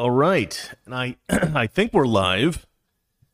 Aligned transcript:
All 0.00 0.10
right, 0.10 0.72
and 0.86 0.94
I 0.94 1.16
I 1.28 1.66
think 1.66 1.92
we're 1.92 2.06
live. 2.06 2.66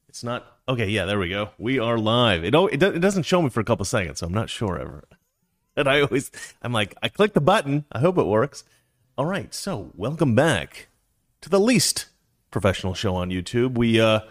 It's 0.09 0.25
not 0.25 0.45
okay. 0.69 0.89
Yeah, 0.89 1.05
there 1.05 1.17
we 1.17 1.29
go. 1.29 1.51
We 1.59 1.79
are 1.79 1.97
live. 1.97 2.43
It 2.43 2.57
it, 2.57 2.83
it 2.83 2.99
doesn't 2.99 3.23
show 3.23 3.41
me 3.41 3.51
for 3.51 3.61
a 3.61 3.65
couple 3.65 3.85
seconds, 3.85 4.19
so 4.19 4.27
I'm 4.27 4.35
not 4.35 4.51
sure 4.51 4.77
ever. 4.77 5.05
And 5.77 5.89
I 5.89 6.01
always 6.01 6.33
I'm 6.63 6.73
like 6.73 6.97
I 7.01 7.09
click 7.09 7.35
the 7.35 7.41
button. 7.41 7.85
I 7.93 8.01
hope 8.01 8.19
it 8.19 8.27
works. 8.27 8.65
All 9.17 9.27
right, 9.27 9.55
so 9.55 9.93
welcome 9.95 10.35
back 10.35 10.89
to 11.41 11.49
the 11.49 11.61
least 11.61 12.07
professional 12.51 12.95
show 12.95 13.15
on 13.15 13.31
YouTube. 13.31 13.79
We 13.79 14.01
uh 14.01 14.23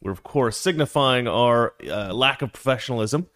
we're 0.00 0.10
of 0.10 0.24
course 0.24 0.56
signifying 0.56 1.28
our 1.28 1.74
uh, 1.88 2.12
lack 2.12 2.42
of 2.42 2.52
professionalism 2.52 3.28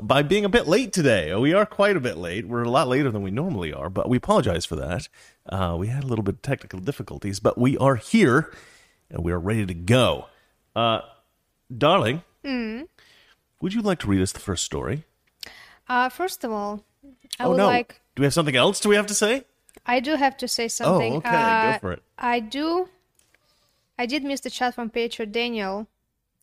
by 0.00 0.22
being 0.22 0.44
a 0.44 0.48
bit 0.48 0.66
late 0.66 0.92
today. 0.92 1.34
We 1.34 1.52
are 1.52 1.66
quite 1.66 1.96
a 1.96 2.00
bit 2.00 2.16
late. 2.16 2.46
We're 2.46 2.62
a 2.62 2.70
lot 2.70 2.88
later 2.88 3.10
than 3.10 3.22
we 3.22 3.30
normally 3.30 3.72
are, 3.72 3.90
but 3.90 4.08
we 4.08 4.16
apologize 4.16 4.64
for 4.64 4.76
that. 4.76 5.08
Uh, 5.46 5.76
we 5.78 5.88
had 5.88 6.04
a 6.04 6.06
little 6.06 6.22
bit 6.22 6.36
of 6.36 6.42
technical 6.42 6.78
difficulties, 6.78 7.40
but 7.40 7.58
we 7.58 7.76
are 7.78 7.96
here 7.96 8.52
and 9.10 9.22
we 9.22 9.32
are 9.32 9.38
ready 9.38 9.66
to 9.66 9.74
go. 9.74 10.26
Uh, 10.74 11.00
darling, 11.76 12.22
would 12.44 13.74
you 13.74 13.82
like 13.82 13.98
to 14.00 14.06
read 14.06 14.22
us 14.22 14.32
the 14.32 14.40
first 14.40 14.64
story? 14.64 15.04
Uh, 15.88 16.08
first 16.08 16.42
of 16.44 16.50
all, 16.52 16.84
I 17.38 17.44
oh 17.44 17.50
would 17.50 17.58
no! 17.58 17.66
like. 17.66 18.00
Do 18.14 18.22
we 18.22 18.26
have 18.26 18.34
something 18.34 18.56
else? 18.56 18.80
Do 18.80 18.88
we 18.88 18.96
have 18.96 19.06
to 19.08 19.14
say? 19.14 19.44
I 19.84 20.00
do 20.00 20.14
have 20.16 20.36
to 20.38 20.48
say 20.48 20.68
something. 20.68 21.14
Oh, 21.14 21.16
okay, 21.16 21.28
Uh, 21.28 21.72
go 21.72 21.78
for 21.78 21.92
it. 21.92 22.02
I 22.18 22.40
do. 22.40 22.88
I 23.98 24.06
did 24.06 24.24
miss 24.24 24.40
the 24.40 24.50
chat 24.50 24.74
from 24.74 24.90
Patriot 24.90 25.32
Daniel 25.32 25.86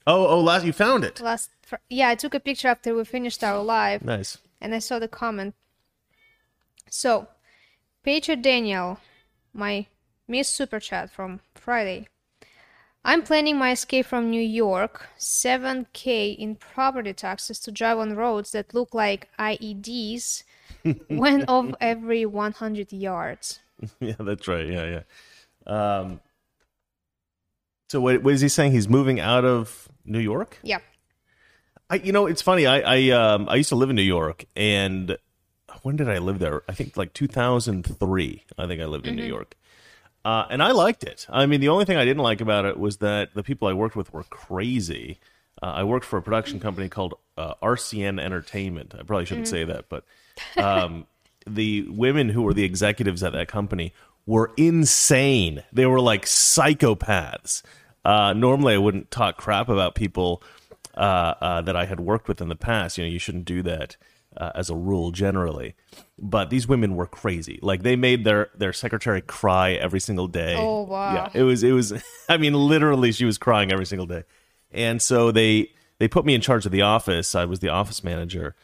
Oh, 0.08 0.26
oh, 0.28 0.40
last 0.40 0.66
you 0.66 0.74
found 0.74 1.04
it. 1.04 1.20
last. 1.22 1.52
Fr- 1.62 1.76
yeah, 1.90 2.10
I 2.10 2.16
took 2.16 2.34
a 2.34 2.40
picture 2.40 2.68
after 2.68 2.96
we 2.96 3.04
finished 3.06 3.44
our 3.44 3.62
live, 3.64 4.04
Nice. 4.04 4.38
and 4.60 4.74
I 4.74 4.80
saw 4.80 4.98
the 5.00 5.08
comment. 5.08 5.54
So, 6.90 7.28
Peter 8.04 8.36
Daniel, 8.36 9.00
my 9.54 9.86
miss 10.28 10.50
super 10.50 10.80
chat 10.80 11.12
from 11.12 11.42
Friday. 11.54 12.08
I'm 13.06 13.22
planning 13.24 13.58
my 13.58 13.72
escape 13.72 14.08
from 14.08 14.30
New 14.30 14.42
York, 14.42 15.08
7k 15.18 16.36
in 16.38 16.56
property 16.56 17.14
taxes 17.14 17.60
to 17.62 17.72
drive 17.72 17.98
on 18.00 18.16
roads 18.16 18.52
that 18.52 18.74
look 18.74 18.94
like 18.94 19.30
IEDs, 19.40 20.44
one 21.08 21.44
of 21.48 21.76
every 21.80 22.26
100 22.26 22.92
yards. 22.92 23.60
yeah, 24.02 24.16
that's 24.20 24.48
right. 24.48 24.68
Yeah, 24.68 25.02
yeah. 25.66 25.72
Um, 26.00 26.20
so 27.90 28.00
what, 28.00 28.22
what 28.24 28.34
is 28.34 28.42
he 28.42 28.50
saying? 28.50 28.72
He's 28.72 28.88
moving 28.88 29.20
out 29.20 29.44
of 29.44 29.90
New 30.06 30.20
York? 30.20 30.60
Yeah. 30.62 30.78
I, 31.90 31.96
you 31.96 32.12
know, 32.12 32.28
it's 32.28 32.42
funny. 32.42 32.68
I, 32.68 32.80
I, 32.80 33.10
um, 33.10 33.50
I 33.50 33.56
used 33.56 33.70
to 33.70 33.76
live 33.76 33.90
in 33.90 33.96
New 33.96 34.04
York, 34.04 34.46
and 34.56 35.18
when 35.82 35.96
did 35.96 36.08
I 36.08 36.20
live 36.20 36.38
there? 36.38 36.62
I 36.70 36.74
think 36.74 36.96
like 36.98 37.14
2003. 37.14 38.46
I 38.58 38.68
think 38.68 38.82
I 38.82 38.86
lived 38.86 39.08
in 39.08 39.16
New 39.16 39.26
York, 39.26 39.56
uh, 40.24 40.46
and 40.52 40.62
I 40.62 40.72
liked 40.72 41.04
it. 41.04 41.26
I 41.30 41.48
mean, 41.48 41.62
the 41.62 41.70
only 41.70 41.86
thing 41.86 41.98
I 41.98 42.06
didn't 42.06 42.22
like 42.22 42.42
about 42.42 42.66
it 42.66 42.78
was 42.78 42.98
that 42.98 43.34
the 43.34 43.42
people 43.42 43.68
I 43.68 43.74
worked 43.74 43.96
with 43.96 44.14
were 44.14 44.24
crazy. 44.24 45.20
Uh, 45.62 45.66
I 45.78 45.84
worked 45.84 46.06
for 46.06 46.18
a 46.18 46.22
production 46.22 46.60
company 46.60 46.90
called 46.90 47.16
uh, 47.38 47.56
RCN 47.64 48.22
Entertainment. 48.22 48.94
I 48.94 49.02
probably 49.02 49.26
shouldn't 49.26 49.48
say 49.48 49.64
that, 49.64 49.90
but 49.90 50.06
um, 50.58 51.08
the 51.48 51.88
women 51.90 52.30
who 52.30 52.44
were 52.44 52.54
the 52.54 52.64
executives 52.66 53.24
at 53.24 53.34
that 53.34 53.48
company 53.48 53.94
were 54.30 54.52
insane. 54.58 55.64
They 55.74 55.88
were 55.88 56.00
like 56.00 56.26
psychopaths. 56.26 57.64
Uh, 58.06 58.34
normally, 58.34 58.76
I 58.76 58.78
wouldn't 58.78 59.10
talk 59.10 59.38
crap 59.38 59.70
about 59.70 59.96
people 59.96 60.44
uh, 60.96 61.34
uh, 61.42 61.62
that 61.64 61.76
I 61.76 61.86
had 61.86 62.00
worked 62.00 62.28
with 62.28 62.40
in 62.40 62.48
the 62.48 62.56
past. 62.56 63.00
You 63.00 63.06
know, 63.06 63.10
you 63.10 63.18
shouldn't 63.18 63.46
do 63.46 63.64
that 63.64 63.98
uh, 64.38 64.52
as 64.54 64.70
a 64.70 64.76
rule 64.76 65.10
generally. 65.10 65.74
But 66.20 66.52
these 66.52 66.68
women 66.68 66.96
were 66.96 67.08
crazy. 67.08 67.58
Like 67.64 67.82
they 67.82 67.96
made 67.96 68.24
their 68.24 68.52
their 68.56 68.72
secretary 68.72 69.22
cry 69.22 69.72
every 69.72 70.00
single 70.00 70.28
day. 70.28 70.58
Oh, 70.60 70.84
wow. 70.84 71.16
Yeah, 71.16 71.30
it 71.34 71.44
was 71.44 71.64
it 71.64 71.72
was. 71.72 71.92
I 72.30 72.38
mean, 72.38 72.54
literally, 72.54 73.12
she 73.12 73.26
was 73.26 73.40
crying 73.40 73.72
every 73.72 73.88
single 73.88 74.06
day. 74.06 74.26
And 74.72 75.02
so 75.02 75.32
they 75.32 75.72
they 75.98 76.08
put 76.08 76.24
me 76.24 76.36
in 76.36 76.42
charge 76.42 76.68
of 76.68 76.72
the 76.72 76.84
office. 76.84 77.34
I 77.34 77.46
was 77.46 77.62
the 77.62 77.70
office 77.70 78.04
manager 78.04 78.56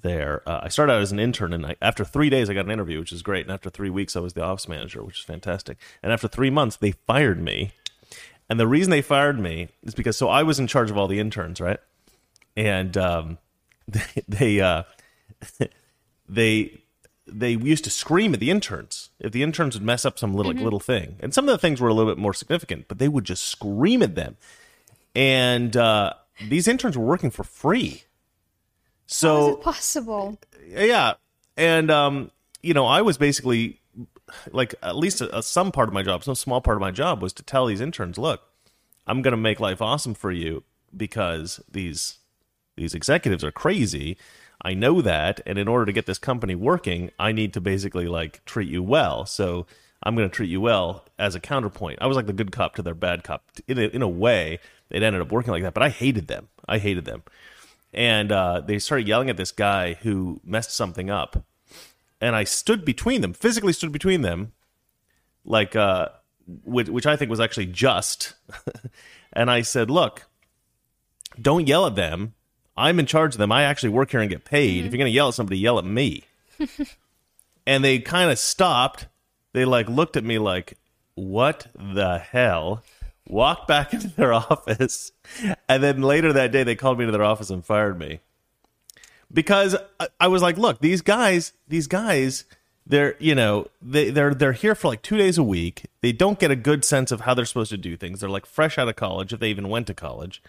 there. 0.00 0.42
Uh, 0.48 0.60
I 0.62 0.68
started 0.68 0.94
out 0.94 1.02
as 1.02 1.12
an 1.12 1.18
intern, 1.18 1.52
and 1.52 1.66
I, 1.66 1.76
after 1.82 2.04
three 2.04 2.30
days, 2.30 2.48
I 2.48 2.54
got 2.54 2.64
an 2.64 2.70
interview, 2.70 2.98
which 2.98 3.12
is 3.12 3.22
great. 3.22 3.44
And 3.44 3.52
after 3.52 3.70
three 3.70 3.90
weeks, 3.90 4.16
I 4.16 4.20
was 4.20 4.32
the 4.32 4.42
office 4.42 4.68
manager, 4.68 5.02
which 5.02 5.18
is 5.18 5.24
fantastic. 5.24 5.78
And 6.02 6.12
after 6.12 6.28
three 6.28 6.50
months, 6.50 6.76
they 6.76 6.92
fired 6.92 7.42
me. 7.42 7.72
And 8.48 8.58
the 8.58 8.66
reason 8.66 8.90
they 8.90 9.02
fired 9.02 9.38
me 9.38 9.68
is 9.82 9.94
because 9.94 10.16
so 10.16 10.28
I 10.28 10.42
was 10.42 10.58
in 10.58 10.66
charge 10.66 10.90
of 10.90 10.98
all 10.98 11.08
the 11.08 11.20
interns, 11.20 11.60
right? 11.60 11.80
And 12.56 12.96
um, 12.96 13.38
they 13.88 14.22
they 14.28 14.60
uh, 14.60 14.82
they 16.28 16.82
they 17.26 17.52
used 17.52 17.84
to 17.84 17.90
scream 17.90 18.34
at 18.34 18.40
the 18.40 18.50
interns 18.50 19.10
if 19.20 19.32
the 19.32 19.42
interns 19.42 19.74
would 19.74 19.84
mess 19.84 20.04
up 20.04 20.18
some 20.18 20.34
little 20.34 20.52
little 20.52 20.80
thing. 20.80 21.16
And 21.20 21.32
some 21.32 21.48
of 21.48 21.52
the 21.52 21.58
things 21.58 21.80
were 21.80 21.88
a 21.88 21.94
little 21.94 22.10
bit 22.10 22.20
more 22.20 22.34
significant, 22.34 22.88
but 22.88 22.98
they 22.98 23.08
would 23.08 23.24
just 23.24 23.44
scream 23.44 24.02
at 24.02 24.14
them. 24.14 24.36
And 25.14 25.76
uh, 25.76 26.14
these 26.48 26.68
interns 26.68 26.96
were 26.96 27.04
working 27.04 27.30
for 27.30 27.44
free. 27.44 28.04
How 29.20 29.28
So 29.28 29.48
is 29.48 29.54
it 29.56 29.62
possible? 29.62 30.38
yeah 30.68 31.14
and 31.56 31.90
um 31.90 32.30
you 32.62 32.72
know 32.74 32.86
i 32.86 33.02
was 33.02 33.18
basically 33.18 33.80
like 34.52 34.74
at 34.82 34.96
least 34.96 35.20
a, 35.20 35.38
a- 35.38 35.42
some 35.42 35.70
part 35.72 35.88
of 35.88 35.92
my 35.94 36.02
job 36.02 36.24
some 36.24 36.34
small 36.34 36.60
part 36.60 36.76
of 36.76 36.80
my 36.80 36.90
job 36.90 37.20
was 37.20 37.32
to 37.34 37.42
tell 37.42 37.66
these 37.66 37.80
interns 37.80 38.16
look 38.16 38.42
i'm 39.06 39.20
going 39.22 39.32
to 39.32 39.36
make 39.36 39.60
life 39.60 39.82
awesome 39.82 40.14
for 40.14 40.30
you 40.30 40.62
because 40.96 41.60
these 41.70 42.18
these 42.76 42.94
executives 42.94 43.44
are 43.44 43.52
crazy. 43.52 44.16
I 44.64 44.72
know 44.74 45.02
that 45.02 45.40
and 45.44 45.58
in 45.58 45.68
order 45.68 45.84
to 45.84 45.92
get 45.92 46.06
this 46.06 46.18
company 46.18 46.54
working 46.54 47.10
i 47.18 47.32
need 47.32 47.52
to 47.54 47.60
basically 47.60 48.06
like 48.06 48.42
treat 48.46 48.68
you 48.68 48.82
well. 48.82 49.26
So 49.26 49.66
i'm 50.02 50.14
going 50.16 50.28
to 50.28 50.34
treat 50.34 50.48
you 50.50 50.60
well 50.60 51.04
as 51.18 51.34
a 51.34 51.40
counterpoint. 51.40 51.98
I 52.00 52.06
was 52.06 52.16
like 52.16 52.26
the 52.26 52.32
good 52.32 52.52
cop 52.52 52.76
to 52.76 52.82
their 52.82 52.94
bad 52.94 53.24
cop. 53.24 53.44
In 53.68 53.78
a, 53.78 53.82
in 53.88 54.00
a 54.02 54.08
way 54.08 54.58
it 54.90 55.02
ended 55.02 55.20
up 55.20 55.32
working 55.32 55.52
like 55.52 55.62
that 55.64 55.74
but 55.74 55.82
i 55.82 55.88
hated 55.90 56.28
them. 56.28 56.48
I 56.66 56.78
hated 56.78 57.04
them 57.04 57.24
and 57.92 58.32
uh, 58.32 58.60
they 58.60 58.78
started 58.78 59.06
yelling 59.08 59.30
at 59.30 59.36
this 59.36 59.52
guy 59.52 59.94
who 59.94 60.40
messed 60.44 60.74
something 60.74 61.10
up. 61.10 61.44
And 62.20 62.36
i 62.36 62.44
stood 62.44 62.84
between 62.84 63.20
them 63.20 63.32
physically 63.32 63.72
stood 63.72 63.90
between 63.90 64.22
them 64.22 64.52
like 65.44 65.74
uh 65.74 66.08
which, 66.64 66.88
which 66.88 67.06
i 67.06 67.16
think 67.16 67.30
was 67.30 67.40
actually 67.40 67.66
just. 67.66 68.34
And 69.34 69.50
i 69.50 69.62
said 69.62 69.90
look 69.90 70.26
don't 71.40 71.66
yell 71.68 71.86
at 71.86 71.94
them. 71.94 72.34
I'm 72.76 72.98
in 72.98 73.06
charge 73.06 73.34
of 73.34 73.38
them. 73.38 73.52
I 73.52 73.62
actually 73.64 73.90
work 73.90 74.10
here 74.10 74.20
and 74.20 74.30
get 74.30 74.44
paid. 74.44 74.84
If 74.84 74.92
you're 74.92 74.98
going 74.98 75.10
to 75.10 75.14
yell 75.14 75.28
at 75.28 75.34
somebody 75.34 75.58
yell 75.58 75.78
at 75.78 75.84
me. 75.84 76.24
And 77.64 77.84
they 77.84 78.00
kind 78.00 78.28
of 78.28 78.40
stopped. 78.40 79.06
They 79.52 79.64
like 79.64 79.88
looked 79.88 80.16
at 80.16 80.24
me 80.24 80.40
like 80.40 80.76
what 81.14 81.68
the 81.76 82.18
hell 82.18 82.82
walked 83.28 83.68
back 83.68 83.92
into 83.94 84.08
their 84.08 84.32
office 84.32 85.12
and 85.68 85.82
then 85.82 86.02
later 86.02 86.32
that 86.32 86.52
day 86.52 86.62
they 86.64 86.76
called 86.76 86.98
me 86.98 87.06
to 87.06 87.12
their 87.12 87.24
office 87.24 87.50
and 87.50 87.64
fired 87.64 87.98
me. 87.98 88.20
Because 89.32 89.74
I, 90.20 90.28
was 90.28 90.42
like 90.42 90.58
look 90.58 90.80
these 90.80 91.00
guys 91.00 91.52
these 91.66 91.86
guys 91.86 92.44
they're 92.86 93.16
you 93.18 93.34
know 93.34 93.68
they, 93.80 94.10
they're 94.10 94.34
they're 94.34 94.52
here 94.52 94.74
for 94.74 94.88
like 94.88 95.02
two 95.02 95.16
days 95.16 95.38
a 95.38 95.42
week. 95.42 95.86
They 96.02 96.12
don't 96.12 96.38
get 96.38 96.50
a 96.50 96.56
good 96.56 96.84
sense 96.84 97.10
of 97.10 97.22
how 97.22 97.32
they're 97.32 97.46
supposed 97.46 97.70
to 97.70 97.78
do 97.78 97.96
things. 97.96 98.20
They're 98.20 98.28
like 98.28 98.44
fresh 98.44 98.76
out 98.76 98.88
of 98.88 98.96
college 98.96 99.32
if 99.32 99.40
they 99.40 99.48
even 99.48 99.68
went 99.68 99.86
to 99.86 99.94
college. 99.94 100.42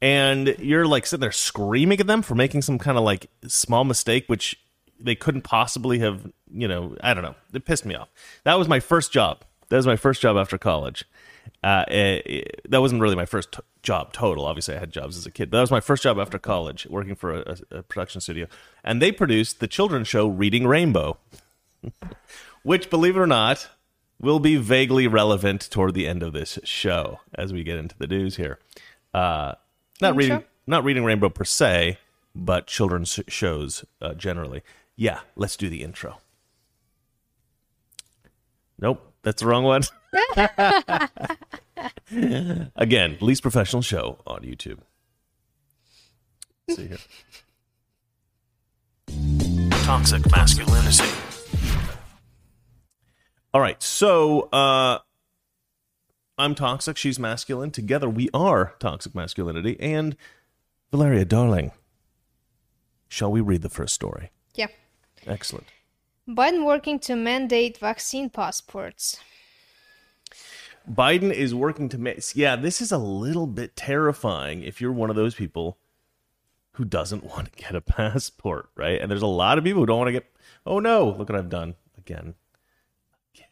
And 0.00 0.56
you're 0.58 0.86
like 0.86 1.04
sitting 1.04 1.20
there 1.20 1.32
screaming 1.32 2.00
at 2.00 2.06
them 2.06 2.22
for 2.22 2.34
making 2.34 2.62
some 2.62 2.78
kind 2.78 2.96
of 2.96 3.04
like 3.04 3.28
small 3.46 3.84
mistake 3.84 4.24
which 4.28 4.58
they 4.98 5.14
couldn't 5.14 5.42
possibly 5.42 5.98
have 5.98 6.30
you 6.50 6.68
know 6.68 6.96
i 7.02 7.12
don't 7.12 7.24
know. 7.24 7.34
It 7.52 7.66
pissed 7.66 7.84
me 7.84 7.94
off. 7.94 8.08
That 8.44 8.58
was 8.58 8.68
my 8.68 8.80
first 8.80 9.12
job. 9.12 9.44
That 9.68 9.76
was 9.76 9.86
my 9.86 9.96
first 9.96 10.22
job 10.22 10.38
after 10.38 10.56
college 10.56 11.04
uh, 11.62 11.84
eh, 11.88 12.20
eh, 12.24 12.42
that 12.68 12.80
wasn't 12.80 13.00
really 13.00 13.16
my 13.16 13.26
first 13.26 13.52
t- 13.52 13.60
job 13.82 14.12
total. 14.12 14.46
Obviously 14.46 14.76
i 14.76 14.78
had 14.78 14.90
jobs 14.90 15.16
as 15.16 15.26
a 15.26 15.30
kid 15.30 15.50
but 15.50 15.58
that 15.58 15.62
was 15.62 15.70
my 15.70 15.80
first 15.80 16.02
job 16.02 16.18
after 16.18 16.38
college 16.38 16.86
working 16.88 17.14
for 17.14 17.34
a, 17.34 17.58
a, 17.70 17.82
production 17.82 18.20
studio. 18.20 18.46
And 18.82 19.00
they 19.00 19.12
produced 19.12 19.60
the 19.60 19.68
children's 19.68 20.08
show 20.08 20.26
reading 20.26 20.66
rainbow 20.66 21.18
which 22.62 22.90
believe 22.90 23.16
it 23.16 23.20
or 23.20 23.26
not 23.26 23.68
will 24.20 24.40
be 24.40 24.56
vaguely 24.56 25.06
relevant 25.06 25.70
toward 25.70 25.94
the 25.94 26.06
end 26.06 26.22
of 26.22 26.32
this 26.32 26.58
show 26.64 27.20
as 27.34 27.52
we 27.52 27.62
get 27.62 27.78
into 27.78 27.96
the 27.98 28.06
news 28.06 28.36
here. 28.36 28.58
Uh, 29.14 29.54
not 30.00 30.16
reading 30.16 30.44
not 30.66 30.84
reading 30.84 31.04
rainbow 31.04 31.28
per 31.28 31.44
se 31.44 31.98
but 32.34 32.66
children's 32.66 33.20
shows 33.28 33.84
uh, 34.00 34.14
generally. 34.14 34.62
Yeah 34.96 35.20
let's 35.36 35.56
do 35.56 35.68
the 35.68 35.82
intro. 35.82 36.18
Nope 38.78 39.06
that's 39.22 39.42
the 39.42 39.48
wrong 39.48 39.64
one 39.64 39.82
again 42.76 43.16
least 43.20 43.42
professional 43.42 43.82
show 43.82 44.18
on 44.26 44.40
youtube. 44.42 44.78
Let's 46.66 46.80
see 46.80 46.88
here. 46.88 46.98
Toxic 49.84 50.30
masculinity. 50.30 51.04
All 53.52 53.60
right 53.60 53.82
so 53.82 54.48
uh 54.52 54.98
i'm 56.38 56.54
toxic 56.54 56.96
she's 56.96 57.18
masculine. 57.18 57.70
Together 57.70 58.08
we 58.08 58.28
are 58.34 58.74
toxic 58.78 59.14
masculinity. 59.14 59.78
And 59.80 60.16
valeria 60.90 61.24
darling 61.24 61.72
shall 63.08 63.30
we 63.30 63.40
read 63.40 63.62
the 63.62 63.70
first 63.70 63.94
story? 63.94 64.30
Yeah. 64.54 64.68
excellent. 65.26 65.66
Biden 66.28 66.64
working 66.64 66.98
to 67.00 67.16
mandate 67.16 67.78
vaccine 67.78 68.30
passports. 68.30 69.18
Biden 70.88 71.32
is 71.32 71.54
working 71.54 71.88
to 71.90 71.98
make. 71.98 72.22
Yeah, 72.34 72.56
this 72.56 72.80
is 72.80 72.92
a 72.92 72.98
little 72.98 73.46
bit 73.46 73.76
terrifying 73.76 74.62
if 74.62 74.80
you're 74.80 74.92
one 74.92 75.10
of 75.10 75.16
those 75.16 75.34
people 75.34 75.78
who 76.72 76.84
doesn't 76.84 77.24
want 77.24 77.52
to 77.52 77.62
get 77.62 77.74
a 77.74 77.80
passport, 77.80 78.70
right? 78.76 79.00
And 79.00 79.10
there's 79.10 79.22
a 79.22 79.26
lot 79.26 79.58
of 79.58 79.64
people 79.64 79.82
who 79.82 79.86
don't 79.86 79.98
want 79.98 80.08
to 80.08 80.12
get. 80.12 80.26
Oh 80.66 80.78
no! 80.78 81.08
Look 81.10 81.28
what 81.28 81.38
I've 81.38 81.48
done 81.48 81.74
again. 81.98 82.34
Again. 83.34 83.48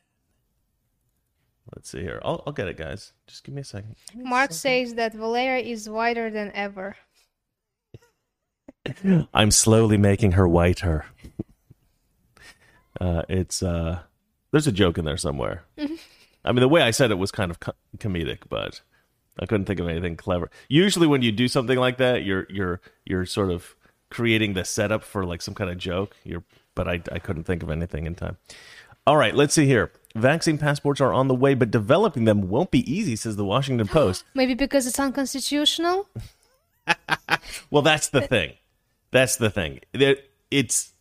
Let's 1.75 1.91
see 1.91 2.01
here. 2.01 2.21
I'll, 2.25 2.43
I'll 2.47 2.53
get 2.53 2.69
it, 2.69 2.77
guys. 2.77 3.13
Just 3.27 3.45
give 3.45 3.55
me 3.55 3.61
a 3.61 3.65
second. 3.65 3.97
Mark 4.15 4.53
says 4.53 4.95
that 4.95 5.15
Valeria 5.15 5.65
is 5.65 5.89
whiter 5.89 6.31
than 6.31 6.51
ever. 6.55 6.97
I'm 9.35 9.51
slowly 9.51 9.97
making 9.97 10.33
her 10.33 10.49
whiter. 10.49 11.05
uh, 13.01 13.23
it's 13.29 13.63
uh, 13.63 14.01
there's 14.51 14.67
a 14.67 14.73
joke 14.73 14.99
in 14.99 15.05
there 15.05 15.17
somewhere. 15.17 15.65
I 16.49 16.53
mean, 16.53 16.61
the 16.61 16.69
way 16.69 16.83
I 16.83 16.91
said 16.91 17.11
it 17.11 17.19
was 17.19 17.31
kind 17.31 17.51
of 17.51 17.61
co- 17.61 17.75
comedic, 17.99 18.39
but 18.49 18.81
I 19.39 19.47
couldn't 19.47 19.67
think 19.67 19.81
of 19.81 19.89
anything 19.89 20.17
clever. 20.17 20.51
Usually, 20.69 21.07
when 21.07 21.23
you 21.23 21.31
do 21.31 21.47
something 21.47 21.79
like 21.79 21.99
that, 21.99 22.25
you're 22.25 22.47
you're 22.49 22.81
you're 23.05 23.27
sort 23.27 23.51
of 23.51 23.77
creating 24.11 24.55
the 24.55 24.65
setup 24.65 25.05
for 25.05 25.25
like 25.25 25.43
some 25.43 25.55
kind 25.55 25.71
of 25.71 25.77
joke. 25.77 26.17
You're, 26.25 26.45
but 26.75 26.89
I 26.89 27.03
I 27.13 27.19
couldn't 27.19 27.45
think 27.45 27.63
of 27.63 27.71
anything 27.71 28.07
in 28.07 28.15
time. 28.15 28.39
All 29.07 29.17
right, 29.17 29.35
let's 29.35 29.55
see 29.55 29.67
here. 29.67 29.93
Vaccine 30.15 30.59
passports 30.59 31.01
are 31.01 31.13
on 31.13 31.29
the 31.29 31.35
way, 31.35 31.55
but 31.55 31.71
developing 31.71 32.25
them 32.25 32.49
won't 32.49 32.71
be 32.71 32.91
easy, 32.91 33.15
says 33.15 33.37
the 33.37 33.45
Washington 33.45 33.87
Post. 33.87 34.25
Maybe 34.35 34.55
because 34.55 34.87
it's 34.87 34.99
unconstitutional? 34.99 36.09
Well, 37.71 37.83
that's 37.83 38.09
the 38.09 38.23
thing. 38.23 38.55
That's 39.11 39.37
the 39.37 39.51
thing. 39.51 39.81
There, 39.93 40.17
it's 40.51 40.93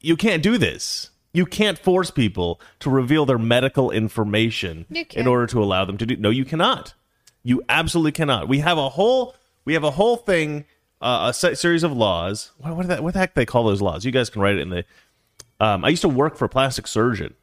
you 0.00 0.16
can't 0.16 0.42
do 0.42 0.58
this. 0.58 1.10
You 1.32 1.46
can't 1.46 1.78
force 1.78 2.10
people 2.10 2.60
to 2.80 2.90
reveal 2.90 3.24
their 3.24 3.38
medical 3.38 3.90
information 3.90 4.86
in 5.14 5.26
order 5.26 5.46
to 5.48 5.62
allow 5.62 5.84
them 5.84 5.96
to 5.98 6.06
do. 6.06 6.16
No, 6.16 6.30
you 6.30 6.44
cannot. 6.44 6.94
You 7.42 7.62
absolutely 7.68 8.12
cannot. 8.12 8.48
We 8.48 8.58
have 8.58 8.78
a 8.78 8.90
whole 8.90 9.34
we 9.64 9.74
have 9.74 9.84
a 9.84 9.90
whole 9.90 10.16
thing, 10.16 10.64
uh, 11.00 11.26
a 11.30 11.34
se- 11.34 11.54
series 11.54 11.82
of 11.82 11.92
laws. 11.92 12.52
What, 12.58 12.76
what, 12.76 12.88
that, 12.88 13.02
what 13.02 13.14
the 13.14 13.20
heck 13.20 13.34
they 13.34 13.46
call 13.46 13.64
those 13.64 13.82
laws? 13.82 14.04
You 14.04 14.10
guys 14.10 14.30
can 14.30 14.42
write 14.42 14.56
it 14.56 14.60
in 14.60 14.70
the. 14.70 14.84
Um, 15.60 15.84
I 15.84 15.90
used 15.90 16.02
to 16.02 16.08
work 16.08 16.36
for 16.36 16.44
a 16.44 16.48
plastic 16.48 16.88
surgeon, 16.88 17.34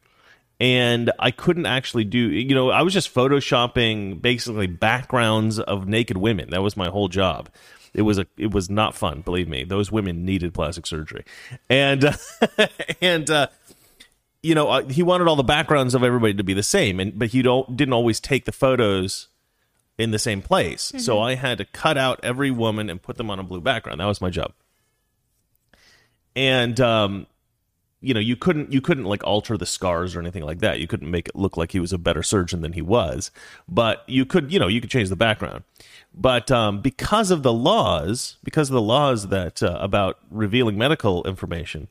and 0.60 1.12
I 1.20 1.32
couldn't 1.32 1.66
actually 1.66 2.04
do. 2.04 2.20
You 2.20 2.54
know, 2.54 2.70
I 2.70 2.82
was 2.82 2.94
just 2.94 3.14
photoshopping 3.14 4.22
basically 4.22 4.68
backgrounds 4.68 5.60
of 5.60 5.88
naked 5.88 6.18
women. 6.18 6.50
That 6.50 6.62
was 6.62 6.76
my 6.76 6.90
whole 6.90 7.08
job. 7.08 7.50
It 7.94 8.02
was 8.02 8.20
a. 8.20 8.28
It 8.38 8.52
was 8.52 8.70
not 8.70 8.96
fun. 8.96 9.22
Believe 9.22 9.48
me, 9.48 9.64
those 9.64 9.92
women 9.92 10.26
needed 10.26 10.54
plastic 10.54 10.86
surgery, 10.86 11.24
and 11.70 12.06
uh, 12.06 12.14
and 13.02 13.30
uh, 13.30 13.48
you 14.42 14.56
know 14.56 14.70
uh, 14.70 14.88
he 14.88 15.04
wanted 15.04 15.28
all 15.28 15.36
the 15.36 15.44
backgrounds 15.44 15.96
of 15.96 16.04
everybody 16.04 16.34
to 16.34 16.44
be 16.44 16.54
the 16.54 16.64
same, 16.64 17.00
and 17.00 17.18
but 17.18 17.30
he 17.30 17.42
don't 17.42 17.76
didn't 17.76 17.94
always 17.94 18.20
take 18.20 18.46
the 18.46 18.52
photos 18.52 19.28
in 19.98 20.12
the 20.12 20.20
same 20.20 20.42
place. 20.42 20.94
So 20.98 21.20
I 21.20 21.36
had 21.36 21.58
to 21.58 21.66
cut 21.66 21.98
out 21.98 22.22
every 22.24 22.52
woman 22.52 22.90
and 22.90 23.02
put 23.02 23.18
them 23.18 23.30
on 23.30 23.38
a 23.38 23.44
blue 23.44 23.60
background. 23.60 24.00
That 24.00 24.06
was 24.06 24.22
my 24.22 24.30
job. 24.30 24.54
And 26.36 26.80
um, 26.80 27.28
you 28.02 28.14
know, 28.14 28.20
you 28.22 28.38
couldn't 28.38 28.72
you 28.72 28.80
couldn't 28.80 29.04
like 29.04 29.24
alter 29.26 29.58
the 29.58 29.66
scars 29.66 30.16
or 30.16 30.22
anything 30.22 30.44
like 30.44 30.60
that. 30.60 30.80
You 30.80 30.88
couldn't 30.88 31.12
make 31.12 31.28
it 31.28 31.36
look 31.36 31.58
like 31.58 31.74
he 31.74 31.82
was 31.82 31.92
a 31.92 31.98
better 31.98 32.24
surgeon 32.24 32.62
than 32.62 32.74
he 32.74 32.82
was. 32.82 33.30
But 33.68 34.04
you 34.08 34.26
could, 34.26 34.54
you 34.54 34.60
know, 34.60 34.68
you 34.68 34.80
could 34.80 34.90
change 34.90 35.10
the 35.10 35.18
background. 35.18 35.64
But 36.14 36.50
um, 36.50 36.82
because 36.82 37.30
of 37.30 37.44
the 37.44 37.54
laws, 37.54 38.38
because 38.44 38.70
of 38.70 38.74
the 38.74 38.82
laws 38.82 39.28
that 39.28 39.62
uh, 39.62 39.78
about 39.82 40.18
revealing 40.32 40.78
medical 40.78 41.28
information, 41.28 41.90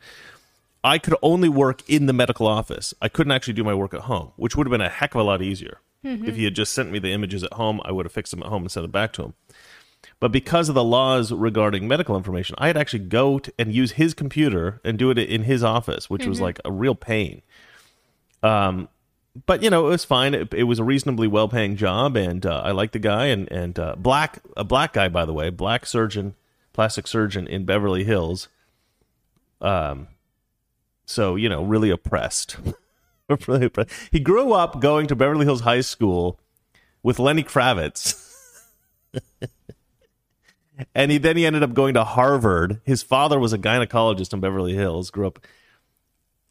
I 0.84 0.98
could 0.98 1.16
only 1.22 1.48
work 1.48 1.82
in 1.88 2.06
the 2.06 2.12
medical 2.12 2.46
office. 2.46 2.94
I 3.02 3.08
couldn't 3.08 3.32
actually 3.32 3.54
do 3.54 3.64
my 3.64 3.74
work 3.74 3.94
at 3.94 4.02
home, 4.02 4.32
which 4.36 4.56
would 4.56 4.66
have 4.66 4.70
been 4.70 4.80
a 4.80 4.88
heck 4.88 5.14
of 5.14 5.20
a 5.20 5.24
lot 5.24 5.42
easier. 5.42 5.80
If 6.28 6.36
he 6.36 6.44
had 6.44 6.54
just 6.54 6.72
sent 6.72 6.90
me 6.90 6.98
the 6.98 7.12
images 7.12 7.42
at 7.42 7.54
home, 7.54 7.80
I 7.84 7.92
would 7.92 8.06
have 8.06 8.12
fixed 8.12 8.30
them 8.30 8.42
at 8.42 8.48
home 8.48 8.62
and 8.62 8.70
sent 8.70 8.84
them 8.84 8.92
back 8.92 9.12
to 9.14 9.24
him. 9.24 9.34
But 10.20 10.30
because 10.30 10.68
of 10.68 10.76
the 10.76 10.84
laws 10.84 11.32
regarding 11.32 11.88
medical 11.88 12.16
information, 12.16 12.54
I 12.58 12.68
had 12.68 12.74
to 12.74 12.80
actually 12.80 13.00
go 13.00 13.40
to, 13.40 13.52
and 13.58 13.74
use 13.74 13.92
his 13.92 14.14
computer 14.14 14.80
and 14.84 14.96
do 14.96 15.10
it 15.10 15.18
in 15.18 15.42
his 15.42 15.64
office, 15.64 16.08
which 16.08 16.24
was 16.24 16.40
like 16.40 16.60
a 16.64 16.70
real 16.70 16.94
pain. 16.94 17.42
Um, 18.42 18.88
but 19.46 19.62
you 19.62 19.70
know, 19.70 19.86
it 19.86 19.90
was 19.90 20.04
fine. 20.04 20.34
It, 20.34 20.54
it 20.54 20.64
was 20.64 20.78
a 20.78 20.84
reasonably 20.84 21.26
well-paying 21.26 21.76
job, 21.76 22.16
and 22.16 22.46
uh, 22.46 22.62
I 22.64 22.70
liked 22.70 22.92
the 22.92 22.98
guy. 23.00 23.26
And 23.26 23.50
and 23.50 23.78
uh, 23.78 23.96
black, 23.96 24.40
a 24.56 24.64
black 24.64 24.92
guy, 24.92 25.08
by 25.08 25.24
the 25.24 25.32
way, 25.32 25.50
black 25.50 25.84
surgeon, 25.86 26.34
plastic 26.72 27.06
surgeon 27.06 27.46
in 27.48 27.64
Beverly 27.64 28.04
Hills. 28.04 28.48
Um, 29.60 30.08
so 31.08 31.36
you 31.36 31.48
know, 31.48 31.64
really 33.48 33.64
oppressed. 33.66 34.10
He 34.10 34.20
grew 34.20 34.52
up 34.52 34.80
going 34.80 35.06
to 35.08 35.16
Beverly 35.16 35.44
Hills 35.44 35.60
High 35.60 35.82
School 35.82 36.40
with 37.02 37.18
Lenny 37.18 37.42
Kravitz. 37.42 38.24
and 40.94 41.10
he 41.10 41.18
then 41.18 41.36
he 41.36 41.44
ended 41.44 41.62
up 41.62 41.74
going 41.74 41.94
to 41.94 42.04
Harvard. 42.04 42.80
His 42.84 43.02
father 43.02 43.38
was 43.38 43.52
a 43.52 43.58
gynecologist 43.58 44.32
in 44.32 44.40
Beverly 44.40 44.74
Hills. 44.74 45.10
Grew 45.10 45.26
up 45.26 45.46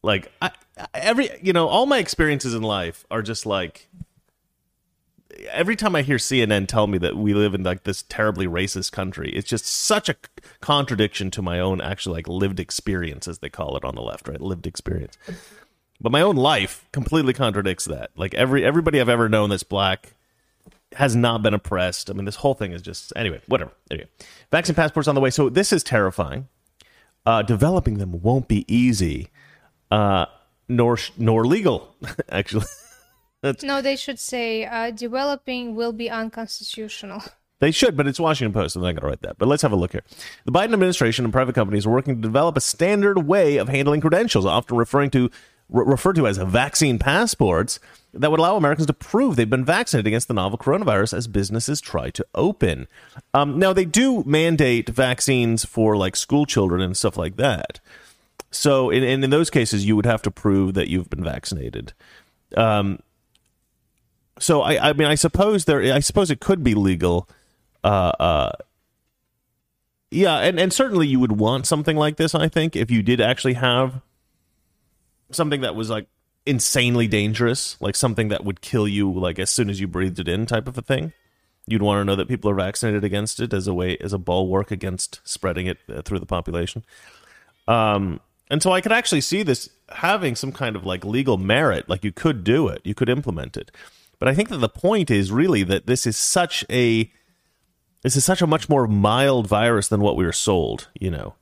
like 0.03 0.31
I, 0.41 0.51
every 0.93 1.29
you 1.41 1.53
know 1.53 1.67
all 1.67 1.85
my 1.85 1.97
experiences 1.97 2.53
in 2.53 2.61
life 2.61 3.05
are 3.09 3.21
just 3.21 3.45
like 3.45 3.89
every 5.49 5.75
time 5.75 5.95
I 5.95 6.01
hear 6.01 6.17
CNN 6.17 6.67
tell 6.67 6.87
me 6.87 6.97
that 6.99 7.15
we 7.15 7.33
live 7.33 7.53
in 7.53 7.63
like 7.63 7.83
this 7.83 8.03
terribly 8.03 8.47
racist 8.47 8.91
country, 8.91 9.31
it's 9.31 9.49
just 9.49 9.65
such 9.65 10.09
a 10.09 10.15
contradiction 10.61 11.31
to 11.31 11.41
my 11.41 11.59
own 11.59 11.81
actual 11.81 12.13
like 12.13 12.27
lived 12.27 12.59
experience, 12.59 13.27
as 13.27 13.39
they 13.39 13.49
call 13.49 13.77
it 13.77 13.83
on 13.83 13.95
the 13.95 14.01
left, 14.01 14.27
right? 14.27 14.41
Lived 14.41 14.67
experience. 14.67 15.17
But 15.99 16.11
my 16.11 16.21
own 16.21 16.35
life 16.35 16.85
completely 16.91 17.33
contradicts 17.33 17.85
that. 17.85 18.11
Like 18.15 18.33
every 18.33 18.63
everybody 18.63 19.01
I've 19.01 19.09
ever 19.09 19.29
known 19.29 19.49
that's 19.49 19.63
black 19.63 20.13
has 20.93 21.15
not 21.15 21.41
been 21.43 21.53
oppressed. 21.53 22.09
I 22.09 22.13
mean, 22.13 22.25
this 22.25 22.37
whole 22.37 22.53
thing 22.53 22.71
is 22.71 22.81
just 22.81 23.11
anyway. 23.15 23.41
Whatever. 23.47 23.71
Anyway, 23.91 24.07
vaccine 24.51 24.75
passports 24.75 25.07
on 25.07 25.15
the 25.15 25.21
way. 25.21 25.29
So 25.29 25.49
this 25.49 25.73
is 25.73 25.83
terrifying. 25.83 26.47
Uh, 27.25 27.41
developing 27.41 27.97
them 27.97 28.21
won't 28.21 28.47
be 28.47 28.63
easy, 28.73 29.29
uh, 29.91 30.27
nor 30.69 30.97
nor 31.17 31.45
legal. 31.45 31.95
Actually, 32.29 32.65
No, 33.43 33.81
they 33.81 33.95
should 33.95 34.19
say 34.19 34.65
uh, 34.65 34.91
developing 34.91 35.75
will 35.75 35.93
be 35.93 36.09
unconstitutional. 36.09 37.23
They 37.59 37.71
should, 37.71 37.97
but 37.97 38.05
it's 38.05 38.19
Washington 38.19 38.53
Post, 38.53 38.75
and 38.75 38.85
they're 38.85 38.93
not 38.93 39.01
going 39.01 39.09
to 39.09 39.09
write 39.13 39.21
that. 39.21 39.39
But 39.39 39.47
let's 39.47 39.63
have 39.63 39.71
a 39.71 39.75
look 39.75 39.93
here. 39.93 40.03
The 40.45 40.51
Biden 40.51 40.73
administration 40.73 41.25
and 41.25 41.33
private 41.33 41.55
companies 41.55 41.87
are 41.87 41.89
working 41.89 42.15
to 42.15 42.21
develop 42.21 42.55
a 42.55 42.61
standard 42.61 43.25
way 43.25 43.57
of 43.57 43.67
handling 43.67 43.99
credentials, 43.99 44.45
often 44.45 44.77
referring 44.77 45.09
to 45.09 45.31
re- 45.69 45.85
referred 45.85 46.15
to 46.17 46.27
as 46.27 46.37
vaccine 46.37 46.99
passports, 46.99 47.79
that 48.13 48.31
would 48.31 48.39
allow 48.39 48.55
Americans 48.55 48.87
to 48.87 48.93
prove 48.93 49.35
they've 49.35 49.49
been 49.49 49.65
vaccinated 49.65 50.07
against 50.07 50.27
the 50.27 50.33
novel 50.33 50.57
coronavirus 50.57 51.15
as 51.15 51.27
businesses 51.27 51.81
try 51.81 52.09
to 52.11 52.25
open. 52.35 52.87
Um, 53.33 53.59
now, 53.59 53.73
they 53.73 53.85
do 53.85 54.23
mandate 54.25 54.89
vaccines 54.89 55.65
for 55.65 55.97
like 55.97 56.15
school 56.15 56.45
children 56.45 56.81
and 56.81 56.95
stuff 56.95 57.17
like 57.17 57.37
that. 57.37 57.79
So, 58.49 58.89
in, 58.89 59.03
in, 59.03 59.23
in 59.23 59.29
those 59.29 59.49
cases, 59.49 59.85
you 59.85 59.95
would 59.95 60.05
have 60.05 60.21
to 60.23 60.31
prove 60.31 60.73
that 60.75 60.89
you've 60.89 61.09
been 61.09 61.23
vaccinated. 61.23 61.93
Um, 62.55 62.99
so, 64.39 64.61
I, 64.61 64.89
I 64.89 64.93
mean, 64.93 65.07
I 65.07 65.15
suppose 65.15 65.65
there, 65.65 65.81
I 65.93 65.99
suppose 65.99 66.31
it 66.31 66.39
could 66.39 66.63
be 66.63 66.75
legal. 66.75 67.29
Uh, 67.83 68.11
uh, 68.19 68.51
yeah, 70.11 70.37
and, 70.37 70.59
and 70.59 70.71
certainly 70.71 71.07
you 71.07 71.19
would 71.19 71.33
want 71.33 71.65
something 71.65 71.97
like 71.97 72.17
this. 72.17 72.33
I 72.33 72.47
think 72.47 72.75
if 72.75 72.89
you 72.89 73.01
did 73.03 73.19
actually 73.19 73.53
have 73.53 74.01
something 75.31 75.61
that 75.61 75.75
was 75.75 75.89
like 75.89 76.07
insanely 76.45 77.07
dangerous, 77.07 77.79
like 77.81 77.95
something 77.95 78.29
that 78.29 78.45
would 78.45 78.61
kill 78.61 78.87
you 78.87 79.11
like 79.11 79.37
as 79.37 79.49
soon 79.49 79.69
as 79.69 79.79
you 79.79 79.87
breathed 79.87 80.19
it 80.19 80.27
in, 80.27 80.45
type 80.45 80.67
of 80.67 80.77
a 80.77 80.81
thing. 80.81 81.13
You'd 81.65 81.81
want 81.81 81.99
to 81.99 82.05
know 82.05 82.15
that 82.15 82.29
people 82.29 82.49
are 82.49 82.55
vaccinated 82.55 83.03
against 83.03 83.41
it 83.41 83.53
as 83.53 83.67
a 83.67 83.73
way 83.73 83.97
as 83.97 84.13
a 84.13 84.17
bulwark 84.17 84.71
against 84.71 85.19
spreading 85.25 85.67
it 85.67 85.77
uh, 85.93 86.01
through 86.01 86.19
the 86.19 86.25
population. 86.25 86.85
Um, 87.67 88.21
and 88.49 88.63
so 88.63 88.71
I 88.71 88.79
could 88.79 88.93
actually 88.93 89.19
see 89.19 89.43
this 89.43 89.69
having 89.89 90.35
some 90.35 90.53
kind 90.53 90.77
of 90.77 90.85
like 90.85 91.03
legal 91.03 91.37
merit. 91.37 91.89
Like 91.89 92.05
you 92.05 92.13
could 92.13 92.45
do 92.45 92.69
it, 92.69 92.81
you 92.85 92.95
could 92.95 93.09
implement 93.09 93.57
it. 93.57 93.71
But 94.19 94.27
I 94.27 94.33
think 94.33 94.49
that 94.49 94.57
the 94.57 94.69
point 94.69 95.11
is 95.11 95.31
really 95.31 95.63
that 95.63 95.85
this 95.85 96.07
is 96.07 96.17
such 96.17 96.65
a 96.69 97.11
this 98.03 98.15
is 98.15 98.25
such 98.25 98.41
a 98.41 98.47
much 98.47 98.69
more 98.69 98.87
mild 98.87 99.47
virus 99.47 99.87
than 99.87 100.01
what 100.01 100.15
we 100.15 100.25
were 100.25 100.31
sold. 100.31 100.87
You 100.99 101.11
know, 101.11 101.35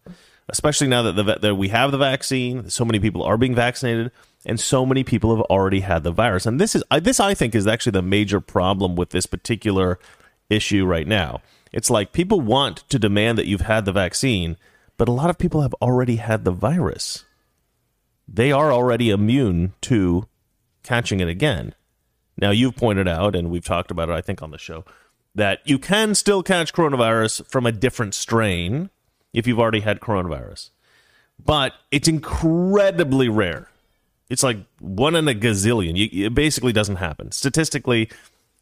especially 0.49 0.87
now 0.87 1.01
that 1.03 1.13
the 1.13 1.23
that 1.23 1.55
we 1.55 1.69
have 1.69 1.91
the 1.91 1.97
vaccine, 1.97 2.69
so 2.69 2.85
many 2.85 2.99
people 2.99 3.23
are 3.23 3.37
being 3.37 3.55
vaccinated, 3.55 4.11
and 4.45 4.59
so 4.59 4.85
many 4.85 5.03
people 5.03 5.35
have 5.35 5.45
already 5.45 5.81
had 5.81 6.03
the 6.03 6.11
virus. 6.11 6.45
And 6.45 6.59
this 6.59 6.75
is 6.75 6.83
this 7.01 7.19
I 7.19 7.33
think 7.33 7.55
is 7.55 7.67
actually 7.67 7.93
the 7.93 8.01
major 8.01 8.41
problem 8.41 8.95
with 8.95 9.09
this 9.09 9.25
particular 9.25 9.99
issue 10.49 10.85
right 10.85 11.07
now. 11.07 11.41
It's 11.71 11.89
like 11.89 12.13
people 12.13 12.39
want 12.39 12.87
to 12.89 12.99
demand 12.99 13.37
that 13.37 13.47
you've 13.47 13.61
had 13.61 13.85
the 13.85 13.91
vaccine, 13.91 14.57
but 14.97 15.09
a 15.09 15.13
lot 15.13 15.29
of 15.29 15.37
people 15.37 15.61
have 15.61 15.73
already 15.81 16.17
had 16.17 16.45
the 16.45 16.51
virus. 16.51 17.25
They 18.27 18.51
are 18.51 18.71
already 18.71 19.09
immune 19.09 19.73
to 19.81 20.27
catching 20.83 21.19
it 21.19 21.27
again. 21.27 21.75
Now, 22.37 22.51
you've 22.51 22.75
pointed 22.75 23.07
out, 23.07 23.35
and 23.35 23.49
we've 23.49 23.63
talked 23.63 23.91
about 23.91 24.09
it, 24.09 24.13
I 24.13 24.21
think, 24.21 24.41
on 24.41 24.51
the 24.51 24.57
show, 24.57 24.83
that 25.33 25.59
you 25.65 25.79
can 25.79 26.15
still 26.15 26.43
catch 26.43 26.73
coronavirus 26.73 27.45
from 27.47 27.65
a 27.65 27.71
different 27.71 28.13
strain 28.13 28.89
if 29.33 29.45
you've 29.45 29.59
already 29.59 29.81
had 29.81 29.99
coronavirus. 29.99 30.69
But 31.43 31.73
it's 31.91 32.07
incredibly 32.07 33.29
rare. 33.29 33.69
It's 34.29 34.43
like 34.43 34.57
one 34.79 35.15
in 35.15 35.27
a 35.27 35.33
gazillion. 35.33 35.95
You, 35.95 36.27
it 36.27 36.33
basically 36.33 36.73
doesn't 36.73 36.95
happen. 36.95 37.31
Statistically, 37.31 38.09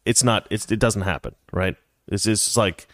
it's 0.04 0.22
not. 0.22 0.46
It's, 0.50 0.70
it 0.70 0.78
doesn't 0.78 1.02
happen. 1.02 1.34
Right? 1.52 1.76
It's 2.08 2.24
just 2.24 2.56
like 2.56 2.86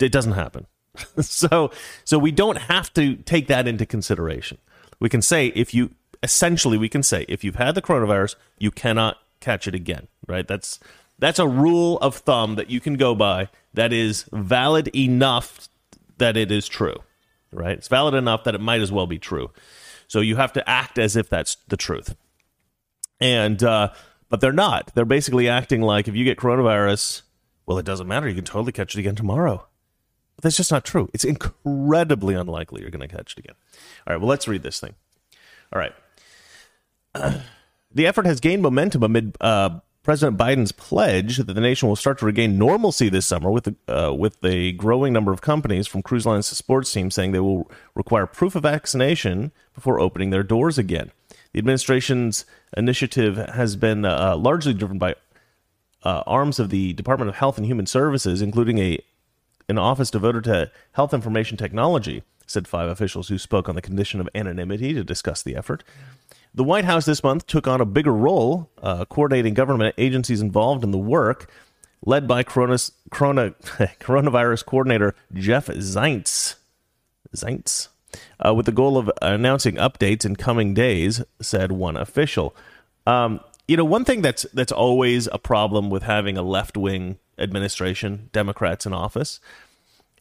it 0.00 0.10
doesn't 0.10 0.32
happen. 0.32 0.66
so 1.20 1.70
so 2.04 2.18
we 2.18 2.32
don't 2.32 2.58
have 2.58 2.92
to 2.94 3.16
take 3.16 3.46
that 3.48 3.68
into 3.68 3.86
consideration. 3.86 4.58
We 4.98 5.08
can 5.08 5.22
say 5.22 5.48
if 5.48 5.72
you 5.72 5.94
essentially 6.22 6.78
we 6.78 6.88
can 6.88 7.02
say 7.02 7.24
if 7.28 7.44
you've 7.44 7.56
had 7.56 7.74
the 7.74 7.82
coronavirus, 7.82 8.34
you 8.58 8.70
cannot 8.70 9.18
catch 9.40 9.66
it 9.66 9.74
again. 9.74 10.08
Right? 10.26 10.46
That's 10.46 10.78
that's 11.18 11.38
a 11.38 11.48
rule 11.48 11.98
of 11.98 12.16
thumb 12.16 12.54
that 12.56 12.70
you 12.70 12.80
can 12.80 12.94
go 12.94 13.14
by 13.14 13.48
that 13.74 13.92
is 13.92 14.24
valid 14.32 14.88
enough 14.94 15.68
that 16.18 16.36
it 16.36 16.50
is 16.50 16.68
true. 16.68 16.96
Right? 17.52 17.78
It's 17.78 17.88
valid 17.88 18.14
enough 18.14 18.44
that 18.44 18.54
it 18.54 18.60
might 18.60 18.80
as 18.80 18.92
well 18.92 19.06
be 19.06 19.18
true. 19.18 19.50
So 20.06 20.20
you 20.20 20.36
have 20.36 20.52
to 20.54 20.68
act 20.68 20.98
as 20.98 21.16
if 21.16 21.28
that's 21.28 21.56
the 21.68 21.76
truth. 21.76 22.14
And 23.20 23.62
uh, 23.62 23.90
but 24.28 24.40
they're 24.40 24.52
not. 24.52 24.92
They're 24.94 25.04
basically 25.04 25.48
acting 25.48 25.82
like 25.82 26.08
if 26.08 26.14
you 26.14 26.24
get 26.24 26.38
coronavirus, 26.38 27.22
well, 27.66 27.78
it 27.78 27.86
doesn't 27.86 28.06
matter. 28.06 28.28
You 28.28 28.34
can 28.34 28.44
totally 28.44 28.72
catch 28.72 28.94
it 28.94 29.00
again 29.00 29.14
tomorrow. 29.14 29.66
But 30.36 30.44
that's 30.44 30.56
just 30.56 30.70
not 30.70 30.84
true. 30.84 31.08
It's 31.12 31.24
incredibly 31.24 32.34
unlikely 32.34 32.82
you're 32.82 32.90
going 32.90 33.06
to 33.06 33.14
catch 33.14 33.32
it 33.32 33.40
again. 33.40 33.56
All 34.06 34.14
right, 34.14 34.20
well, 34.20 34.28
let's 34.28 34.46
read 34.46 34.62
this 34.62 34.80
thing. 34.80 34.94
All 35.72 35.80
right. 35.80 35.92
the 37.92 38.06
effort 38.06 38.26
has 38.26 38.40
gained 38.40 38.62
momentum 38.62 39.02
amid 39.02 39.36
uh, 39.40 39.80
President 40.02 40.38
Biden's 40.38 40.72
pledge 40.72 41.36
that 41.36 41.52
the 41.52 41.60
nation 41.60 41.88
will 41.88 41.96
start 41.96 42.18
to 42.20 42.24
regain 42.24 42.56
normalcy 42.58 43.08
this 43.08 43.26
summer 43.26 43.50
with 43.50 43.74
uh, 43.88 44.14
with 44.16 44.42
a 44.42 44.72
growing 44.72 45.12
number 45.12 45.32
of 45.32 45.42
companies 45.42 45.86
from 45.86 46.02
cruise 46.02 46.24
lines 46.24 46.48
to 46.48 46.54
sports 46.54 46.92
teams 46.92 47.14
saying 47.14 47.32
they 47.32 47.40
will 47.40 47.70
require 47.94 48.26
proof 48.26 48.54
of 48.54 48.62
vaccination 48.62 49.52
before 49.74 50.00
opening 50.00 50.30
their 50.30 50.42
doors 50.42 50.78
again. 50.78 51.12
The 51.52 51.58
administration's 51.58 52.44
initiative 52.76 53.36
has 53.36 53.76
been 53.76 54.04
uh, 54.04 54.36
largely 54.36 54.72
driven 54.72 54.98
by 54.98 55.14
uh, 56.04 56.22
arms 56.26 56.58
of 56.58 56.70
the 56.70 56.92
Department 56.94 57.28
of 57.28 57.36
Health 57.36 57.58
and 57.58 57.66
Human 57.66 57.86
Services, 57.86 58.40
including 58.40 58.78
a 58.78 58.98
an 59.68 59.76
office 59.76 60.10
devoted 60.10 60.44
to 60.44 60.70
health 60.92 61.12
information 61.12 61.58
technology, 61.58 62.22
said 62.46 62.66
five 62.66 62.88
officials 62.88 63.28
who 63.28 63.36
spoke 63.36 63.68
on 63.68 63.74
the 63.74 63.82
condition 63.82 64.20
of 64.20 64.28
anonymity 64.34 64.94
to 64.94 65.04
discuss 65.04 65.42
the 65.42 65.54
effort. 65.54 65.84
The 66.58 66.64
White 66.64 66.86
House 66.86 67.04
this 67.04 67.22
month 67.22 67.46
took 67.46 67.68
on 67.68 67.80
a 67.80 67.84
bigger 67.84 68.12
role, 68.12 68.68
uh, 68.82 69.04
coordinating 69.04 69.54
government 69.54 69.94
agencies 69.96 70.40
involved 70.40 70.82
in 70.82 70.90
the 70.90 70.98
work, 70.98 71.48
led 72.04 72.26
by 72.26 72.42
coronas, 72.42 72.90
corona, 73.12 73.50
coronavirus 74.00 74.66
coordinator 74.66 75.14
Jeff 75.32 75.68
Zients. 75.68 76.56
Zients? 77.32 77.86
Uh, 78.44 78.54
with 78.54 78.66
the 78.66 78.72
goal 78.72 78.98
of 78.98 79.08
announcing 79.22 79.76
updates 79.76 80.24
in 80.24 80.34
coming 80.34 80.74
days, 80.74 81.22
said 81.40 81.70
one 81.70 81.96
official. 81.96 82.56
Um, 83.06 83.38
you 83.68 83.76
know, 83.76 83.84
one 83.84 84.04
thing 84.04 84.22
that's 84.22 84.42
that's 84.52 84.72
always 84.72 85.28
a 85.30 85.38
problem 85.38 85.90
with 85.90 86.02
having 86.02 86.36
a 86.36 86.42
left 86.42 86.76
wing 86.76 87.18
administration, 87.38 88.30
Democrats 88.32 88.84
in 88.84 88.92
office, 88.92 89.38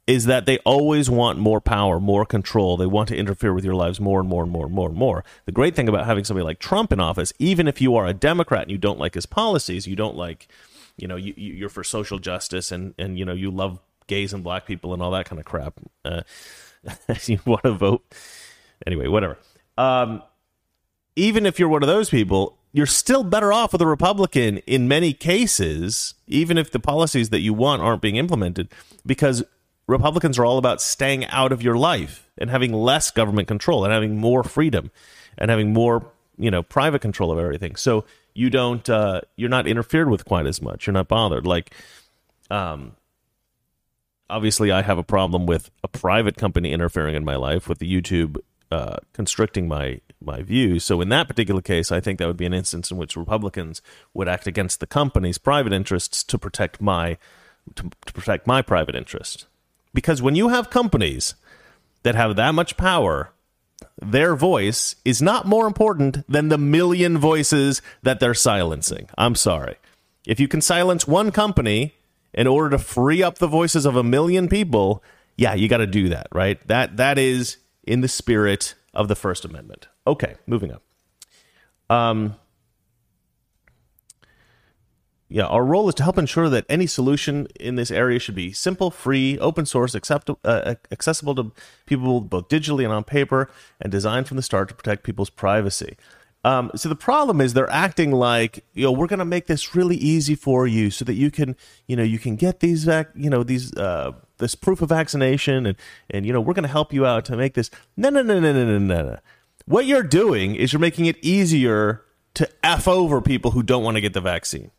is 0.08 0.26
that 0.26 0.46
they 0.46 0.58
always 0.60 1.10
want 1.10 1.38
more 1.38 1.60
power, 1.60 2.00
more 2.00 2.26
control. 2.26 2.78
They 2.78 2.86
want 2.86 3.10
to 3.10 3.18
interfere 3.18 3.54
with 3.54 3.66
your 3.66 3.76
lives 3.76 4.00
more 4.00 4.22
and 4.22 4.30
more 4.30 4.42
and 4.42 4.52
more 4.52 4.66
and 4.66 4.74
more 4.74 4.88
and 4.88 4.98
more. 4.98 5.26
The 5.46 5.52
great 5.52 5.76
thing 5.76 5.90
about 5.90 6.06
having 6.06 6.24
somebody 6.24 6.46
like 6.46 6.60
Trump 6.60 6.94
in 6.94 7.02
office, 7.02 7.34
even 7.40 7.68
if 7.68 7.82
you 7.82 7.96
are 7.98 8.08
a 8.08 8.14
Democrat 8.14 8.64
and 8.64 8.72
you 8.72 8.78
don't 8.78 9.00
like 9.00 9.16
his 9.16 9.26
policies, 9.26 9.86
you 9.86 9.98
don't 9.98 10.16
like, 10.16 10.48
you 10.96 11.10
know, 11.10 11.18
you, 11.18 11.34
you're 11.36 11.70
for 11.70 11.84
social 11.84 12.20
justice 12.20 12.72
and 12.72 12.94
and 12.98 13.20
you 13.20 13.26
know 13.26 13.34
you 13.34 13.52
love 13.52 13.80
gays 14.08 14.34
and 14.34 14.44
black 14.44 14.66
people 14.66 14.94
and 14.94 15.04
all 15.04 15.12
that 15.12 15.26
kind 15.26 15.40
of 15.40 15.46
crap. 15.46 15.78
Uh, 16.06 16.22
you 17.26 17.40
want 17.46 17.64
to 17.64 17.74
vote 17.74 18.04
anyway, 18.86 19.08
whatever. 19.08 19.38
Um, 19.78 20.24
even 21.18 21.46
if 21.46 21.60
you're 21.60 21.70
one 21.70 21.84
of 21.84 21.88
those 21.88 22.10
people, 22.10 22.58
you're 22.72 22.86
still 22.86 23.24
better 23.24 23.52
off 23.52 23.74
with 23.74 23.82
a 23.82 23.88
Republican 23.88 24.60
in 24.60 24.88
many 24.88 25.12
cases, 25.12 26.14
even 26.28 26.58
if 26.58 26.72
the 26.72 26.80
policies 26.80 27.30
that 27.30 27.42
you 27.42 27.54
want 27.54 27.82
aren't 27.82 28.02
being 28.02 28.16
implemented, 28.16 28.70
because 29.06 29.44
Republicans 29.88 30.38
are 30.38 30.46
all 30.46 30.58
about 30.58 30.82
staying 30.82 31.26
out 31.26 31.52
of 31.52 31.62
your 31.62 31.78
life 31.78 32.30
and 32.38 32.50
having 32.50 32.74
less 32.74 33.10
government 33.10 33.48
control 33.48 33.84
and 33.84 33.94
having 33.94 34.18
more 34.18 34.44
freedom 34.44 34.92
and 35.38 35.50
having 35.50 35.72
more, 35.74 36.12
you 36.38 36.52
know, 36.52 36.62
private 36.62 37.00
control 37.00 37.32
of 37.32 37.40
everything. 37.40 37.76
So 37.76 38.06
you 38.34 38.50
don't, 38.50 38.88
uh, 38.90 39.22
you're 39.38 39.50
not 39.50 39.66
interfered 39.66 40.10
with 40.10 40.26
quite 40.26 40.46
as 40.46 40.62
much. 40.62 40.86
You're 40.86 40.94
not 40.94 41.08
bothered. 41.08 41.48
Like, 41.48 41.74
um, 42.52 42.96
obviously, 44.30 44.72
I 44.72 44.82
have 44.82 44.98
a 44.98 45.04
problem 45.04 45.46
with 45.46 45.72
a 45.84 45.88
private 45.88 46.36
company 46.36 46.74
interfering 46.74 47.16
in 47.16 47.24
my 47.24 47.36
life 47.36 47.70
with 47.70 47.80
the 47.80 47.92
YouTube 47.92 48.38
uh, 48.72 48.98
constricting 49.14 49.68
my 49.68 50.02
my 50.20 50.42
views. 50.42 50.84
So 50.84 51.00
in 51.00 51.10
that 51.10 51.28
particular 51.28 51.62
case, 51.62 51.92
I 51.92 52.00
think 52.00 52.20
that 52.20 52.28
would 52.28 52.38
be 52.38 52.46
an 52.46 52.54
instance 52.54 52.92
in 52.92 52.98
which 52.98 53.16
Republicans 53.16 53.82
would 54.14 54.28
act 54.28 54.48
against 54.48 54.80
the 54.80 54.88
company's 54.88 55.38
private 55.38 55.72
interests 55.72 56.24
to 56.24 56.38
protect 56.38 56.82
my 56.82 57.18
to, 57.76 57.90
to 58.06 58.14
protect 58.14 58.48
my 58.48 58.62
private 58.62 58.96
interest. 58.96 59.46
Because 59.98 60.22
when 60.22 60.36
you 60.36 60.50
have 60.50 60.70
companies 60.70 61.34
that 62.04 62.14
have 62.14 62.36
that 62.36 62.54
much 62.54 62.78
power, 62.78 63.32
their 64.00 64.36
voice 64.36 64.96
is 65.04 65.24
not 65.24 65.48
more 65.48 65.66
important 65.66 66.24
than 66.32 66.50
the 66.50 66.58
million 66.60 67.18
voices 67.18 67.82
that 68.04 68.20
they're 68.20 68.36
silencing. 68.36 69.10
I'm 69.18 69.34
sorry. 69.34 69.78
If 70.24 70.40
you 70.40 70.48
can 70.48 70.62
silence 70.62 71.08
one 71.08 71.32
company 71.32 71.96
in 72.32 72.46
order 72.46 72.70
to 72.70 72.78
free 72.78 73.24
up 73.24 73.40
the 73.40 73.48
voices 73.48 73.88
of 73.88 73.96
a 73.96 74.04
million 74.04 74.48
people, 74.48 75.04
yeah, 75.36 75.56
you 75.56 75.68
got 75.68 75.78
to 75.78 75.88
do 75.88 76.10
that, 76.10 76.28
right? 76.32 76.60
That 76.68 76.98
that 76.98 77.18
is 77.18 77.58
in 77.82 78.02
the 78.02 78.08
spirit 78.08 78.76
of 78.94 79.08
the 79.08 79.16
First 79.16 79.46
Amendment. 79.46 79.88
Okay, 80.06 80.36
moving 80.46 80.74
on. 80.76 80.80
Um, 81.90 82.36
yeah, 85.30 85.46
our 85.46 85.64
role 85.66 85.90
is 85.90 85.96
to 85.96 86.04
help 86.04 86.18
ensure 86.18 86.48
that 86.50 86.66
any 86.70 86.88
solution 86.88 87.48
in 87.60 87.76
this 87.76 87.92
area 87.92 88.18
should 88.18 88.36
be 88.36 88.54
simple, 88.54 88.90
free, 88.90 89.38
open 89.40 89.66
source, 89.66 89.94
accept, 89.94 90.30
uh, 90.46 90.76
accessible 90.90 91.36
to 91.36 91.52
people 91.86 92.22
both 92.22 92.48
digitally 92.48 92.86
and 92.86 92.94
on 92.94 93.04
paper, 93.04 93.50
and 93.82 93.92
designed 93.92 94.28
from 94.28 94.38
the 94.38 94.44
start 94.44 94.70
to 94.70 94.76
protect 94.76 95.04
people's 95.04 95.30
privacy. 95.30 95.98
Um, 96.46 96.72
so 96.76 96.88
the 96.88 96.96
problem 96.96 97.42
is 97.42 97.54
they're 97.54 97.70
acting 97.70 98.12
like 98.12 98.64
you 98.74 98.86
know 98.86 98.92
we're 98.92 99.08
going 99.08 99.20
to 99.20 99.26
make 99.26 99.48
this 99.48 99.76
really 99.76 99.98
easy 99.98 100.34
for 100.34 100.66
you 100.66 100.92
so 100.92 101.04
that 101.04 101.16
you 101.16 101.30
can 101.30 101.58
you 101.88 101.96
know 101.98 102.04
you 102.04 102.20
can 102.20 102.38
get 102.38 102.62
these 102.62 102.86
vac 102.86 103.10
you 103.16 103.30
know 103.30 103.44
these 103.44 103.76
uh, 103.76 104.14
this 104.38 104.56
proof 104.56 104.82
of 104.82 104.90
vaccination 104.90 105.66
and 105.66 105.76
and 106.10 106.26
you 106.26 106.32
know 106.32 106.40
we're 106.40 106.54
going 106.54 106.64
to 106.64 106.70
help 106.70 106.94
you 106.94 107.06
out 107.06 107.26
to 107.26 107.36
make 107.36 107.56
this 107.56 107.70
no 107.98 108.10
no 108.10 108.22
no 108.22 108.40
no 108.40 108.54
no 108.54 108.66
no 108.66 108.78
no 108.78 109.04
no. 109.04 109.20
What 109.66 109.88
you're 109.88 110.04
doing 110.04 110.56
is 110.56 110.72
you're 110.72 110.80
making 110.80 111.08
it 111.08 111.18
easier 111.22 112.04
to 112.36 112.48
f 112.64 112.88
over 112.88 113.20
people 113.20 113.52
who 113.52 113.64
don't 113.64 113.84
want 113.84 113.96
to 113.96 114.02
get 114.02 114.14
the 114.14 114.22
vaccine 114.22 114.72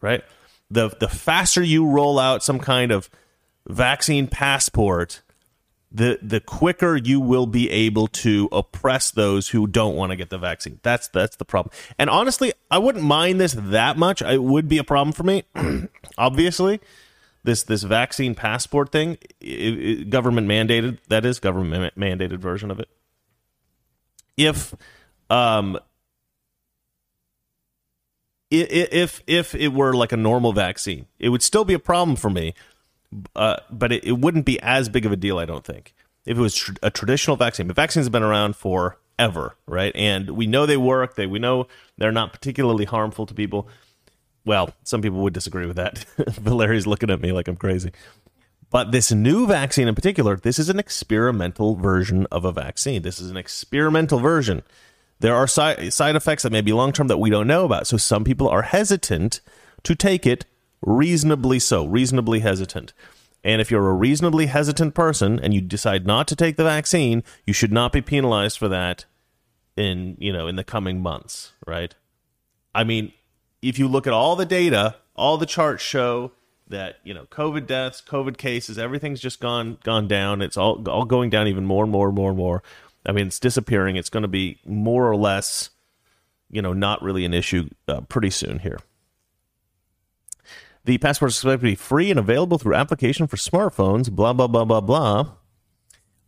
right? 0.00 0.22
The 0.70 0.88
the 1.00 1.08
faster 1.08 1.62
you 1.62 1.86
roll 1.86 2.18
out 2.18 2.42
some 2.42 2.58
kind 2.58 2.92
of 2.92 3.10
vaccine 3.68 4.26
passport, 4.26 5.22
the 5.90 6.18
the 6.22 6.40
quicker 6.40 6.96
you 6.96 7.20
will 7.20 7.46
be 7.46 7.70
able 7.70 8.06
to 8.08 8.48
oppress 8.52 9.10
those 9.10 9.48
who 9.48 9.66
don't 9.66 9.96
want 9.96 10.10
to 10.10 10.16
get 10.16 10.30
the 10.30 10.38
vaccine. 10.38 10.80
That's 10.82 11.08
that's 11.08 11.36
the 11.36 11.44
problem. 11.44 11.72
And 11.98 12.08
honestly, 12.08 12.52
I 12.70 12.78
wouldn't 12.78 13.04
mind 13.04 13.40
this 13.40 13.54
that 13.58 13.96
much. 13.96 14.22
It 14.22 14.42
would 14.42 14.68
be 14.68 14.78
a 14.78 14.84
problem 14.84 15.12
for 15.12 15.24
me. 15.24 15.44
Obviously, 16.18 16.80
this 17.42 17.62
this 17.64 17.82
vaccine 17.82 18.34
passport 18.34 18.92
thing, 18.92 19.18
it, 19.40 19.78
it, 20.00 20.10
government 20.10 20.46
mandated. 20.46 20.98
That 21.08 21.24
is 21.24 21.40
government 21.40 21.94
mandated 21.96 22.38
version 22.38 22.70
of 22.70 22.78
it. 22.78 22.88
If 24.36 24.74
um, 25.28 25.78
if 28.50 29.22
if 29.26 29.54
it 29.54 29.68
were 29.68 29.92
like 29.92 30.12
a 30.12 30.16
normal 30.16 30.52
vaccine, 30.52 31.06
it 31.18 31.28
would 31.28 31.42
still 31.42 31.64
be 31.64 31.74
a 31.74 31.78
problem 31.78 32.16
for 32.16 32.30
me, 32.30 32.54
uh, 33.36 33.56
but 33.70 33.92
it, 33.92 34.04
it, 34.04 34.18
wouldn't 34.18 34.44
be 34.44 34.60
as 34.60 34.88
big 34.88 35.06
of 35.06 35.12
a 35.12 35.16
deal. 35.16 35.38
I 35.38 35.44
don't 35.44 35.64
think 35.64 35.94
if 36.26 36.36
it 36.36 36.40
was 36.40 36.54
tr- 36.54 36.72
a 36.82 36.90
traditional 36.90 37.36
vaccine. 37.36 37.66
But 37.66 37.76
vaccines 37.76 38.06
have 38.06 38.12
been 38.12 38.22
around 38.22 38.56
forever, 38.56 39.56
right? 39.66 39.94
And 39.94 40.30
we 40.30 40.46
know 40.46 40.66
they 40.66 40.76
work. 40.76 41.14
They 41.14 41.26
we 41.26 41.38
know 41.38 41.68
they're 41.98 42.12
not 42.12 42.32
particularly 42.32 42.84
harmful 42.84 43.26
to 43.26 43.34
people. 43.34 43.68
Well, 44.44 44.70
some 44.82 45.02
people 45.02 45.20
would 45.20 45.34
disagree 45.34 45.66
with 45.66 45.76
that. 45.76 45.98
Valeri's 46.28 46.86
looking 46.86 47.10
at 47.10 47.20
me 47.20 47.30
like 47.30 47.46
I'm 47.46 47.56
crazy. 47.56 47.92
But 48.70 48.92
this 48.92 49.10
new 49.10 49.46
vaccine 49.46 49.88
in 49.88 49.94
particular, 49.94 50.36
this 50.36 50.58
is 50.58 50.68
an 50.68 50.78
experimental 50.78 51.74
version 51.74 52.26
of 52.30 52.44
a 52.44 52.52
vaccine. 52.52 53.02
This 53.02 53.20
is 53.20 53.30
an 53.30 53.36
experimental 53.36 54.20
version 54.20 54.62
there 55.20 55.34
are 55.34 55.46
side, 55.46 55.92
side 55.92 56.16
effects 56.16 56.42
that 56.42 56.52
may 56.52 56.60
be 56.60 56.72
long 56.72 56.92
term 56.92 57.08
that 57.08 57.18
we 57.18 57.30
don't 57.30 57.46
know 57.46 57.64
about. 57.64 57.86
So 57.86 57.96
some 57.96 58.24
people 58.24 58.48
are 58.48 58.62
hesitant 58.62 59.40
to 59.84 59.94
take 59.94 60.26
it, 60.26 60.44
reasonably 60.82 61.58
so, 61.58 61.86
reasonably 61.86 62.40
hesitant. 62.40 62.92
And 63.42 63.60
if 63.60 63.70
you're 63.70 63.88
a 63.88 63.94
reasonably 63.94 64.46
hesitant 64.46 64.94
person 64.94 65.38
and 65.40 65.54
you 65.54 65.60
decide 65.60 66.06
not 66.06 66.28
to 66.28 66.36
take 66.36 66.56
the 66.56 66.64
vaccine, 66.64 67.22
you 67.46 67.52
should 67.52 67.72
not 67.72 67.92
be 67.92 68.02
penalized 68.02 68.58
for 68.58 68.68
that 68.68 69.06
in, 69.76 70.16
you 70.18 70.32
know, 70.32 70.46
in 70.46 70.56
the 70.56 70.64
coming 70.64 71.00
months, 71.00 71.52
right? 71.66 71.94
I 72.74 72.84
mean, 72.84 73.12
if 73.62 73.78
you 73.78 73.88
look 73.88 74.06
at 74.06 74.12
all 74.12 74.36
the 74.36 74.44
data, 74.44 74.96
all 75.16 75.38
the 75.38 75.46
charts 75.46 75.82
show 75.82 76.32
that, 76.68 76.96
you 77.02 77.14
know, 77.14 77.24
COVID 77.24 77.66
deaths, 77.66 78.02
COVID 78.06 78.36
cases, 78.36 78.78
everything's 78.78 79.20
just 79.20 79.40
gone 79.40 79.78
gone 79.84 80.06
down. 80.06 80.42
It's 80.42 80.56
all 80.56 80.86
all 80.88 81.04
going 81.04 81.30
down 81.30 81.48
even 81.48 81.64
more 81.64 81.84
and 81.84 81.92
more 81.92 82.06
and 82.08 82.16
more 82.16 82.28
and 82.28 82.38
more. 82.38 82.62
I 83.06 83.12
mean, 83.12 83.28
it's 83.28 83.40
disappearing. 83.40 83.96
It's 83.96 84.10
going 84.10 84.22
to 84.22 84.28
be 84.28 84.60
more 84.64 85.08
or 85.08 85.16
less 85.16 85.70
you 86.50 86.60
know, 86.60 86.72
not 86.72 87.02
really 87.02 87.24
an 87.24 87.32
issue 87.32 87.68
uh, 87.88 88.00
pretty 88.02 88.30
soon 88.30 88.58
here. 88.58 88.80
The 90.84 90.98
passport 90.98 91.30
is 91.30 91.36
expected 91.36 91.58
to 91.58 91.72
be 91.72 91.74
free 91.74 92.10
and 92.10 92.18
available 92.18 92.58
through 92.58 92.74
application 92.74 93.26
for 93.26 93.36
smartphones, 93.36 94.10
blah, 94.10 94.32
blah, 94.32 94.46
blah, 94.46 94.64
blah, 94.64 94.80
blah. 94.80 95.32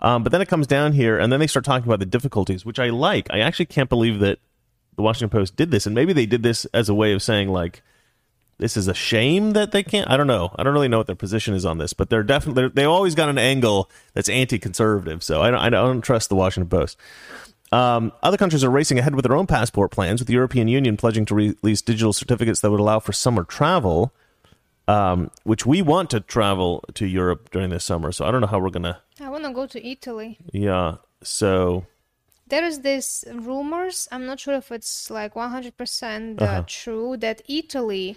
Um, 0.00 0.23
but 0.23 0.31
then 0.31 0.43
it 0.43 0.49
comes 0.49 0.67
down 0.67 0.93
here, 0.93 1.19
and 1.19 1.33
then 1.33 1.41
they 1.41 1.47
start 1.47 1.64
talking 1.64 1.88
about 1.88 2.00
the 2.00 2.07
difficulties, 2.07 2.64
which 2.64 2.79
I 2.79 2.91
like. 2.91 3.29
I 3.31 3.41
actually 3.41 3.67
can't 3.67 3.88
believe 3.88 4.21
that 4.21 4.38
the 4.97 5.02
Washington 5.02 5.31
Post 5.31 5.57
did 5.57 5.71
this, 5.71 5.87
and 5.87 5.95
maybe 5.95 6.12
they 6.12 6.26
did 6.26 6.43
this 6.43 6.64
as 6.67 6.88
a 6.88 6.95
way 6.95 7.12
of 7.12 7.23
saying, 7.23 7.49
like, 7.49 7.83
this 8.62 8.76
is 8.76 8.87
a 8.87 8.95
shame 8.95 9.50
that 9.52 9.73
they 9.73 9.83
can't. 9.83 10.09
I 10.09 10.16
don't 10.16 10.28
know. 10.28 10.54
I 10.57 10.62
don't 10.62 10.73
really 10.73 10.88
know 10.88 10.99
what 10.99 11.09
their 11.09 11.16
position 11.26 11.52
is 11.54 11.64
on 11.66 11.78
this, 11.78 11.92
but 11.92 12.09
they're 12.11 12.23
definitely 12.23 12.69
they 12.69 12.85
always 12.85 13.14
got 13.14 13.28
an 13.28 13.37
angle 13.38 13.90
that's 14.14 14.28
anti-conservative. 14.28 15.23
So 15.23 15.42
I 15.42 15.50
don't, 15.50 15.61
I 15.61 15.69
don't 15.71 16.00
trust 16.00 16.28
the 16.28 16.37
Washington 16.37 16.71
Post. 16.71 16.97
Um, 17.73 18.12
other 18.23 18.37
countries 18.37 18.62
are 18.62 18.71
racing 18.71 18.99
ahead 18.99 19.14
with 19.14 19.25
their 19.25 19.35
own 19.37 19.47
passport 19.47 19.90
plans, 19.90 20.21
with 20.21 20.28
the 20.28 20.35
European 20.35 20.69
Union 20.69 20.97
pledging 20.97 21.25
to 21.26 21.35
release 21.35 21.83
digital 21.83 22.12
certificates 22.12 22.61
that 22.61 22.71
would 22.71 22.81
allow 22.81 23.00
for 23.00 23.12
summer 23.12 23.45
travel, 23.45 24.12
um, 24.88 25.31
which 25.45 25.64
we 25.66 25.83
want 25.83 26.11
to 26.11 26.21
travel 26.21 26.85
to 26.95 27.07
Europe 27.07 27.50
during 27.50 27.71
this 27.71 27.85
summer. 27.85 28.12
So 28.12 28.26
I 28.26 28.31
don't 28.31 28.40
know 28.42 28.47
how 28.47 28.59
we're 28.61 28.71
gonna. 28.71 29.00
I 29.21 29.28
want 29.28 29.45
to 29.45 29.52
go 29.52 29.66
to 29.66 29.78
Italy. 29.87 30.38
Yeah. 30.52 30.97
So 31.23 31.87
There 32.49 32.64
is 32.64 32.81
this 32.81 33.25
rumors. 33.33 34.07
I'm 34.12 34.26
not 34.26 34.38
sure 34.40 34.54
if 34.54 34.71
it's 34.71 35.11
like 35.11 35.33
100% 35.35 36.40
uh, 36.40 36.45
Uh-huh. 36.45 36.64
true 36.66 37.16
that 37.25 37.40
Italy 37.49 38.16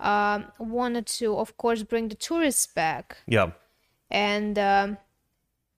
um, 0.00 0.46
wanted 0.58 1.06
to, 1.06 1.36
of 1.36 1.56
course, 1.56 1.82
bring 1.82 2.08
the 2.08 2.14
tourists 2.16 2.66
back. 2.66 3.16
yeah, 3.26 3.50
And 4.10 4.58
um, 4.58 4.98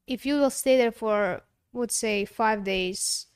if 0.06 0.26
you 0.26 0.34
will 0.36 0.50
stay 0.50 0.76
there 0.76 0.90
for, 0.92 1.42
would 1.72 1.90
say, 1.92 2.24
five 2.24 2.64
days, 2.64 3.26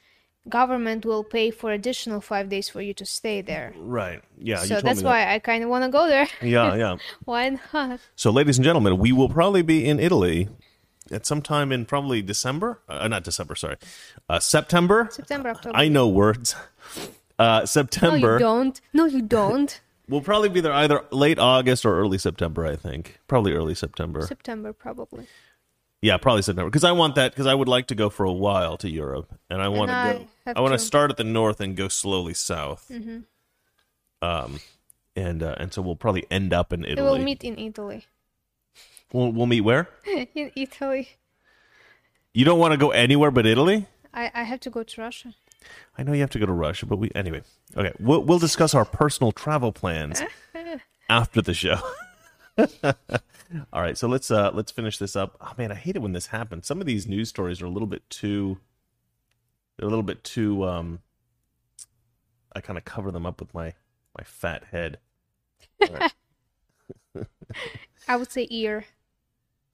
government 0.49 1.07
will 1.07 1.23
pay 1.23 1.51
for 1.53 1.71
additional 1.71 2.21
five 2.21 2.49
days 2.49 2.69
for 2.69 2.81
you 2.83 2.93
to 2.95 3.07
stay 3.07 3.41
there. 3.43 3.73
right. 3.79 4.23
Yeah. 4.39 4.61
you 4.62 4.67
so 4.67 4.75
told 4.75 4.85
that's 4.85 5.03
that. 5.03 5.07
why 5.07 5.33
I 5.35 5.39
kind 5.39 5.62
of 5.62 5.71
want 5.71 5.85
to 5.85 5.91
go 5.91 6.09
there. 6.09 6.29
Yeah, 6.41 6.75
yeah. 6.83 6.97
why 7.25 7.59
not? 7.73 8.01
So, 8.17 8.31
ladies 8.33 8.59
and 8.59 8.65
gentlemen, 8.65 8.99
we 8.99 9.12
will 9.12 9.29
probably 9.29 9.62
be 9.62 9.89
in 9.89 10.01
Italy 10.01 10.49
at 11.12 11.27
some 11.27 11.43
time 11.43 11.71
in 11.71 11.85
probably 11.85 12.23
December. 12.23 12.81
Uh, 12.89 13.07
not 13.07 13.23
December, 13.23 13.55
sorry, 13.55 13.77
uh, 14.29 14.41
September. 14.41 15.09
September, 15.12 15.51
October. 15.51 15.77
I 15.77 15.87
know 15.89 16.09
words. 16.09 16.57
Uh, 17.39 17.61
no, 17.61 17.65
September. 17.67 18.33
you 18.35 18.39
don't. 18.41 18.81
No, 18.93 19.05
you 19.07 19.23
don't. 19.23 19.81
We'll 20.09 20.21
probably 20.21 20.49
be 20.49 20.61
there 20.61 20.73
either 20.73 21.05
late 21.11 21.39
August 21.39 21.85
or 21.85 21.99
early 21.99 22.19
September. 22.19 22.67
I 22.67 22.77
think 22.77 23.21
probably 23.29 23.53
early 23.53 23.75
September. 23.75 24.23
September, 24.23 24.73
probably. 24.73 25.27
yeah, 26.01 26.17
probably 26.17 26.43
September 26.43 26.69
because 26.69 26.85
I 26.85 26.93
want 26.93 27.15
that 27.15 27.33
because 27.33 27.47
I 27.47 27.55
would 27.55 27.69
like 27.69 27.87
to 27.89 27.95
go 27.95 28.11
for 28.11 28.25
a 28.25 28.33
while 28.33 28.77
to 28.79 28.91
Europe 28.91 29.33
and 29.49 29.63
I 29.63 29.69
want 29.69 29.91
to 29.91 30.27
go. 30.47 30.53
I 30.57 30.61
want 30.61 30.73
to 30.73 30.79
start 30.79 31.11
at 31.11 31.17
the 31.17 31.25
north 31.25 31.61
and 31.61 31.77
go 31.77 31.89
slowly 31.89 32.35
south. 32.35 32.91
Mm-hmm. 32.91 33.21
Um, 34.23 34.61
and 35.17 35.43
uh, 35.43 35.55
and 35.59 35.73
so 35.73 35.83
we'll 35.83 35.97
probably 35.97 36.27
end 36.31 36.53
up 36.53 36.73
in 36.73 36.85
Italy. 36.85 37.03
We'll 37.03 37.19
meet 37.19 37.45
in 37.45 37.59
Italy. 37.59 38.07
We'll, 39.13 39.33
we'll 39.33 39.47
meet 39.47 39.61
where? 39.61 39.89
in 40.35 40.51
Italy. 40.57 41.11
You 42.33 42.45
don't 42.45 42.59
want 42.59 42.73
to 42.73 42.79
go 42.79 42.91
anywhere 42.91 43.31
but 43.31 43.47
Italy. 43.47 43.87
I, 44.15 44.31
I 44.35 44.43
have 44.45 44.61
to 44.61 44.71
go 44.71 44.83
to 44.83 45.01
Russia. 45.01 45.35
I 45.97 46.02
know 46.02 46.12
you 46.12 46.21
have 46.21 46.31
to 46.31 46.38
go 46.38 46.47
to 46.47 46.52
Russia, 46.52 46.87
but 46.87 46.97
we 46.97 47.11
anyway. 47.14 47.42
Okay, 47.76 47.92
we'll 48.00 48.23
we'll 48.23 48.38
discuss 48.38 48.75
our 48.75 48.85
personal 48.85 49.33
travel 49.33 49.73
plans 49.73 50.23
after 51.09 51.42
the 51.42 51.54
show. 51.54 51.78
All 53.73 53.83
right, 53.83 53.97
so 53.97 54.09
let's 54.09 54.31
uh 54.31 54.50
let's 54.52 54.71
finish 54.71 54.99
this 54.99 55.16
up. 55.16 55.37
Oh 55.40 55.52
man, 55.59 55.73
I 55.73 55.76
hate 55.76 55.97
it 55.97 56.02
when 56.02 56.12
this 56.12 56.28
happens. 56.28 56.66
Some 56.66 56.81
of 56.81 56.87
these 56.87 57.07
news 57.07 57.28
stories 57.28 57.61
are 57.62 57.66
a 57.66 57.71
little 57.71 57.88
bit 57.88 58.09
too 58.11 58.59
they're 59.76 59.87
a 59.87 59.90
little 59.90 60.02
bit 60.02 60.23
too 60.25 60.64
um 60.64 61.00
I 62.54 62.61
kind 62.61 62.78
of 62.78 62.85
cover 62.85 63.11
them 63.11 63.26
up 63.26 63.40
with 63.40 63.54
my 63.54 63.75
my 64.16 64.25
fat 64.25 64.64
head. 64.71 64.99
Right. 65.81 66.12
I 68.09 68.16
would 68.16 68.31
say 68.31 68.46
ear. 68.51 68.85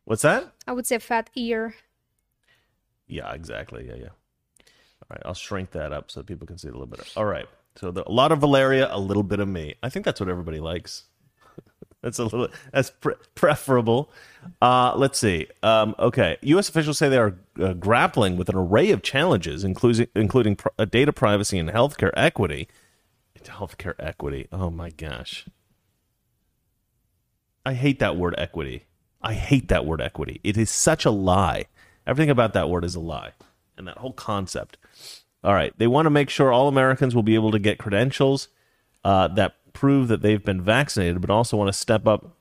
What's 0.04 0.22
that? 0.22 0.52
I 0.66 0.72
would 0.72 0.86
say 0.86 0.98
fat 0.98 1.28
ear. 1.34 1.74
Yeah, 3.08 3.32
exactly. 3.32 3.88
Yeah, 3.88 3.96
yeah. 3.96 4.08
All 5.10 5.14
right, 5.16 5.22
I'll 5.24 5.34
shrink 5.34 5.70
that 5.72 5.92
up 5.92 6.10
so 6.10 6.22
people 6.22 6.46
can 6.46 6.58
see 6.58 6.68
it 6.68 6.72
a 6.72 6.78
little 6.78 6.86
bit. 6.86 7.12
All 7.16 7.24
right. 7.24 7.46
So 7.76 7.90
the, 7.90 8.08
a 8.08 8.12
lot 8.12 8.32
of 8.32 8.40
Valeria, 8.40 8.88
a 8.90 8.98
little 8.98 9.22
bit 9.22 9.40
of 9.40 9.48
me. 9.48 9.76
I 9.82 9.88
think 9.88 10.04
that's 10.04 10.20
what 10.20 10.28
everybody 10.28 10.60
likes. 10.60 11.04
that's 12.02 12.18
a 12.18 12.24
little 12.24 12.48
that's 12.72 12.90
pre- 12.90 13.14
preferable. 13.34 14.10
Uh, 14.60 14.94
let's 14.96 15.18
see. 15.18 15.46
Um, 15.62 15.94
okay, 15.98 16.36
U.S. 16.42 16.68
officials 16.68 16.98
say 16.98 17.08
they 17.08 17.18
are 17.18 17.38
uh, 17.60 17.72
grappling 17.74 18.36
with 18.36 18.48
an 18.48 18.56
array 18.56 18.90
of 18.90 19.02
challenges, 19.02 19.64
including 19.64 20.08
including 20.14 20.56
pr- 20.56 20.68
uh, 20.78 20.84
data 20.84 21.12
privacy 21.12 21.58
and 21.58 21.70
healthcare 21.70 22.12
equity. 22.16 22.68
Healthcare 23.44 23.94
equity. 23.98 24.46
Oh 24.52 24.68
my 24.68 24.90
gosh. 24.90 25.46
I 27.64 27.74
hate 27.74 27.98
that 28.00 28.16
word 28.16 28.34
equity. 28.36 28.84
I 29.22 29.34
hate 29.34 29.68
that 29.68 29.86
word 29.86 30.00
equity. 30.02 30.40
It 30.44 30.56
is 30.56 30.70
such 30.70 31.04
a 31.04 31.10
lie. 31.10 31.66
Everything 32.06 32.30
about 32.30 32.52
that 32.52 32.68
word 32.68 32.84
is 32.84 32.94
a 32.94 33.00
lie. 33.00 33.32
And 33.78 33.86
that 33.86 33.98
whole 33.98 34.12
concept. 34.12 34.76
All 35.44 35.54
right. 35.54 35.72
They 35.78 35.86
want 35.86 36.06
to 36.06 36.10
make 36.10 36.28
sure 36.28 36.52
all 36.52 36.68
Americans 36.68 37.14
will 37.14 37.22
be 37.22 37.36
able 37.36 37.52
to 37.52 37.58
get 37.58 37.78
credentials 37.78 38.48
uh, 39.04 39.28
that 39.28 39.54
prove 39.72 40.08
that 40.08 40.20
they've 40.20 40.44
been 40.44 40.60
vaccinated, 40.60 41.20
but 41.20 41.30
also 41.30 41.56
want 41.56 41.68
to 41.68 41.72
step 41.72 42.06
up 42.06 42.36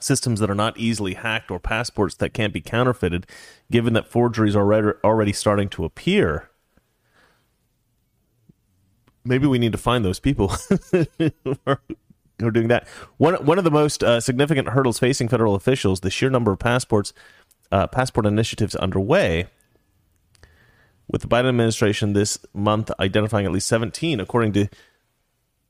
systems 0.00 0.38
that 0.38 0.48
are 0.48 0.54
not 0.54 0.78
easily 0.78 1.14
hacked 1.14 1.50
or 1.50 1.58
passports 1.58 2.14
that 2.14 2.32
can't 2.32 2.52
be 2.52 2.60
counterfeited, 2.60 3.26
given 3.70 3.94
that 3.94 4.06
forgeries 4.06 4.54
are 4.54 5.02
already, 5.04 5.32
starting 5.32 5.68
to 5.70 5.84
appear. 5.84 6.50
Maybe 9.24 9.48
we 9.48 9.58
need 9.58 9.72
to 9.72 9.78
find 9.78 10.04
those 10.04 10.20
people 10.20 10.48
who 11.18 11.56
are 11.66 11.80
who 12.38 12.46
are 12.46 12.52
doing 12.52 12.68
that. 12.68 12.86
One 13.16 13.34
one 13.44 13.58
of 13.58 13.64
the 13.64 13.70
most 13.70 14.04
uh, 14.04 14.20
significant 14.20 14.68
hurdles 14.68 15.00
facing 15.00 15.28
federal 15.28 15.56
officials, 15.56 16.00
the 16.00 16.10
sheer 16.10 16.30
number 16.30 16.52
of 16.52 16.60
passports, 16.60 17.12
uh, 17.72 17.88
passport 17.88 18.24
initiatives 18.24 18.76
underway, 18.76 19.48
with 21.08 21.22
the 21.22 21.28
Biden 21.28 21.48
administration 21.48 22.12
this 22.12 22.38
month 22.52 22.90
identifying 23.00 23.46
at 23.46 23.52
least 23.52 23.68
17, 23.68 24.20
according 24.20 24.52
to 24.52 24.68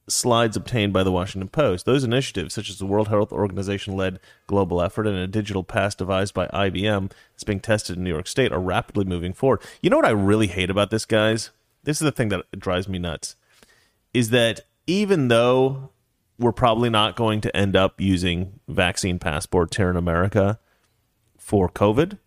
slides 0.08 0.56
obtained 0.56 0.92
by 0.92 1.02
the 1.02 1.12
Washington 1.12 1.48
Post. 1.48 1.86
Those 1.86 2.04
initiatives, 2.04 2.54
such 2.54 2.70
as 2.70 2.78
the 2.78 2.86
World 2.86 3.08
Health 3.08 3.32
Organization 3.32 3.96
led 3.96 4.20
global 4.46 4.82
effort 4.82 5.06
and 5.06 5.16
a 5.16 5.26
digital 5.26 5.62
pass 5.62 5.94
devised 5.94 6.34
by 6.34 6.46
IBM 6.48 7.12
that's 7.32 7.44
being 7.44 7.60
tested 7.60 7.96
in 7.96 8.04
New 8.04 8.10
York 8.10 8.26
State, 8.26 8.52
are 8.52 8.60
rapidly 8.60 9.04
moving 9.04 9.32
forward. 9.32 9.60
You 9.82 9.90
know 9.90 9.96
what 9.96 10.06
I 10.06 10.10
really 10.10 10.46
hate 10.46 10.70
about 10.70 10.90
this, 10.90 11.04
guys? 11.04 11.50
This 11.84 12.00
is 12.00 12.04
the 12.04 12.12
thing 12.12 12.30
that 12.30 12.44
drives 12.58 12.88
me 12.88 12.98
nuts. 12.98 13.36
Is 14.14 14.30
that 14.30 14.62
even 14.86 15.28
though 15.28 15.90
we're 16.38 16.52
probably 16.52 16.88
not 16.90 17.16
going 17.16 17.40
to 17.42 17.56
end 17.56 17.76
up 17.76 18.00
using 18.00 18.60
vaccine 18.68 19.18
passports 19.18 19.76
here 19.76 19.90
in 19.90 19.96
America 19.96 20.58
for 21.36 21.68
COVID, 21.68 22.18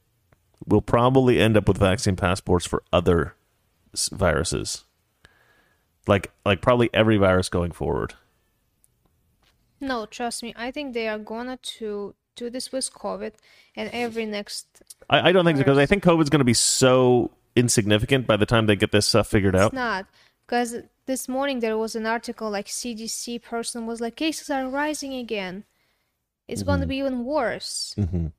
we'll 0.66 0.82
probably 0.82 1.40
end 1.40 1.58
up 1.58 1.68
with 1.68 1.78
vaccine 1.78 2.16
passports 2.16 2.66
for 2.66 2.84
other 2.92 3.36
viruses. 4.12 4.84
Like 6.08 6.32
like 6.46 6.62
probably 6.62 6.90
every 6.94 7.18
virus 7.18 7.50
going 7.50 7.72
forward. 7.72 8.16
No, 9.80 10.06
trust 10.06 10.44
me. 10.44 10.54
I 10.56 10.72
think 10.72 10.94
they 10.94 11.08
are 11.08 11.20
gonna 11.20 11.58
to 11.58 12.16
do 12.36 12.50
this 12.50 12.72
with 12.72 12.92
COVID 12.94 13.34
and 13.76 13.90
every 13.94 14.26
next. 14.26 14.68
I, 15.10 15.30
I 15.30 15.32
don't 15.32 15.46
think 15.46 15.58
so 15.58 15.64
because 15.64 15.78
I 15.78 15.86
think 15.86 16.04
COVID's 16.04 16.30
to 16.30 16.44
be 16.44 16.54
so 16.54 17.32
insignificant 17.56 18.28
by 18.28 18.38
the 18.38 18.46
time 18.46 18.66
they 18.66 18.76
get 18.76 18.92
this 18.92 19.06
stuff 19.08 19.28
figured 19.28 19.56
out. 19.56 19.68
It's 19.68 19.74
not 19.74 20.06
because 20.46 20.78
this 21.06 21.28
morning 21.28 21.60
there 21.60 21.78
was 21.78 21.96
an 21.96 22.06
article 22.06 22.50
like 22.50 22.68
CDC 22.68 23.42
person 23.42 23.86
was 23.86 24.02
like 24.02 24.16
cases 24.16 24.50
are 24.50 24.68
rising 24.70 25.14
again. 25.14 25.66
It's 26.48 26.64
going 26.64 26.80
to 26.80 26.84
mm-hmm. 26.84 26.90
be 26.90 26.98
even 26.98 27.26
worse. 27.26 27.96
Y- 27.98 28.32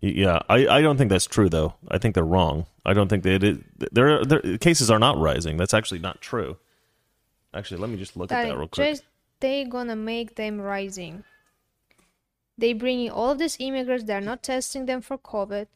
Yeah, 0.00 0.40
I, 0.48 0.66
I 0.66 0.82
don't 0.82 0.96
think 0.96 1.10
that's 1.10 1.26
true 1.26 1.48
though. 1.48 1.74
I 1.88 1.98
think 1.98 2.14
they're 2.14 2.24
wrong. 2.24 2.66
I 2.84 2.92
don't 2.92 3.08
think 3.08 3.22
that 3.22 3.42
it. 3.42 3.94
Their 3.94 4.24
their 4.24 4.58
cases 4.58 4.90
are 4.90 4.98
not 4.98 5.18
rising. 5.18 5.56
That's 5.56 5.74
actually 5.74 6.00
not 6.00 6.20
true. 6.20 6.56
Actually, 7.54 7.80
let 7.80 7.90
me 7.90 7.96
just 7.96 8.16
look 8.16 8.32
at 8.32 8.42
that 8.42 8.48
That 8.48 8.58
real 8.58 8.68
quick. 8.68 8.88
just 8.90 9.04
they 9.40 9.64
gonna 9.64 9.96
make 9.96 10.34
them 10.34 10.60
rising. 10.60 11.24
They 12.58 12.72
bringing 12.72 13.10
all 13.10 13.30
of 13.32 13.38
these 13.38 13.56
immigrants. 13.60 14.04
They're 14.04 14.20
not 14.20 14.42
testing 14.42 14.86
them 14.86 15.00
for 15.00 15.16
COVID. 15.16 15.66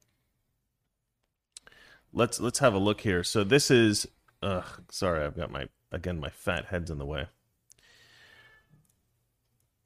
Let's 2.13 2.41
let's 2.41 2.59
have 2.59 2.75
a 2.75 2.79
look 2.79 3.03
here. 3.03 3.23
So 3.23 3.45
this 3.45 3.71
is. 3.71 4.07
Uh, 4.43 4.63
sorry, 4.91 5.25
I've 5.25 5.37
got 5.37 5.51
my 5.51 5.69
again 5.91 6.21
my 6.21 6.31
fat 6.31 6.67
head's 6.67 6.91
in 6.91 6.99
the 6.99 7.07
way. 7.07 7.27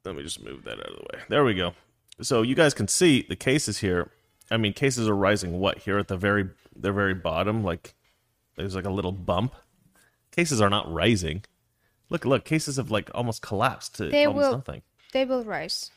Let 0.05 0.15
me 0.15 0.23
just 0.23 0.43
move 0.43 0.63
that 0.65 0.79
out 0.79 0.89
of 0.89 0.95
the 0.95 1.07
way. 1.13 1.23
There 1.29 1.43
we 1.45 1.53
go. 1.53 1.73
So 2.21 2.41
you 2.41 2.55
guys 2.55 2.73
can 2.73 2.87
see 2.87 3.25
the 3.27 3.35
cases 3.35 3.79
here. 3.79 4.11
I 4.53 4.57
mean, 4.57 4.73
cases 4.73 5.09
are 5.09 5.15
rising. 5.15 5.59
What 5.59 5.79
here 5.79 5.97
at 5.97 6.07
the 6.07 6.17
very 6.17 6.49
the 6.75 6.91
very 6.91 7.13
bottom? 7.15 7.63
Like 7.63 7.95
there's 8.55 8.75
like 8.75 8.85
a 8.85 8.91
little 8.91 9.11
bump. 9.11 9.55
Cases 10.31 10.61
are 10.61 10.69
not 10.69 10.91
rising. 10.91 11.43
Look, 12.09 12.25
look. 12.25 12.45
Cases 12.45 12.77
have 12.77 12.91
like 12.91 13.09
almost 13.15 13.41
collapsed 13.41 13.95
to 13.95 14.09
They 14.09 14.25
almost 14.25 14.45
will- 14.45 14.57
nothing. 14.57 14.81
They 15.11 15.25
will 15.25 15.43
rise. 15.43 15.91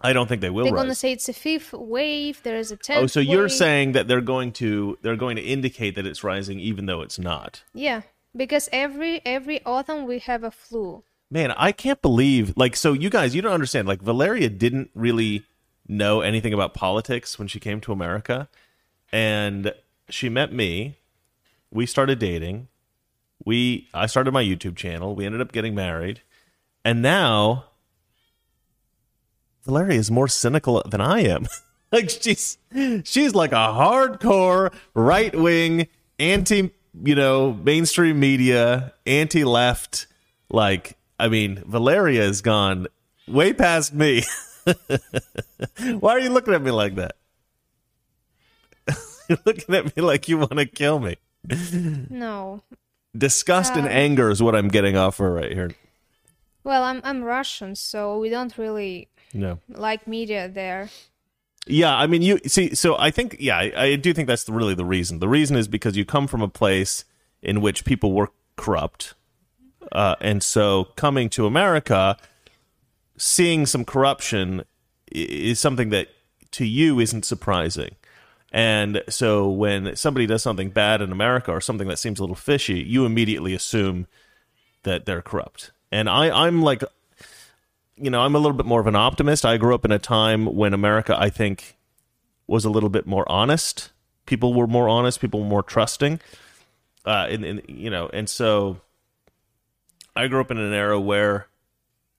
I 0.00 0.12
don't 0.12 0.28
think 0.28 0.40
they 0.42 0.50
will 0.50 0.64
They're 0.64 0.74
rise. 0.74 0.84
gonna 0.84 0.94
say 0.94 1.12
it's 1.12 1.28
a 1.28 1.32
fifth 1.32 1.72
wave. 1.72 2.42
There 2.44 2.56
is 2.56 2.70
a 2.70 2.74
oh, 2.74 2.78
tenth. 2.80 3.02
oh, 3.04 3.06
so 3.08 3.20
you're 3.20 3.48
saying 3.48 3.92
that 3.92 4.06
they're 4.06 4.20
going 4.20 4.52
to 4.52 4.96
they're 5.02 5.16
going 5.16 5.36
to 5.36 5.42
indicate 5.42 5.96
that 5.96 6.06
it's 6.06 6.22
rising 6.22 6.60
even 6.60 6.86
though 6.86 7.00
it's 7.02 7.18
not. 7.18 7.64
Yeah, 7.74 8.02
because 8.36 8.68
every 8.72 9.20
every 9.26 9.60
autumn 9.64 10.06
we 10.06 10.20
have 10.20 10.44
a 10.44 10.50
flu. 10.50 11.02
Man, 11.30 11.50
I 11.52 11.72
can't 11.72 12.00
believe 12.00 12.56
like 12.56 12.76
so 12.76 12.92
you 12.92 13.10
guys 13.10 13.34
you 13.34 13.42
don't 13.42 13.52
understand 13.52 13.88
like 13.88 14.00
Valeria 14.00 14.48
didn't 14.48 14.90
really 14.94 15.44
know 15.88 16.20
anything 16.20 16.52
about 16.52 16.74
politics 16.74 17.38
when 17.38 17.48
she 17.48 17.58
came 17.58 17.80
to 17.80 17.92
America 17.92 18.48
and 19.10 19.72
she 20.10 20.28
met 20.28 20.52
me. 20.52 20.96
We 21.70 21.86
started 21.86 22.18
dating. 22.18 22.68
We 23.44 23.88
I 23.94 24.06
started 24.06 24.32
my 24.32 24.44
YouTube 24.44 24.76
channel. 24.76 25.14
We 25.14 25.24
ended 25.24 25.40
up 25.40 25.52
getting 25.52 25.74
married. 25.74 26.22
And 26.84 27.02
now 27.02 27.64
Valeria 29.64 29.98
is 29.98 30.10
more 30.10 30.28
cynical 30.28 30.82
than 30.88 31.00
I 31.00 31.20
am. 31.20 31.46
like 31.92 32.10
she's 32.10 32.58
she's 33.04 33.34
like 33.34 33.52
a 33.52 33.72
hardcore 33.72 34.72
right-wing 34.94 35.88
anti, 36.18 36.70
you 37.02 37.14
know, 37.14 37.52
mainstream 37.52 38.20
media, 38.20 38.92
anti-left 39.06 40.06
like 40.50 40.96
I 41.18 41.28
mean, 41.28 41.62
Valeria 41.66 42.22
has 42.22 42.40
gone 42.40 42.86
way 43.26 43.52
past 43.52 43.92
me. 43.92 44.22
Why 46.00 46.12
are 46.12 46.20
you 46.20 46.30
looking 46.30 46.54
at 46.54 46.62
me 46.62 46.70
like 46.70 46.94
that? 46.96 47.16
You're 49.28 49.38
looking 49.46 49.74
at 49.74 49.96
me 49.96 50.02
like 50.02 50.28
you 50.28 50.38
want 50.38 50.58
to 50.58 50.66
kill 50.66 50.98
me. 50.98 51.16
No. 52.10 52.62
Disgust 53.16 53.74
and 53.74 53.86
Uh, 53.86 53.90
anger 53.90 54.30
is 54.30 54.42
what 54.42 54.54
I'm 54.54 54.68
getting 54.68 54.96
off 54.96 55.16
for 55.16 55.32
right 55.32 55.52
here. 55.52 55.70
Well, 56.64 56.82
I'm 56.84 57.00
I'm 57.04 57.22
Russian, 57.22 57.74
so 57.74 58.18
we 58.18 58.28
don't 58.28 58.56
really 58.58 59.08
No. 59.32 59.58
like 59.68 60.06
media 60.06 60.48
there. 60.48 60.90
Yeah, 61.66 61.94
I 61.94 62.06
mean, 62.06 62.22
you 62.22 62.38
see, 62.46 62.74
so 62.74 62.96
I 62.98 63.10
think, 63.10 63.36
yeah, 63.40 63.58
I, 63.58 63.72
I 63.76 63.96
do 63.96 64.14
think 64.14 64.26
that's 64.26 64.48
really 64.48 64.74
the 64.74 64.86
reason. 64.86 65.18
The 65.18 65.28
reason 65.28 65.54
is 65.56 65.68
because 65.68 65.96
you 65.98 66.04
come 66.06 66.26
from 66.26 66.40
a 66.40 66.48
place 66.48 67.04
in 67.42 67.60
which 67.60 67.84
people 67.84 68.12
were 68.12 68.30
corrupt. 68.56 69.14
Uh, 69.92 70.14
and 70.20 70.42
so 70.42 70.84
coming 70.96 71.28
to 71.30 71.44
America, 71.46 72.16
seeing 73.18 73.66
some 73.66 73.84
corruption 73.84 74.64
is 75.10 75.58
something 75.60 75.90
that 75.90 76.08
to 76.52 76.64
you 76.64 77.00
isn't 77.00 77.24
surprising. 77.24 77.96
And 78.50 79.02
so 79.08 79.50
when 79.50 79.94
somebody 79.96 80.26
does 80.26 80.42
something 80.42 80.70
bad 80.70 81.02
in 81.02 81.12
America 81.12 81.50
or 81.50 81.60
something 81.60 81.88
that 81.88 81.98
seems 81.98 82.18
a 82.18 82.22
little 82.22 82.36
fishy, 82.36 82.80
you 82.80 83.04
immediately 83.04 83.52
assume 83.52 84.06
that 84.84 85.04
they're 85.04 85.20
corrupt. 85.20 85.72
And 85.92 86.08
I, 86.08 86.46
I'm 86.46 86.62
like, 86.62 86.82
you 87.96 88.10
know, 88.10 88.20
I'm 88.20 88.34
a 88.34 88.38
little 88.38 88.56
bit 88.56 88.64
more 88.64 88.80
of 88.80 88.86
an 88.86 88.96
optimist. 88.96 89.44
I 89.44 89.58
grew 89.58 89.74
up 89.74 89.84
in 89.84 89.92
a 89.92 89.98
time 89.98 90.46
when 90.46 90.72
America, 90.72 91.14
I 91.18 91.28
think, 91.28 91.76
was 92.46 92.64
a 92.64 92.70
little 92.70 92.88
bit 92.88 93.06
more 93.06 93.30
honest. 93.30 93.90
People 94.24 94.54
were 94.54 94.66
more 94.66 94.88
honest. 94.88 95.20
People 95.20 95.40
were 95.40 95.48
more 95.48 95.62
trusting. 95.62 96.20
Uh, 97.04 97.26
and, 97.28 97.44
and 97.44 97.62
you 97.68 97.90
know, 97.90 98.08
and 98.12 98.28
so 98.28 98.80
I 100.16 100.28
grew 100.28 100.40
up 100.40 100.50
in 100.50 100.58
an 100.58 100.72
era 100.72 100.98
where 100.98 101.47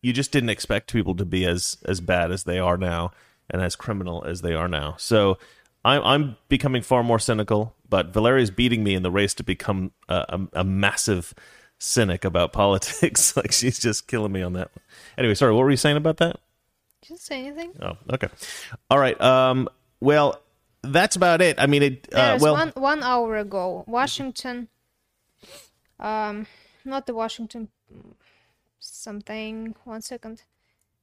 you 0.01 0.13
just 0.13 0.31
didn't 0.31 0.49
expect 0.49 0.91
people 0.91 1.15
to 1.15 1.25
be 1.25 1.45
as 1.45 1.77
as 1.85 2.01
bad 2.01 2.31
as 2.31 2.43
they 2.43 2.59
are 2.59 2.77
now 2.77 3.11
and 3.49 3.61
as 3.61 3.75
criminal 3.75 4.23
as 4.25 4.41
they 4.41 4.53
are 4.53 4.67
now. 4.67 4.95
So 4.97 5.37
I'm 5.83 6.03
I'm 6.03 6.37
becoming 6.47 6.81
far 6.81 7.03
more 7.03 7.19
cynical. 7.19 7.75
But 7.89 8.13
Valeria's 8.13 8.51
beating 8.51 8.83
me 8.83 8.93
in 8.93 9.01
the 9.01 9.09
race 9.09 9.33
to 9.35 9.43
become 9.43 9.91
a, 10.07 10.25
a, 10.29 10.59
a 10.59 10.63
massive 10.63 11.33
cynic 11.79 12.23
about 12.23 12.53
politics. 12.53 13.35
like 13.35 13.51
she's 13.51 13.79
just 13.79 14.07
killing 14.07 14.31
me 14.31 14.41
on 14.41 14.53
that. 14.53 14.71
Anyway, 15.17 15.33
sorry, 15.33 15.53
what 15.53 15.63
were 15.63 15.71
you 15.71 15.77
saying 15.77 15.97
about 15.97 16.17
that? 16.17 16.39
Did 17.01 17.11
you 17.11 17.17
say 17.17 17.47
anything? 17.47 17.71
Oh, 17.81 17.97
okay. 18.13 18.27
All 18.89 18.99
right. 18.99 19.19
Um. 19.19 19.69
Well, 20.01 20.41
that's 20.81 21.15
about 21.15 21.41
it. 21.41 21.59
I 21.59 21.67
mean, 21.67 21.83
it. 21.83 22.13
Uh, 22.13 22.37
well, 22.39 22.53
one 22.53 22.71
one 22.75 23.03
hour 23.03 23.37
ago, 23.37 23.83
Washington. 23.87 24.67
Um, 25.99 26.47
not 26.85 27.07
the 27.07 27.13
Washington 27.13 27.69
something. 28.99 29.75
One 29.85 30.01
second, 30.01 30.43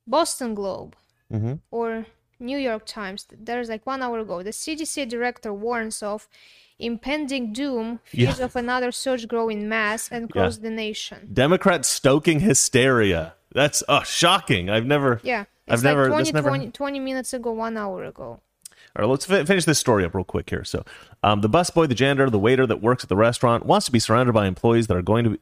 Boston 0.06 0.54
Globe 0.54 0.94
Mhm. 1.32 1.60
or 1.70 2.06
New 2.38 2.58
York 2.58 2.84
Times. 2.86 3.26
There's 3.30 3.68
like 3.68 3.84
one 3.86 4.02
hour 4.02 4.18
ago. 4.20 4.42
The 4.42 4.52
CDC 4.52 5.04
director 5.06 5.52
warns 5.52 6.02
of 6.02 6.28
impending 6.78 7.52
doom, 7.52 8.00
fears 8.04 8.38
Yeah. 8.38 8.44
of 8.44 8.54
another 8.56 8.92
surge 8.92 9.26
grow 9.28 9.48
in 9.48 9.68
mass 9.68 10.08
and 10.12 10.28
across 10.30 10.58
the 10.58 10.70
nation. 10.70 11.30
Democrats 11.32 11.88
stoking 11.88 12.40
hysteria. 12.40 13.34
That's 13.52 13.82
uh, 13.88 14.02
shocking. 14.02 14.68
I've 14.68 14.84
never. 14.84 15.20
Yeah, 15.22 15.44
I've 15.66 15.74
it's 15.74 15.82
never- 15.82 16.02
like 16.10 16.10
20, 16.10 16.32
never- 16.32 16.48
20, 16.50 16.70
20 16.70 17.00
minutes 17.00 17.32
ago, 17.32 17.50
one 17.52 17.76
hour 17.78 18.04
ago. 18.04 18.40
All 18.94 19.02
right, 19.02 19.08
let's 19.10 19.24
fi- 19.26 19.44
finish 19.44 19.64
this 19.64 19.78
story 19.78 20.04
up 20.04 20.14
real 20.14 20.24
quick 20.24 20.48
here. 20.50 20.64
So, 20.64 20.84
um, 21.22 21.40
the 21.42 21.48
busboy, 21.50 21.88
the 21.88 21.94
janitor, 21.94 22.28
the 22.30 22.38
waiter 22.38 22.66
that 22.66 22.80
works 22.82 23.02
at 23.04 23.08
the 23.08 23.16
restaurant 23.16 23.66
wants 23.66 23.86
to 23.86 23.92
be 23.92 23.98
surrounded 23.98 24.32
by 24.32 24.46
employees 24.46 24.86
that 24.86 24.96
are 24.96 25.02
going 25.02 25.24
to 25.24 25.30
be, 25.30 25.38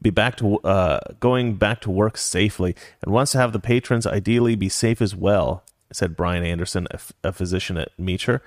be 0.00 0.10
back 0.10 0.36
to 0.36 0.58
uh, 0.60 1.00
going 1.20 1.54
back 1.54 1.80
to 1.82 1.90
work 1.90 2.16
safely, 2.16 2.74
and 3.02 3.12
wants 3.12 3.32
to 3.32 3.38
have 3.38 3.52
the 3.52 3.58
patrons 3.58 4.06
ideally 4.06 4.54
be 4.54 4.68
safe 4.68 5.00
as 5.00 5.14
well. 5.14 5.64
Said 5.92 6.16
Brian 6.16 6.44
Anderson, 6.44 6.88
a, 7.22 7.32
physician 7.32 7.76
at 7.76 7.96
Meacher, 7.96 8.40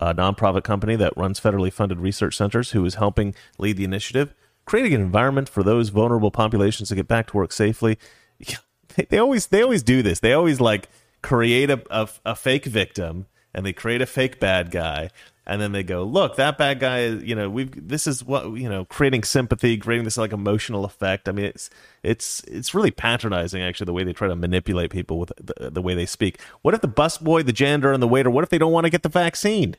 a 0.00 0.14
nonprofit 0.14 0.62
company 0.62 0.94
that 0.96 1.16
runs 1.16 1.40
federally 1.40 1.72
funded 1.72 1.98
research 1.98 2.36
centers, 2.36 2.70
who 2.70 2.84
is 2.84 2.94
helping 2.94 3.34
lead 3.58 3.76
the 3.76 3.84
initiative, 3.84 4.32
creating 4.64 4.94
an 4.94 5.00
environment 5.00 5.48
for 5.48 5.62
those 5.62 5.88
vulnerable 5.88 6.30
populations 6.30 6.88
to 6.88 6.94
get 6.94 7.08
back 7.08 7.26
to 7.26 7.36
work 7.36 7.52
safely. 7.52 7.98
Yeah, 8.38 8.56
they, 8.96 9.04
they 9.04 9.18
always 9.18 9.48
they 9.48 9.62
always 9.62 9.82
do 9.82 10.02
this. 10.02 10.20
They 10.20 10.32
always 10.32 10.60
like 10.60 10.88
create 11.22 11.70
a, 11.70 11.82
a, 11.90 12.08
a 12.24 12.36
fake 12.36 12.64
victim 12.66 13.26
and 13.54 13.64
they 13.64 13.72
create 13.72 14.02
a 14.02 14.06
fake 14.06 14.40
bad 14.40 14.70
guy 14.70 15.10
and 15.46 15.60
then 15.60 15.72
they 15.72 15.82
go 15.82 16.04
look 16.04 16.36
that 16.36 16.56
bad 16.56 16.80
guy 16.80 17.00
is 17.00 17.22
you 17.22 17.34
know 17.34 17.50
we've 17.50 17.88
this 17.88 18.06
is 18.06 18.24
what 18.24 18.44
you 18.56 18.68
know 18.68 18.84
creating 18.86 19.22
sympathy 19.22 19.76
creating 19.76 20.04
this 20.04 20.16
like 20.16 20.32
emotional 20.32 20.84
effect. 20.84 21.28
I 21.28 21.32
mean 21.32 21.46
it's 21.46 21.70
it's 22.02 22.40
it's 22.44 22.74
really 22.74 22.90
patronizing 22.90 23.62
actually 23.62 23.86
the 23.86 23.92
way 23.92 24.04
they 24.04 24.12
try 24.12 24.28
to 24.28 24.36
manipulate 24.36 24.90
people 24.90 25.18
with 25.18 25.32
the, 25.36 25.70
the 25.70 25.82
way 25.82 25.94
they 25.94 26.06
speak. 26.06 26.40
What 26.62 26.74
if 26.74 26.80
the 26.80 26.88
busboy 26.88 27.44
the 27.44 27.52
janitor 27.52 27.92
and 27.92 28.02
the 28.02 28.08
waiter 28.08 28.30
what 28.30 28.44
if 28.44 28.50
they 28.50 28.58
don't 28.58 28.72
want 28.72 28.84
to 28.84 28.90
get 28.90 29.02
the 29.02 29.08
vaccine? 29.08 29.76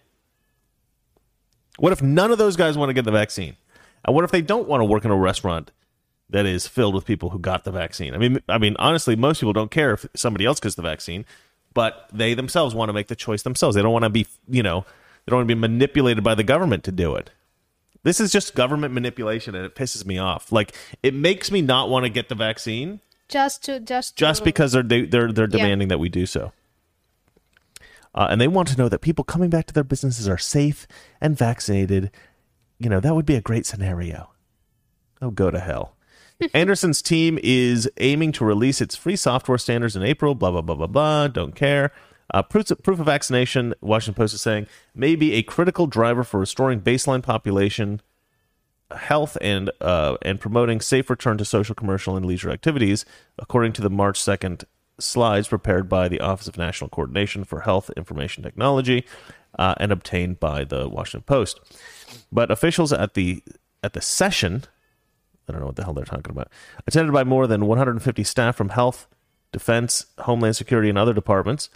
What 1.77 1.91
if 1.91 2.01
none 2.01 2.31
of 2.31 2.37
those 2.37 2.55
guys 2.55 2.77
want 2.77 2.89
to 2.89 2.93
get 2.93 3.05
the 3.05 3.11
vaccine? 3.11 3.57
And 4.05 4.15
what 4.15 4.23
if 4.23 4.31
they 4.31 4.41
don't 4.41 4.67
want 4.67 4.81
to 4.81 4.85
work 4.85 5.03
in 5.03 5.11
a 5.11 5.15
restaurant 5.15 5.71
that 6.29 6.45
is 6.45 6.67
filled 6.67 6.95
with 6.95 7.05
people 7.05 7.29
who 7.29 7.39
got 7.39 7.63
the 7.63 7.71
vaccine. 7.71 8.13
I 8.13 8.17
mean, 8.17 8.39
I 8.49 8.57
mean, 8.57 8.75
honestly, 8.79 9.15
most 9.15 9.39
people 9.39 9.53
don't 9.53 9.71
care 9.71 9.93
if 9.93 10.05
somebody 10.15 10.45
else 10.45 10.59
gets 10.59 10.75
the 10.75 10.81
vaccine, 10.81 11.25
but 11.75 12.09
they 12.11 12.33
themselves 12.33 12.73
want 12.73 12.89
to 12.89 12.93
make 12.93 13.07
the 13.07 13.15
choice 13.15 13.43
themselves. 13.43 13.75
They 13.75 13.83
don't 13.83 13.93
want 13.93 14.03
to 14.05 14.09
be, 14.09 14.25
you 14.49 14.63
know, 14.63 14.81
they 15.25 15.29
don't 15.29 15.37
want 15.39 15.47
to 15.49 15.55
be 15.55 15.59
manipulated 15.61 16.23
by 16.23 16.33
the 16.33 16.43
government 16.43 16.83
to 16.85 16.91
do 16.91 17.13
it. 17.15 17.29
This 18.01 18.19
is 18.19 18.31
just 18.31 18.55
government 18.55 18.93
manipulation, 18.93 19.53
and 19.55 19.65
it 19.65 19.75
pisses 19.75 20.05
me 20.05 20.17
off. 20.17 20.51
Like, 20.51 20.73
it 21.03 21.13
makes 21.13 21.51
me 21.51 21.61
not 21.61 21.89
want 21.89 22.05
to 22.05 22.09
get 22.09 22.29
the 22.29 22.35
vaccine 22.35 22.99
Just 23.29 23.63
to 23.65 23.79
just 23.79 24.15
just 24.15 24.39
to, 24.39 24.45
because 24.45 24.71
they're 24.73 24.83
they, 24.83 25.05
they're 25.05 25.31
they're 25.31 25.45
Yeah. 25.49 25.57
demanding 25.57 25.87
that 25.89 25.99
we 25.99 26.09
do 26.09 26.25
so. 26.25 26.51
Uh, 28.13 28.27
and 28.29 28.39
they 28.39 28.47
want 28.47 28.67
to 28.69 28.77
know 28.77 28.87
that 28.87 28.99
people 29.01 29.23
coming 29.25 29.49
back 29.49 29.65
to 29.65 29.73
their 29.73 29.83
businesses 29.83 30.27
are 30.29 30.37
safe 30.37 30.87
and 31.19 31.37
vaccinated. 31.37 32.11
You 32.79 32.89
know, 32.89 32.99
that 32.99 33.13
would 33.15 33.25
be 33.25 33.35
a 33.35 33.41
great 33.41 33.65
scenario. 33.65 34.29
Oh, 35.21 35.31
go 35.31 35.49
to 35.51 35.59
hell. 35.59 35.94
Anderson's 36.53 37.01
team 37.01 37.39
is 37.43 37.89
aiming 37.97 38.31
to 38.33 38.45
release 38.45 38.81
its 38.81 38.95
free 38.95 39.15
software 39.15 39.57
standards 39.57 39.95
in 39.95 40.03
April. 40.03 40.35
Blah 40.35 40.51
blah 40.51 40.61
blah 40.61 40.75
blah 40.75 40.87
blah. 40.87 41.27
Don't 41.27 41.55
care. 41.55 41.91
Uh, 42.33 42.41
proof, 42.41 42.71
proof 42.83 42.99
of 42.99 43.05
vaccination. 43.05 43.73
Washington 43.81 44.15
Post 44.15 44.33
is 44.33 44.41
saying 44.41 44.67
may 44.93 45.15
be 45.15 45.33
a 45.33 45.43
critical 45.43 45.87
driver 45.87 46.23
for 46.23 46.39
restoring 46.39 46.81
baseline 46.81 47.21
population 47.21 48.01
health 48.91 49.37
and 49.41 49.71
uh, 49.81 50.17
and 50.21 50.39
promoting 50.39 50.81
safe 50.81 51.09
return 51.09 51.37
to 51.37 51.45
social, 51.45 51.75
commercial, 51.75 52.15
and 52.15 52.25
leisure 52.25 52.49
activities, 52.51 53.05
according 53.37 53.73
to 53.73 53.81
the 53.81 53.89
March 53.89 54.21
second 54.21 54.65
slides 54.99 55.47
prepared 55.47 55.89
by 55.89 56.07
the 56.07 56.21
Office 56.21 56.47
of 56.47 56.57
National 56.57 56.89
Coordination 56.89 57.43
for 57.43 57.61
Health 57.61 57.89
Information 57.97 58.43
Technology 58.43 59.05
uh, 59.59 59.75
and 59.77 59.91
obtained 59.91 60.39
by 60.39 60.63
the 60.63 60.87
Washington 60.87 61.25
Post. 61.25 61.59
But 62.31 62.51
officials 62.51 62.93
at 62.93 63.13
the 63.13 63.43
at 63.83 63.93
the 63.93 64.01
session, 64.01 64.63
I 65.47 65.51
don't 65.51 65.61
know 65.61 65.67
what 65.67 65.75
the 65.75 65.83
hell 65.83 65.93
they're 65.93 66.05
talking 66.05 66.31
about, 66.31 66.49
attended 66.87 67.13
by 67.13 67.23
more 67.23 67.47
than 67.47 67.65
150 67.65 68.23
staff 68.23 68.55
from 68.55 68.69
health, 68.69 69.07
defense, 69.51 70.07
homeland 70.19 70.55
security, 70.55 70.89
and 70.89 70.97
other 70.97 71.13
departments. 71.13 71.69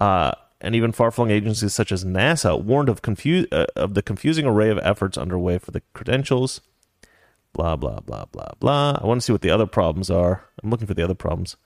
Uh, 0.00 0.32
and 0.60 0.74
even 0.74 0.92
far-flung 0.92 1.30
agencies 1.30 1.74
such 1.74 1.92
as 1.92 2.04
NASA 2.04 2.60
warned 2.60 2.88
of 2.88 3.02
confu- 3.02 3.46
uh, 3.52 3.66
of 3.76 3.92
the 3.94 4.02
confusing 4.02 4.46
array 4.46 4.70
of 4.70 4.78
efforts 4.78 5.18
underway 5.18 5.58
for 5.58 5.70
the 5.70 5.82
credentials. 5.92 6.62
Blah 7.52 7.76
blah 7.76 8.00
blah 8.00 8.24
blah 8.24 8.48
blah. 8.58 8.98
I 9.00 9.06
want 9.06 9.20
to 9.20 9.24
see 9.24 9.32
what 9.32 9.42
the 9.42 9.50
other 9.50 9.66
problems 9.66 10.10
are. 10.10 10.44
I'm 10.62 10.70
looking 10.70 10.86
for 10.86 10.94
the 10.94 11.04
other 11.04 11.14
problems. 11.14 11.56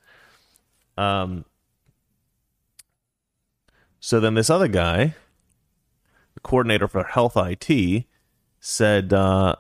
Um. 0.96 1.44
So 4.00 4.20
then 4.20 4.34
this 4.34 4.50
other 4.50 4.68
guy, 4.68 5.14
the 6.34 6.40
coordinator 6.40 6.88
for 6.88 7.04
health 7.04 7.36
IT, 7.36 8.04
said 8.60 9.12
uh, 9.12 9.56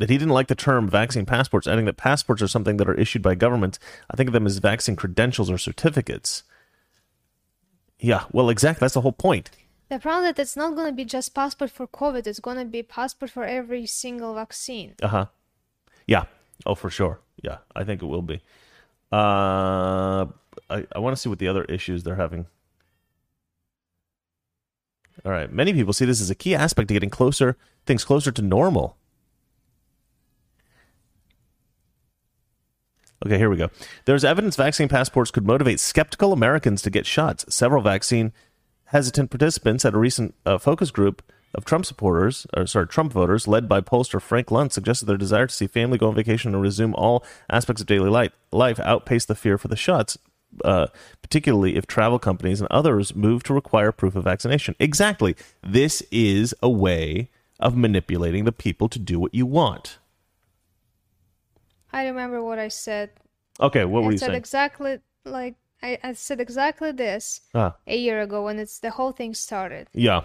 that 0.00 0.08
he 0.08 0.16
didn't 0.16 0.32
like 0.32 0.48
the 0.48 0.54
term 0.54 0.88
vaccine 0.88 1.26
passports, 1.26 1.66
adding 1.66 1.84
that 1.84 1.98
passports 1.98 2.40
are 2.40 2.48
something 2.48 2.78
that 2.78 2.88
are 2.88 2.94
issued 2.94 3.20
by 3.20 3.34
governments. 3.34 3.78
I 4.10 4.16
think 4.16 4.30
of 4.30 4.32
them 4.32 4.46
as 4.46 4.56
vaccine 4.56 4.96
credentials 4.96 5.50
or 5.50 5.58
certificates. 5.58 6.42
Yeah, 7.98 8.24
well, 8.32 8.48
exactly. 8.48 8.80
That's 8.80 8.94
the 8.94 9.02
whole 9.02 9.12
point. 9.12 9.50
The 9.90 9.98
problem 9.98 10.24
is 10.24 10.36
that 10.36 10.42
it's 10.42 10.56
not 10.56 10.74
gonna 10.74 10.92
be 10.92 11.04
just 11.04 11.34
passport 11.34 11.70
for 11.70 11.86
COVID. 11.86 12.26
It's 12.26 12.40
gonna 12.40 12.64
be 12.64 12.82
passport 12.82 13.30
for 13.30 13.44
every 13.44 13.84
single 13.84 14.34
vaccine. 14.34 14.94
Uh 15.02 15.08
huh. 15.08 15.26
Yeah. 16.06 16.24
Oh, 16.64 16.74
for 16.74 16.88
sure. 16.88 17.20
Yeah, 17.42 17.58
I 17.76 17.84
think 17.84 18.02
it 18.02 18.06
will 18.06 18.22
be. 18.22 18.40
Uh, 19.12 20.26
I 20.70 20.86
I 20.92 20.98
want 20.98 21.14
to 21.14 21.20
see 21.20 21.28
what 21.28 21.40
the 21.40 21.48
other 21.48 21.64
issues 21.64 22.04
they're 22.04 22.16
having. 22.16 22.46
All 25.26 25.32
right. 25.32 25.52
Many 25.52 25.74
people 25.74 25.92
see 25.92 26.06
this 26.06 26.22
as 26.22 26.30
a 26.30 26.34
key 26.34 26.54
aspect 26.54 26.88
to 26.88 26.94
getting 26.94 27.10
closer, 27.10 27.58
things 27.84 28.02
closer 28.02 28.32
to 28.32 28.40
normal. 28.40 28.96
Okay, 33.24 33.36
here 33.36 33.50
we 33.50 33.56
go. 33.56 33.68
There's 34.06 34.24
evidence 34.24 34.56
vaccine 34.56 34.88
passports 34.88 35.30
could 35.30 35.46
motivate 35.46 35.78
skeptical 35.78 36.32
Americans 36.32 36.80
to 36.82 36.90
get 36.90 37.04
shots. 37.04 37.44
Several 37.54 37.82
vaccine 37.82 38.32
hesitant 38.86 39.30
participants 39.30 39.84
at 39.84 39.94
a 39.94 39.98
recent 39.98 40.34
uh, 40.46 40.58
focus 40.58 40.90
group 40.90 41.22
of 41.54 41.64
Trump 41.64 41.84
supporters, 41.84 42.46
or 42.56 42.66
sorry, 42.66 42.86
Trump 42.86 43.12
voters, 43.12 43.46
led 43.46 43.68
by 43.68 43.80
pollster 43.80 44.22
Frank 44.22 44.48
Luntz, 44.48 44.72
suggested 44.72 45.06
their 45.06 45.16
desire 45.16 45.46
to 45.46 45.54
see 45.54 45.66
family 45.66 45.98
go 45.98 46.08
on 46.08 46.14
vacation 46.14 46.54
and 46.54 46.62
resume 46.62 46.94
all 46.94 47.24
aspects 47.50 47.82
of 47.82 47.88
daily 47.88 48.08
life, 48.08 48.32
life 48.52 48.80
outpaced 48.80 49.28
the 49.28 49.34
fear 49.34 49.58
for 49.58 49.68
the 49.68 49.76
shots, 49.76 50.16
uh, 50.64 50.86
particularly 51.22 51.76
if 51.76 51.86
travel 51.86 52.18
companies 52.18 52.60
and 52.60 52.68
others 52.70 53.14
move 53.14 53.42
to 53.42 53.54
require 53.54 53.92
proof 53.92 54.16
of 54.16 54.24
vaccination. 54.24 54.74
Exactly. 54.78 55.36
This 55.62 56.02
is 56.10 56.54
a 56.62 56.70
way 56.70 57.30
of 57.58 57.76
manipulating 57.76 58.44
the 58.44 58.52
people 58.52 58.88
to 58.88 58.98
do 58.98 59.20
what 59.20 59.34
you 59.34 59.44
want. 59.44 59.98
I 61.92 62.06
remember 62.06 62.42
what 62.42 62.58
I 62.58 62.68
said. 62.68 63.10
Okay, 63.60 63.84
what 63.84 64.02
were 64.04 64.12
you 64.12 64.18
said 64.18 64.26
saying? 64.26 64.38
exactly 64.38 64.98
like 65.24 65.54
I, 65.82 65.98
I 66.02 66.12
said 66.14 66.40
exactly 66.40 66.92
this 66.92 67.40
Ah, 67.54 67.74
a 67.86 67.96
year 67.96 68.20
ago 68.20 68.44
when 68.44 68.58
it's 68.58 68.78
the 68.80 68.90
whole 68.90 69.12
thing 69.12 69.34
started. 69.34 69.88
yeah. 69.92 70.22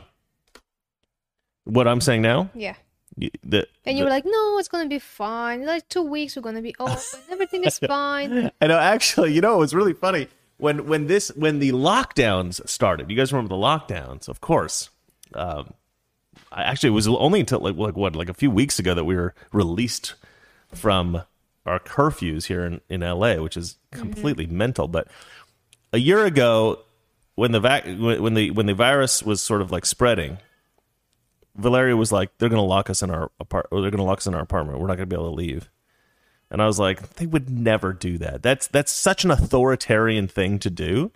What 1.66 1.88
I'm 1.88 2.02
saying 2.02 2.22
now? 2.22 2.50
Yeah. 2.54 2.76
Y- 3.18 3.32
The, 3.44 3.68
And 3.86 3.98
you 3.98 4.04
were 4.04 4.10
like, 4.10 4.26
no, 4.26 4.60
it's 4.60 4.68
gonna 4.68 4.88
be 4.90 5.00
fine. 5.00 5.66
Like 5.66 5.88
two 5.90 6.04
weeks, 6.04 6.36
we're 6.36 6.42
gonna 6.44 6.62
be 6.62 6.76
open. 6.80 6.98
Everything 7.32 7.64
is 7.64 7.80
fine. 7.80 8.52
I 8.62 8.68
know. 8.68 8.78
Actually, 8.78 9.34
you 9.34 9.42
know, 9.42 9.56
it 9.56 9.60
was 9.60 9.74
really 9.74 9.94
funny 9.94 10.28
when 10.58 10.88
when 10.88 11.08
this 11.08 11.30
when 11.36 11.60
the 11.60 11.72
lockdowns 11.72 12.68
started. 12.70 13.10
You 13.10 13.18
guys 13.18 13.34
remember 13.34 13.50
the 13.50 13.62
lockdowns, 13.62 14.28
of 14.28 14.42
course. 14.42 14.90
Um, 15.34 15.74
I, 16.52 16.64
actually, 16.64 16.90
it 16.90 16.94
was 16.94 17.08
only 17.08 17.40
until 17.40 17.60
like 17.62 17.76
like 17.78 17.96
what 17.98 18.16
like 18.16 18.30
a 18.30 18.34
few 18.34 18.52
weeks 18.52 18.78
ago 18.80 18.94
that 18.94 19.06
we 19.06 19.16
were 19.16 19.34
released 19.52 20.14
from 20.74 21.24
our 21.66 21.80
curfews 21.80 22.46
here 22.46 22.66
in 22.66 22.82
in 22.90 23.02
LA, 23.02 23.36
which 23.36 23.58
is 23.58 23.78
mm-hmm. 23.92 24.02
completely 24.02 24.46
mental. 24.46 24.88
But 24.88 25.08
a 25.94 26.00
year 26.00 26.26
ago, 26.26 26.80
when 27.36 27.52
the 27.52 27.60
vac 27.60 27.86
when 27.86 28.22
when 28.22 28.34
the 28.34 28.52
when 28.52 28.66
the 28.66 28.74
virus 28.74 29.24
was 29.24 29.42
sort 29.42 29.62
of 29.62 29.72
like 29.72 29.86
spreading. 29.86 30.40
Valeria 31.58 31.96
was 31.96 32.12
like, 32.12 32.38
"They're 32.38 32.50
going 32.50 32.62
to 32.62 32.68
lock 32.68 32.90
us 32.90 33.02
in 33.02 33.10
our 33.10 33.32
apart, 33.40 33.68
or 33.72 33.82
they're 33.82 33.90
going 33.90 34.00
to 34.00 34.04
lock 34.04 34.18
us 34.18 34.28
in 34.28 34.36
our 34.36 34.42
apartment. 34.42 34.78
We're 34.78 34.88
not 34.88 34.98
going 34.98 35.08
to 35.08 35.16
be 35.16 35.16
able 35.16 35.30
to 35.30 35.36
leave." 35.36 35.70
And 36.52 36.62
I 36.62 36.68
was 36.68 36.80
like, 36.80 37.16
they 37.16 37.26
would 37.26 37.50
never 37.50 37.92
do 37.94 38.18
that. 38.20 38.44
That's 38.44 38.68
that's 38.68 38.92
such 38.92 39.24
an 39.24 39.32
authoritarian 39.32 40.28
thing 40.28 40.60
to 40.60 40.70
do 40.70 41.12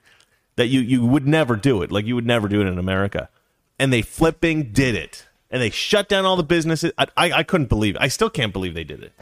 that 0.55 0.67
you 0.67 0.81
you 0.81 1.05
would 1.05 1.27
never 1.27 1.55
do 1.55 1.81
it. 1.81 1.91
Like 1.91 2.05
you 2.05 2.15
would 2.15 2.25
never 2.25 2.47
do 2.47 2.61
it 2.61 2.67
in 2.67 2.77
America. 2.77 3.29
And 3.77 3.93
they 3.93 4.01
flipping 4.01 4.73
did 4.73 4.95
it. 4.95 5.25
And 5.51 5.61
they 5.61 5.69
shut 5.69 6.09
down 6.09 6.25
all 6.25 6.35
the 6.35 6.43
businesses. 6.43 6.91
I 6.97 7.07
I, 7.15 7.31
I 7.31 7.43
couldn't 7.43 7.69
believe 7.69 7.95
it. 7.95 8.01
I 8.01 8.07
still 8.07 8.29
can't 8.29 8.51
believe 8.51 8.73
they 8.73 8.83
did 8.83 9.03
it. 9.03 9.13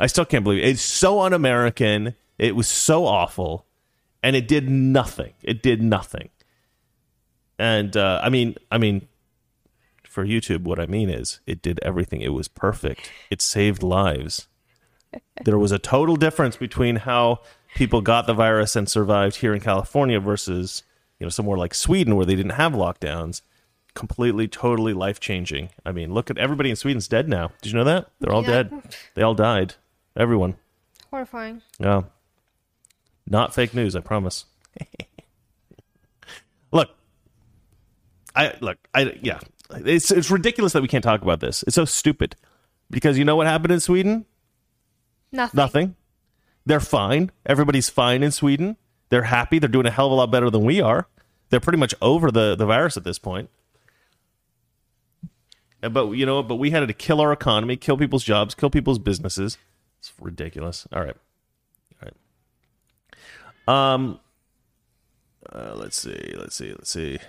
I 0.00 0.06
still 0.06 0.24
can't 0.24 0.44
believe 0.44 0.62
it. 0.62 0.68
It's 0.68 0.82
so 0.82 1.20
un-American. 1.20 2.14
It 2.38 2.56
was 2.56 2.68
so 2.68 3.06
awful, 3.06 3.66
and 4.22 4.34
it 4.34 4.48
did 4.48 4.68
nothing. 4.68 5.32
It 5.42 5.62
did 5.62 5.82
nothing. 5.82 6.30
And 7.58 7.96
uh, 7.96 8.20
I 8.22 8.28
mean, 8.28 8.56
I 8.70 8.78
mean, 8.78 9.06
for 10.04 10.24
YouTube, 10.26 10.62
what 10.62 10.80
I 10.80 10.86
mean 10.86 11.08
is, 11.08 11.40
it 11.46 11.62
did 11.62 11.78
everything. 11.82 12.20
It 12.20 12.30
was 12.32 12.48
perfect. 12.48 13.10
It 13.30 13.40
saved 13.40 13.82
lives 13.82 14.48
there 15.44 15.58
was 15.58 15.72
a 15.72 15.78
total 15.78 16.16
difference 16.16 16.56
between 16.56 16.96
how 16.96 17.40
people 17.74 18.00
got 18.00 18.26
the 18.26 18.34
virus 18.34 18.74
and 18.74 18.88
survived 18.88 19.36
here 19.36 19.52
in 19.54 19.60
California 19.60 20.18
versus 20.18 20.82
you 21.20 21.26
know 21.26 21.30
somewhere 21.30 21.58
like 21.58 21.74
Sweden 21.74 22.16
where 22.16 22.26
they 22.26 22.34
didn't 22.34 22.52
have 22.52 22.72
lockdowns. 22.72 23.42
Completely, 23.94 24.48
totally 24.48 24.94
life 24.94 25.20
changing. 25.20 25.68
I 25.84 25.92
mean, 25.92 26.14
look 26.14 26.30
at 26.30 26.38
everybody 26.38 26.70
in 26.70 26.76
Sweden's 26.76 27.08
dead 27.08 27.28
now. 27.28 27.50
Did 27.60 27.72
you 27.72 27.78
know 27.78 27.84
that 27.84 28.10
they're 28.20 28.32
all 28.32 28.42
Yeah. 28.42 28.62
dead? 28.64 28.96
They 29.14 29.20
all 29.22 29.34
died. 29.34 29.74
Everyone. 30.16 30.56
Horrifying. 31.10 31.62
Yeah. 31.78 32.02
Not 33.26 33.54
fake 33.54 33.74
news, 33.74 33.96
I 33.96 34.00
promise. 34.00 34.44
look. 36.72 36.90
I 38.34 38.54
look, 38.60 38.78
I 38.94 39.18
yeah. 39.22 39.40
It's 39.70 40.10
it's 40.10 40.30
ridiculous 40.30 40.72
that 40.72 40.82
we 40.82 40.88
can't 40.88 41.04
talk 41.04 41.22
about 41.22 41.40
this. 41.40 41.62
It's 41.66 41.74
so 41.74 41.84
stupid. 41.84 42.36
Because 42.90 43.16
you 43.16 43.24
know 43.24 43.36
what 43.36 43.46
happened 43.46 43.72
in 43.72 43.80
Sweden? 43.80 44.26
Nothing. 45.32 45.56
Nothing. 45.56 45.96
They're 46.66 46.80
fine. 46.80 47.30
Everybody's 47.46 47.88
fine 47.88 48.22
in 48.22 48.30
Sweden. 48.30 48.76
They're 49.08 49.22
happy. 49.24 49.58
They're 49.58 49.68
doing 49.68 49.86
a 49.86 49.90
hell 49.90 50.06
of 50.06 50.12
a 50.12 50.14
lot 50.14 50.30
better 50.30 50.50
than 50.50 50.64
we 50.64 50.80
are. 50.80 51.08
They're 51.50 51.60
pretty 51.60 51.78
much 51.78 51.94
over 52.00 52.30
the, 52.30 52.54
the 52.54 52.66
virus 52.66 52.96
at 52.96 53.04
this 53.04 53.18
point. 53.18 53.50
But 55.80 56.10
you 56.12 56.24
know, 56.24 56.42
but 56.42 56.56
we 56.56 56.70
had 56.70 56.86
to 56.86 56.92
kill 56.94 57.20
our 57.20 57.32
economy, 57.32 57.76
kill 57.76 57.96
people's 57.96 58.24
jobs, 58.24 58.54
kill 58.54 58.70
people's 58.70 58.98
businesses. 58.98 59.58
It's 60.02 60.12
ridiculous. 60.20 60.88
All 60.92 61.00
right, 61.00 61.14
all 62.02 62.08
right. 63.68 63.94
Um, 63.94 64.18
uh, 65.48 65.74
let's 65.76 65.96
see, 65.96 66.34
let's 66.36 66.56
see, 66.56 66.70
let's 66.70 66.90
see. 66.90 67.20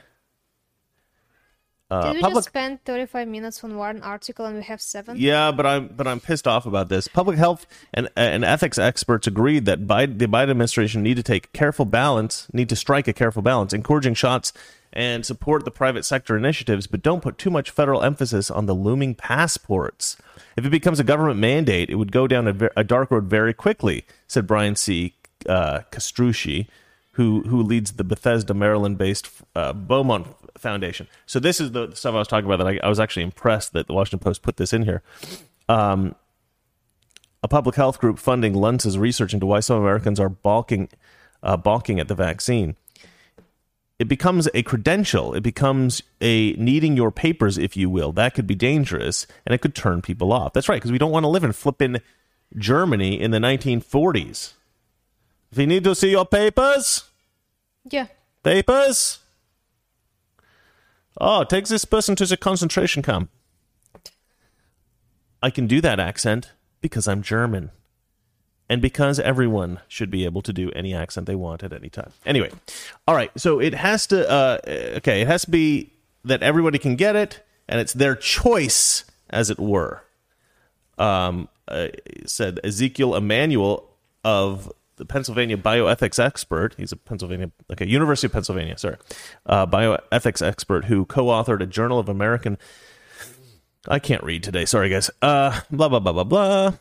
Uh, 1.92 2.02
Did 2.08 2.16
we 2.16 2.22
public 2.22 2.38
just 2.38 2.48
spend 2.48 2.84
35 2.86 3.28
minutes 3.28 3.64
on 3.64 3.78
one 3.78 4.02
article 4.02 4.48
and 4.48 4.56
we 4.56 4.64
have 4.64 4.82
seven? 4.82 5.18
yeah, 5.20 5.52
but 5.52 5.68
I'm 5.68 5.90
but 5.90 6.08
I'm 6.08 6.20
pissed 6.20 6.48
off 6.48 6.66
about 6.66 6.90
this. 6.90 7.08
Public 7.08 7.38
health 7.38 7.68
and 7.94 8.10
and 8.16 8.44
ethics 8.44 8.80
experts 8.80 9.28
agreed 9.28 9.66
that 9.66 9.86
Biden, 9.86 10.18
the 10.18 10.26
Biden 10.26 10.50
administration 10.50 11.04
need 11.04 11.18
to 11.18 11.24
take 11.24 11.54
careful 11.54 11.86
balance, 11.86 12.48
need 12.54 12.70
to 12.70 12.76
strike 12.76 13.08
a 13.08 13.14
careful 13.14 13.44
balance, 13.44 13.72
encouraging 13.72 14.16
shots 14.16 14.52
and 14.94 15.26
support 15.26 15.66
the 15.66 15.72
private 15.72 16.06
sector 16.06 16.38
initiatives, 16.38 16.88
but 16.88 17.02
don't 17.02 17.22
put 17.22 17.38
too 17.38 17.50
much 17.50 17.72
federal 17.72 18.04
emphasis 18.04 18.52
on 18.52 18.68
the 18.68 18.76
looming 18.76 19.16
passports. 19.16 20.18
If 20.56 20.66
it 20.66 20.70
becomes 20.70 21.00
a 21.00 21.04
government 21.04 21.40
mandate, 21.40 21.90
it 21.90 21.96
would 21.96 22.12
go 22.12 22.28
down 22.28 22.48
a, 22.48 22.70
a 22.78 22.84
dark 22.84 23.12
road 23.12 23.26
very 23.26 23.54
quickly," 23.54 24.06
said 24.28 24.48
Brian 24.48 24.76
C. 24.76 25.16
Uh, 25.50 25.82
Castrucci, 25.92 26.68
who 27.14 27.42
who 27.42 27.62
leads 27.62 27.94
the 27.94 28.04
Bethesda, 28.04 28.54
Maryland-based 28.54 29.30
uh, 29.56 29.74
Beaumont 29.74 30.28
Foundation. 30.58 31.08
So 31.26 31.40
this 31.40 31.60
is 31.60 31.72
the 31.72 31.94
stuff 31.96 32.16
I 32.16 32.20
was 32.20 32.28
talking 32.28 32.46
about 32.46 32.64
that 32.64 32.68
I, 32.68 32.86
I 32.86 32.90
was 32.90 33.00
actually 33.00 33.24
impressed 33.24 33.74
that 33.74 33.88
the 33.88 33.94
Washington 33.94 34.20
Post 34.20 34.42
put 34.42 34.58
this 34.58 34.72
in 34.72 34.84
here. 34.84 35.02
Um, 35.68 36.16
a 37.42 37.48
public 37.48 37.76
health 37.76 38.00
group 38.00 38.20
funding 38.20 38.54
Luntz's 38.54 38.98
research 38.98 39.34
into 39.34 39.46
why 39.46 39.60
some 39.60 39.78
Americans 39.78 40.20
are 40.20 40.30
balking, 40.30 40.88
uh, 41.42 41.58
balking 41.58 42.00
at 42.00 42.08
the 42.08 42.16
vaccine. 42.16 42.78
It 44.00 44.08
becomes 44.08 44.50
a 44.54 44.64
credential. 44.64 45.34
It 45.34 45.42
becomes 45.42 46.02
a 46.20 46.54
needing 46.54 46.98
your 46.98 47.12
papers, 47.12 47.58
if 47.58 47.78
you 47.78 47.90
will. 47.90 48.12
That 48.12 48.34
could 48.34 48.48
be 48.48 48.56
dangerous, 48.56 49.28
and 49.46 49.54
it 49.54 49.60
could 49.60 49.76
turn 49.76 50.02
people 50.02 50.34
off. 50.34 50.54
That's 50.54 50.68
right, 50.68 50.78
because 50.78 50.92
we 50.92 50.98
don't 50.98 51.12
want 51.12 51.24
to 51.24 51.30
live 51.30 51.44
in 51.44 51.54
flippin' 51.54 52.02
Germany 52.58 53.20
in 53.20 53.32
the 53.32 53.40
1940s. 53.40 54.54
If 55.52 55.58
you 55.60 55.68
need 55.68 55.84
to 55.84 55.94
see 55.96 56.10
your 56.12 56.26
papers, 56.26 57.04
Yeah. 57.90 58.08
papers. 58.42 59.20
Oh, 61.22 61.44
take 61.44 61.68
this 61.68 61.86
person 61.86 62.16
to 62.16 62.26
the 62.26 62.36
concentration 62.38 63.04
camp. 63.04 63.30
I 65.42 65.52
can 65.52 65.68
do 65.68 65.80
that 65.82 66.00
accent 66.00 66.52
because 66.82 67.08
I'm 67.08 67.22
German. 67.22 67.70
And 68.70 68.82
because 68.82 69.20
everyone 69.20 69.82
should 69.88 70.10
be 70.10 70.26
able 70.26 70.42
to 70.42 70.54
do 70.54 70.72
any 70.72 70.94
accent 70.94 71.28
they 71.28 71.36
want 71.36 71.64
at 71.64 71.74
any 71.74 71.90
time. 71.90 72.12
Anyway, 72.26 72.50
all 73.08 73.14
right. 73.14 73.32
So 73.38 73.60
it 73.60 73.74
has 73.74 74.08
to, 74.08 74.30
uh, 74.30 74.58
okay, 74.98 75.22
it 75.22 75.28
has 75.28 75.44
to 75.44 75.52
be 75.52 75.92
that 76.24 76.42
everybody 76.42 76.80
can 76.80 76.96
get 76.96 77.16
it 77.16 77.44
and 77.68 77.80
it's 77.80 77.94
their 77.94 78.16
choice, 78.16 79.06
as 79.30 79.50
it 79.50 79.60
were. 79.60 80.04
Um, 80.98 81.50
uh, 81.68 81.88
said 82.26 82.60
Ezekiel 82.64 83.16
Emanuel 83.16 83.90
of 84.24 84.72
the 84.98 85.06
Pennsylvania 85.06 85.58
bioethics 85.58 86.20
expert. 86.24 86.76
He's 86.78 86.92
a 86.92 86.98
Pennsylvania, 86.98 87.52
okay, 87.72 87.86
University 87.86 88.28
of 88.28 88.34
Pennsylvania, 88.34 88.78
sorry, 88.78 88.98
uh, 89.46 89.66
bioethics 89.66 90.46
expert 90.46 90.86
who 90.86 91.06
co-authored 91.06 91.62
a 91.62 91.66
Journal 91.66 92.00
of 92.00 92.10
American. 92.10 92.58
I 93.88 94.00
can't 94.00 94.24
read 94.24 94.44
today. 94.44 94.66
Sorry, 94.66 94.90
guys. 94.90 95.10
Uh, 95.22 95.60
blah 95.72 95.90
blah 95.90 96.00
blah 96.00 96.14
blah 96.14 96.24
blah. 96.24 96.74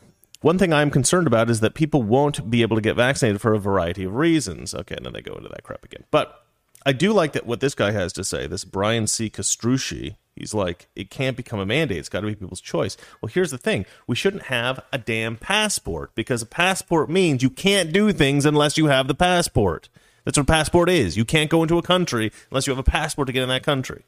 One 0.43 0.59
thing 0.59 0.73
I'm 0.73 0.91
concerned 0.91 1.27
about 1.27 1.49
is 1.49 1.61
that 1.61 1.75
people 1.75 2.03
won't 2.03 2.51
be 2.51 2.63
able 2.63 2.77
to 2.77 2.83
get 2.83 2.97
vaccinated 2.97 3.41
for 3.41 3.55
a 3.55 3.59
variety 3.59 4.05
of 4.05 4.15
reasons. 4.15 4.75
Okay, 4.75 4.97
and 4.97 5.07
then 5.07 5.13
they 5.13 5.23
go 5.23 5.35
into 5.35 5.49
that 5.49 5.63
crap 5.63 5.85
again. 5.85 6.05
But 6.11 6.45
I 6.85 6.93
do 6.93 7.13
like 7.13 7.33
that 7.33 7.47
what 7.47 7.61
this 7.61 7.75
guy 7.75 7.93
has 7.93 8.13
to 8.15 8.25
say. 8.25 8.47
This 8.47 8.65
Brian 8.65 9.07
C. 9.07 9.31
Castrucci. 9.31 10.17
He's 10.35 10.55
like, 10.55 10.89
it 10.97 11.11
can't 11.11 11.37
become 11.37 11.61
a 11.61 11.67
mandate. 11.67 11.99
It's 11.99 12.09
got 12.09 12.21
to 12.21 12.27
be 12.27 12.35
people's 12.35 12.63
choice. 12.63 12.97
Well, 13.21 13.31
here's 13.33 13.51
the 13.51 13.59
thing: 13.59 13.87
we 14.07 14.17
shouldn't 14.17 14.45
have 14.45 14.81
a 14.93 14.99
damn 14.99 15.37
passport 15.37 16.15
because 16.15 16.43
a 16.43 16.47
passport 16.47 17.09
means 17.09 17.43
you 17.43 17.51
can't 17.51 17.93
do 17.93 18.13
things 18.13 18.45
unless 18.45 18.77
you 18.77 18.87
have 18.87 19.09
the 19.09 19.15
passport. 19.15 19.89
That's 20.25 20.39
what 20.39 20.45
a 20.45 20.53
passport 20.53 20.89
is. 20.89 21.17
You 21.17 21.25
can't 21.25 21.51
go 21.51 21.63
into 21.63 21.79
a 21.79 21.83
country 21.83 22.33
unless 22.51 22.67
you 22.67 22.73
have 22.73 22.79
a 22.79 22.91
passport 22.91 23.27
to 23.27 23.33
get 23.33 23.43
in 23.43 23.49
that 23.49 23.63
country. 23.63 24.05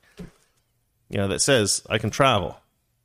you 1.09 1.19
know, 1.19 1.29
that 1.29 1.41
says 1.41 1.83
I 1.89 1.99
can 1.99 2.11
travel. 2.11 2.59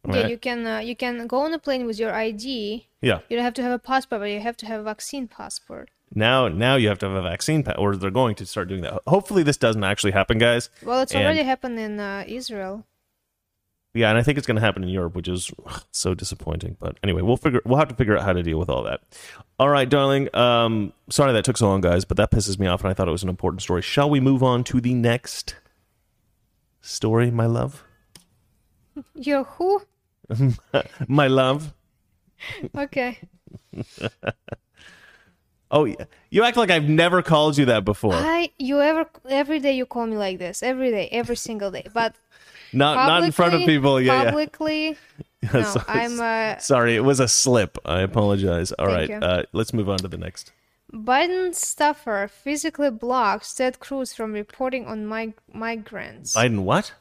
Yeah, 0.08 0.22
right? 0.22 0.30
you 0.30 0.38
can 0.38 0.66
uh, 0.66 0.80
you 0.80 0.96
can 0.96 1.28
go 1.28 1.42
on 1.42 1.54
a 1.54 1.60
plane 1.60 1.86
with 1.86 2.00
your 2.00 2.14
ID. 2.14 2.88
yeah. 3.02 3.20
You 3.30 3.36
don't 3.38 3.44
have 3.44 3.54
to 3.56 3.64
have 3.64 3.72
a 3.74 3.80
passport, 3.80 4.22
but 4.22 4.26
you 4.30 4.40
have 4.40 4.58
to 4.58 4.66
have 4.66 4.80
a 4.82 4.84
vaccine 4.84 5.28
passport. 5.28 5.90
Now, 6.16 6.48
now 6.48 6.76
you 6.76 6.88
have 6.88 6.98
to 7.00 7.08
have 7.08 7.16
a 7.16 7.22
vaccine, 7.22 7.62
pa- 7.64 7.74
or 7.78 7.96
they're 7.96 8.10
going 8.10 8.34
to 8.36 8.46
start 8.46 8.68
doing 8.70 8.82
that. 8.82 9.02
Hopefully, 9.06 9.44
this 9.44 9.58
doesn't 9.58 9.84
actually 9.84 10.12
happen, 10.14 10.38
guys. 10.40 10.70
Well, 10.84 11.02
it's 11.02 11.14
And- 11.14 11.24
already 11.24 11.44
happened 11.44 11.78
in 11.80 12.00
uh, 12.00 12.24
Israel. 12.28 12.86
Yeah, 13.94 14.10
and 14.10 14.18
I 14.20 14.24
think 14.24 14.38
it's 14.38 14.46
going 14.48 14.56
to 14.56 14.62
happen 14.62 14.84
in 14.84 14.90
Europe, 14.90 15.16
which 15.16 15.28
is 15.28 15.52
ugh, 15.66 15.84
so 15.92 16.14
disappointing. 16.14 16.78
But 16.80 16.98
anyway, 17.04 17.22
we'll 17.24 17.38
figure. 17.38 17.62
We'll 17.66 17.80
have 17.80 17.88
to 17.90 17.96
figure 17.96 18.16
out 18.18 18.24
how 18.24 18.34
to 18.34 18.42
deal 18.44 18.58
with 18.60 18.70
all 18.70 18.84
that. 18.84 19.02
All 19.60 19.70
right, 19.70 19.90
darling. 19.90 20.34
Um, 20.36 20.94
sorry 21.10 21.34
that 21.34 21.44
took 21.44 21.58
so 21.58 21.68
long, 21.68 21.82
guys, 21.82 22.06
but 22.06 22.16
that 22.18 22.32
pisses 22.32 22.58
me 22.60 22.68
off, 22.68 22.82
and 22.82 22.90
I 22.90 22.94
thought 22.94 23.08
it 23.08 23.12
was 23.12 23.24
an 23.24 23.30
important 23.30 23.62
story. 23.64 23.82
Shall 23.82 24.10
we 24.10 24.20
move 24.20 24.42
on 24.44 24.64
to 24.66 24.80
the 24.80 24.94
next 24.94 25.56
story, 26.82 27.32
my 27.32 27.46
love? 27.46 27.84
You're 29.16 29.44
who? 29.44 29.82
My 31.08 31.28
love. 31.28 31.74
Okay. 32.76 33.20
Oh, 35.72 35.86
yeah. 35.86 36.06
you 36.32 36.44
act 36.44 36.58
like 36.58 36.72
I've 36.72 36.90
never 36.90 37.22
called 37.22 37.56
you 37.56 37.66
that 37.66 37.86
before. 37.86 38.16
I 38.16 38.50
you 38.58 38.82
ever 38.82 39.06
every 39.30 39.60
day 39.60 39.74
you 39.74 39.86
call 39.86 40.08
me 40.08 40.18
like 40.18 40.40
this 40.40 40.64
every 40.64 40.90
day 40.90 41.10
every 41.12 41.36
single 41.36 41.70
day 41.70 41.86
but 41.94 42.16
Not 42.74 43.08
not 43.08 43.24
in 43.24 43.32
front 43.32 43.56
of 43.56 43.62
people. 43.62 44.00
Yeah, 44.00 44.24
yeah. 44.24 44.26
publicly 44.26 44.98
no 45.54 45.64
Sorry. 45.64 45.86
I'm 45.88 46.20
uh, 46.20 46.58
Sorry, 46.58 46.96
it 46.96 47.02
was 47.02 47.20
a 47.20 47.28
slip. 47.28 47.78
I 47.86 48.02
apologize. 48.02 48.72
All 48.74 48.88
right, 48.88 49.10
uh, 49.10 49.44
let's 49.54 49.74
move 49.74 49.90
on 49.90 49.98
to 50.00 50.08
the 50.08 50.18
next. 50.18 50.52
Biden 50.94 51.54
staffer 51.54 52.28
physically 52.28 52.90
blocks 52.90 53.54
Ted 53.54 53.80
Cruz 53.80 54.14
from 54.14 54.34
reporting 54.34 54.86
on 54.88 55.08
mig- 55.08 55.40
migrants. 55.54 56.36
Biden, 56.36 56.64
what? 56.64 56.94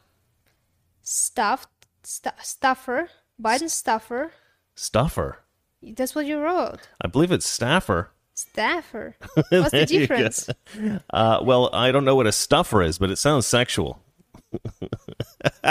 Stuffed 1.02 1.68
st- 2.08 2.34
staffer 2.42 3.10
Biden 3.40 3.70
stuffer. 3.70 4.32
Stuffer. 4.74 5.38
That's 5.82 6.14
what 6.14 6.26
you 6.26 6.40
wrote. 6.40 6.88
I 7.00 7.06
believe 7.06 7.30
it's 7.30 7.46
staffer. 7.46 8.10
Staffer. 8.34 9.16
What's 9.34 9.48
the 9.50 9.68
There 9.70 9.80
you 9.82 10.06
go. 10.06 10.16
difference? 10.16 10.48
Uh, 11.10 11.40
well, 11.42 11.70
I 11.72 11.92
don't 11.92 12.04
know 12.04 12.16
what 12.16 12.26
a 12.26 12.32
stuffer 12.32 12.82
is, 12.82 12.98
but 12.98 13.10
it 13.10 13.16
sounds 13.16 13.46
sexual. 13.46 14.02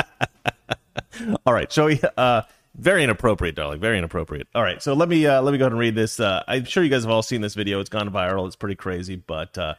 All 1.45 1.53
right, 1.53 1.75
we? 1.77 1.99
Uh, 2.15 2.43
very 2.75 3.03
inappropriate, 3.03 3.55
darling. 3.55 3.79
Very 3.79 3.97
inappropriate. 3.97 4.47
All 4.53 4.61
right, 4.63 4.81
so 4.81 4.93
let 4.93 5.09
me 5.09 5.25
uh, 5.25 5.41
let 5.41 5.51
me 5.51 5.57
go 5.57 5.63
ahead 5.65 5.71
and 5.71 5.79
read 5.79 5.95
this. 5.95 6.19
Uh, 6.19 6.43
I'm 6.47 6.65
sure 6.65 6.83
you 6.83 6.89
guys 6.89 7.03
have 7.03 7.11
all 7.11 7.23
seen 7.23 7.41
this 7.41 7.55
video. 7.55 7.79
It's 7.79 7.89
gone 7.89 8.09
viral. 8.11 8.45
It's 8.45 8.55
pretty 8.55 8.75
crazy, 8.75 9.15
but 9.15 9.57
uh, 9.57 9.73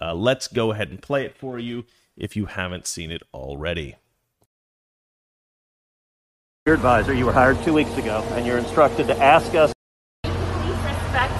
uh, 0.00 0.14
let's 0.14 0.48
go 0.48 0.72
ahead 0.72 0.88
and 0.88 1.00
play 1.02 1.26
it 1.26 1.36
for 1.36 1.58
you 1.58 1.84
if 2.16 2.34
you 2.36 2.46
haven't 2.46 2.86
seen 2.86 3.10
it 3.10 3.22
already. 3.34 3.96
Your 6.66 6.74
advisor, 6.74 7.14
you 7.14 7.24
were 7.24 7.32
hired 7.32 7.58
two 7.62 7.72
weeks 7.72 7.96
ago, 7.96 8.22
and 8.32 8.46
you're 8.46 8.58
instructed 8.58 9.06
to 9.06 9.16
ask 9.16 9.54
us. 9.54 9.72
Please 10.24 10.76
respect. 10.84 11.32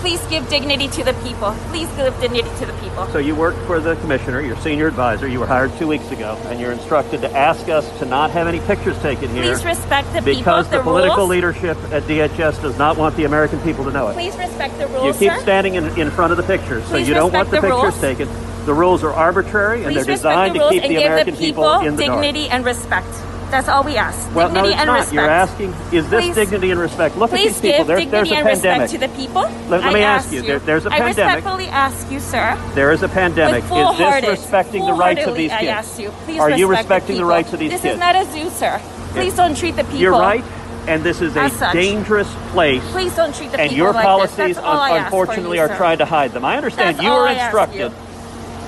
Please 0.00 0.26
give 0.28 0.48
dignity 0.48 0.88
to 0.88 1.04
the 1.04 1.12
people. 1.22 1.52
Please 1.68 1.86
give 1.94 2.18
dignity 2.22 2.48
to 2.58 2.64
the 2.64 2.72
people. 2.80 3.06
So 3.08 3.18
you 3.18 3.34
work 3.34 3.54
for 3.66 3.80
the 3.80 3.96
commissioner, 3.96 4.40
your 4.40 4.56
senior 4.56 4.86
advisor. 4.86 5.28
You 5.28 5.40
were 5.40 5.46
hired 5.46 5.76
two 5.76 5.86
weeks 5.86 6.10
ago, 6.10 6.40
and 6.46 6.58
you're 6.58 6.72
instructed 6.72 7.20
to 7.20 7.30
ask 7.36 7.68
us 7.68 7.86
to 7.98 8.06
not 8.06 8.30
have 8.30 8.46
any 8.46 8.60
pictures 8.60 8.98
taken 9.02 9.28
here 9.28 9.42
Please 9.42 9.62
respect 9.62 10.10
the 10.14 10.20
people. 10.22 10.36
because 10.36 10.70
the, 10.70 10.78
The 10.78 10.84
political 10.84 11.16
rules. 11.18 11.28
leadership 11.28 11.76
at 11.92 12.04
DHS 12.04 12.62
does 12.62 12.78
not 12.78 12.96
want 12.96 13.16
the 13.16 13.24
American 13.26 13.60
people 13.60 13.84
to 13.84 13.90
know 13.90 14.08
it. 14.08 14.14
Please 14.14 14.34
respect 14.38 14.78
the 14.78 14.86
rules. 14.86 15.04
you 15.04 15.28
keep 15.28 15.36
sir. 15.36 15.42
standing 15.42 15.74
in, 15.74 15.84
in 16.00 16.10
front 16.10 16.30
of 16.32 16.38
the 16.38 16.44
pictures, 16.44 16.82
so 16.84 16.92
Please 16.92 17.08
you 17.08 17.12
don't 17.12 17.30
want 17.34 17.50
the, 17.50 17.56
the 17.56 17.60
pictures 17.60 17.82
rules. 17.82 18.00
taken. 18.00 18.26
The 18.64 18.72
rules 18.72 19.04
are 19.04 19.12
arbitrary, 19.12 19.84
and 19.84 19.92
Please 19.92 20.06
they're 20.06 20.14
designed 20.16 20.54
the 20.56 20.60
to 20.60 20.70
keep 20.70 20.82
the 20.84 20.96
American 20.96 21.34
the 21.34 21.38
people, 21.40 21.80
in 21.80 21.96
the 21.96 22.04
dignity 22.04 22.48
dark. 22.48 22.54
and 22.54 22.64
respect. 22.64 23.08
That's 23.50 23.68
all 23.68 23.82
we 23.82 23.96
ask. 23.96 24.32
Well, 24.34 24.48
no, 24.48 24.62
dignity 24.62 24.70
it's 24.72 24.80
and 24.80 24.86
not. 24.86 24.94
respect. 24.98 25.12
You're 25.14 25.28
asking, 25.30 25.74
is 25.92 26.08
this 26.08 26.24
Please- 26.24 26.34
dignity 26.36 26.70
and 26.70 26.80
respect? 26.80 27.16
Look 27.16 27.32
at 27.32 27.36
these 27.38 27.60
people. 27.60 27.78
give 27.84 28.10
There's, 28.10 28.30
a 28.30 28.34
and 28.36 28.46
pandemic. 28.46 28.82
respect 28.82 28.90
to 28.92 28.98
the 28.98 29.08
people. 29.16 29.42
Let- 29.68 29.82
let 29.82 29.92
me 29.92 30.02
ask 30.02 30.26
ask 30.26 30.32
you, 30.34 30.42
there- 30.42 30.58
there's 30.60 30.86
a 30.86 30.92
I 30.92 30.98
pandemic. 30.98 31.18
I 31.18 31.34
respectfully 31.36 31.68
ask 31.68 32.10
you, 32.12 32.20
sir. 32.20 32.56
There 32.74 32.92
is 32.92 33.02
a 33.02 33.08
pandemic. 33.08 33.64
Is 33.64 33.98
this 33.98 34.28
respecting 34.28 34.86
the 34.86 34.92
rights 34.92 35.26
of 35.26 35.34
these 35.36 35.50
kids? 35.50 35.62
I 35.62 35.66
ask 35.66 35.98
you. 35.98 36.10
Please 36.24 36.38
Are 36.40 36.50
you 36.50 36.66
respecting 36.68 37.16
the 37.16 37.20
people. 37.22 37.30
rights 37.30 37.52
of 37.52 37.58
these 37.58 37.70
this 37.70 37.80
kids? 37.82 37.98
This 37.98 38.00
is 38.00 38.00
not 38.00 38.16
a 38.16 38.24
zoo, 38.32 38.50
sir. 38.50 38.80
Please 39.14 39.34
don't 39.34 39.56
treat 39.56 39.74
the 39.76 39.82
people. 39.84 39.98
You're 40.00 40.12
right, 40.12 40.44
and 40.86 41.02
this 41.02 41.20
is 41.20 41.36
a 41.36 41.48
such. 41.50 41.72
dangerous 41.72 42.28
place. 42.52 42.82
Please 42.92 43.14
don't 43.16 43.34
treat 43.34 43.50
the 43.50 43.58
people. 43.58 43.68
and 43.70 43.76
your 43.76 43.92
like 43.92 44.04
policies, 44.04 44.36
this. 44.36 44.56
That's 44.56 44.66
all 44.66 44.78
I 44.80 44.90
un- 44.98 45.04
unfortunately, 45.06 45.56
you, 45.58 45.62
are 45.64 45.68
trying 45.76 45.98
to 45.98 46.04
hide 46.04 46.32
them. 46.32 46.44
I 46.44 46.56
understand 46.56 47.02
you 47.02 47.10
all 47.10 47.18
were 47.20 47.28
I 47.28 47.32
ask 47.34 47.42
instructed 47.46 47.78
you. 47.92 47.92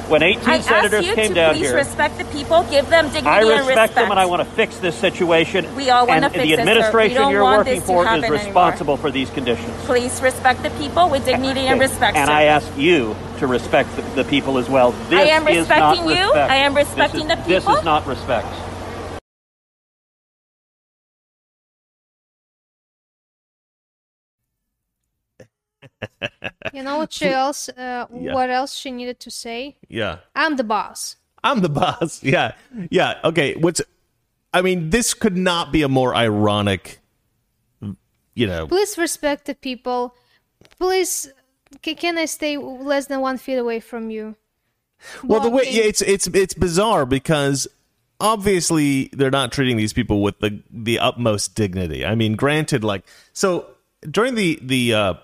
When 0.08 0.22
18 0.22 0.42
I 0.48 0.60
senators 0.60 0.92
ask 0.92 1.02
you 1.08 1.14
came 1.14 1.28
to 1.30 1.34
down 1.34 1.54
please 1.54 1.66
here. 1.66 1.76
respect 1.76 2.18
the 2.18 2.24
people, 2.26 2.62
give 2.64 2.88
them 2.90 3.06
dignity 3.06 3.28
I 3.28 3.40
and 3.40 3.48
respect 3.50 3.68
respect 3.68 3.94
them, 3.94 4.10
and 4.10 4.20
I 4.20 4.26
want 4.26 4.40
to 4.40 4.54
fix 4.54 4.78
this 4.78 4.96
situation. 4.96 5.74
We 5.76 5.90
all 5.90 6.06
wanna 6.06 6.26
and 6.26 6.32
fix 6.32 6.44
the 6.44 6.52
it, 6.54 6.56
sir. 6.56 6.92
We 7.02 7.14
administration 7.14 7.14
don't 7.14 7.32
you're 7.32 7.42
want 7.42 7.58
working 7.58 7.74
this 7.74 7.82
to 7.82 7.86
for 7.86 8.02
is 8.04 8.06
happen 8.08 8.24
anymore. 8.24 8.44
responsible 8.46 8.96
for 8.96 9.10
these 9.10 9.30
conditions. 9.30 9.70
Please 9.86 10.20
respect 10.22 10.62
the 10.62 10.70
people 10.70 11.08
with 11.08 11.24
dignity 11.24 11.66
and 11.68 11.80
Okay. 11.80 11.88
respect. 11.90 12.16
And 12.16 12.28
sir. 12.28 12.32
I 12.34 12.44
ask 12.44 12.68
you 12.76 13.16
to 13.38 13.46
respect 13.46 13.94
the, 13.96 14.02
the 14.02 14.24
people 14.24 14.58
as 14.58 14.68
well. 14.68 14.92
This 15.08 15.20
I 15.20 15.24
am 15.36 15.48
is 15.48 15.68
not 15.68 15.96
respecting 15.98 16.08
you. 16.10 16.24
respect. 16.24 16.50
I 16.50 16.56
am 16.56 16.74
respecting 16.74 17.20
is- 17.22 17.28
the 17.28 17.36
This 17.48 17.64
is 17.68 17.84
not 17.84 18.06
respect. 18.06 18.48
You 26.72 26.82
know 26.82 26.98
what 26.98 27.12
she 27.12 27.26
else? 27.28 27.68
Uh, 27.68 28.06
Yeah. 28.12 28.34
What 28.34 28.50
else 28.50 28.74
she 28.74 28.90
needed 28.90 29.20
to 29.20 29.30
say? 29.30 29.76
Yeah, 29.88 30.18
I'm 30.34 30.56
the 30.56 30.64
boss. 30.64 31.16
I'm 31.44 31.60
the 31.60 31.68
boss. 31.68 32.22
Yeah, 32.34 32.52
yeah. 32.90 33.18
Okay. 33.24 33.54
What's? 33.54 33.80
I 34.54 34.62
mean, 34.62 34.90
this 34.90 35.14
could 35.14 35.36
not 35.36 35.72
be 35.72 35.82
a 35.82 35.88
more 35.88 36.14
ironic. 36.14 37.00
You 38.34 38.46
know, 38.46 38.66
Please 38.66 38.96
respect 38.96 39.44
the 39.44 39.54
people. 39.54 40.14
Please, 40.78 41.30
can 41.82 42.16
I 42.16 42.24
stay 42.24 42.56
less 42.56 43.06
than 43.06 43.20
one 43.20 43.36
feet 43.36 43.56
away 43.56 43.80
from 43.80 44.10
you? 44.10 44.36
Well, 45.22 45.40
the 45.40 45.50
way 45.50 45.64
yeah, 45.68 45.82
it's 45.84 46.00
it's 46.00 46.26
it's 46.28 46.54
bizarre 46.54 47.04
because 47.04 47.66
obviously 48.20 49.10
they're 49.12 49.30
not 49.30 49.52
treating 49.52 49.76
these 49.76 49.92
people 49.92 50.22
with 50.22 50.38
the 50.38 50.62
the 50.70 50.98
utmost 50.98 51.54
dignity. 51.54 52.06
I 52.06 52.14
mean, 52.14 52.36
granted, 52.36 52.84
like 52.84 53.04
so 53.32 53.66
during 54.08 54.34
the 54.34 54.58
the 54.62 54.94
uh, 54.94 55.14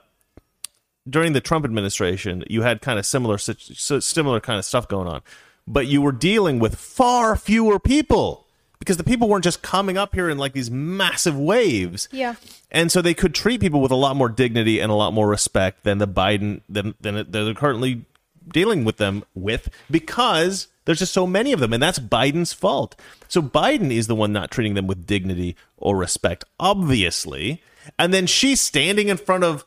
during 1.08 1.32
the 1.32 1.40
Trump 1.40 1.64
administration, 1.64 2.44
you 2.48 2.62
had 2.62 2.80
kind 2.80 2.98
of 2.98 3.06
similar 3.06 3.38
similar 3.38 4.40
kind 4.40 4.58
of 4.58 4.64
stuff 4.64 4.88
going 4.88 5.08
on, 5.08 5.22
but 5.66 5.86
you 5.86 6.02
were 6.02 6.12
dealing 6.12 6.58
with 6.58 6.76
far 6.76 7.36
fewer 7.36 7.78
people 7.78 8.46
because 8.78 8.96
the 8.96 9.04
people 9.04 9.28
weren't 9.28 9.44
just 9.44 9.62
coming 9.62 9.98
up 9.98 10.14
here 10.14 10.28
in 10.28 10.38
like 10.38 10.52
these 10.52 10.70
massive 10.70 11.38
waves. 11.38 12.08
Yeah. 12.12 12.34
And 12.70 12.92
so 12.92 13.02
they 13.02 13.14
could 13.14 13.34
treat 13.34 13.60
people 13.60 13.80
with 13.80 13.90
a 13.90 13.96
lot 13.96 14.16
more 14.16 14.28
dignity 14.28 14.80
and 14.80 14.90
a 14.90 14.94
lot 14.94 15.12
more 15.12 15.28
respect 15.28 15.84
than 15.84 15.98
the 15.98 16.08
Biden 16.08 16.62
than 16.68 16.94
than 17.00 17.30
they're 17.30 17.54
currently 17.54 18.04
dealing 18.50 18.84
with 18.84 18.96
them 18.96 19.24
with 19.34 19.68
because 19.90 20.68
there's 20.84 21.00
just 21.00 21.12
so 21.12 21.26
many 21.26 21.52
of 21.52 21.60
them 21.60 21.72
and 21.72 21.82
that's 21.82 21.98
Biden's 21.98 22.52
fault. 22.52 22.96
So 23.28 23.42
Biden 23.42 23.90
is 23.90 24.06
the 24.06 24.14
one 24.14 24.32
not 24.32 24.50
treating 24.50 24.74
them 24.74 24.86
with 24.86 25.06
dignity 25.06 25.56
or 25.76 25.96
respect 25.96 26.44
obviously. 26.58 27.62
And 27.98 28.12
then 28.12 28.26
she's 28.26 28.60
standing 28.60 29.08
in 29.08 29.16
front 29.16 29.44
of 29.44 29.64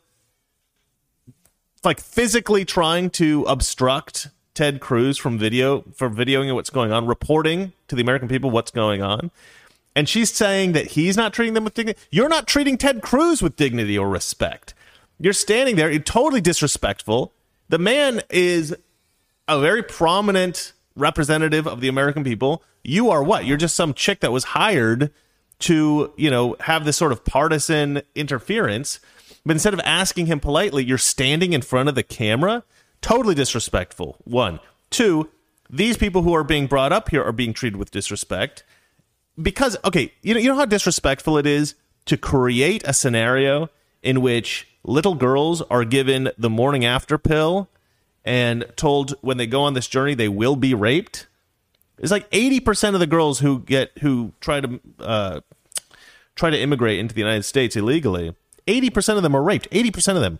like 1.84 2.00
physically 2.00 2.64
trying 2.64 3.10
to 3.10 3.44
obstruct 3.44 4.28
Ted 4.54 4.80
Cruz 4.80 5.18
from 5.18 5.38
video 5.38 5.82
for 5.94 6.10
videoing 6.10 6.54
what's 6.54 6.70
going 6.70 6.92
on, 6.92 7.06
reporting 7.06 7.72
to 7.88 7.96
the 7.96 8.02
American 8.02 8.28
people 8.28 8.50
what's 8.50 8.70
going 8.70 9.02
on. 9.02 9.30
And 9.94 10.08
she's 10.08 10.32
saying 10.32 10.72
that 10.72 10.88
he's 10.88 11.16
not 11.16 11.32
treating 11.32 11.54
them 11.54 11.64
with 11.64 11.74
dignity. 11.74 12.00
You're 12.10 12.28
not 12.28 12.46
treating 12.46 12.78
Ted 12.78 13.02
Cruz 13.02 13.42
with 13.42 13.56
dignity 13.56 13.98
or 13.98 14.08
respect. 14.08 14.74
You're 15.18 15.32
standing 15.32 15.76
there, 15.76 15.90
you're 15.90 16.00
totally 16.00 16.40
disrespectful. 16.40 17.32
The 17.68 17.78
man 17.78 18.22
is 18.30 18.74
a 19.48 19.60
very 19.60 19.82
prominent 19.82 20.72
representative 20.96 21.66
of 21.66 21.80
the 21.80 21.88
American 21.88 22.24
people. 22.24 22.62
You 22.84 23.10
are 23.10 23.22
what? 23.22 23.44
You're 23.44 23.56
just 23.56 23.76
some 23.76 23.94
chick 23.94 24.20
that 24.20 24.32
was 24.32 24.44
hired 24.44 25.10
to, 25.60 26.12
you 26.16 26.30
know, 26.30 26.56
have 26.60 26.84
this 26.84 26.96
sort 26.96 27.12
of 27.12 27.24
partisan 27.24 28.02
interference. 28.14 28.98
But 29.44 29.52
instead 29.52 29.74
of 29.74 29.80
asking 29.80 30.26
him 30.26 30.40
politely, 30.40 30.84
you're 30.84 30.98
standing 30.98 31.52
in 31.52 31.62
front 31.62 31.88
of 31.88 31.94
the 31.94 32.02
camera. 32.02 32.64
Totally 33.00 33.34
disrespectful. 33.34 34.18
One. 34.24 34.60
Two, 34.90 35.30
these 35.68 35.96
people 35.96 36.22
who 36.22 36.34
are 36.34 36.44
being 36.44 36.66
brought 36.66 36.92
up 36.92 37.08
here 37.08 37.24
are 37.24 37.32
being 37.32 37.52
treated 37.52 37.76
with 37.76 37.90
disrespect 37.90 38.62
because 39.40 39.76
okay, 39.84 40.12
you 40.22 40.34
know 40.34 40.40
you 40.40 40.48
know 40.48 40.56
how 40.56 40.64
disrespectful 40.64 41.38
it 41.38 41.46
is 41.46 41.74
to 42.04 42.16
create 42.16 42.82
a 42.86 42.92
scenario 42.92 43.70
in 44.02 44.20
which 44.20 44.68
little 44.84 45.14
girls 45.14 45.62
are 45.62 45.84
given 45.84 46.30
the 46.36 46.50
morning 46.50 46.84
after 46.84 47.16
pill 47.16 47.68
and 48.24 48.64
told 48.76 49.14
when 49.20 49.36
they 49.36 49.46
go 49.46 49.62
on 49.62 49.74
this 49.74 49.88
journey 49.88 50.14
they 50.14 50.28
will 50.28 50.56
be 50.56 50.74
raped. 50.74 51.26
It's 51.98 52.10
like 52.10 52.26
eighty 52.32 52.60
percent 52.60 52.94
of 52.94 53.00
the 53.00 53.06
girls 53.06 53.40
who 53.40 53.60
get 53.60 53.92
who 54.00 54.32
try 54.40 54.60
to 54.60 54.80
uh, 54.98 55.40
try 56.34 56.50
to 56.50 56.58
immigrate 56.58 56.98
into 56.98 57.14
the 57.14 57.20
United 57.20 57.44
States 57.44 57.76
illegally. 57.76 58.34
Eighty 58.66 58.90
percent 58.90 59.16
of 59.16 59.22
them 59.22 59.34
are 59.34 59.42
raped. 59.42 59.68
Eighty 59.72 59.90
percent 59.90 60.16
of 60.16 60.22
them. 60.22 60.38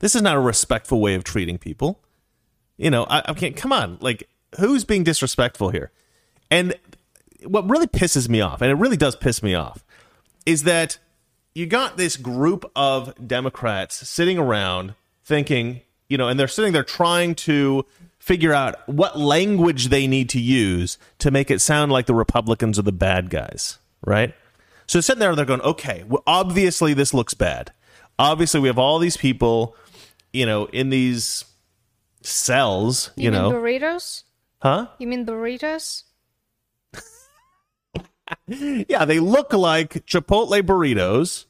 This 0.00 0.14
is 0.14 0.22
not 0.22 0.36
a 0.36 0.40
respectful 0.40 1.00
way 1.00 1.14
of 1.14 1.24
treating 1.24 1.58
people. 1.58 2.00
You 2.76 2.90
know, 2.90 3.04
I, 3.04 3.22
I 3.26 3.34
can't. 3.34 3.56
Come 3.56 3.72
on, 3.72 3.98
like 4.00 4.28
who's 4.58 4.84
being 4.84 5.04
disrespectful 5.04 5.70
here? 5.70 5.90
And 6.50 6.74
what 7.44 7.68
really 7.68 7.86
pisses 7.86 8.28
me 8.28 8.40
off, 8.40 8.62
and 8.62 8.70
it 8.70 8.74
really 8.74 8.96
does 8.96 9.16
piss 9.16 9.42
me 9.42 9.54
off, 9.54 9.84
is 10.46 10.64
that 10.64 10.98
you 11.54 11.66
got 11.66 11.96
this 11.96 12.16
group 12.16 12.70
of 12.74 13.14
Democrats 13.26 14.08
sitting 14.08 14.38
around 14.38 14.94
thinking, 15.24 15.82
you 16.08 16.16
know, 16.16 16.28
and 16.28 16.38
they're 16.38 16.48
sitting 16.48 16.72
there 16.72 16.84
trying 16.84 17.34
to 17.34 17.84
figure 18.18 18.52
out 18.52 18.88
what 18.88 19.18
language 19.18 19.88
they 19.88 20.06
need 20.06 20.28
to 20.30 20.40
use 20.40 20.98
to 21.18 21.30
make 21.30 21.50
it 21.50 21.60
sound 21.60 21.90
like 21.90 22.06
the 22.06 22.14
Republicans 22.14 22.78
are 22.78 22.82
the 22.82 22.92
bad 22.92 23.30
guys, 23.30 23.78
right? 24.04 24.34
So 24.88 25.00
sitting 25.00 25.20
there, 25.20 25.36
they're 25.36 25.44
going, 25.44 25.60
okay, 25.60 26.04
well, 26.08 26.22
obviously 26.26 26.94
this 26.94 27.12
looks 27.14 27.34
bad. 27.34 27.72
Obviously, 28.18 28.58
we 28.58 28.68
have 28.68 28.78
all 28.78 28.98
these 28.98 29.16
people, 29.16 29.76
you 30.32 30.44
know, 30.46 30.64
in 30.66 30.90
these 30.90 31.44
cells, 32.22 33.10
you, 33.14 33.24
You, 33.24 33.30
mean 33.30 33.42
know, 33.42 33.52
burritos? 33.52 34.24
huh? 34.60 34.86
You 34.98 35.06
mean 35.06 35.24
burritos? 35.24 36.04
Yeah, 38.46 39.04
they 39.06 39.20
look 39.20 39.52
like 39.54 40.04
Chipotle 40.04 40.60
burritos, 40.62 41.46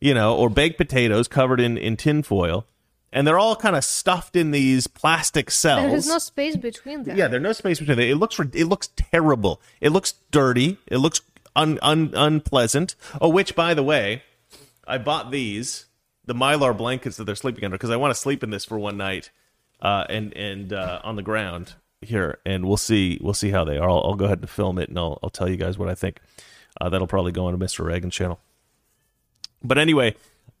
you 0.00 0.14
know, 0.14 0.36
or 0.36 0.48
baked 0.48 0.78
potatoes 0.78 1.26
covered 1.26 1.60
in, 1.60 1.76
in 1.76 1.96
tinfoil. 1.96 2.66
And 3.12 3.26
they're 3.26 3.38
all 3.38 3.56
kind 3.56 3.74
of 3.74 3.82
stuffed 3.84 4.36
in 4.36 4.52
these 4.52 4.86
plastic 4.86 5.50
cells. 5.50 5.88
There 5.88 5.96
is 5.96 6.06
no 6.06 6.18
space 6.18 6.54
between 6.56 7.02
them. 7.02 7.16
Yeah, 7.16 7.26
there's 7.26 7.42
no 7.42 7.52
space 7.52 7.80
between 7.80 7.96
them. 7.96 8.06
It 8.06 8.14
looks 8.14 8.38
it 8.38 8.66
looks 8.66 8.90
terrible. 8.94 9.60
It 9.80 9.90
looks 9.90 10.14
dirty. 10.30 10.78
It 10.86 10.98
looks 10.98 11.20
un, 11.56 11.78
un, 11.82 12.12
unpleasant. 12.14 12.94
Oh, 13.20 13.28
which 13.28 13.54
by 13.54 13.74
the 13.74 13.82
way, 13.82 14.22
I 14.86 14.98
bought 14.98 15.30
these 15.30 15.86
the 16.24 16.34
mylar 16.34 16.76
blankets 16.76 17.16
that 17.16 17.24
they're 17.24 17.34
sleeping 17.34 17.64
under 17.64 17.76
because 17.76 17.90
I 17.90 17.96
want 17.96 18.14
to 18.14 18.20
sleep 18.20 18.42
in 18.42 18.50
this 18.50 18.64
for 18.64 18.78
one 18.78 18.96
night, 18.96 19.30
uh, 19.80 20.04
and 20.08 20.36
and 20.36 20.72
uh, 20.72 21.00
on 21.02 21.16
the 21.16 21.22
ground 21.22 21.74
here, 22.02 22.38
and 22.46 22.66
we'll 22.66 22.76
see 22.76 23.18
we'll 23.20 23.34
see 23.34 23.50
how 23.50 23.64
they 23.64 23.78
are. 23.78 23.88
I'll, 23.88 24.02
I'll 24.04 24.14
go 24.14 24.26
ahead 24.26 24.40
and 24.40 24.50
film 24.50 24.78
it, 24.78 24.88
and 24.88 24.98
I'll 24.98 25.18
I'll 25.22 25.30
tell 25.30 25.48
you 25.48 25.56
guys 25.56 25.78
what 25.78 25.88
I 25.88 25.94
think. 25.94 26.20
Uh, 26.80 26.88
that'll 26.88 27.06
probably 27.06 27.32
go 27.32 27.46
on 27.46 27.58
to 27.58 27.64
Mr. 27.64 27.84
Reagan 27.84 28.10
channel. 28.10 28.38
But 29.62 29.78
anyway, 29.78 30.14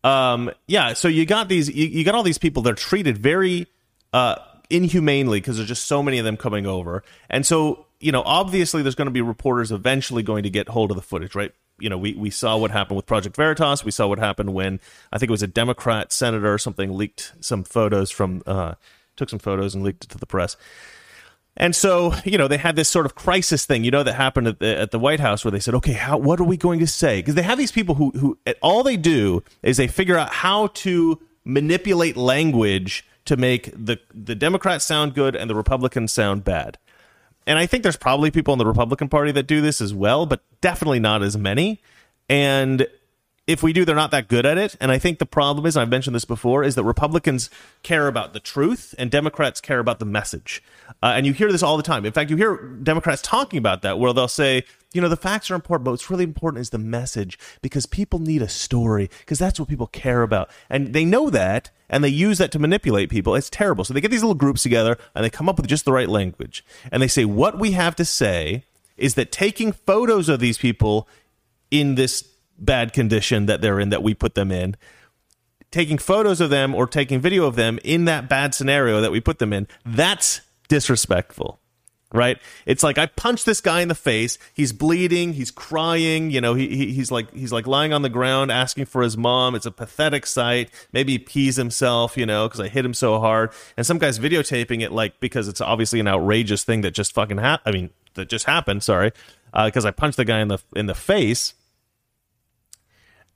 um, 0.04 0.50
yeah. 0.66 0.92
So 0.94 1.08
you 1.08 1.26
got 1.26 1.48
these, 1.48 1.68
you, 1.68 1.86
you 1.86 2.04
got 2.04 2.14
all 2.14 2.22
these 2.22 2.38
people. 2.38 2.62
They're 2.62 2.74
treated 2.74 3.18
very 3.18 3.66
uh, 4.12 4.36
inhumanely 4.70 5.40
because 5.40 5.56
there's 5.56 5.68
just 5.68 5.86
so 5.86 6.02
many 6.02 6.18
of 6.18 6.24
them 6.24 6.36
coming 6.36 6.66
over, 6.66 7.02
and 7.28 7.44
so 7.44 7.86
you 8.00 8.12
know, 8.12 8.22
obviously, 8.24 8.82
there's 8.82 8.94
going 8.94 9.06
to 9.06 9.12
be 9.12 9.20
reporters 9.20 9.70
eventually 9.70 10.22
going 10.22 10.42
to 10.42 10.50
get 10.50 10.70
hold 10.70 10.90
of 10.90 10.96
the 10.96 11.02
footage, 11.02 11.34
right? 11.34 11.52
You 11.78 11.90
know, 11.90 11.98
we, 11.98 12.14
we 12.14 12.30
saw 12.30 12.56
what 12.56 12.70
happened 12.70 12.96
with 12.96 13.06
Project 13.06 13.36
Veritas. 13.36 13.84
We 13.84 13.90
saw 13.90 14.08
what 14.08 14.18
happened 14.18 14.54
when 14.54 14.80
I 15.12 15.18
think 15.18 15.28
it 15.28 15.32
was 15.32 15.42
a 15.42 15.46
Democrat 15.46 16.12
senator 16.12 16.52
or 16.52 16.58
something 16.58 16.96
leaked 16.96 17.34
some 17.40 17.62
photos 17.62 18.10
from, 18.10 18.42
uh, 18.46 18.74
took 19.16 19.28
some 19.28 19.38
photos 19.38 19.74
and 19.74 19.84
leaked 19.84 20.04
it 20.04 20.10
to 20.10 20.18
the 20.18 20.26
press. 20.26 20.56
And 21.58 21.76
so, 21.76 22.14
you 22.24 22.38
know, 22.38 22.48
they 22.48 22.56
had 22.56 22.74
this 22.74 22.88
sort 22.88 23.04
of 23.04 23.14
crisis 23.14 23.66
thing, 23.66 23.84
you 23.84 23.90
know, 23.90 24.02
that 24.02 24.14
happened 24.14 24.48
at 24.48 24.60
the, 24.60 24.78
at 24.78 24.90
the 24.92 24.98
White 24.98 25.20
House 25.20 25.44
where 25.44 25.52
they 25.52 25.60
said, 25.60 25.74
okay, 25.74 25.92
how, 25.92 26.16
what 26.16 26.40
are 26.40 26.44
we 26.44 26.56
going 26.56 26.80
to 26.80 26.86
say? 26.86 27.18
Because 27.18 27.34
they 27.34 27.42
have 27.42 27.58
these 27.58 27.72
people 27.72 27.96
who, 27.96 28.10
who 28.12 28.38
all 28.62 28.82
they 28.82 28.96
do 28.96 29.42
is 29.62 29.76
they 29.76 29.88
figure 29.88 30.16
out 30.16 30.32
how 30.32 30.68
to 30.68 31.20
manipulate 31.44 32.16
language 32.16 33.04
to 33.30 33.36
make 33.36 33.70
the, 33.72 33.96
the 34.12 34.34
Democrats 34.34 34.84
sound 34.84 35.14
good 35.14 35.36
and 35.36 35.48
the 35.48 35.54
Republicans 35.54 36.12
sound 36.12 36.42
bad. 36.42 36.78
And 37.46 37.60
I 37.60 37.66
think 37.66 37.84
there's 37.84 37.96
probably 37.96 38.32
people 38.32 38.52
in 38.52 38.58
the 38.58 38.66
Republican 38.66 39.08
Party 39.08 39.30
that 39.30 39.44
do 39.44 39.60
this 39.60 39.80
as 39.80 39.94
well, 39.94 40.26
but 40.26 40.42
definitely 40.60 40.98
not 40.98 41.22
as 41.22 41.38
many. 41.38 41.80
And 42.28 42.88
if 43.50 43.64
we 43.64 43.72
do, 43.72 43.84
they're 43.84 43.96
not 43.96 44.12
that 44.12 44.28
good 44.28 44.46
at 44.46 44.58
it. 44.58 44.76
And 44.80 44.92
I 44.92 44.98
think 44.98 45.18
the 45.18 45.26
problem 45.26 45.66
is, 45.66 45.76
I've 45.76 45.88
mentioned 45.88 46.14
this 46.14 46.24
before, 46.24 46.62
is 46.62 46.76
that 46.76 46.84
Republicans 46.84 47.50
care 47.82 48.06
about 48.06 48.32
the 48.32 48.38
truth 48.38 48.94
and 48.96 49.10
Democrats 49.10 49.60
care 49.60 49.80
about 49.80 49.98
the 49.98 50.04
message. 50.04 50.62
Uh, 51.02 51.14
and 51.16 51.26
you 51.26 51.32
hear 51.32 51.50
this 51.50 51.62
all 51.62 51.76
the 51.76 51.82
time. 51.82 52.06
In 52.06 52.12
fact, 52.12 52.30
you 52.30 52.36
hear 52.36 52.56
Democrats 52.56 53.20
talking 53.22 53.58
about 53.58 53.82
that, 53.82 53.98
where 53.98 54.12
they'll 54.12 54.28
say, 54.28 54.62
you 54.92 55.00
know, 55.00 55.08
the 55.08 55.16
facts 55.16 55.50
are 55.50 55.56
important, 55.56 55.84
but 55.84 55.90
what's 55.90 56.10
really 56.10 56.22
important 56.22 56.60
is 56.60 56.70
the 56.70 56.78
message 56.78 57.38
because 57.60 57.86
people 57.86 58.20
need 58.20 58.40
a 58.40 58.48
story 58.48 59.10
because 59.20 59.40
that's 59.40 59.58
what 59.58 59.68
people 59.68 59.88
care 59.88 60.22
about. 60.22 60.48
And 60.68 60.92
they 60.92 61.04
know 61.04 61.28
that 61.30 61.70
and 61.88 62.04
they 62.04 62.08
use 62.08 62.38
that 62.38 62.52
to 62.52 62.60
manipulate 62.60 63.10
people. 63.10 63.34
It's 63.34 63.50
terrible. 63.50 63.84
So 63.84 63.92
they 63.92 64.00
get 64.00 64.12
these 64.12 64.22
little 64.22 64.34
groups 64.34 64.62
together 64.62 64.96
and 65.14 65.24
they 65.24 65.30
come 65.30 65.48
up 65.48 65.56
with 65.56 65.66
just 65.66 65.84
the 65.84 65.92
right 65.92 66.08
language. 66.08 66.64
And 66.92 67.02
they 67.02 67.08
say, 67.08 67.24
what 67.24 67.58
we 67.58 67.72
have 67.72 67.96
to 67.96 68.04
say 68.04 68.62
is 68.96 69.14
that 69.14 69.32
taking 69.32 69.72
photos 69.72 70.28
of 70.28 70.38
these 70.38 70.58
people 70.58 71.08
in 71.70 71.94
this 71.96 72.29
bad 72.60 72.92
condition 72.92 73.46
that 73.46 73.60
they're 73.60 73.80
in, 73.80 73.88
that 73.88 74.02
we 74.02 74.14
put 74.14 74.34
them 74.34 74.52
in, 74.52 74.76
taking 75.70 75.98
photos 75.98 76.40
of 76.40 76.50
them 76.50 76.74
or 76.74 76.86
taking 76.86 77.20
video 77.20 77.46
of 77.46 77.56
them 77.56 77.78
in 77.84 78.04
that 78.04 78.28
bad 78.28 78.54
scenario 78.54 79.00
that 79.00 79.12
we 79.12 79.20
put 79.20 79.38
them 79.38 79.52
in, 79.52 79.66
that's 79.84 80.40
disrespectful. 80.68 81.58
Right? 82.12 82.38
It's 82.66 82.82
like 82.82 82.98
I 82.98 83.06
punched 83.06 83.46
this 83.46 83.60
guy 83.60 83.82
in 83.82 83.88
the 83.88 83.94
face. 83.94 84.36
He's 84.52 84.72
bleeding. 84.72 85.34
He's 85.34 85.52
crying. 85.52 86.32
You 86.32 86.40
know, 86.40 86.54
he, 86.54 86.66
he 86.66 86.92
he's 86.92 87.12
like 87.12 87.32
he's 87.32 87.52
like 87.52 87.68
lying 87.68 87.92
on 87.92 88.02
the 88.02 88.08
ground 88.08 88.50
asking 88.50 88.86
for 88.86 89.02
his 89.02 89.16
mom. 89.16 89.54
It's 89.54 89.64
a 89.64 89.70
pathetic 89.70 90.26
sight. 90.26 90.72
Maybe 90.92 91.12
he 91.12 91.18
pees 91.20 91.54
himself. 91.54 92.16
You 92.16 92.26
know, 92.26 92.48
because 92.48 92.58
I 92.58 92.66
hit 92.66 92.84
him 92.84 92.94
so 92.94 93.20
hard. 93.20 93.52
And 93.76 93.86
some 93.86 93.98
guy's 93.98 94.18
videotaping 94.18 94.82
it 94.82 94.90
like 94.90 95.20
because 95.20 95.46
it's 95.46 95.60
obviously 95.60 96.00
an 96.00 96.08
outrageous 96.08 96.64
thing 96.64 96.80
that 96.80 96.94
just 96.94 97.12
fucking 97.12 97.38
happened. 97.38 97.72
I 97.72 97.78
mean, 97.78 97.90
that 98.14 98.28
just 98.28 98.44
happened. 98.44 98.82
Sorry, 98.82 99.12
uh, 99.54 99.66
because 99.66 99.84
I 99.84 99.92
punched 99.92 100.16
the 100.16 100.24
guy 100.24 100.40
in 100.40 100.48
the 100.48 100.58
in 100.74 100.86
the 100.86 100.96
face 100.96 101.54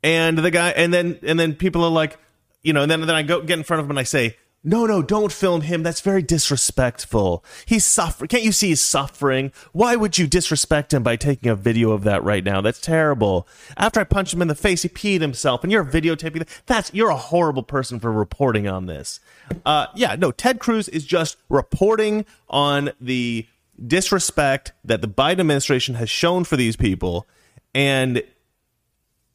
and 0.04 0.38
the 0.38 0.50
guy 0.52 0.70
and 0.70 0.94
then 0.94 1.18
and 1.22 1.40
then 1.40 1.54
people 1.54 1.82
are 1.82 1.90
like 1.90 2.18
you 2.62 2.72
know 2.72 2.82
and 2.82 2.90
then 2.90 3.00
then 3.00 3.10
i 3.10 3.22
go 3.22 3.40
get 3.40 3.58
in 3.58 3.64
front 3.64 3.80
of 3.80 3.86
him 3.86 3.90
and 3.90 3.98
i 3.98 4.04
say 4.04 4.36
no 4.66 4.86
no 4.86 5.02
don't 5.02 5.30
film 5.30 5.60
him. 5.60 5.82
That's 5.82 6.00
very 6.00 6.22
disrespectful. 6.22 7.44
He's 7.66 7.84
suffering. 7.84 8.28
Can't 8.28 8.42
you 8.42 8.50
see 8.50 8.68
he's 8.68 8.80
suffering? 8.80 9.52
Why 9.72 9.94
would 9.94 10.16
you 10.16 10.26
disrespect 10.26 10.94
him 10.94 11.02
by 11.02 11.16
taking 11.16 11.50
a 11.50 11.54
video 11.54 11.90
of 11.90 12.02
that 12.04 12.24
right 12.24 12.42
now? 12.42 12.62
That's 12.62 12.80
terrible. 12.80 13.46
After 13.76 14.00
i 14.00 14.04
punched 14.04 14.32
him 14.32 14.40
in 14.40 14.48
the 14.48 14.54
face 14.54 14.82
he 14.82 14.88
peed 14.88 15.20
himself. 15.20 15.62
And 15.62 15.70
you're 15.70 15.84
videotaping 15.84 16.38
that. 16.38 16.62
That's 16.64 16.92
you're 16.94 17.10
a 17.10 17.16
horrible 17.16 17.62
person 17.62 18.00
for 18.00 18.10
reporting 18.10 18.66
on 18.66 18.86
this. 18.86 19.20
Uh 19.66 19.88
yeah 19.94 20.16
no 20.18 20.32
ted 20.32 20.60
cruz 20.60 20.88
is 20.88 21.04
just 21.04 21.36
reporting 21.50 22.24
on 22.48 22.92
the 22.98 23.46
disrespect 23.86 24.72
that 24.82 25.02
the 25.02 25.08
biden 25.08 25.40
administration 25.40 25.96
has 25.96 26.08
shown 26.08 26.44
for 26.44 26.56
these 26.56 26.74
people. 26.76 27.26
And 27.74 28.22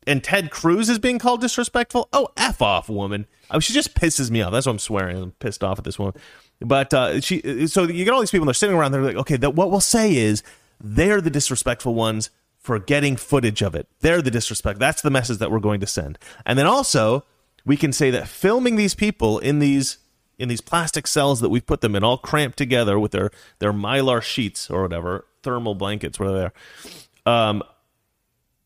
and 0.08 0.24
Ted 0.24 0.52
Cruz 0.52 0.90
is 0.90 1.00
being 1.00 1.20
called 1.20 1.42
disrespectful. 1.42 2.10
Oh, 2.14 2.30
f 2.38 2.62
off, 2.62 2.90
woman! 2.90 3.28
Oh, 3.52 3.60
she 3.60 3.74
just 3.74 3.96
pisses 3.96 4.30
me 4.32 4.42
off. 4.42 4.52
That's 4.52 4.66
why 4.66 4.72
I'm 4.72 4.80
swearing. 4.80 5.18
I'm 5.18 5.32
pissed 5.32 5.64
off 5.64 5.78
at 5.78 5.86
this 5.86 6.00
woman. 6.00 6.16
But 6.62 6.94
uh, 6.94 7.22
she, 7.22 7.68
so 7.68 7.84
you 7.84 8.06
get 8.06 8.14
all 8.14 8.20
these 8.20 8.32
people. 8.32 8.46
They're 8.46 8.54
sitting 8.54 8.76
around. 8.76 8.92
They're 8.92 9.02
like, 9.02 9.16
okay, 9.16 9.38
that, 9.38 9.56
what 9.56 9.72
we'll 9.72 9.80
say 9.80 10.16
is 10.16 10.44
they're 10.82 11.22
the 11.22 11.30
disrespectful 11.30 11.94
ones 11.94 12.30
for 12.58 12.80
getting 12.80 13.16
footage 13.16 13.62
of 13.62 13.76
it. 13.76 13.88
They're 14.02 14.22
the 14.22 14.32
disrespect. 14.32 14.80
That's 14.80 15.02
the 15.02 15.10
message 15.10 15.38
that 15.38 15.52
we're 15.52 15.60
going 15.60 15.80
to 15.80 15.88
send. 15.88 16.20
And 16.46 16.60
then 16.60 16.66
also, 16.66 17.24
we 17.66 17.78
can 17.78 17.94
say 17.94 18.12
that 18.12 18.28
filming 18.28 18.76
these 18.76 18.96
people 18.96 19.40
in 19.40 19.60
these 19.60 19.98
in 20.38 20.48
these 20.48 20.62
plastic 20.62 21.06
cells 21.06 21.42
that 21.42 21.50
we've 21.50 21.66
put 21.66 21.82
them 21.82 21.96
in, 21.96 22.04
all 22.04 22.18
cramped 22.18 22.58
together 22.58 23.00
with 23.00 23.12
their 23.12 23.32
their 23.60 23.74
mylar 23.74 24.22
sheets 24.22 24.70
or 24.70 24.82
whatever, 24.84 25.26
thermal 25.44 25.76
blankets, 25.76 26.20
whatever 26.20 26.38
they 26.38 26.46
are. 27.26 27.50
Um, 27.50 27.64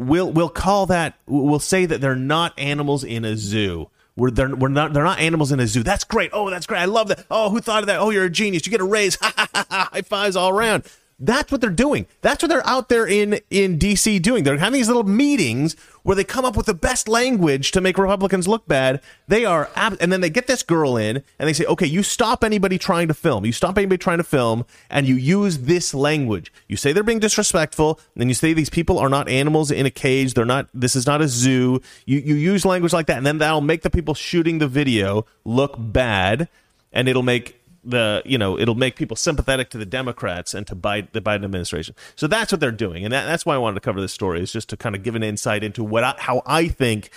we'll 0.07 0.31
we'll 0.31 0.49
call 0.49 0.85
that 0.87 1.15
we'll 1.27 1.59
say 1.59 1.85
that 1.85 2.01
they're 2.01 2.15
not 2.15 2.57
animals 2.57 3.03
in 3.03 3.25
a 3.25 3.35
zoo. 3.35 3.89
We're 4.15 4.31
they're 4.31 4.55
we're 4.55 4.67
not 4.69 4.93
they're 4.93 5.03
not 5.03 5.19
animals 5.19 5.51
in 5.51 5.59
a 5.59 5.67
zoo. 5.67 5.83
That's 5.83 6.03
great. 6.03 6.29
Oh, 6.33 6.49
that's 6.49 6.67
great. 6.67 6.79
I 6.79 6.85
love 6.85 7.07
that. 7.07 7.25
Oh, 7.31 7.49
who 7.49 7.59
thought 7.59 7.81
of 7.81 7.87
that? 7.87 7.99
Oh, 7.99 8.11
you're 8.11 8.25
a 8.25 8.29
genius. 8.29 8.65
You 8.65 8.71
get 8.71 8.81
a 8.81 8.85
raise. 8.85 9.17
High 9.21 10.03
fives 10.03 10.35
all 10.35 10.49
around. 10.49 10.83
That's 11.25 11.53
what 11.53 11.61
they're 11.61 11.69
doing. 11.69 12.05
That's 12.21 12.43
what 12.43 12.49
they're 12.49 12.67
out 12.67 12.89
there 12.89 13.07
in 13.07 13.39
in 13.49 13.79
DC 13.79 14.21
doing. 14.21 14.43
They're 14.43 14.57
having 14.57 14.73
these 14.77 14.89
little 14.89 15.05
meetings 15.05 15.77
where 16.03 16.17
they 16.17 16.25
come 16.25 16.43
up 16.43 16.57
with 16.57 16.65
the 16.65 16.73
best 16.73 17.07
language 17.07 17.71
to 17.71 17.79
make 17.79 17.97
Republicans 17.97 18.45
look 18.45 18.67
bad. 18.67 19.01
They 19.29 19.45
are, 19.45 19.69
ab- 19.77 19.95
and 20.01 20.11
then 20.11 20.19
they 20.19 20.29
get 20.29 20.47
this 20.47 20.63
girl 20.63 20.97
in 20.97 21.23
and 21.39 21.47
they 21.47 21.53
say, 21.53 21.63
"Okay, 21.63 21.85
you 21.85 22.03
stop 22.03 22.43
anybody 22.43 22.77
trying 22.77 23.07
to 23.07 23.13
film. 23.13 23.45
You 23.45 23.53
stop 23.53 23.77
anybody 23.77 23.97
trying 23.97 24.17
to 24.17 24.25
film, 24.25 24.65
and 24.89 25.07
you 25.07 25.15
use 25.15 25.59
this 25.59 25.93
language. 25.93 26.51
You 26.67 26.75
say 26.75 26.91
they're 26.91 27.03
being 27.03 27.19
disrespectful, 27.19 28.01
and 28.17 28.29
you 28.29 28.35
say 28.35 28.51
these 28.51 28.69
people 28.69 28.99
are 28.99 29.09
not 29.09 29.29
animals 29.29 29.71
in 29.71 29.85
a 29.85 29.91
cage. 29.91 30.33
They're 30.33 30.43
not. 30.43 30.67
This 30.73 30.93
is 30.93 31.07
not 31.07 31.21
a 31.21 31.29
zoo. 31.29 31.81
You 32.05 32.19
you 32.19 32.35
use 32.35 32.65
language 32.65 32.91
like 32.91 33.05
that, 33.07 33.17
and 33.17 33.25
then 33.25 33.37
that'll 33.37 33.61
make 33.61 33.83
the 33.83 33.89
people 33.89 34.13
shooting 34.13 34.59
the 34.59 34.67
video 34.67 35.25
look 35.45 35.75
bad, 35.77 36.49
and 36.91 37.07
it'll 37.07 37.23
make 37.23 37.62
the 37.85 38.21
you 38.25 38.37
know 38.37 38.57
it'll 38.57 38.75
make 38.75 38.95
people 38.95 39.15
sympathetic 39.17 39.69
to 39.71 39.77
the 39.77 39.85
Democrats 39.85 40.53
and 40.53 40.65
to 40.67 40.75
Biden, 40.75 41.11
the 41.11 41.21
Biden 41.21 41.43
administration. 41.43 41.95
So 42.15 42.27
that's 42.27 42.51
what 42.51 42.59
they're 42.61 42.71
doing, 42.71 43.03
and 43.03 43.13
that, 43.13 43.25
that's 43.25 43.45
why 43.45 43.55
I 43.55 43.57
wanted 43.57 43.75
to 43.75 43.81
cover 43.81 43.99
this 44.01 44.13
story 44.13 44.41
is 44.41 44.51
just 44.51 44.69
to 44.69 44.77
kind 44.77 44.95
of 44.95 45.03
give 45.03 45.15
an 45.15 45.23
insight 45.23 45.63
into 45.63 45.83
what 45.83 46.03
I, 46.03 46.15
how 46.17 46.41
I 46.45 46.67
think 46.67 47.09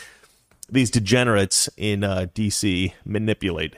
these 0.68 0.90
degenerates 0.90 1.68
in 1.76 2.02
uh, 2.02 2.26
DC 2.34 2.92
manipulate 3.04 3.74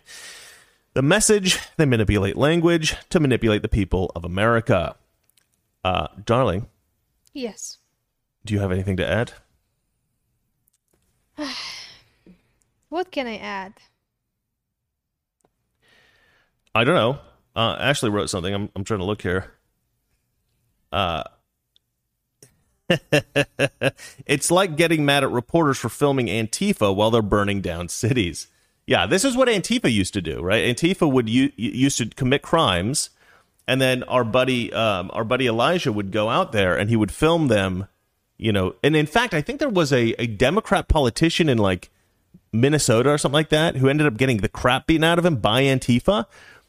the 0.95 1.03
message. 1.03 1.59
They 1.77 1.85
manipulate 1.85 2.37
language 2.37 2.97
to 3.11 3.21
manipulate 3.21 3.63
the 3.63 3.69
people 3.69 4.11
of 4.17 4.25
America. 4.25 4.97
Uh, 5.85 6.09
darling, 6.25 6.67
Yes. 7.33 7.79
do 8.45 8.53
you 8.53 8.61
have 8.61 8.73
anything 8.73 8.97
to 8.97 9.07
add? 9.09 9.33
What 12.89 13.11
can 13.11 13.27
I 13.27 13.37
add? 13.37 13.75
I 16.75 16.85
don't 16.85 16.95
know. 16.95 17.19
Uh, 17.57 17.77
Ashley 17.81 18.11
wrote 18.11 18.31
something. 18.31 18.55
I'm, 18.55 18.71
I'm 18.77 18.85
trying 18.85 19.01
to 19.01 19.07
look 19.07 19.23
here. 19.23 19.53
Uh, 20.93 21.25
It's 24.27 24.51
like 24.51 24.77
getting 24.77 25.05
mad 25.05 25.25
at 25.25 25.31
reporters 25.31 25.79
for 25.79 25.89
filming 25.89 26.27
Antifa 26.27 26.95
while 26.95 27.11
they're 27.11 27.23
burning 27.23 27.61
down 27.61 27.89
cities. 27.89 28.47
Yeah, 28.87 29.07
this 29.07 29.25
is 29.25 29.37
what 29.37 29.49
Antifa 29.49 29.93
used 29.93 30.15
to 30.15 30.23
do, 30.23 30.41
right? 30.41 30.65
Antifa 30.75 31.11
would 31.11 31.29
u- 31.29 31.53
used 31.57 31.99
to 31.99 32.07
commit 32.07 32.43
crimes, 32.43 33.11
and 33.67 33.81
then 33.81 34.03
our 34.05 34.25
buddy, 34.25 34.73
um, 34.73 35.11
our 35.13 35.25
buddy 35.25 35.47
Elijah 35.47 35.93
would 35.93 36.11
go 36.11 36.31
out 36.31 36.53
there 36.53 36.79
and 36.79 36.89
he 36.89 36.97
would 36.97 37.13
film 37.13 37.49
them. 37.49 37.87
You 38.39 38.53
know, 38.53 38.77
and 38.85 38.95
in 38.95 39.07
fact, 39.07 39.35
I 39.35 39.43
think 39.43 39.59
there 39.59 39.69
was 39.69 39.93
a, 39.93 40.15
a 40.21 40.27
Democrat 40.27 40.89
politician 40.89 41.49
in 41.49 41.59
like 41.59 41.91
Minnesota 42.53 43.11
or 43.11 43.19
something 43.19 43.35
like 43.35 43.49
that 43.51 43.77
who 43.77 43.89
ended 43.89 44.07
up 44.07 44.17
getting 44.17 44.39
the 44.39 44.49
crap 44.49 44.87
beaten 44.87 45.05
out 45.05 45.19
of 45.19 45.27
him 45.27 45.37
by 45.37 45.63
Antifa 45.65 46.27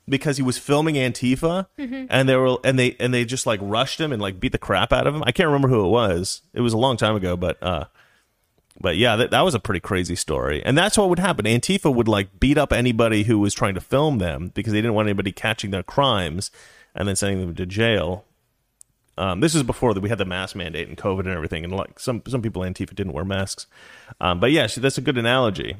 because 0.10 0.38
he 0.38 0.44
was 0.44 0.58
filming 0.58 0.96
Antifa 0.96 1.68
and 2.10 2.28
they 2.28 2.36
were 2.36 2.58
and 2.64 2.78
they 2.80 2.96
and 3.00 3.14
they 3.14 3.26
just 3.26 3.46
like 3.46 3.60
rushed 3.62 4.00
him 4.00 4.12
and 4.12 4.22
like 4.22 4.40
beat 4.40 4.52
the 4.52 4.58
crap 4.58 4.92
out 4.92 5.08
of 5.08 5.16
him. 5.16 5.24
I 5.26 5.32
can't 5.32 5.48
remember 5.48 5.68
who 5.68 5.86
it 5.86 5.90
was. 5.90 6.42
It 6.54 6.62
was 6.62 6.74
a 6.74 6.78
long 6.78 6.98
time 6.98 7.16
ago, 7.16 7.38
but 7.38 7.62
uh 7.62 7.86
but 8.82 8.98
yeah, 8.98 9.16
that, 9.18 9.32
that 9.32 9.42
was 9.42 9.56
a 9.56 9.60
pretty 9.60 9.82
crazy 9.82 10.16
story. 10.16 10.64
And 10.64 10.78
that's 10.78 10.98
what 10.98 11.10
would 11.10 11.20
happen. 11.20 11.46
Antifa 11.46 11.94
would 11.94 12.08
like 12.08 12.40
beat 12.40 12.58
up 12.58 12.72
anybody 12.72 13.24
who 13.24 13.40
was 13.40 13.54
trying 13.54 13.74
to 13.76 13.82
film 13.82 14.20
them 14.20 14.52
because 14.54 14.72
they 14.74 14.80
didn't 14.80 14.94
want 14.94 15.08
anybody 15.08 15.32
catching 15.32 15.72
their 15.72 15.84
crimes 15.84 16.50
and 16.96 17.08
then 17.08 17.16
sending 17.16 17.42
them 17.42 17.56
to 17.56 17.66
jail. 17.66 18.26
Um, 19.18 19.42
this 19.42 19.54
is 19.54 19.64
before 19.64 19.94
that 19.94 20.00
we 20.00 20.08
had 20.08 20.18
the 20.18 20.24
mask 20.24 20.56
mandate 20.56 20.88
and 20.88 20.98
COVID 20.98 21.22
and 21.22 21.30
everything, 21.30 21.66
and 21.66 21.76
like 21.76 22.00
some 22.00 22.24
some 22.26 22.42
people 22.42 22.62
Antifa 22.62 22.96
didn't 22.96 23.12
wear 23.12 23.26
masks. 23.26 23.68
Um, 24.22 24.40
but 24.40 24.52
yeah, 24.52 24.68
so 24.68 24.80
that's 24.80 24.98
a 24.98 25.02
good 25.02 25.18
analogy. 25.18 25.76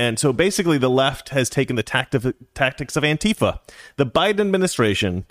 And 0.00 0.18
so 0.18 0.32
basically, 0.32 0.78
the 0.78 0.88
left 0.88 1.28
has 1.28 1.50
taken 1.50 1.76
the 1.76 1.82
tacti- 1.82 2.32
tactics 2.54 2.96
of 2.96 3.02
Antifa. 3.02 3.58
The 3.96 4.06
Biden 4.06 4.40
administration 4.40 5.26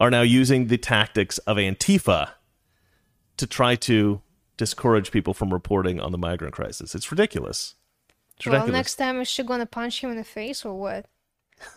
are 0.00 0.10
now 0.10 0.22
using 0.22 0.66
the 0.66 0.78
tactics 0.78 1.38
of 1.38 1.58
Antifa 1.58 2.30
to 3.36 3.46
try 3.46 3.76
to 3.76 4.20
discourage 4.56 5.12
people 5.12 5.32
from 5.32 5.52
reporting 5.52 6.00
on 6.00 6.10
the 6.10 6.18
migrant 6.18 6.54
crisis. 6.54 6.94
It's 6.96 7.12
ridiculous. 7.12 7.76
It's 8.36 8.46
Well, 8.46 8.54
ridiculous. 8.54 8.78
next 8.78 8.96
time 8.96 9.20
is 9.20 9.28
she 9.28 9.44
gonna 9.44 9.64
punch 9.66 10.02
him 10.02 10.10
in 10.10 10.16
the 10.16 10.24
face 10.24 10.64
or 10.64 10.74
what? 10.76 11.06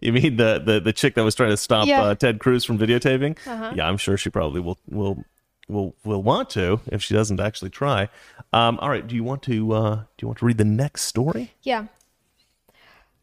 you 0.00 0.12
mean 0.12 0.36
the, 0.36 0.62
the 0.64 0.80
the 0.80 0.92
chick 0.92 1.14
that 1.16 1.24
was 1.24 1.34
trying 1.34 1.50
to 1.50 1.56
stop 1.56 1.86
Yeah. 1.88 2.02
uh, 2.02 2.14
Ted 2.14 2.38
Cruz 2.38 2.64
from 2.64 2.78
videotaping? 2.78 3.36
Uh-huh. 3.46 3.72
Yeah, 3.74 3.88
I'm 3.88 3.96
sure 3.96 4.16
she 4.16 4.30
probably 4.30 4.60
will 4.60 4.78
will 4.88 5.24
will 5.68 5.94
will 6.04 6.22
want 6.22 6.50
to 6.50 6.80
if 6.86 7.02
she 7.02 7.14
doesn't 7.14 7.40
actually 7.40 7.70
try. 7.70 8.08
Um, 8.52 8.78
all 8.80 8.90
right, 8.90 9.06
do 9.06 9.14
you 9.14 9.24
want 9.24 9.42
to 9.44 9.72
uh, 9.72 9.94
do 9.96 10.22
you 10.22 10.28
want 10.28 10.38
to 10.38 10.46
read 10.46 10.58
the 10.58 10.64
next 10.64 11.02
story? 11.02 11.52
Yeah. 11.62 11.86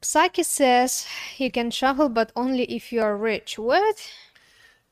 Psaki 0.02 0.46
says 0.46 1.06
you 1.38 1.52
can 1.52 1.70
travel, 1.70 2.08
but 2.08 2.32
only 2.36 2.64
if 2.64 2.94
you 2.94 3.02
are 3.02 3.18
rich. 3.18 3.60
What? 3.60 4.10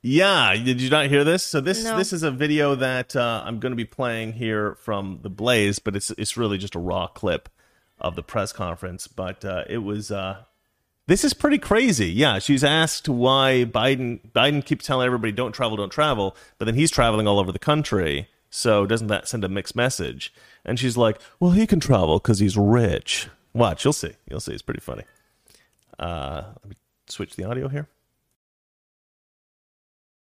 Yeah, 0.02 0.54
did 0.54 0.82
you 0.82 0.90
not 0.90 1.08
hear 1.08 1.24
this? 1.24 1.44
So 1.44 1.60
this 1.62 1.84
No. 1.84 1.98
this 1.98 2.14
is 2.14 2.24
a 2.24 2.32
video 2.32 2.76
that 2.76 3.16
uh, 3.16 3.44
I'm 3.46 3.60
going 3.60 3.72
to 3.72 3.78
be 3.78 3.86
playing 3.86 4.34
here 4.34 4.76
from 4.76 5.20
the 5.24 5.30
Blaze, 5.30 5.80
but 5.80 5.96
it's 5.96 6.12
it's 6.12 6.38
really 6.38 6.58
just 6.58 6.76
a 6.76 6.80
raw 6.80 7.08
clip 7.08 7.50
of 8.00 8.16
the 8.16 8.24
press 8.24 8.52
conference. 8.52 9.08
But 9.08 9.44
uh, 9.44 9.64
it 9.68 9.80
was 9.80 10.12
uh, 10.12 10.44
this 11.08 11.24
is 11.24 11.34
pretty 11.34 11.58
crazy. 11.58 12.08
Yeah, 12.08 12.40
she's 12.40 12.64
asked 12.64 13.10
why 13.10 13.66
Biden 13.68 14.20
Biden 14.32 14.64
keeps 14.64 14.86
telling 14.86 15.06
everybody 15.06 15.32
don't 15.32 15.54
travel, 15.54 15.78
don't 15.78 15.90
travel, 15.90 16.36
but 16.58 16.66
then 16.66 16.76
he's 16.76 16.92
traveling 16.92 17.28
all 17.28 17.40
over 17.40 17.52
the 17.52 17.60
country. 17.60 18.28
So 18.50 18.86
doesn't 18.86 19.08
that 19.08 19.28
send 19.28 19.44
a 19.44 19.50
mixed 19.50 19.76
message? 19.76 20.34
And 20.64 20.80
she's 20.80 20.96
like, 20.98 21.20
well, 21.40 21.52
he 21.52 21.68
can 21.68 21.80
travel 21.80 22.20
because 22.20 22.40
he's 22.40 22.58
rich. 22.58 23.28
Watch, 23.54 23.84
you'll 23.84 23.94
see. 23.94 24.14
You'll 24.30 24.40
see. 24.40 24.54
It's 24.54 24.62
pretty 24.62 24.80
funny. 24.82 25.04
Uh, 26.00 26.44
let 26.64 26.70
me 26.70 26.76
switch 27.08 27.36
the 27.36 27.44
audio 27.44 27.68
here. 27.68 27.88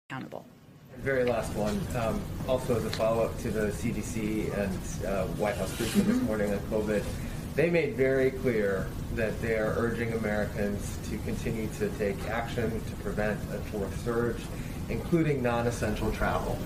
accountable. 0.09 0.45
Very 0.99 1.25
last 1.25 1.53
one. 1.55 1.79
Um, 1.95 2.21
also, 2.47 2.77
as 2.77 2.85
a 2.85 2.89
follow-up 2.91 3.37
to 3.39 3.51
the 3.51 3.67
CDC 3.71 4.57
and 4.57 5.05
uh, 5.05 5.25
White 5.35 5.55
House 5.57 5.75
briefing 5.77 6.05
this 6.05 6.21
morning 6.21 6.51
on 6.53 6.59
COVID, 6.71 7.03
they 7.55 7.69
made 7.69 7.95
very 7.95 8.31
clear 8.31 8.87
that 9.15 9.41
they 9.41 9.55
are 9.55 9.73
urging 9.77 10.13
Americans 10.13 10.97
to 11.09 11.17
continue 11.19 11.67
to 11.79 11.89
take 11.97 12.21
action 12.27 12.69
to 12.83 12.91
prevent 12.97 13.39
a 13.53 13.59
fourth 13.71 14.03
surge, 14.03 14.41
including 14.89 15.41
non-essential 15.41 16.11
travel. 16.11 16.57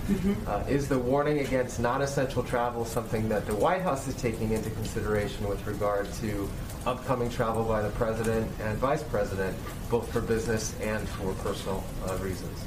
Uh, 0.47 0.63
is 0.67 0.87
the 0.87 0.97
warning 0.97 1.39
against 1.39 1.79
non-essential 1.79 2.43
travel 2.43 2.85
something 2.85 3.29
that 3.29 3.45
the 3.45 3.55
White 3.55 3.81
House 3.81 4.07
is 4.07 4.15
taking 4.15 4.51
into 4.51 4.69
consideration 4.71 5.47
with 5.47 5.65
regard 5.67 6.11
to 6.13 6.49
upcoming 6.87 7.29
travel 7.29 7.63
by 7.63 7.81
the 7.81 7.89
president 7.91 8.51
and 8.61 8.77
vice 8.79 9.03
president, 9.03 9.55
both 9.91 10.11
for 10.11 10.21
business 10.21 10.75
and 10.81 11.07
for 11.09 11.33
personal 11.43 11.83
uh, 12.07 12.17
reasons? 12.17 12.65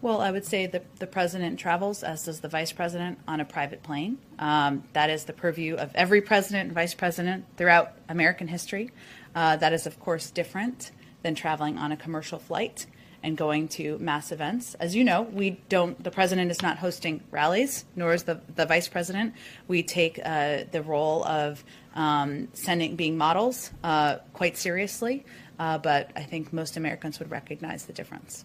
Well, 0.00 0.20
I 0.20 0.30
would 0.30 0.44
say 0.44 0.66
the, 0.66 0.82
the 1.00 1.08
president 1.08 1.58
travels, 1.58 2.04
as 2.04 2.24
does 2.24 2.40
the 2.40 2.48
vice 2.48 2.70
president, 2.70 3.18
on 3.26 3.40
a 3.40 3.44
private 3.44 3.82
plane. 3.82 4.18
Um, 4.38 4.84
that 4.92 5.10
is 5.10 5.24
the 5.24 5.32
purview 5.32 5.74
of 5.74 5.90
every 5.94 6.20
president 6.20 6.66
and 6.66 6.72
vice 6.72 6.94
president 6.94 7.46
throughout 7.56 7.92
American 8.08 8.46
history. 8.46 8.92
Uh, 9.34 9.56
that 9.56 9.72
is, 9.72 9.86
of 9.86 9.98
course, 9.98 10.30
different 10.30 10.92
than 11.22 11.34
traveling 11.34 11.78
on 11.78 11.90
a 11.90 11.96
commercial 11.96 12.38
flight 12.38 12.86
and 13.24 13.36
going 13.36 13.66
to 13.66 13.98
mass 13.98 14.30
events. 14.30 14.74
As 14.74 14.94
you 14.94 15.02
know, 15.02 15.22
we 15.22 15.60
don't. 15.68 16.02
The 16.02 16.12
president 16.12 16.52
is 16.52 16.62
not 16.62 16.78
hosting 16.78 17.20
rallies, 17.32 17.84
nor 17.96 18.12
is 18.12 18.22
the 18.22 18.40
the 18.54 18.66
vice 18.66 18.86
president. 18.86 19.34
We 19.66 19.82
take 19.82 20.20
uh, 20.24 20.64
the 20.70 20.82
role 20.82 21.24
of 21.24 21.64
um, 21.96 22.46
sending, 22.52 22.94
being 22.94 23.18
models, 23.18 23.72
uh, 23.82 24.18
quite 24.32 24.56
seriously. 24.56 25.24
Uh, 25.58 25.78
but 25.78 26.12
I 26.14 26.22
think 26.22 26.52
most 26.52 26.76
Americans 26.76 27.18
would 27.18 27.32
recognize 27.32 27.86
the 27.86 27.92
difference. 27.92 28.44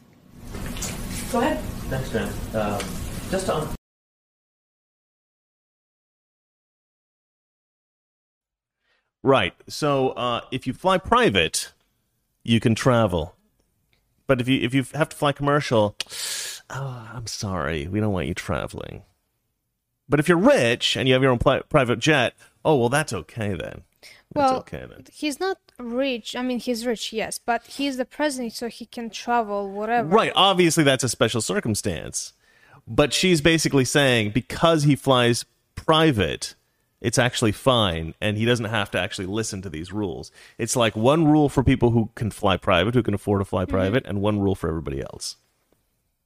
Go 1.33 1.39
ahead. 1.39 1.59
Thanks, 1.89 2.11
Jen. 2.11 2.29
Um, 2.53 2.79
just 3.31 3.49
on 3.49 3.67
Right. 9.23 9.55
So 9.67 10.09
uh, 10.09 10.41
if 10.51 10.67
you 10.67 10.73
fly 10.73 10.99
private, 10.99 11.73
you 12.43 12.59
can 12.59 12.75
travel. 12.75 13.35
But 14.27 14.41
if 14.41 14.47
you 14.47 14.61
if 14.61 14.75
you 14.75 14.85
have 14.93 15.09
to 15.09 15.15
fly 15.15 15.31
commercial, 15.31 15.95
oh, 16.69 17.09
I'm 17.11 17.25
sorry, 17.25 17.87
we 17.87 17.99
don't 17.99 18.13
want 18.13 18.27
you 18.27 18.35
traveling. 18.35 19.01
But 20.07 20.19
if 20.19 20.29
you're 20.29 20.37
rich 20.37 20.95
and 20.95 21.07
you 21.07 21.15
have 21.15 21.23
your 21.23 21.31
own 21.31 21.39
private 21.39 21.97
jet, 21.97 22.35
oh 22.63 22.75
well, 22.75 22.89
that's 22.89 23.11
okay 23.11 23.55
then. 23.55 23.81
Well, 24.35 24.57
okay 24.57 24.85
then. 24.89 25.05
he's 25.11 25.39
not 25.39 25.57
rich. 25.79 26.35
I 26.35 26.41
mean, 26.41 26.59
he's 26.59 26.85
rich, 26.85 27.13
yes, 27.13 27.37
but 27.37 27.65
he's 27.65 27.97
the 27.97 28.05
president, 28.05 28.53
so 28.53 28.67
he 28.67 28.85
can 28.85 29.09
travel 29.09 29.69
whatever. 29.69 30.07
Right. 30.07 30.31
Obviously, 30.35 30.83
that's 30.83 31.03
a 31.03 31.09
special 31.09 31.41
circumstance. 31.41 32.33
But 32.87 33.13
she's 33.13 33.41
basically 33.41 33.85
saying 33.85 34.31
because 34.31 34.83
he 34.83 34.95
flies 34.95 35.45
private, 35.75 36.55
it's 37.01 37.17
actually 37.17 37.51
fine, 37.51 38.13
and 38.21 38.37
he 38.37 38.45
doesn't 38.45 38.65
have 38.65 38.91
to 38.91 38.99
actually 38.99 39.27
listen 39.27 39.61
to 39.61 39.69
these 39.69 39.91
rules. 39.91 40.31
It's 40.57 40.75
like 40.75 40.95
one 40.95 41.27
rule 41.27 41.49
for 41.49 41.63
people 41.63 41.91
who 41.91 42.09
can 42.15 42.31
fly 42.31 42.57
private, 42.57 42.93
who 42.93 43.03
can 43.03 43.13
afford 43.13 43.41
to 43.41 43.45
fly 43.45 43.63
mm-hmm. 43.63 43.71
private, 43.71 44.05
and 44.05 44.21
one 44.21 44.39
rule 44.39 44.55
for 44.55 44.69
everybody 44.69 45.01
else. 45.01 45.37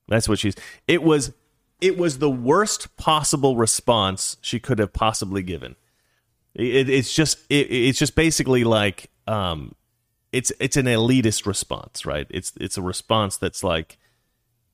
That's 0.08 0.30
what 0.30 0.39
she's. 0.39 0.55
It 0.88 1.03
was. 1.03 1.34
It 1.80 1.95
was 1.95 2.18
the 2.18 2.30
worst 2.30 2.97
possible 2.97 3.55
response 3.55 4.38
she 4.41 4.60
could 4.60 4.80
have 4.80 4.93
possibly 4.93 5.43
given. 5.43 5.76
It, 6.58 6.89
it's 6.89 7.14
just. 7.14 7.39
It, 7.49 7.72
it's 7.72 7.99
just 7.99 8.16
basically 8.16 8.66
like. 8.66 9.10
Um, 9.28 9.76
it's 10.32 10.51
it's 10.60 10.78
an 10.78 10.86
elitist 10.86 11.45
response, 11.45 12.05
right? 12.05 12.28
It's 12.30 12.53
it's 12.60 12.78
a 12.78 12.82
response 12.82 13.38
that's 13.38 13.64
like, 13.64 13.97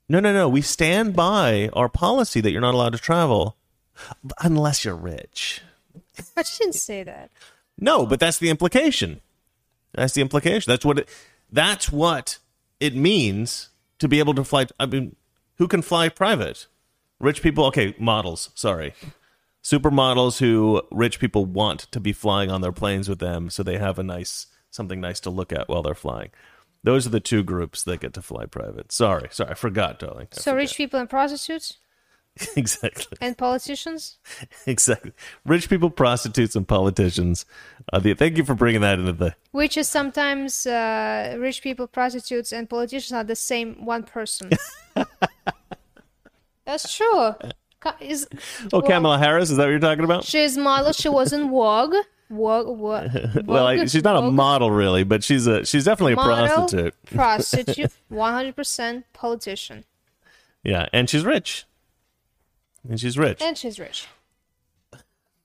no, 0.10 0.20
no, 0.20 0.34
no. 0.34 0.50
We 0.50 0.62
stand 0.62 1.16
by 1.16 1.70
our 1.74 1.90
policy 1.90 2.42
that 2.42 2.52
you're 2.52 2.62
not 2.62 2.74
allowed 2.74 2.94
to 2.94 3.00
travel 3.00 3.58
unless 4.42 4.84
you're 4.84 4.96
rich. 4.96 5.62
But 6.36 6.48
she 6.48 6.64
didn't 6.64 6.76
say 6.76 7.04
that. 7.04 7.32
No, 7.78 8.06
but 8.06 8.20
that's 8.20 8.38
the 8.38 8.50
implication. 8.50 9.22
That's 9.94 10.14
the 10.14 10.22
implication. 10.22 10.72
That's 10.72 10.86
what 10.86 11.00
it, 11.00 11.10
that's 11.52 11.92
what 11.92 12.40
it 12.80 12.96
means 12.96 13.70
to 14.00 14.08
be 14.08 14.20
able 14.20 14.34
to 14.36 14.44
fly. 14.44 14.68
I 14.80 14.86
mean, 14.86 15.16
who 15.58 15.68
can 15.68 15.82
fly 15.82 16.10
private? 16.10 16.68
Rich 17.20 17.42
people. 17.42 17.66
Okay, 17.66 17.96
models. 18.00 18.50
Sorry, 18.56 18.94
supermodels 19.64 20.40
who 20.40 20.82
rich 20.92 21.20
people 21.20 21.46
want 21.46 21.82
to 21.92 22.00
be 22.00 22.14
flying 22.14 22.52
on 22.52 22.62
their 22.62 22.72
planes 22.72 23.08
with 23.10 23.20
them, 23.20 23.50
so 23.50 23.64
they 23.64 23.78
have 23.78 23.98
a 23.98 24.04
nice 24.04 24.48
something 24.70 25.00
nice 25.00 25.20
to 25.22 25.30
look 25.30 25.54
at 25.54 25.70
while 25.70 25.84
they're 25.84 25.94
flying. 25.94 26.32
Those 26.84 27.08
are 27.08 27.12
the 27.12 27.20
two 27.20 27.44
groups 27.44 27.84
that 27.84 28.02
get 28.02 28.14
to 28.14 28.22
fly 28.22 28.46
private. 28.46 28.92
Sorry, 28.92 29.30
sorry, 29.32 29.52
I 29.52 29.54
forgot, 29.54 30.00
darling. 30.00 30.28
I 30.34 30.40
So 30.40 30.56
rich 30.56 30.76
people 30.76 31.00
and 31.00 31.10
prostitutes 31.10 31.78
exactly. 32.56 33.18
and 33.22 33.38
politicians. 33.38 34.18
Exactly. 34.66 35.12
Rich 35.46 35.70
people, 35.70 35.90
prostitutes, 35.90 36.56
and 36.56 36.68
politicians. 36.68 37.46
Uh, 37.92 38.00
the, 38.00 38.14
thank 38.14 38.38
you 38.38 38.46
for 38.46 38.56
bringing 38.56 38.82
that 38.82 38.98
into 38.98 39.12
the. 39.12 39.36
Which 39.52 39.78
is 39.78 39.90
sometimes 39.90 40.66
uh, 40.66 41.36
rich 41.40 41.62
people, 41.62 41.86
prostitutes, 41.88 42.54
and 42.54 42.70
politicians 42.70 43.12
are 43.14 43.24
the 43.26 43.36
same 43.36 43.86
one 43.86 44.04
person. 44.04 44.52
That's 46.66 46.96
true. 46.96 47.36
Is, 48.00 48.28
Oh, 48.72 48.80
well, 48.80 48.82
Kamala 48.82 49.18
Harris, 49.18 49.50
is 49.52 49.58
that 49.58 49.64
what 49.64 49.70
you're 49.72 49.80
talking 49.80 50.04
about? 50.04 50.24
She's 50.26 50.58
model. 50.58 50.92
She 50.94 51.10
was 51.10 51.34
in 51.34 51.50
Vogue. 51.50 51.96
Vogue. 52.30 52.78
Vogue 52.80 53.46
well, 53.48 53.68
I, 53.68 53.86
she's 53.86 54.04
not 54.04 54.16
a 54.24 54.32
model, 54.32 54.72
really, 54.72 55.04
but 55.04 55.24
she's 55.24 55.46
a 55.46 55.66
she's 55.66 55.86
definitely 55.86 56.14
a 56.14 56.16
Model, 56.16 56.48
prostitute. 56.48 56.96
prostitute, 57.06 57.92
one 58.10 58.34
hundred 58.34 58.56
percent 58.56 59.06
politician. 59.14 59.84
Yeah, 60.64 60.88
and 60.94 61.10
she's 61.10 61.26
rich. 61.26 61.66
and 62.90 63.00
she's 63.00 63.18
rich. 63.18 63.42
And 63.42 63.58
she's 63.58 63.80
rich. 63.80 64.08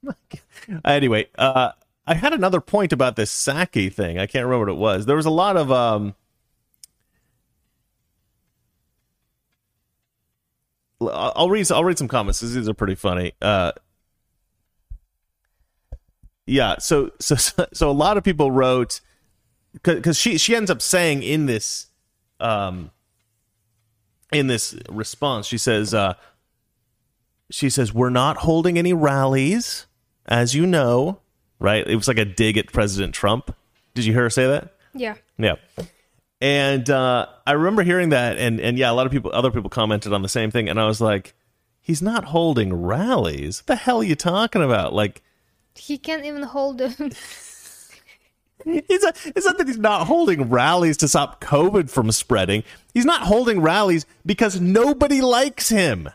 anyway, 0.85 1.27
uh, 1.37 1.73
I 2.07 2.15
had 2.15 2.33
another 2.33 2.61
point 2.61 2.93
about 2.93 3.17
this 3.17 3.33
Psaki 3.35 3.93
thing. 3.93 4.19
I 4.19 4.27
can't 4.27 4.45
remember 4.47 4.67
what 4.67 4.73
it 4.73 4.79
was. 4.79 5.07
There 5.07 5.17
was 5.17 5.27
a 5.27 5.31
lot 5.31 5.57
of 5.57 5.71
um, 5.73 6.15
I'll 11.01 11.49
read. 11.51 11.71
I'll 11.71 11.85
read 11.85 11.99
some 11.99 12.09
comments. 12.09 12.41
These 12.41 12.69
are 12.69 12.75
pretty 12.75 12.95
funny. 12.97 13.33
Uh, 13.41 13.73
yeah. 16.47 16.79
So 16.79 17.11
so 17.21 17.37
so 17.73 17.91
a 17.91 17.93
lot 17.93 18.17
of 18.17 18.25
people 18.25 18.51
wrote 18.51 19.01
because 19.83 20.19
she 20.19 20.39
she 20.39 20.57
ends 20.57 20.71
up 20.71 20.81
saying 20.83 21.23
in 21.23 21.47
this 21.47 21.87
um 22.41 22.91
in 24.33 24.47
this 24.47 24.75
response 24.89 25.47
she 25.47 25.59
says 25.59 25.93
uh 25.93 26.15
she 27.51 27.69
says 27.71 27.93
we're 27.93 28.11
not 28.11 28.39
holding 28.39 28.79
any 28.79 28.93
rallies 28.93 29.87
as 30.27 30.55
you 30.55 30.67
know 30.67 31.19
right 31.59 31.87
it 31.87 31.97
was 31.97 32.09
like 32.09 32.19
a 32.19 32.25
dig 32.25 32.57
at 32.57 32.73
president 32.73 33.15
trump 33.15 33.55
did 33.95 34.05
you 34.05 34.13
hear 34.13 34.23
her 34.23 34.31
say 34.31 34.47
that 34.47 34.75
Yeah. 34.95 35.15
yeah 35.39 35.57
and 36.41 36.89
uh 36.89 37.27
i 37.47 37.53
remember 37.53 37.83
hearing 37.83 38.11
that 38.11 38.39
and 38.39 38.61
and 38.61 38.79
yeah 38.79 38.91
a 38.91 38.95
lot 38.95 39.07
of 39.07 39.13
people 39.13 39.31
other 39.35 39.51
people 39.51 39.69
commented 39.71 40.13
on 40.13 40.23
the 40.23 40.29
same 40.29 40.51
thing 40.51 40.69
and 40.69 40.79
i 40.81 40.87
was 40.87 41.01
like 41.01 41.35
he's 41.81 42.01
not 42.01 42.27
holding 42.27 42.73
rallies 42.73 43.61
what 43.61 43.67
the 43.67 43.77
hell 43.77 43.99
are 43.99 44.05
you 44.05 44.15
talking 44.15 44.63
about 44.63 44.93
like 44.93 45.23
He 45.75 45.99
can't 45.99 46.25
even 46.25 46.43
hold 46.45 46.79
them. 46.79 46.95
It's, 48.67 49.05
a, 49.05 49.13
it's 49.37 49.47
not 49.47 49.57
that 49.59 49.69
he's 49.69 49.79
not 49.79 50.09
holding 50.09 50.51
rallies 50.51 50.97
to 50.99 51.09
stop 51.09 51.41
COVID 51.41 51.89
from 51.89 52.11
spreading. 52.11 52.65
He's 52.93 53.05
not 53.05 53.23
holding 53.23 53.61
rallies 53.61 54.05
because 54.27 54.61
nobody 54.61 55.21
likes 55.21 55.69
him. 55.69 56.09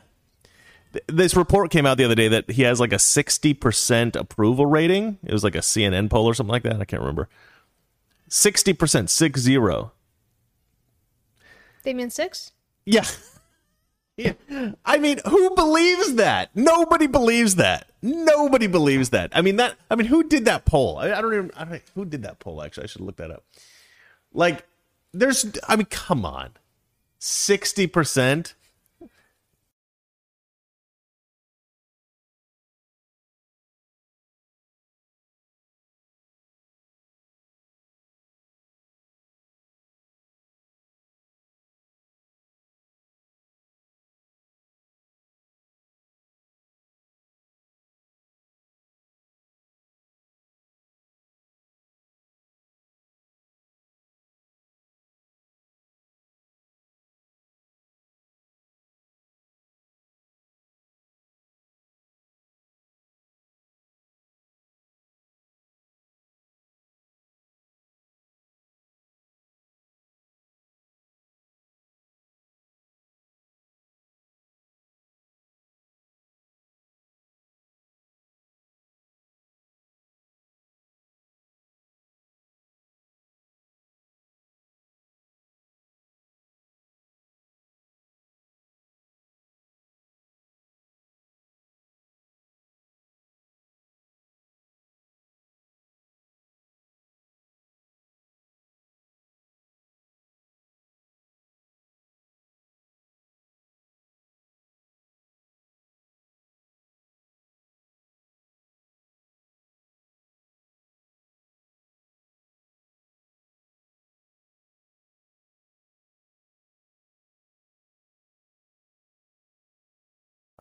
Th- 0.91 1.05
This 1.07 1.35
report 1.37 1.71
came 1.71 1.85
out 1.85 1.97
the 1.97 2.03
other 2.03 2.15
day 2.15 2.27
that 2.27 2.51
he 2.51 2.63
has 2.63 2.81
like 2.81 2.91
a 2.91 2.97
60% 2.97 4.15
approval 4.17 4.65
rating. 4.65 5.17
It 5.23 5.31
was 5.31 5.43
like 5.43 5.55
a 5.55 5.59
CNN 5.59 6.09
poll 6.09 6.25
or 6.25 6.33
something 6.33 6.51
like 6.51 6.63
that. 6.63 6.81
I 6.81 6.85
can't 6.85 7.01
remember. 7.01 7.29
60%, 8.29 9.09
six 9.09 9.39
zero. 9.39 9.93
They 11.83 11.93
mean 11.93 12.09
six? 12.09 12.51
Yeah. 12.85 13.05
Yeah. 14.15 14.33
I 14.85 14.99
mean, 14.99 15.19
who 15.25 15.55
believes 15.55 16.13
that? 16.15 16.51
Nobody 16.55 17.07
believes 17.07 17.55
that. 17.55 17.89
Nobody 18.03 18.67
believes 18.67 19.09
that. 19.09 19.31
I 19.33 19.41
mean 19.41 19.55
that 19.55 19.75
I 19.89 19.95
mean 19.95 20.05
who 20.05 20.23
did 20.23 20.45
that 20.45 20.65
poll? 20.65 20.97
I, 20.99 21.13
I 21.13 21.19
don't 21.21 21.33
even 21.33 21.51
I 21.55 21.63
don't, 21.65 21.81
who 21.95 22.05
did 22.05 22.21
that 22.21 22.37
poll 22.37 22.61
actually. 22.61 22.83
I 22.83 22.87
should 22.87 23.01
look 23.01 23.15
that 23.15 23.31
up. 23.31 23.43
Like 24.31 24.65
there's 25.13 25.51
I 25.67 25.77
mean 25.77 25.87
come 25.87 26.25
on. 26.25 26.51
60%? 27.21 28.53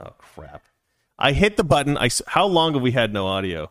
Oh 0.01 0.13
crap! 0.19 0.63
I 1.19 1.33
hit 1.33 1.57
the 1.57 1.65
button. 1.65 1.97
I 1.97 2.11
how 2.27 2.47
long 2.47 2.75
have 2.75 2.83
we 2.83 2.93
had 2.93 3.13
no 3.13 3.27
audio? 3.27 3.71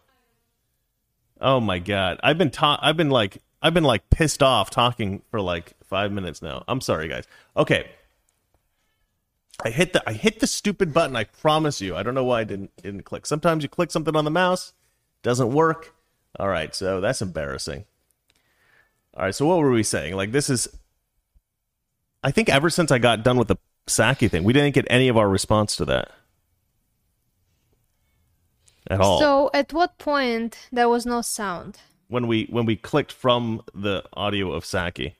Oh 1.39 1.59
my 1.59 1.79
god! 1.79 2.19
I've 2.23 2.37
been 2.37 2.51
ta- 2.51 2.79
I've 2.81 2.97
been 2.97 3.09
like 3.09 3.41
I've 3.61 3.73
been 3.73 3.83
like 3.83 4.09
pissed 4.09 4.41
off 4.41 4.69
talking 4.69 5.21
for 5.29 5.39
like 5.41 5.73
five 5.83 6.11
minutes 6.11 6.41
now. 6.41 6.63
I'm 6.67 6.81
sorry, 6.81 7.07
guys. 7.07 7.25
Okay. 7.55 7.89
I 9.63 9.69
hit 9.69 9.93
the 9.93 10.01
I 10.09 10.13
hit 10.13 10.39
the 10.39 10.47
stupid 10.47 10.93
button. 10.93 11.15
I 11.15 11.25
promise 11.25 11.81
you. 11.81 11.95
I 11.95 12.01
don't 12.01 12.15
know 12.15 12.23
why 12.23 12.41
I 12.41 12.43
didn't 12.43 12.75
didn't 12.81 13.03
click. 13.03 13.25
Sometimes 13.27 13.61
you 13.61 13.69
click 13.69 13.91
something 13.91 14.15
on 14.15 14.25
the 14.25 14.31
mouse, 14.31 14.73
doesn't 15.21 15.51
work. 15.51 15.93
All 16.39 16.47
right, 16.47 16.73
so 16.73 17.01
that's 17.01 17.21
embarrassing. 17.21 17.85
All 19.13 19.25
right, 19.25 19.35
so 19.35 19.45
what 19.45 19.59
were 19.59 19.69
we 19.69 19.83
saying? 19.83 20.15
Like 20.15 20.31
this 20.31 20.49
is 20.49 20.67
I 22.23 22.31
think 22.31 22.49
ever 22.49 22.69
since 22.69 22.91
I 22.91 22.97
got 22.97 23.23
done 23.23 23.37
with 23.37 23.49
the 23.49 23.57
Psaki 23.87 24.29
thing, 24.29 24.43
we 24.43 24.53
didn't 24.53 24.73
get 24.73 24.85
any 24.89 25.07
of 25.07 25.17
our 25.17 25.29
response 25.29 25.75
to 25.77 25.85
that. 25.85 26.11
At 28.87 28.99
all. 28.99 29.19
So 29.19 29.49
at 29.53 29.73
what 29.73 29.97
point 29.97 30.67
there 30.71 30.89
was 30.89 31.05
no 31.05 31.21
sound? 31.21 31.79
when 32.11 32.27
we 32.27 32.45
when 32.49 32.65
we 32.65 32.75
clicked 32.75 33.13
from 33.13 33.61
the 33.73 34.03
audio 34.13 34.51
of 34.51 34.65
Psaki. 34.65 35.13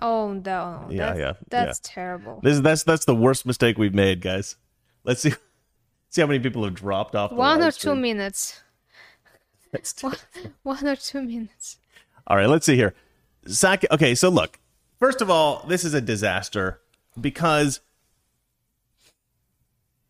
Oh 0.00 0.32
no. 0.32 0.86
Yeah, 0.90 1.06
that's, 1.06 1.18
yeah, 1.18 1.32
That's 1.48 1.80
terrible. 1.82 2.40
This 2.42 2.54
is 2.54 2.62
that's 2.62 2.82
that's 2.82 3.04
the 3.04 3.14
worst 3.14 3.44
mistake 3.44 3.76
we've 3.76 3.94
made, 3.94 4.22
guys. 4.22 4.56
Let's 5.04 5.20
see 5.20 5.34
see 6.08 6.22
how 6.22 6.26
many 6.26 6.40
people 6.40 6.64
have 6.64 6.74
dropped 6.74 7.14
off 7.14 7.30
One 7.30 7.62
or 7.62 7.70
two 7.70 7.94
minutes. 7.94 8.62
One, 10.00 10.16
one 10.62 10.86
or 10.86 10.96
two 10.96 11.20
minutes. 11.20 11.76
All 12.26 12.36
right, 12.38 12.48
let's 12.48 12.64
see 12.64 12.76
here. 12.76 12.94
Psaki 13.44 13.84
Okay, 13.90 14.14
so 14.14 14.30
look. 14.30 14.58
First 14.98 15.20
of 15.20 15.30
all, 15.30 15.64
this 15.68 15.84
is 15.84 15.94
a 15.94 16.00
disaster 16.00 16.80
because 17.20 17.80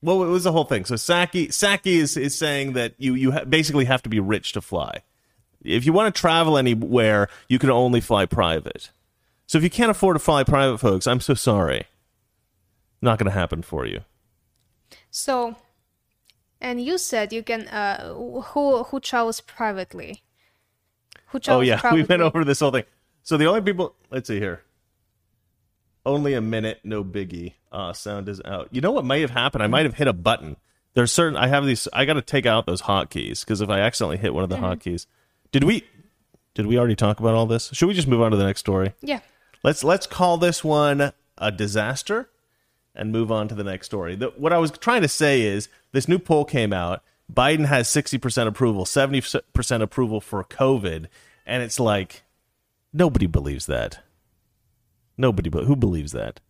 well, 0.02 0.22
it 0.22 0.28
was 0.28 0.44
the 0.44 0.52
whole 0.52 0.64
thing. 0.64 0.84
So 0.84 0.94
Psaki 0.94 1.48
Psaki 1.48 1.96
is 1.96 2.16
is 2.16 2.36
saying 2.36 2.74
that 2.74 2.94
you 2.98 3.14
you 3.14 3.32
ha- 3.32 3.44
basically 3.44 3.86
have 3.86 4.02
to 4.02 4.08
be 4.08 4.20
rich 4.20 4.52
to 4.52 4.60
fly. 4.60 5.02
If 5.62 5.84
you 5.84 5.92
want 5.92 6.14
to 6.14 6.20
travel 6.20 6.56
anywhere, 6.56 7.28
you 7.48 7.58
can 7.58 7.70
only 7.70 8.00
fly 8.00 8.24
private. 8.26 8.90
So 9.46 9.58
if 9.58 9.64
you 9.64 9.70
can't 9.70 9.90
afford 9.90 10.14
to 10.14 10.20
fly 10.20 10.44
private, 10.44 10.78
folks, 10.78 11.06
I'm 11.06 11.20
so 11.20 11.34
sorry. 11.34 11.86
Not 13.02 13.18
going 13.18 13.30
to 13.30 13.36
happen 13.36 13.62
for 13.62 13.86
you. 13.86 14.00
So, 15.10 15.56
and 16.60 16.80
you 16.80 16.98
said 16.98 17.32
you 17.32 17.42
can. 17.42 17.66
Uh, 17.68 18.14
who 18.14 18.84
who 18.84 19.00
travels 19.00 19.40
privately? 19.40 20.22
Who 21.28 21.40
travels? 21.40 21.62
Oh 21.62 21.66
travels 21.66 21.82
yeah, 21.82 21.94
we 21.94 22.02
went 22.04 22.22
over 22.22 22.44
this 22.44 22.60
whole 22.60 22.70
thing. 22.70 22.84
So 23.22 23.36
the 23.36 23.46
only 23.46 23.60
people, 23.60 23.96
let's 24.10 24.28
see 24.28 24.38
here. 24.38 24.62
Only 26.06 26.34
a 26.34 26.40
minute, 26.40 26.80
no 26.84 27.02
biggie. 27.02 27.54
Uh, 27.72 27.92
sound 27.92 28.28
is 28.28 28.40
out. 28.44 28.68
You 28.70 28.80
know 28.80 28.92
what 28.92 29.04
might 29.04 29.22
have 29.22 29.30
happened? 29.30 29.64
I 29.64 29.66
might 29.66 29.84
have 29.84 29.94
hit 29.94 30.06
a 30.06 30.12
button. 30.12 30.56
There's 30.94 31.10
certain. 31.10 31.36
I 31.36 31.48
have 31.48 31.66
these. 31.66 31.88
I 31.92 32.04
got 32.04 32.14
to 32.14 32.22
take 32.22 32.46
out 32.46 32.64
those 32.64 32.82
hotkeys 32.82 33.40
because 33.40 33.60
if 33.60 33.68
I 33.68 33.80
accidentally 33.80 34.16
hit 34.16 34.32
one 34.32 34.44
of 34.44 34.48
the 34.48 34.56
hotkeys, 34.56 35.06
did 35.50 35.64
we? 35.64 35.82
Did 36.54 36.66
we 36.66 36.78
already 36.78 36.94
talk 36.94 37.18
about 37.18 37.34
all 37.34 37.44
this? 37.44 37.70
Should 37.72 37.86
we 37.86 37.92
just 37.92 38.08
move 38.08 38.22
on 38.22 38.30
to 38.30 38.36
the 38.36 38.46
next 38.46 38.60
story? 38.60 38.94
Yeah. 39.02 39.18
Let's 39.64 39.82
let's 39.82 40.06
call 40.06 40.38
this 40.38 40.62
one 40.62 41.12
a 41.36 41.50
disaster 41.50 42.30
and 42.94 43.12
move 43.12 43.30
on 43.32 43.48
to 43.48 43.54
the 43.54 43.64
next 43.64 43.86
story. 43.86 44.14
The, 44.14 44.28
what 44.36 44.52
I 44.52 44.58
was 44.58 44.70
trying 44.70 45.02
to 45.02 45.08
say 45.08 45.42
is 45.42 45.68
this 45.92 46.08
new 46.08 46.18
poll 46.18 46.44
came 46.44 46.72
out. 46.72 47.02
Biden 47.30 47.66
has 47.66 47.88
60% 47.88 48.46
approval, 48.46 48.84
70% 48.84 49.82
approval 49.82 50.20
for 50.20 50.44
COVID, 50.44 51.08
and 51.44 51.62
it's 51.62 51.80
like 51.80 52.22
nobody 52.92 53.26
believes 53.26 53.66
that. 53.66 54.05
Nobody 55.18 55.48
but 55.48 55.64
who 55.64 55.76
believes 55.76 56.12
that? 56.12 56.40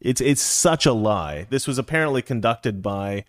It's 0.00 0.20
it's 0.20 0.42
such 0.42 0.84
a 0.86 0.92
lie. 0.92 1.46
This 1.50 1.66
was 1.66 1.78
apparently 1.78 2.22
conducted 2.22 2.82
by 2.82 3.24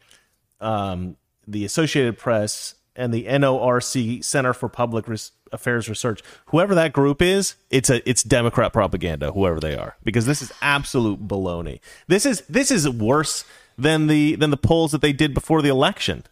um, 0.59 1.17
the 1.47 1.65
Associated 1.65 2.17
Press 2.17 2.75
and 2.95 3.13
the 3.13 3.25
NORC 3.25 4.23
Center 4.23 4.53
for 4.53 4.69
Public 4.69 5.07
Res- 5.07 5.31
Affairs 5.51 5.89
Research. 5.89 6.21
Whoever 6.47 6.73
that 6.75 6.93
group 6.93 7.21
is, 7.21 7.55
it's 7.69 7.89
a 7.89 8.07
it's 8.09 8.23
Democrat 8.23 8.73
propaganda. 8.73 9.31
Whoever 9.31 9.59
they 9.59 9.75
are, 9.75 9.97
because 10.03 10.25
this 10.25 10.41
is 10.41 10.51
absolute 10.61 11.27
baloney. 11.27 11.79
This 12.07 12.25
is 12.25 12.41
this 12.49 12.71
is 12.71 12.89
worse 12.89 13.45
than 13.77 14.07
the 14.07 14.35
than 14.35 14.49
the 14.49 14.57
polls 14.57 14.91
that 14.91 15.01
they 15.01 15.13
did 15.13 15.33
before 15.33 15.61
the 15.61 15.69
election, 15.69 16.23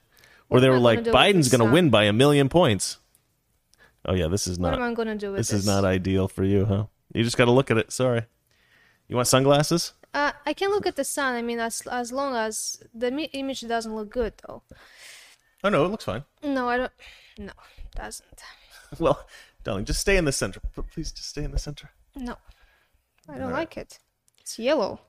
where 0.48 0.62
they 0.62 0.70
were 0.70 0.76
I 0.76 0.80
gonna 0.80 1.12
like 1.12 1.36
Biden's 1.36 1.50
going 1.50 1.66
to 1.66 1.72
win 1.72 1.90
by 1.90 2.06
a 2.06 2.14
million 2.14 2.50
points. 2.50 2.98
Oh 4.06 4.14
yeah, 4.14 4.28
this 4.28 4.48
is 4.48 4.58
not. 4.58 4.72
What 4.72 4.82
am 4.82 4.92
I 4.92 4.94
gonna 4.96 5.16
do 5.16 5.32
with 5.32 5.38
this 5.40 5.50
this? 5.50 5.60
is 5.60 5.66
not 5.66 5.86
ideal 5.86 6.28
for 6.28 6.44
you, 6.44 6.66
huh? 6.66 6.86
You 7.14 7.24
just 7.24 7.38
got 7.38 7.46
to 7.46 7.52
look 7.52 7.72
at 7.72 7.78
it. 7.78 7.92
Sorry. 7.92 8.24
You 9.08 9.16
want 9.16 9.28
sunglasses? 9.28 9.94
Uh, 10.14 10.32
I 10.46 10.54
can 10.54 10.70
look 10.72 10.86
at 10.86 10.96
the 10.96 11.04
sun. 11.04 11.36
I 11.36 11.42
mean, 11.42 11.60
as 11.60 11.82
as 11.92 12.12
long 12.12 12.36
as 12.36 12.82
the 12.94 13.12
mi- 13.12 13.30
image 13.34 13.62
doesn't 13.62 13.96
look 13.96 14.10
good, 14.10 14.34
though. 14.48 14.64
Oh 15.64 15.70
no, 15.70 15.86
it 15.86 15.90
looks 15.90 16.06
fine. 16.06 16.24
No, 16.44 16.68
I 16.70 16.78
don't. 16.78 16.92
No, 17.38 17.54
it 17.78 17.96
doesn't. 17.96 18.42
Well, 19.00 19.26
darling, 19.64 19.86
just 19.86 20.02
stay 20.02 20.18
in 20.18 20.26
the 20.26 20.34
center. 20.34 20.60
P- 20.60 20.82
Please, 20.94 21.14
just 21.14 21.30
stay 21.30 21.46
in 21.46 21.52
the 21.52 21.60
center. 21.60 21.92
No, 22.14 22.36
I 23.30 23.34
don't 23.36 23.44
Alright. 23.44 23.56
like 23.60 23.78
it. 23.78 24.00
It's 24.42 24.60
yellow. 24.60 25.00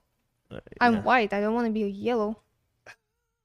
Uh, 0.53 0.61
I'm 0.81 0.95
yeah. 0.95 1.03
white. 1.03 1.33
I 1.33 1.41
don't 1.41 1.53
want 1.55 1.67
to 1.67 1.73
be 1.73 1.81
yellow. 1.91 2.39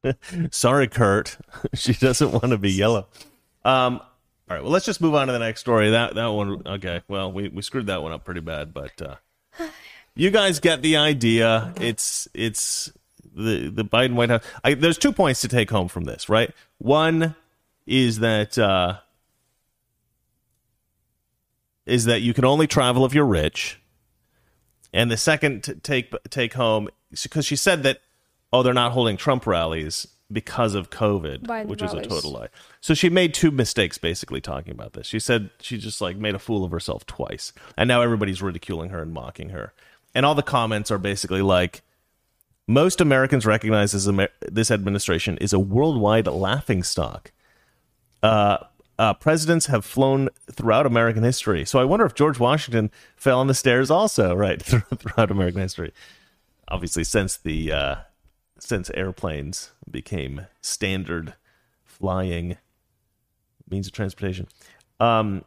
Sorry, 0.51 0.87
Kurt. 0.87 1.37
she 1.73 1.93
doesn't 1.93 2.31
want 2.31 2.49
to 2.51 2.57
be 2.59 2.71
yellow. 2.71 3.07
Um. 3.65 3.99
All 4.49 4.55
right. 4.55 4.63
Well, 4.63 4.71
let's 4.71 4.85
just 4.85 5.01
move 5.01 5.13
on 5.13 5.27
to 5.27 5.33
the 5.33 5.39
next 5.39 5.59
story. 5.59 5.89
That 5.89 6.15
that 6.15 6.27
one. 6.27 6.61
Okay. 6.65 7.01
Well, 7.07 7.31
we, 7.31 7.49
we 7.49 7.61
screwed 7.61 7.87
that 7.87 8.01
one 8.01 8.13
up 8.13 8.23
pretty 8.23 8.39
bad, 8.39 8.73
but 8.73 9.01
uh, 9.01 9.15
you 10.15 10.31
guys 10.31 10.59
get 10.59 10.81
the 10.81 10.95
idea. 10.95 11.73
It's 11.81 12.29
it's 12.33 12.91
the 13.35 13.69
the 13.69 13.83
Biden 13.83 14.13
White 14.13 14.29
House. 14.29 14.43
I, 14.63 14.73
there's 14.73 14.97
two 14.97 15.11
points 15.11 15.41
to 15.41 15.49
take 15.49 15.69
home 15.69 15.89
from 15.89 16.05
this, 16.05 16.29
right? 16.29 16.51
One 16.77 17.35
is 17.85 18.19
that 18.19 18.57
uh, 18.57 18.99
is 21.85 22.05
that 22.05 22.21
you 22.21 22.33
can 22.33 22.45
only 22.45 22.67
travel 22.67 23.05
if 23.05 23.13
you're 23.13 23.25
rich, 23.25 23.81
and 24.93 25.11
the 25.11 25.17
second 25.17 25.81
take 25.83 26.13
take 26.29 26.53
home 26.53 26.87
because 27.21 27.45
she 27.45 27.57
said 27.57 27.83
that 27.83 27.99
oh 28.53 28.63
they're 28.63 28.73
not 28.73 28.93
holding 28.93 29.17
Trump 29.17 29.45
rallies 29.45 30.07
because 30.31 30.75
of 30.75 30.89
COVID, 30.89 31.43
Biden 31.43 31.67
which 31.67 31.81
is 31.81 31.93
a 31.93 32.01
total 32.01 32.31
lie. 32.31 32.49
So 32.81 32.93
she 32.93 33.09
made 33.09 33.33
two 33.33 33.51
mistakes 33.51 33.97
basically 33.97 34.41
talking 34.41 34.71
about 34.71 34.93
this. 34.93 35.07
She 35.07 35.19
said 35.19 35.49
she 35.61 35.77
just 35.77 36.01
like 36.01 36.17
made 36.17 36.35
a 36.35 36.39
fool 36.39 36.63
of 36.63 36.71
herself 36.71 37.05
twice, 37.05 37.53
and 37.77 37.87
now 37.87 38.01
everybody's 38.01 38.41
ridiculing 38.41 38.89
her 38.89 39.01
and 39.01 39.13
mocking 39.13 39.49
her, 39.49 39.73
and 40.13 40.25
all 40.25 40.35
the 40.35 40.43
comments 40.43 40.91
are 40.91 40.99
basically 40.99 41.41
like. 41.41 41.81
Most 42.69 42.99
Americans 42.99 43.45
recognize 43.45 43.93
this, 43.93 44.09
Amer- 44.09 44.27
this 44.41 44.69
administration 44.71 45.37
is 45.37 45.53
a 45.53 45.59
worldwide 45.59 46.27
laughingstock 46.27 47.31
uh, 48.23 48.57
uh, 48.99 49.13
presidents 49.13 49.67
have 49.67 49.85
flown 49.85 50.29
throughout 50.51 50.85
American 50.85 51.23
history. 51.23 51.65
So 51.65 51.79
I 51.79 51.83
wonder 51.83 52.05
if 52.05 52.15
George 52.15 52.39
Washington 52.39 52.91
fell 53.15 53.39
on 53.39 53.47
the 53.47 53.53
stairs 53.53 53.91
also, 53.91 54.33
right, 54.35 54.61
throughout 54.61 55.31
American 55.31 55.61
history. 55.61 55.93
Obviously, 56.67 57.03
since 57.03 57.37
the 57.37 57.71
uh, 57.71 57.95
since 58.59 58.89
airplanes 58.93 59.71
became 59.91 60.47
standard 60.61 61.33
flying 61.83 62.57
means 63.69 63.87
of 63.87 63.93
transportation. 63.93 64.47
Um, 64.99 65.43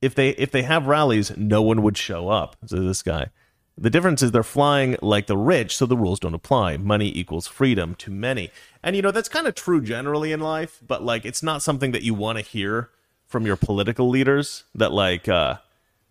if 0.00 0.14
they 0.14 0.30
if 0.30 0.50
they 0.50 0.62
have 0.62 0.86
rallies, 0.86 1.36
no 1.36 1.62
one 1.62 1.82
would 1.82 1.96
show 1.96 2.28
up. 2.28 2.56
So 2.66 2.80
this 2.80 3.02
guy. 3.02 3.30
The 3.78 3.88
difference 3.88 4.22
is 4.22 4.32
they're 4.32 4.42
flying 4.42 4.96
like 5.00 5.28
the 5.28 5.36
rich, 5.36 5.76
so 5.76 5.86
the 5.86 5.96
rules 5.96 6.20
don't 6.20 6.34
apply. 6.34 6.76
Money 6.76 7.10
equals 7.16 7.46
freedom 7.46 7.94
to 7.96 8.10
many. 8.10 8.50
And 8.82 8.94
you 8.94 9.00
know, 9.00 9.10
that's 9.10 9.30
kind 9.30 9.46
of 9.46 9.54
true 9.54 9.80
generally 9.80 10.30
in 10.30 10.40
life, 10.40 10.80
but 10.86 11.02
like 11.02 11.24
it's 11.24 11.42
not 11.42 11.62
something 11.62 11.92
that 11.92 12.02
you 12.02 12.12
want 12.12 12.36
to 12.36 12.44
hear 12.44 12.90
from 13.26 13.46
your 13.46 13.56
political 13.56 14.10
leaders 14.10 14.64
that 14.74 14.92
like 14.92 15.26
uh 15.26 15.56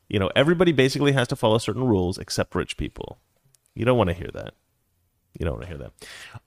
you 0.09 0.19
know, 0.19 0.31
everybody 0.35 0.73
basically 0.73 1.13
has 1.13 1.27
to 1.29 1.37
follow 1.37 1.57
certain 1.57 1.85
rules 1.85 2.17
except 2.17 2.55
rich 2.55 2.75
people. 2.75 3.19
You 3.75 3.85
don't 3.85 3.97
want 3.97 4.09
to 4.09 4.13
hear 4.13 4.29
that. 4.33 4.55
You 5.41 5.45
don't 5.45 5.55
want 5.55 5.63
to 5.63 5.69
hear 5.69 5.77
that. 5.79 5.93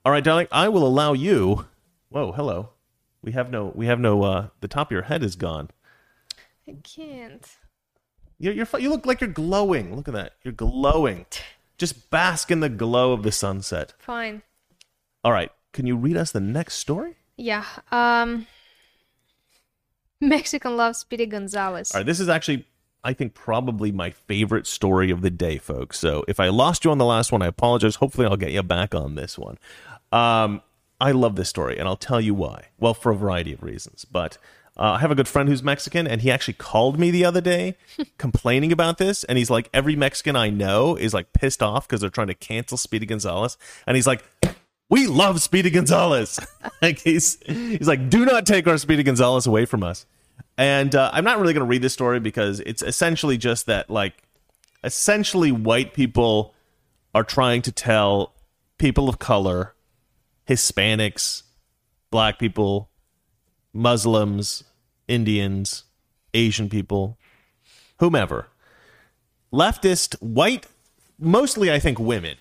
All 0.05 0.11
right, 0.13 0.23
darling, 0.23 0.47
I 0.53 0.69
will 0.69 0.87
allow 0.87 1.11
you. 1.11 1.65
Whoa, 2.07 2.31
hello. 2.31 2.69
We 3.21 3.33
have 3.33 3.51
no 3.51 3.73
we 3.75 3.87
have 3.87 3.99
no 3.99 4.23
uh 4.23 4.47
the 4.61 4.69
top 4.69 4.87
of 4.87 4.91
your 4.93 5.01
head 5.01 5.21
is 5.21 5.35
gone. 5.35 5.69
I 6.65 6.77
can't. 6.81 7.45
You're, 8.39 8.53
you're 8.53 8.67
you 8.79 8.89
look 8.89 9.05
like 9.05 9.19
you're 9.19 9.29
glowing. 9.29 9.93
Look 9.97 10.07
at 10.07 10.13
that. 10.13 10.35
You're 10.45 10.53
glowing. 10.53 11.25
Just 11.77 12.09
bask 12.09 12.49
in 12.51 12.61
the 12.61 12.69
glow 12.69 13.11
of 13.11 13.23
the 13.23 13.33
sunset. 13.33 13.93
Fine. 13.97 14.43
All 15.25 15.33
right. 15.33 15.51
Can 15.73 15.85
you 15.85 15.97
read 15.97 16.15
us 16.15 16.31
the 16.31 16.39
next 16.39 16.75
story? 16.75 17.17
Yeah. 17.35 17.65
Um. 17.91 18.47
Mexican 20.21 20.77
loves 20.77 20.99
Speedy 20.99 21.25
Gonzales. 21.25 21.93
All 21.93 21.99
right. 21.99 22.05
This 22.05 22.21
is 22.21 22.29
actually, 22.29 22.65
I 23.05 23.13
think, 23.13 23.35
probably 23.35 23.91
my 23.91 24.09
favorite 24.09 24.65
story 24.65 25.11
of 25.11 25.21
the 25.21 25.29
day, 25.29 25.59
folks. 25.59 25.99
So 25.99 26.25
if 26.27 26.39
I 26.39 26.49
lost 26.49 26.83
you 26.83 26.91
on 26.91 26.97
the 26.97 27.05
last 27.05 27.31
one, 27.31 27.43
I 27.43 27.47
apologize. 27.47 27.95
Hopefully, 27.95 28.25
I'll 28.25 28.35
get 28.35 28.51
you 28.51 28.63
back 28.63 28.95
on 28.95 29.13
this 29.13 29.37
one. 29.37 29.57
Um, 30.11 30.61
I 30.99 31.11
love 31.11 31.35
this 31.35 31.47
story, 31.47 31.77
and 31.77 31.87
I'll 31.87 31.95
tell 31.95 32.19
you 32.19 32.33
why. 32.33 32.69
Well, 32.79 32.95
for 32.95 33.11
a 33.11 33.15
variety 33.15 33.53
of 33.53 33.61
reasons. 33.61 34.05
But 34.05 34.39
uh, 34.75 34.93
I 34.93 34.99
have 34.99 35.11
a 35.11 35.15
good 35.15 35.27
friend 35.27 35.47
who's 35.47 35.61
Mexican, 35.61 36.07
and 36.07 36.21
he 36.21 36.31
actually 36.31 36.55
called 36.55 36.99
me 36.99 37.11
the 37.11 37.23
other 37.25 37.41
day 37.41 37.77
complaining 38.17 38.71
about 38.71 38.97
this. 38.97 39.23
And 39.25 39.37
he's 39.37 39.51
like, 39.51 39.69
every 39.71 39.95
Mexican 39.95 40.35
I 40.35 40.49
know 40.49 40.95
is 40.95 41.13
like 41.13 41.31
pissed 41.31 41.61
off 41.61 41.87
because 41.87 42.01
they're 42.01 42.09
trying 42.09 42.27
to 42.27 42.33
cancel 42.33 42.77
Speedy 42.77 43.05
Gonzales. 43.05 43.57
And 43.85 43.95
he's 43.95 44.07
like, 44.07 44.23
we 44.89 45.05
love 45.05 45.41
Speedy 45.41 45.69
Gonzales. 45.69 46.39
like 46.81 46.99
he's 46.99 47.37
he's 47.45 47.87
like, 47.87 48.09
do 48.09 48.25
not 48.25 48.45
take 48.45 48.67
our 48.67 48.77
Speedy 48.77 49.03
Gonzales 49.03 49.45
away 49.45 49.65
from 49.65 49.83
us. 49.83 50.05
And 50.57 50.95
uh, 50.95 51.09
I'm 51.13 51.23
not 51.23 51.39
really 51.39 51.53
going 51.53 51.65
to 51.65 51.69
read 51.69 51.81
this 51.81 51.93
story 51.93 52.19
because 52.19 52.61
it's 52.61 52.81
essentially 52.81 53.37
just 53.37 53.65
that, 53.65 53.89
like, 53.89 54.13
essentially 54.83 55.51
white 55.51 55.93
people 55.93 56.53
are 57.13 57.23
trying 57.23 57.61
to 57.63 57.71
tell 57.71 58.33
people 58.77 59.09
of 59.09 59.19
color, 59.19 59.73
Hispanics, 60.47 61.43
black 62.11 62.39
people, 62.39 62.89
Muslims, 63.73 64.63
Indians, 65.07 65.83
Asian 66.33 66.69
people, 66.69 67.17
whomever, 67.99 68.47
leftist, 69.51 70.15
white, 70.21 70.67
mostly 71.19 71.71
I 71.71 71.79
think 71.79 71.99
women, 71.99 72.37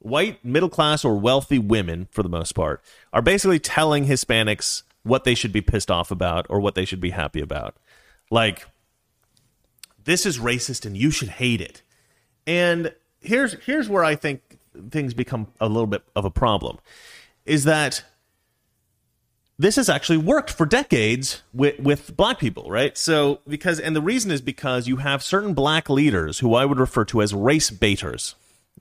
white, 0.00 0.44
middle 0.44 0.68
class, 0.68 1.04
or 1.04 1.16
wealthy 1.16 1.58
women, 1.58 2.08
for 2.10 2.22
the 2.22 2.28
most 2.28 2.52
part, 2.52 2.82
are 3.12 3.22
basically 3.22 3.60
telling 3.60 4.06
Hispanics 4.06 4.82
what 5.02 5.24
they 5.24 5.34
should 5.34 5.52
be 5.52 5.60
pissed 5.60 5.90
off 5.90 6.10
about 6.10 6.46
or 6.48 6.60
what 6.60 6.74
they 6.74 6.84
should 6.84 7.00
be 7.00 7.10
happy 7.10 7.40
about. 7.40 7.76
Like, 8.30 8.66
this 10.04 10.26
is 10.26 10.38
racist 10.38 10.86
and 10.86 10.96
you 10.96 11.10
should 11.10 11.28
hate 11.28 11.60
it. 11.60 11.82
And 12.46 12.94
here's 13.20 13.54
here's 13.64 13.88
where 13.88 14.04
I 14.04 14.16
think 14.16 14.58
things 14.90 15.14
become 15.14 15.48
a 15.60 15.68
little 15.68 15.86
bit 15.86 16.02
of 16.16 16.24
a 16.24 16.30
problem 16.30 16.78
is 17.44 17.64
that 17.64 18.04
this 19.58 19.76
has 19.76 19.88
actually 19.88 20.16
worked 20.16 20.50
for 20.50 20.66
decades 20.66 21.42
with, 21.52 21.78
with 21.78 22.16
black 22.16 22.38
people, 22.38 22.68
right? 22.68 22.96
So 22.96 23.40
because 23.46 23.78
and 23.78 23.94
the 23.94 24.00
reason 24.00 24.30
is 24.30 24.40
because 24.40 24.88
you 24.88 24.96
have 24.96 25.22
certain 25.22 25.54
black 25.54 25.88
leaders 25.88 26.40
who 26.40 26.54
I 26.54 26.64
would 26.64 26.80
refer 26.80 27.04
to 27.06 27.22
as 27.22 27.34
race 27.34 27.70
baiters, 27.70 28.34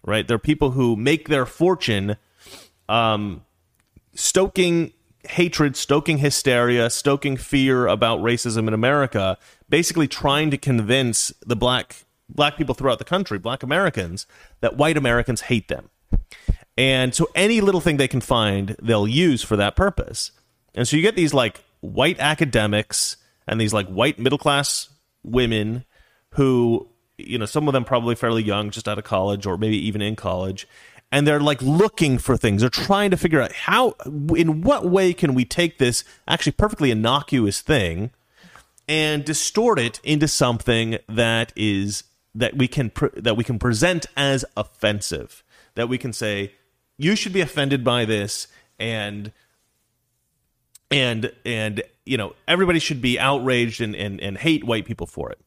right? 0.04 0.28
They're 0.28 0.40
people 0.40 0.72
who 0.72 0.96
make 0.96 1.28
their 1.28 1.46
fortune 1.46 2.18
um, 2.90 3.44
stoking 4.16 4.94
hatred, 5.28 5.76
stoking 5.76 6.18
hysteria, 6.18 6.90
stoking 6.90 7.38
fear 7.38 7.88
about 7.88 8.20
racism 8.20 8.68
in 8.68 8.74
America, 8.74 9.38
basically 9.70 10.08
trying 10.08 10.52
to 10.52 10.58
convince 10.58 11.34
the 11.46 11.56
black 11.56 12.06
black 12.30 12.58
people 12.58 12.74
throughout 12.74 12.98
the 12.98 13.06
country, 13.06 13.38
black 13.38 13.62
Americans, 13.62 14.26
that 14.62 14.78
white 14.78 14.98
Americans 14.98 15.42
hate 15.42 15.68
them. 15.68 15.90
And 16.78 17.14
so 17.14 17.28
any 17.36 17.62
little 17.62 17.82
thing 17.82 17.98
they 17.98 18.08
can 18.08 18.22
find, 18.22 18.76
they'll 18.82 19.08
use 19.08 19.44
for 19.44 19.58
that 19.58 19.76
purpose. 19.76 20.32
And 20.74 20.88
so 20.88 20.96
you 20.96 21.02
get 21.02 21.16
these 21.16 21.34
like 21.34 21.62
white 21.82 22.20
academics 22.20 23.18
and 23.48 23.60
these 23.60 23.74
like 23.74 23.88
white 23.88 24.18
middle 24.18 24.38
class 24.38 24.90
women 25.24 25.86
who, 26.32 26.88
you 27.18 27.38
know, 27.38 27.46
some 27.46 27.68
of 27.68 27.74
them 27.74 27.84
probably 27.84 28.16
fairly 28.16 28.44
young, 28.44 28.72
just 28.72 28.88
out 28.88 28.98
of 28.98 29.04
college 29.04 29.46
or 29.46 29.58
maybe 29.58 29.78
even 29.86 30.02
in 30.02 30.16
college. 30.16 30.68
And 31.12 31.28
they're 31.28 31.42
like 31.42 31.62
looking 31.62 32.18
for 32.18 32.38
things. 32.38 32.62
They're 32.62 32.70
trying 32.70 33.12
to 33.12 33.18
figure 33.18 33.42
out 33.42 33.52
how, 33.52 33.96
in 34.36 34.62
what 34.62 34.86
way 34.86 35.12
can 35.14 35.34
we 35.34 35.44
take 35.44 35.78
this 35.78 36.06
actually 36.28 36.54
perfectly 36.54 36.90
innocuous 36.90 37.60
thing 37.62 38.12
and 38.88 39.24
distort 39.24 39.80
it 39.80 40.00
into 40.04 40.28
something 40.28 40.98
that 41.08 41.54
is 41.56 42.04
that 42.36 42.58
we 42.58 42.68
can 42.68 42.92
that 43.16 43.36
we 43.38 43.44
can 43.44 43.60
present 43.60 44.06
as 44.16 44.46
offensive 44.56 45.44
that 45.76 45.90
we 45.90 45.98
can 45.98 46.14
say 46.14 46.54
you 46.98 47.16
should 47.16 47.34
be 47.34 47.42
offended 47.42 47.84
by 47.84 48.06
this 48.06 48.48
and 48.80 49.32
and 50.90 51.32
and 51.46 51.84
you 52.06 52.18
know 52.18 52.34
everybody 52.48 52.80
should 52.80 53.02
be 53.02 53.20
outraged 53.20 53.82
and 53.82 53.96
and, 53.96 54.20
and 54.22 54.38
hate 54.38 54.64
white 54.64 54.86
people 54.86 55.08
for 55.08 55.32
it 55.32 55.40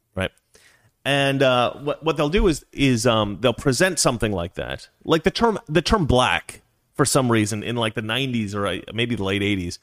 And 1.05 1.43
uh, 1.43 1.75
what 1.75 2.03
what 2.03 2.17
they'll 2.17 2.31
do 2.31 2.47
is 2.47 2.65
is 2.73 3.07
um, 3.07 3.39
they'll 3.41 3.53
present 3.53 3.99
something 3.99 4.33
like 4.33 4.55
that, 4.55 4.89
like 5.05 5.23
the 5.23 5.31
term 5.31 5.59
the 5.69 5.83
term 5.83 6.07
black 6.07 6.63
for 6.95 7.05
some 7.05 7.31
reason 7.31 7.63
in 7.63 7.77
like 7.77 7.95
the 7.95 8.01
'90s 8.01 8.55
or 8.55 8.67
uh, 8.67 8.79
maybe 8.95 9.15
the 9.15 9.25
late 9.25 9.43
'80s 9.43 9.79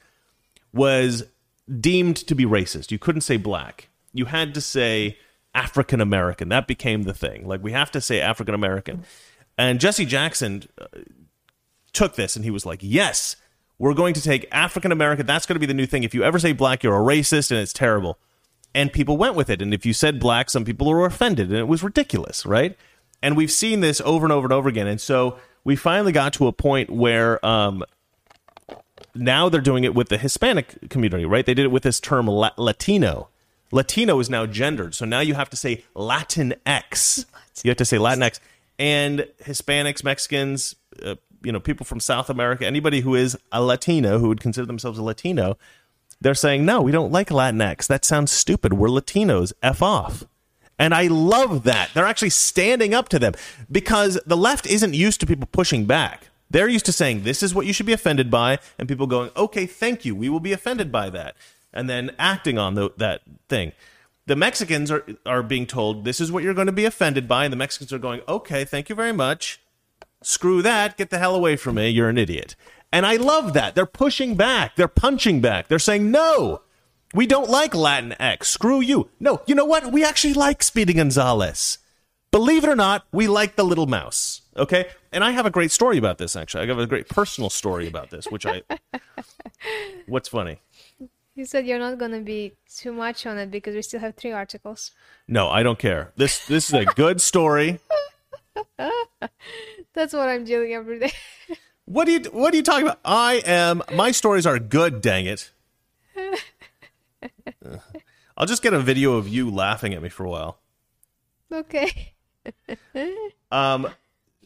was 0.72 1.24
deemed 1.80 2.16
to 2.16 2.34
be 2.34 2.44
racist. 2.44 2.90
You 2.90 2.98
couldn't 2.98 3.20
say 3.20 3.36
black. 3.36 3.88
You 4.12 4.24
had 4.24 4.52
to 4.54 4.60
say 4.60 5.16
African 5.54 6.00
American. 6.00 6.48
That 6.48 6.66
became 6.66 7.04
the 7.04 7.14
thing. 7.14 7.46
Like 7.46 7.62
we 7.62 7.70
have 7.70 7.92
to 7.92 8.00
say 8.00 8.20
African 8.20 8.54
American. 8.54 9.04
And 9.56 9.78
Jesse 9.78 10.06
Jackson 10.06 10.64
uh, 10.80 10.86
took 11.92 12.16
this 12.16 12.34
and 12.34 12.44
he 12.44 12.50
was 12.50 12.66
like, 12.66 12.80
"Yes, 12.82 13.36
we're 13.78 13.94
going 13.94 14.14
to 14.14 14.22
take 14.22 14.48
African 14.50 14.90
American. 14.90 15.24
That's 15.24 15.46
going 15.46 15.54
to 15.54 15.60
be 15.60 15.66
the 15.66 15.74
new 15.74 15.86
thing. 15.86 16.02
If 16.02 16.14
you 16.14 16.24
ever 16.24 16.40
say 16.40 16.52
black, 16.52 16.82
you're 16.82 16.96
a 16.96 17.00
racist 17.00 17.52
and 17.52 17.60
it's 17.60 17.72
terrible." 17.72 18.18
And 18.74 18.92
people 18.92 19.16
went 19.16 19.34
with 19.34 19.50
it. 19.50 19.60
And 19.60 19.74
if 19.74 19.84
you 19.84 19.92
said 19.92 20.18
black, 20.18 20.48
some 20.50 20.64
people 20.64 20.88
were 20.88 21.04
offended 21.04 21.48
and 21.48 21.58
it 21.58 21.68
was 21.68 21.82
ridiculous, 21.82 22.46
right? 22.46 22.76
And 23.22 23.36
we've 23.36 23.50
seen 23.50 23.80
this 23.80 24.00
over 24.00 24.24
and 24.24 24.32
over 24.32 24.46
and 24.46 24.52
over 24.52 24.68
again. 24.68 24.86
And 24.86 25.00
so 25.00 25.38
we 25.64 25.76
finally 25.76 26.12
got 26.12 26.32
to 26.34 26.46
a 26.46 26.52
point 26.52 26.90
where 26.90 27.44
um, 27.44 27.84
now 29.14 29.48
they're 29.48 29.60
doing 29.60 29.84
it 29.84 29.94
with 29.94 30.08
the 30.08 30.18
Hispanic 30.18 30.88
community, 30.88 31.24
right? 31.24 31.44
They 31.44 31.54
did 31.54 31.64
it 31.64 31.70
with 31.70 31.82
this 31.82 32.00
term 32.00 32.26
La- 32.26 32.52
Latino. 32.56 33.28
Latino 33.70 34.18
is 34.20 34.28
now 34.28 34.44
gendered, 34.44 34.94
so 34.94 35.06
now 35.06 35.20
you 35.20 35.32
have 35.32 35.48
to 35.48 35.56
say 35.56 35.82
Latin 35.94 36.54
X. 36.66 37.24
You 37.64 37.70
have 37.70 37.78
to 37.78 37.86
say 37.86 37.96
Latinx, 37.96 38.38
and 38.78 39.26
Hispanics, 39.44 40.04
Mexicans, 40.04 40.74
uh, 41.02 41.14
you 41.42 41.52
know, 41.52 41.60
people 41.60 41.86
from 41.86 42.00
South 42.00 42.28
America, 42.28 42.66
anybody 42.66 43.00
who 43.00 43.14
is 43.14 43.38
a 43.50 43.62
Latino 43.62 44.18
who 44.18 44.28
would 44.28 44.40
consider 44.40 44.66
themselves 44.66 44.98
a 44.98 45.02
Latino, 45.02 45.56
they're 46.22 46.34
saying 46.34 46.64
no, 46.64 46.80
we 46.80 46.92
don't 46.92 47.12
like 47.12 47.28
Latinx. 47.28 47.86
That 47.86 48.04
sounds 48.04 48.32
stupid. 48.32 48.74
We're 48.74 48.88
Latinos. 48.88 49.52
F 49.62 49.82
off. 49.82 50.24
And 50.78 50.94
I 50.94 51.06
love 51.06 51.64
that. 51.64 51.90
They're 51.94 52.06
actually 52.06 52.30
standing 52.30 52.94
up 52.94 53.08
to 53.10 53.18
them 53.18 53.34
because 53.70 54.18
the 54.26 54.36
left 54.36 54.66
isn't 54.66 54.94
used 54.94 55.20
to 55.20 55.26
people 55.26 55.48
pushing 55.52 55.84
back. 55.84 56.28
They're 56.50 56.68
used 56.68 56.86
to 56.86 56.92
saying, 56.92 57.22
this 57.22 57.42
is 57.42 57.54
what 57.54 57.66
you 57.66 57.72
should 57.72 57.86
be 57.86 57.92
offended 57.92 58.30
by, 58.30 58.58
and 58.78 58.88
people 58.88 59.06
going, 59.06 59.30
okay, 59.36 59.64
thank 59.64 60.04
you. 60.04 60.14
We 60.14 60.28
will 60.28 60.40
be 60.40 60.52
offended 60.52 60.92
by 60.92 61.08
that. 61.10 61.34
And 61.72 61.88
then 61.88 62.10
acting 62.18 62.58
on 62.58 62.74
the, 62.74 62.90
that 62.98 63.22
thing. 63.48 63.72
The 64.26 64.36
Mexicans 64.36 64.90
are, 64.90 65.04
are 65.24 65.42
being 65.42 65.66
told, 65.66 66.04
this 66.04 66.20
is 66.20 66.30
what 66.30 66.42
you're 66.42 66.52
going 66.52 66.66
to 66.66 66.72
be 66.72 66.84
offended 66.84 67.26
by. 67.26 67.44
And 67.44 67.52
the 67.52 67.56
Mexicans 67.56 67.92
are 67.92 67.98
going, 67.98 68.20
okay, 68.28 68.64
thank 68.64 68.88
you 68.88 68.94
very 68.94 69.12
much. 69.12 69.60
Screw 70.22 70.62
that. 70.62 70.96
Get 70.96 71.10
the 71.10 71.18
hell 71.18 71.34
away 71.34 71.56
from 71.56 71.76
me. 71.76 71.88
You're 71.88 72.10
an 72.10 72.18
idiot. 72.18 72.54
And 72.92 73.06
I 73.06 73.16
love 73.16 73.54
that. 73.54 73.74
They're 73.74 73.86
pushing 73.86 74.34
back. 74.36 74.76
They're 74.76 74.86
punching 74.86 75.40
back. 75.40 75.68
They're 75.68 75.78
saying, 75.78 76.10
no, 76.10 76.60
we 77.14 77.26
don't 77.26 77.48
like 77.48 77.74
Latin 77.74 78.14
X. 78.20 78.48
Screw 78.48 78.80
you. 78.80 79.08
No, 79.18 79.40
you 79.46 79.54
know 79.54 79.64
what? 79.64 79.90
We 79.90 80.04
actually 80.04 80.34
like 80.34 80.62
Speedy 80.62 80.92
Gonzales. 80.92 81.78
Believe 82.30 82.64
it 82.64 82.68
or 82.68 82.76
not, 82.76 83.06
we 83.12 83.28
like 83.28 83.56
the 83.56 83.64
little 83.64 83.86
mouse. 83.86 84.42
Okay? 84.56 84.86
And 85.12 85.22
I 85.22 85.32
have 85.32 85.46
a 85.46 85.50
great 85.50 85.70
story 85.70 85.98
about 85.98 86.18
this, 86.18 86.36
actually. 86.36 86.64
I 86.64 86.66
have 86.66 86.78
a 86.78 86.86
great 86.86 87.08
personal 87.08 87.50
story 87.50 87.86
about 87.86 88.10
this, 88.10 88.26
which 88.26 88.46
I. 88.46 88.62
What's 90.06 90.28
funny? 90.28 90.58
You 91.34 91.46
said 91.46 91.66
you're 91.66 91.78
not 91.78 91.98
gonna 91.98 92.20
be 92.20 92.52
too 92.74 92.92
much 92.92 93.24
on 93.26 93.38
it 93.38 93.50
because 93.50 93.74
we 93.74 93.82
still 93.82 94.00
have 94.00 94.16
three 94.16 94.32
articles. 94.32 94.90
No, 95.26 95.48
I 95.48 95.62
don't 95.62 95.78
care. 95.78 96.12
This 96.16 96.46
this 96.46 96.68
is 96.68 96.74
a 96.74 96.84
good 96.84 97.22
story. 97.22 97.80
That's 99.94 100.12
what 100.12 100.28
I'm 100.28 100.44
doing 100.44 100.74
every 100.74 100.98
day. 100.98 101.12
What 101.86 102.06
do 102.06 102.12
you 102.12 102.20
what 102.30 102.54
are 102.54 102.56
you 102.56 102.62
talking 102.62 102.86
about? 102.86 103.00
I 103.04 103.42
am 103.44 103.82
my 103.92 104.12
stories 104.12 104.46
are 104.46 104.58
good, 104.58 105.00
dang 105.00 105.26
it. 105.26 105.50
I'll 108.36 108.46
just 108.46 108.62
get 108.62 108.72
a 108.72 108.80
video 108.80 109.14
of 109.14 109.28
you 109.28 109.50
laughing 109.50 109.92
at 109.94 110.02
me 110.02 110.08
for 110.08 110.24
a 110.24 110.30
while. 110.30 110.58
okay. 111.52 112.12
Um, 113.52 113.86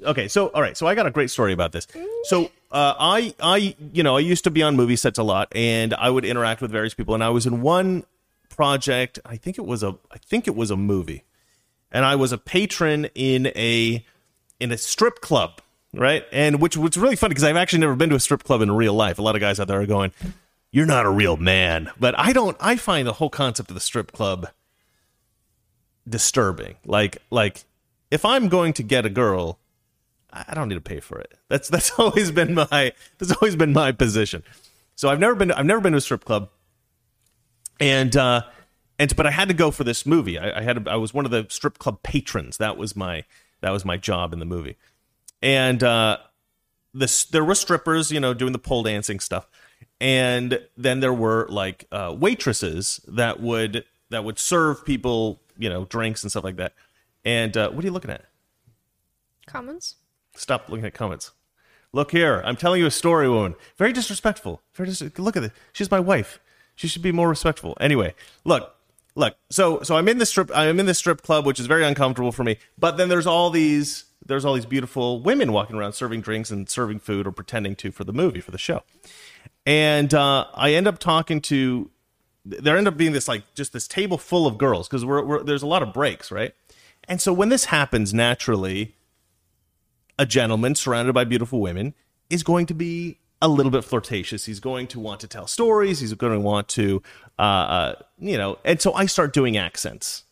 okay, 0.04 0.26
so 0.26 0.48
all 0.48 0.60
right, 0.60 0.76
so 0.76 0.88
I 0.88 0.96
got 0.96 1.06
a 1.06 1.12
great 1.12 1.30
story 1.30 1.52
about 1.52 1.70
this. 1.70 1.86
So 2.24 2.50
uh, 2.72 2.94
I 2.98 3.34
I 3.40 3.76
you 3.92 4.02
know 4.02 4.16
I 4.16 4.20
used 4.20 4.42
to 4.44 4.50
be 4.50 4.62
on 4.62 4.74
movie 4.74 4.96
sets 4.96 5.16
a 5.16 5.22
lot, 5.22 5.48
and 5.54 5.94
I 5.94 6.10
would 6.10 6.24
interact 6.24 6.60
with 6.60 6.72
various 6.72 6.92
people, 6.92 7.14
and 7.14 7.22
I 7.22 7.28
was 7.30 7.46
in 7.46 7.62
one 7.62 8.04
project. 8.48 9.20
I 9.24 9.36
think 9.36 9.58
it 9.58 9.64
was 9.64 9.84
a 9.84 9.96
I 10.10 10.18
think 10.18 10.48
it 10.48 10.56
was 10.56 10.72
a 10.72 10.76
movie, 10.76 11.22
and 11.92 12.04
I 12.04 12.16
was 12.16 12.32
a 12.32 12.38
patron 12.38 13.06
in 13.14 13.46
a 13.54 14.04
in 14.58 14.72
a 14.72 14.76
strip 14.76 15.20
club, 15.20 15.60
right? 15.92 16.24
And 16.32 16.60
which 16.60 16.76
was 16.76 16.96
really 16.96 17.16
funny 17.16 17.30
because 17.30 17.44
I've 17.44 17.56
actually 17.56 17.80
never 17.80 17.96
been 17.96 18.10
to 18.10 18.16
a 18.16 18.20
strip 18.20 18.44
club 18.44 18.62
in 18.62 18.70
real 18.72 18.94
life. 18.94 19.18
A 19.18 19.22
lot 19.22 19.34
of 19.34 19.40
guys 19.40 19.60
out 19.60 19.68
there 19.68 19.80
are 19.80 19.86
going, 19.86 20.12
"You're 20.70 20.86
not 20.86 21.06
a 21.06 21.10
real 21.10 21.36
man," 21.36 21.90
but 21.98 22.18
I 22.18 22.32
don't. 22.32 22.56
I 22.60 22.76
find 22.76 23.06
the 23.06 23.14
whole 23.14 23.30
concept 23.30 23.70
of 23.70 23.74
the 23.74 23.80
strip 23.80 24.12
club 24.12 24.48
disturbing. 26.08 26.76
Like 26.84 27.18
like 27.30 27.64
if 28.10 28.24
I'm 28.24 28.48
going 28.48 28.72
to 28.74 28.82
get 28.82 29.06
a 29.06 29.10
girl, 29.10 29.58
I 30.32 30.54
don't 30.54 30.68
need 30.68 30.76
to 30.76 30.80
pay 30.80 31.00
for 31.00 31.18
it. 31.18 31.34
That's 31.48 31.68
that's 31.68 31.90
always 31.98 32.30
been 32.30 32.54
my 32.54 32.92
that's 33.18 33.32
always 33.32 33.56
been 33.56 33.72
my 33.72 33.92
position. 33.92 34.42
So 34.94 35.08
I've 35.08 35.20
never 35.20 35.34
been 35.34 35.52
I've 35.52 35.66
never 35.66 35.80
been 35.80 35.92
to 35.92 35.98
a 35.98 36.02
strip 36.02 36.24
club, 36.24 36.48
and 37.80 38.16
uh, 38.16 38.42
and 38.98 39.14
but 39.16 39.26
I 39.26 39.30
had 39.30 39.48
to 39.48 39.54
go 39.54 39.70
for 39.70 39.84
this 39.84 40.06
movie. 40.06 40.38
I, 40.38 40.60
I 40.60 40.62
had 40.62 40.88
I 40.88 40.96
was 40.96 41.12
one 41.12 41.24
of 41.24 41.30
the 41.30 41.46
strip 41.50 41.78
club 41.78 42.02
patrons. 42.02 42.56
That 42.58 42.76
was 42.76 42.96
my 42.96 43.24
that 43.60 43.70
was 43.70 43.84
my 43.84 43.96
job 43.96 44.32
in 44.32 44.38
the 44.38 44.46
movie, 44.46 44.76
and 45.46 45.80
uh, 45.84 46.18
this 46.92 47.24
there 47.26 47.44
were 47.44 47.54
strippers, 47.54 48.10
you 48.10 48.18
know, 48.18 48.34
doing 48.34 48.52
the 48.52 48.58
pole 48.58 48.82
dancing 48.82 49.20
stuff, 49.20 49.48
and 50.00 50.60
then 50.76 50.98
there 50.98 51.14
were 51.14 51.46
like 51.48 51.86
uh, 51.92 52.12
waitresses 52.18 53.00
that 53.06 53.40
would 53.40 53.84
that 54.10 54.24
would 54.24 54.40
serve 54.40 54.84
people, 54.84 55.40
you 55.56 55.68
know, 55.68 55.84
drinks 55.84 56.24
and 56.24 56.32
stuff 56.32 56.42
like 56.42 56.56
that. 56.56 56.74
And 57.24 57.56
uh, 57.56 57.70
what 57.70 57.84
are 57.84 57.86
you 57.86 57.92
looking 57.92 58.10
at? 58.10 58.24
Comments? 59.46 59.94
Stop 60.34 60.68
looking 60.68 60.84
at 60.84 60.94
comments. 60.94 61.30
Look 61.92 62.10
here. 62.10 62.42
I'm 62.44 62.56
telling 62.56 62.80
you 62.80 62.86
a 62.86 62.90
story, 62.90 63.28
woman. 63.28 63.54
Very 63.78 63.92
disrespectful. 63.92 64.60
Very 64.74 64.88
dis- 64.88 65.16
look 65.16 65.36
at 65.36 65.44
this. 65.44 65.52
She's 65.72 65.90
my 65.92 66.00
wife. 66.00 66.40
She 66.74 66.88
should 66.88 67.02
be 67.02 67.12
more 67.12 67.28
respectful. 67.28 67.76
Anyway, 67.80 68.14
look, 68.44 68.74
look. 69.14 69.36
So, 69.50 69.80
so 69.82 69.96
I'm 69.96 70.08
in 70.08 70.18
this 70.18 70.30
strip. 70.30 70.50
I'm 70.52 70.80
in 70.80 70.86
this 70.86 70.98
strip 70.98 71.22
club, 71.22 71.46
which 71.46 71.60
is 71.60 71.66
very 71.66 71.84
uncomfortable 71.84 72.32
for 72.32 72.42
me. 72.42 72.58
But 72.76 72.96
then 72.96 73.08
there's 73.08 73.28
all 73.28 73.50
these. 73.50 74.06
There's 74.26 74.44
all 74.44 74.54
these 74.54 74.66
beautiful 74.66 75.20
women 75.20 75.52
walking 75.52 75.76
around 75.76 75.92
serving 75.92 76.20
drinks 76.20 76.50
and 76.50 76.68
serving 76.68 77.00
food 77.00 77.26
or 77.26 77.32
pretending 77.32 77.76
to 77.76 77.92
for 77.92 78.04
the 78.04 78.12
movie 78.12 78.40
for 78.40 78.50
the 78.50 78.58
show. 78.58 78.82
And 79.64 80.12
uh, 80.14 80.46
I 80.54 80.72
end 80.74 80.86
up 80.86 80.98
talking 80.98 81.40
to. 81.42 81.90
There 82.44 82.76
end 82.76 82.86
up 82.86 82.96
being 82.96 83.10
this 83.12 83.26
like 83.26 83.42
just 83.54 83.72
this 83.72 83.88
table 83.88 84.18
full 84.18 84.46
of 84.46 84.56
girls 84.56 84.86
because 84.86 85.04
we're, 85.04 85.24
we're 85.24 85.42
there's 85.42 85.62
a 85.62 85.66
lot 85.66 85.82
of 85.82 85.92
breaks, 85.92 86.30
right? 86.30 86.54
And 87.08 87.20
so 87.20 87.32
when 87.32 87.48
this 87.48 87.66
happens 87.66 88.14
naturally, 88.14 88.94
a 90.18 90.26
gentleman 90.26 90.74
surrounded 90.74 91.12
by 91.12 91.24
beautiful 91.24 91.60
women 91.60 91.94
is 92.30 92.42
going 92.42 92.66
to 92.66 92.74
be 92.74 93.18
a 93.42 93.48
little 93.48 93.70
bit 93.70 93.84
flirtatious. 93.84 94.44
He's 94.46 94.60
going 94.60 94.86
to 94.88 95.00
want 95.00 95.20
to 95.20 95.28
tell 95.28 95.46
stories. 95.46 96.00
He's 96.00 96.14
going 96.14 96.32
to 96.32 96.40
want 96.40 96.68
to, 96.68 97.02
uh, 97.38 97.42
uh, 97.42 97.94
you 98.18 98.38
know. 98.38 98.58
And 98.64 98.80
so 98.80 98.92
I 98.94 99.06
start 99.06 99.32
doing 99.32 99.56
accents, 99.56 100.24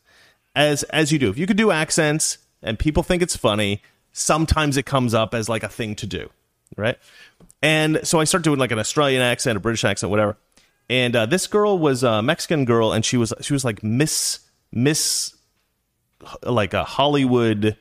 as 0.54 0.84
as 0.84 1.12
you 1.12 1.18
do. 1.18 1.30
If 1.30 1.38
you 1.38 1.46
could 1.46 1.56
do 1.56 1.70
accents 1.70 2.38
and 2.64 2.78
people 2.78 3.02
think 3.02 3.22
it's 3.22 3.36
funny, 3.36 3.82
sometimes 4.12 4.76
it 4.76 4.86
comes 4.86 5.14
up 5.14 5.34
as 5.34 5.48
like 5.48 5.62
a 5.62 5.68
thing 5.68 5.94
to 5.96 6.06
do, 6.06 6.30
right? 6.76 6.98
And 7.62 8.00
so 8.02 8.18
I 8.18 8.24
start 8.24 8.42
doing 8.42 8.58
like 8.58 8.72
an 8.72 8.78
Australian 8.78 9.22
accent, 9.22 9.56
a 9.56 9.60
British 9.60 9.84
accent, 9.84 10.10
whatever. 10.10 10.36
And 10.90 11.14
uh, 11.14 11.26
this 11.26 11.46
girl 11.46 11.78
was 11.78 12.02
a 12.02 12.22
Mexican 12.22 12.64
girl, 12.64 12.92
and 12.92 13.04
she 13.04 13.16
was 13.16 13.32
she 13.40 13.52
was 13.52 13.64
like 13.64 13.82
Miss 13.82 14.40
Miss 14.72 15.34
like 16.42 16.74
a 16.74 16.84
Hollywood 16.84 17.76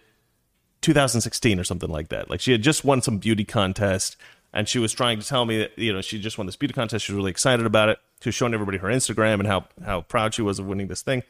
2016 0.81 1.59
or 1.59 1.63
something 1.63 1.89
like 1.89 2.09
that. 2.09 2.29
Like 2.29 2.41
she 2.41 2.51
had 2.51 2.61
just 2.61 2.85
won 2.85 3.01
some 3.01 3.17
beauty 3.17 3.45
contest 3.45 4.17
and 4.53 4.69
she 4.69 4.79
was 4.79 4.93
trying 4.93 5.19
to 5.19 5.27
tell 5.27 5.45
me 5.45 5.57
that 5.59 5.77
you 5.77 5.91
know 5.91 6.01
she 6.01 6.19
just 6.19 6.37
won 6.37 6.45
this 6.45 6.55
beauty 6.55 6.73
contest. 6.73 7.05
She 7.05 7.11
was 7.11 7.17
really 7.17 7.31
excited 7.31 7.65
about 7.65 7.89
it. 7.89 7.99
She 8.21 8.29
was 8.29 8.35
showing 8.35 8.53
everybody 8.53 8.77
her 8.77 8.87
Instagram 8.87 9.35
and 9.35 9.47
how 9.47 9.65
how 9.83 10.01
proud 10.01 10.33
she 10.33 10.41
was 10.41 10.59
of 10.59 10.67
winning 10.67 10.87
this 10.87 11.01
thing. 11.01 11.23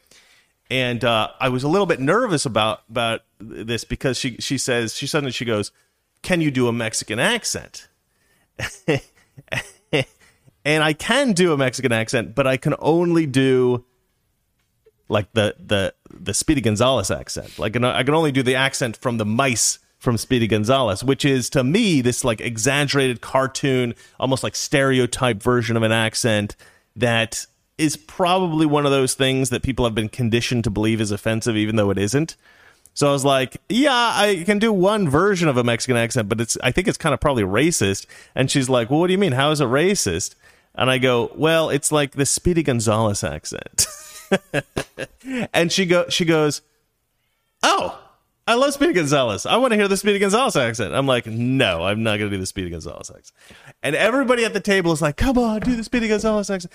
And 0.70 1.04
uh, 1.04 1.28
I 1.38 1.50
was 1.50 1.62
a 1.62 1.68
little 1.68 1.86
bit 1.86 2.00
nervous 2.00 2.46
about 2.46 2.82
about 2.88 3.22
this 3.38 3.84
because 3.84 4.18
she 4.18 4.36
she 4.38 4.58
says 4.58 4.94
she 4.94 5.06
suddenly 5.06 5.32
she 5.32 5.44
goes, 5.44 5.72
"Can 6.22 6.40
you 6.40 6.50
do 6.50 6.68
a 6.68 6.72
Mexican 6.72 7.18
accent?" 7.18 7.88
and 10.64 10.82
I 10.82 10.92
can 10.94 11.32
do 11.32 11.52
a 11.52 11.56
Mexican 11.56 11.92
accent, 11.92 12.34
but 12.34 12.46
I 12.46 12.56
can 12.56 12.74
only 12.78 13.26
do 13.26 13.84
like 15.08 15.32
the 15.32 15.54
the 15.58 15.94
the 16.10 16.34
Speedy 16.34 16.60
Gonzales 16.60 17.10
accent. 17.10 17.58
Like 17.58 17.76
I 17.76 18.02
can 18.02 18.14
only 18.14 18.32
do 18.32 18.42
the 18.42 18.54
accent 18.54 18.96
from 18.96 19.18
the 19.18 19.26
mice 19.26 19.78
from 19.98 20.18
Speedy 20.18 20.46
Gonzales, 20.46 21.02
which 21.02 21.24
is 21.24 21.50
to 21.50 21.64
me 21.64 22.00
this 22.00 22.24
like 22.24 22.40
exaggerated 22.40 23.20
cartoon, 23.20 23.94
almost 24.18 24.42
like 24.42 24.56
stereotype 24.56 25.42
version 25.42 25.76
of 25.76 25.82
an 25.82 25.92
accent 25.92 26.56
that 26.96 27.46
is 27.76 27.96
probably 27.96 28.66
one 28.66 28.86
of 28.86 28.92
those 28.92 29.14
things 29.14 29.50
that 29.50 29.62
people 29.62 29.84
have 29.84 29.94
been 29.94 30.08
conditioned 30.08 30.64
to 30.64 30.70
believe 30.70 31.00
is 31.00 31.10
offensive, 31.10 31.56
even 31.56 31.76
though 31.76 31.90
it 31.90 31.98
isn't. 31.98 32.36
So 32.94 33.08
I 33.08 33.12
was 33.12 33.24
like, 33.24 33.56
yeah, 33.68 33.90
I 33.92 34.44
can 34.46 34.60
do 34.60 34.72
one 34.72 35.08
version 35.08 35.48
of 35.48 35.56
a 35.56 35.64
Mexican 35.64 35.96
accent, 35.96 36.28
but 36.28 36.40
it's 36.40 36.56
I 36.62 36.70
think 36.70 36.86
it's 36.86 36.98
kind 36.98 37.12
of 37.12 37.20
probably 37.20 37.42
racist. 37.42 38.06
And 38.36 38.48
she's 38.48 38.68
like, 38.68 38.88
well, 38.88 39.00
what 39.00 39.08
do 39.08 39.12
you 39.12 39.18
mean? 39.18 39.32
How 39.32 39.50
is 39.50 39.60
it 39.60 39.64
racist? 39.64 40.36
And 40.76 40.88
I 40.88 40.98
go, 40.98 41.32
well, 41.34 41.70
it's 41.70 41.90
like 41.90 42.12
the 42.12 42.26
Speedy 42.26 42.62
Gonzales 42.62 43.24
accent. 43.24 43.86
and 45.52 45.72
she 45.72 45.86
go 45.86 46.08
she 46.08 46.24
goes, 46.24 46.62
oh, 47.64 47.98
I 48.46 48.54
love 48.54 48.74
Speedy 48.74 48.92
Gonzales. 48.92 49.44
I 49.44 49.56
want 49.56 49.72
to 49.72 49.76
hear 49.76 49.88
the 49.88 49.96
Speedy 49.96 50.20
Gonzales 50.20 50.54
accent. 50.54 50.94
I'm 50.94 51.06
like, 51.06 51.26
no, 51.26 51.82
I'm 51.82 52.04
not 52.04 52.18
going 52.18 52.30
to 52.30 52.36
do 52.36 52.40
the 52.40 52.46
Speedy 52.46 52.70
Gonzales 52.70 53.10
accent. 53.10 53.32
And 53.82 53.96
everybody 53.96 54.44
at 54.44 54.52
the 54.52 54.60
table 54.60 54.92
is 54.92 55.02
like, 55.02 55.16
come 55.16 55.36
on, 55.36 55.60
do 55.60 55.74
the 55.74 55.84
Speedy 55.84 56.06
Gonzales 56.06 56.48
accent. 56.48 56.72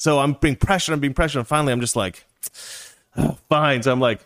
So 0.00 0.18
I'm 0.18 0.32
being 0.32 0.56
pressured, 0.56 0.94
I'm 0.94 1.00
being 1.00 1.12
pressured, 1.12 1.40
and 1.40 1.46
finally 1.46 1.74
I'm 1.74 1.80
just 1.82 1.94
like, 1.94 2.24
oh, 3.18 3.36
fine. 3.50 3.82
So 3.82 3.92
I'm 3.92 4.00
like, 4.00 4.20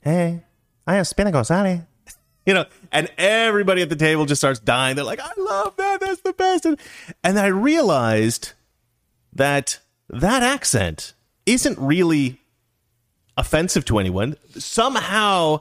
hey, 0.00 0.40
I 0.86 0.96
am 0.96 1.04
Speedy 1.04 1.30
Gonzales. 1.30 1.80
You 2.46 2.54
know, 2.54 2.64
and 2.90 3.10
everybody 3.18 3.82
at 3.82 3.90
the 3.90 3.94
table 3.94 4.24
just 4.24 4.40
starts 4.40 4.58
dying. 4.58 4.96
They're 4.96 5.04
like, 5.04 5.20
I 5.20 5.30
love 5.36 5.76
that. 5.76 6.00
That's 6.00 6.22
the 6.22 6.32
best. 6.32 6.64
And, 6.64 6.80
and 7.22 7.38
I 7.38 7.48
realized 7.48 8.52
that 9.34 9.80
that 10.08 10.42
accent 10.42 11.12
isn't 11.44 11.78
really 11.78 12.40
offensive 13.36 13.84
to 13.84 13.98
anyone. 13.98 14.36
Somehow 14.54 15.60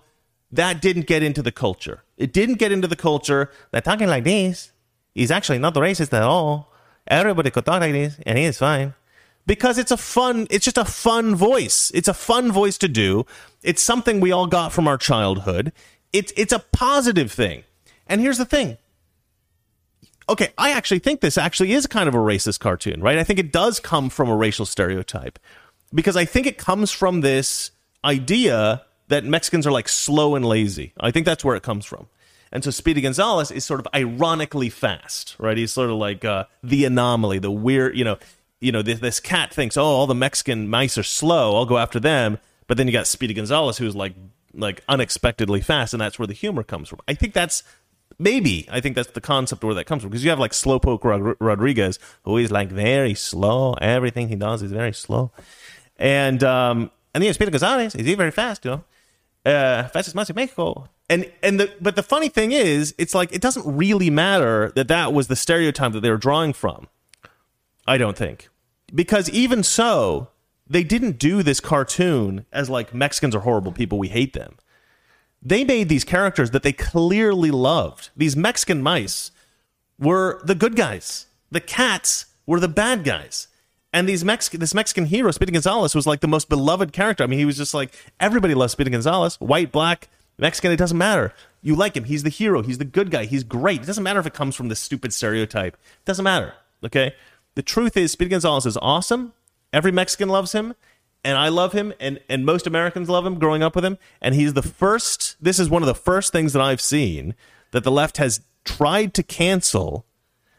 that 0.50 0.82
didn't 0.82 1.08
get 1.08 1.24
into 1.24 1.42
the 1.42 1.52
culture. 1.52 2.04
It 2.16 2.32
didn't 2.32 2.56
get 2.56 2.72
into 2.72 2.88
the 2.88 2.96
culture 2.96 3.52
that 3.72 3.84
talking 3.84 4.08
like 4.08 4.24
this 4.24 4.72
is 5.14 5.30
actually 5.30 5.60
not 5.60 5.74
racist 5.74 6.14
at 6.14 6.24
all. 6.24 6.71
Everybody 7.12 7.52
could 7.52 7.66
talk 7.66 7.82
like 7.82 7.92
this 7.92 8.18
and 8.26 8.40
is 8.40 8.58
fine. 8.58 8.94
Because 9.46 9.78
it's 9.78 9.92
a 9.92 9.98
fun, 9.98 10.48
it's 10.50 10.64
just 10.64 10.78
a 10.78 10.86
fun 10.86 11.36
voice. 11.36 11.92
It's 11.94 12.08
a 12.08 12.14
fun 12.14 12.52
voice 12.54 12.78
to 12.78 12.88
do. 12.88 13.26
It's 13.64 13.82
something 13.82 14.22
we 14.22 14.32
all 14.32 14.48
got 14.48 14.72
from 14.72 14.88
our 14.88 14.98
childhood. 14.98 15.74
It's 16.14 16.32
it's 16.38 16.54
a 16.54 16.60
positive 16.60 17.32
thing. 17.32 17.64
And 18.08 18.22
here's 18.22 18.38
the 18.38 18.46
thing. 18.46 18.78
Okay, 20.30 20.54
I 20.58 20.72
actually 20.72 21.00
think 21.00 21.20
this 21.20 21.38
actually 21.38 21.74
is 21.74 21.86
kind 21.86 22.08
of 22.08 22.16
a 22.16 22.20
racist 22.20 22.60
cartoon, 22.60 23.02
right? 23.02 23.18
I 23.18 23.26
think 23.26 23.40
it 23.40 23.52
does 23.52 23.82
come 23.82 24.10
from 24.10 24.30
a 24.30 24.36
racial 24.36 24.66
stereotype 24.66 25.38
because 25.94 26.16
I 26.16 26.24
think 26.24 26.48
it 26.48 26.58
comes 26.58 26.92
from 26.92 27.20
this 27.20 27.72
idea 28.06 28.84
that 29.10 29.26
Mexicans 29.26 29.68
are 29.68 29.72
like 29.72 29.90
slow 29.90 30.36
and 30.36 30.46
lazy. 30.46 30.94
I 30.98 31.12
think 31.12 31.26
that's 31.26 31.44
where 31.44 31.58
it 31.58 31.64
comes 31.64 31.86
from. 31.86 32.08
And 32.52 32.64
so 32.64 32.72
Speedy 32.72 33.02
Gonzales 33.02 33.50
is 33.52 33.64
sort 33.64 33.80
of 33.80 33.88
ironically 33.96 34.70
fast, 34.70 35.36
right? 35.40 35.58
He's 35.58 35.72
sort 35.72 35.90
of 35.90 35.96
like 35.96 36.26
uh, 36.26 36.46
the 36.62 36.86
anomaly, 36.86 37.40
the 37.40 37.52
weird, 37.52 37.98
you 37.98 38.04
know, 38.04 38.18
you 38.60 38.72
know, 38.72 38.82
this, 38.82 39.00
this 39.00 39.20
cat 39.20 39.54
thinks, 39.54 39.78
oh, 39.78 39.84
all 39.84 40.08
the 40.08 40.16
Mexican 40.16 40.68
mice 40.68 40.98
are 40.98 41.04
slow. 41.04 41.56
I'll 41.56 41.66
go 41.66 41.78
after 41.78 42.00
them. 42.00 42.40
But 42.68 42.78
then 42.78 42.88
you 42.88 42.94
got 42.94 43.08
Speedy 43.08 43.34
Gonzales, 43.34 43.78
who's 43.78 43.96
like 43.96 44.14
like 44.54 44.84
unexpectedly 44.88 45.62
fast, 45.62 45.94
and 45.94 46.02
that's 46.02 46.20
where 46.20 46.28
the 46.28 46.34
humor 46.34 46.64
comes 46.64 46.90
from. 46.90 47.00
I 47.08 47.14
think 47.14 47.34
that's 47.34 47.64
maybe 48.20 48.68
I 48.72 48.80
think 48.80 48.96
that's 48.96 49.12
the 49.12 49.22
concept 49.22 49.64
where 49.64 49.74
that 49.74 49.86
comes 49.86 50.04
from 50.04 50.12
because 50.12 50.24
you 50.24 50.30
have 50.30 50.40
like 50.40 50.52
Slowpoke 50.52 51.04
Rod- 51.04 51.36
Rodriguez, 51.40 52.00
who 52.24 52.38
is 52.38 52.52
like 52.52 52.70
very 52.70 53.14
slow. 53.14 53.74
Everything 53.74 54.30
he 54.30 54.36
does 54.36 54.62
is 54.62 54.72
very 54.72 54.94
slow, 54.94 55.32
and 55.98 56.44
um, 56.44 56.92
and 57.14 57.24
then 57.24 57.34
Speedy 57.34 57.52
Gonzales 57.52 57.96
is 57.96 58.16
very 58.16 58.32
fast, 58.32 58.64
you 58.66 58.72
know, 58.72 58.84
uh, 59.52 59.88
fastest 59.90 60.16
mouse 60.16 60.30
in 60.30 60.36
Mexico. 60.36 60.88
And 61.12 61.30
and 61.44 61.60
the 61.60 61.74
but 61.82 61.98
the 61.98 62.04
funny 62.04 62.30
thing 62.30 62.54
is, 62.54 62.96
it's 62.98 63.14
like 63.14 63.34
it 63.34 63.42
doesn't 63.42 63.66
really 63.66 64.10
matter 64.10 64.72
that 64.76 64.88
that 64.88 65.12
was 65.12 65.28
the 65.28 65.36
stereotype 65.36 65.92
that 65.92 66.00
they 66.00 66.10
were 66.10 66.16
drawing 66.16 66.54
from. 66.54 66.88
I 67.86 67.98
don't 67.98 68.16
think 68.16 68.48
because 68.96 69.30
even 69.30 69.62
so, 69.62 70.30
they 70.70 70.86
didn't 70.86 71.20
do 71.20 71.44
this 71.44 71.60
cartoon 71.60 72.46
as 72.54 72.70
like 72.70 72.94
Mexicans 72.94 73.36
are 73.36 73.42
horrible 73.42 73.74
people, 73.74 74.00
we 74.00 74.08
hate 74.08 74.32
them. 74.32 74.56
They 75.42 75.66
made 75.66 75.90
these 75.90 76.06
characters 76.06 76.52
that 76.52 76.64
they 76.64 76.72
clearly 76.72 77.52
loved. 77.52 78.10
These 78.16 78.38
Mexican 78.38 78.82
mice 78.82 79.32
were 80.00 80.40
the 80.46 80.56
good 80.56 80.78
guys. 80.78 81.26
The 81.50 81.60
cats 81.60 82.28
were 82.46 82.62
the 82.62 82.70
bad 82.70 83.04
guys. 83.04 83.50
And 83.92 84.08
these 84.08 84.24
Mexican, 84.24 84.62
this 84.62 84.74
Mexican 84.74 85.08
hero, 85.08 85.32
Speedy 85.32 85.52
Gonzales, 85.52 85.94
was 85.94 86.08
like 86.08 86.22
the 86.22 86.28
most 86.30 86.48
beloved 86.48 86.94
character. 86.94 87.26
I 87.26 87.28
mean, 87.28 87.40
he 87.40 87.46
was 87.46 87.58
just 87.58 87.74
like 87.74 87.94
everybody 88.18 88.54
loves 88.54 88.72
Speedy 88.72 88.92
Gonzales, 88.92 89.36
white, 89.42 89.74
black, 89.74 90.08
Mexican. 90.38 90.72
It 90.72 90.78
doesn't 90.78 90.98
matter. 90.98 91.34
You 91.62 91.76
like 91.76 91.96
him. 91.96 92.06
He's 92.06 92.24
the 92.24 92.30
hero. 92.30 92.64
He's 92.64 92.80
the 92.80 92.86
good 92.86 93.12
guy. 93.12 93.26
He's 93.26 93.44
great. 93.44 93.82
It 93.82 93.86
doesn't 93.86 94.04
matter 94.04 94.20
if 94.20 94.26
it 94.26 94.34
comes 94.34 94.56
from 94.56 94.70
this 94.70 94.80
stupid 94.80 95.14
stereotype. 95.14 95.76
It 95.76 96.06
doesn't 96.06 96.24
matter. 96.24 96.54
Okay. 96.84 97.14
The 97.56 97.62
truth 97.62 97.98
is, 97.98 98.12
Speedy 98.12 98.30
Gonzales 98.30 98.66
is 98.66 98.78
awesome. 98.78 99.34
Every 99.74 99.92
Mexican 99.92 100.30
loves 100.30 100.54
him, 100.54 100.74
and 101.24 101.38
I 101.38 101.50
love 101.50 101.74
him, 101.74 101.94
and 102.00 102.20
and 102.30 102.46
most 102.46 102.66
Americans 102.66 103.10
love 103.10 103.26
him. 103.26 103.40
Growing 103.40 103.64
up 103.64 103.76
with 103.76 103.86
him, 103.86 103.98
and 104.22 104.36
he's 104.36 104.54
the 104.54 104.62
first. 104.62 105.36
This 105.42 105.60
is 105.60 105.70
one 105.70 105.82
of 105.82 105.88
the 105.88 105.96
first 105.96 106.32
things 106.32 106.54
that 106.54 106.62
I've 106.62 106.82
seen 106.82 107.36
that 107.72 107.84
the 107.84 107.92
left 107.92 108.18
has 108.18 108.42
tried 108.64 109.14
to 109.16 109.24
cancel. 109.24 110.06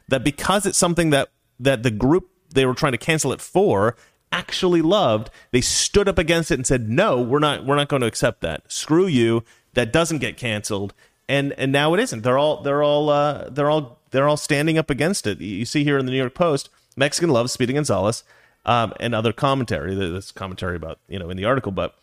That 0.08 0.24
because 0.24 0.66
it's 0.66 0.78
something 0.78 1.10
that 1.10 1.30
that 1.58 1.82
the 1.82 1.90
group 1.90 2.28
they 2.54 2.66
were 2.66 2.74
trying 2.74 2.92
to 2.92 2.98
cancel 2.98 3.32
it 3.32 3.40
for 3.40 3.96
actually 4.30 4.82
loved, 4.82 5.30
they 5.50 5.60
stood 5.60 6.08
up 6.08 6.18
against 6.18 6.50
it 6.50 6.54
and 6.54 6.66
said, 6.66 6.88
"No, 6.88 7.20
we're 7.20 7.38
not. 7.38 7.64
We're 7.64 7.76
not 7.76 7.88
going 7.88 8.02
to 8.02 8.08
accept 8.08 8.40
that. 8.42 8.70
Screw 8.70 9.06
you. 9.06 9.44
That 9.74 9.92
doesn't 9.92 10.18
get 10.18 10.36
canceled." 10.36 10.94
And 11.28 11.52
and 11.54 11.72
now 11.72 11.94
it 11.94 12.00
isn't. 12.00 12.22
They're 12.22 12.38
all 12.38 12.62
they're 12.62 12.82
all 12.82 13.08
uh, 13.08 13.48
they're 13.48 13.70
all 13.70 13.98
they're 14.10 14.28
all 14.28 14.36
standing 14.36 14.78
up 14.78 14.90
against 14.90 15.26
it. 15.26 15.40
You 15.40 15.64
see 15.64 15.84
here 15.84 15.98
in 15.98 16.06
the 16.06 16.12
New 16.12 16.18
York 16.18 16.34
Post, 16.34 16.68
Mexican 16.96 17.30
loves 17.30 17.52
Speedy 17.52 17.72
Gonzales 17.72 18.24
um, 18.64 18.92
and 19.00 19.14
other 19.14 19.32
commentary. 19.32 19.94
This 19.94 20.32
commentary 20.32 20.76
about 20.76 20.98
you 21.08 21.18
know 21.18 21.30
in 21.30 21.36
the 21.36 21.44
article, 21.44 21.72
but 21.72 21.94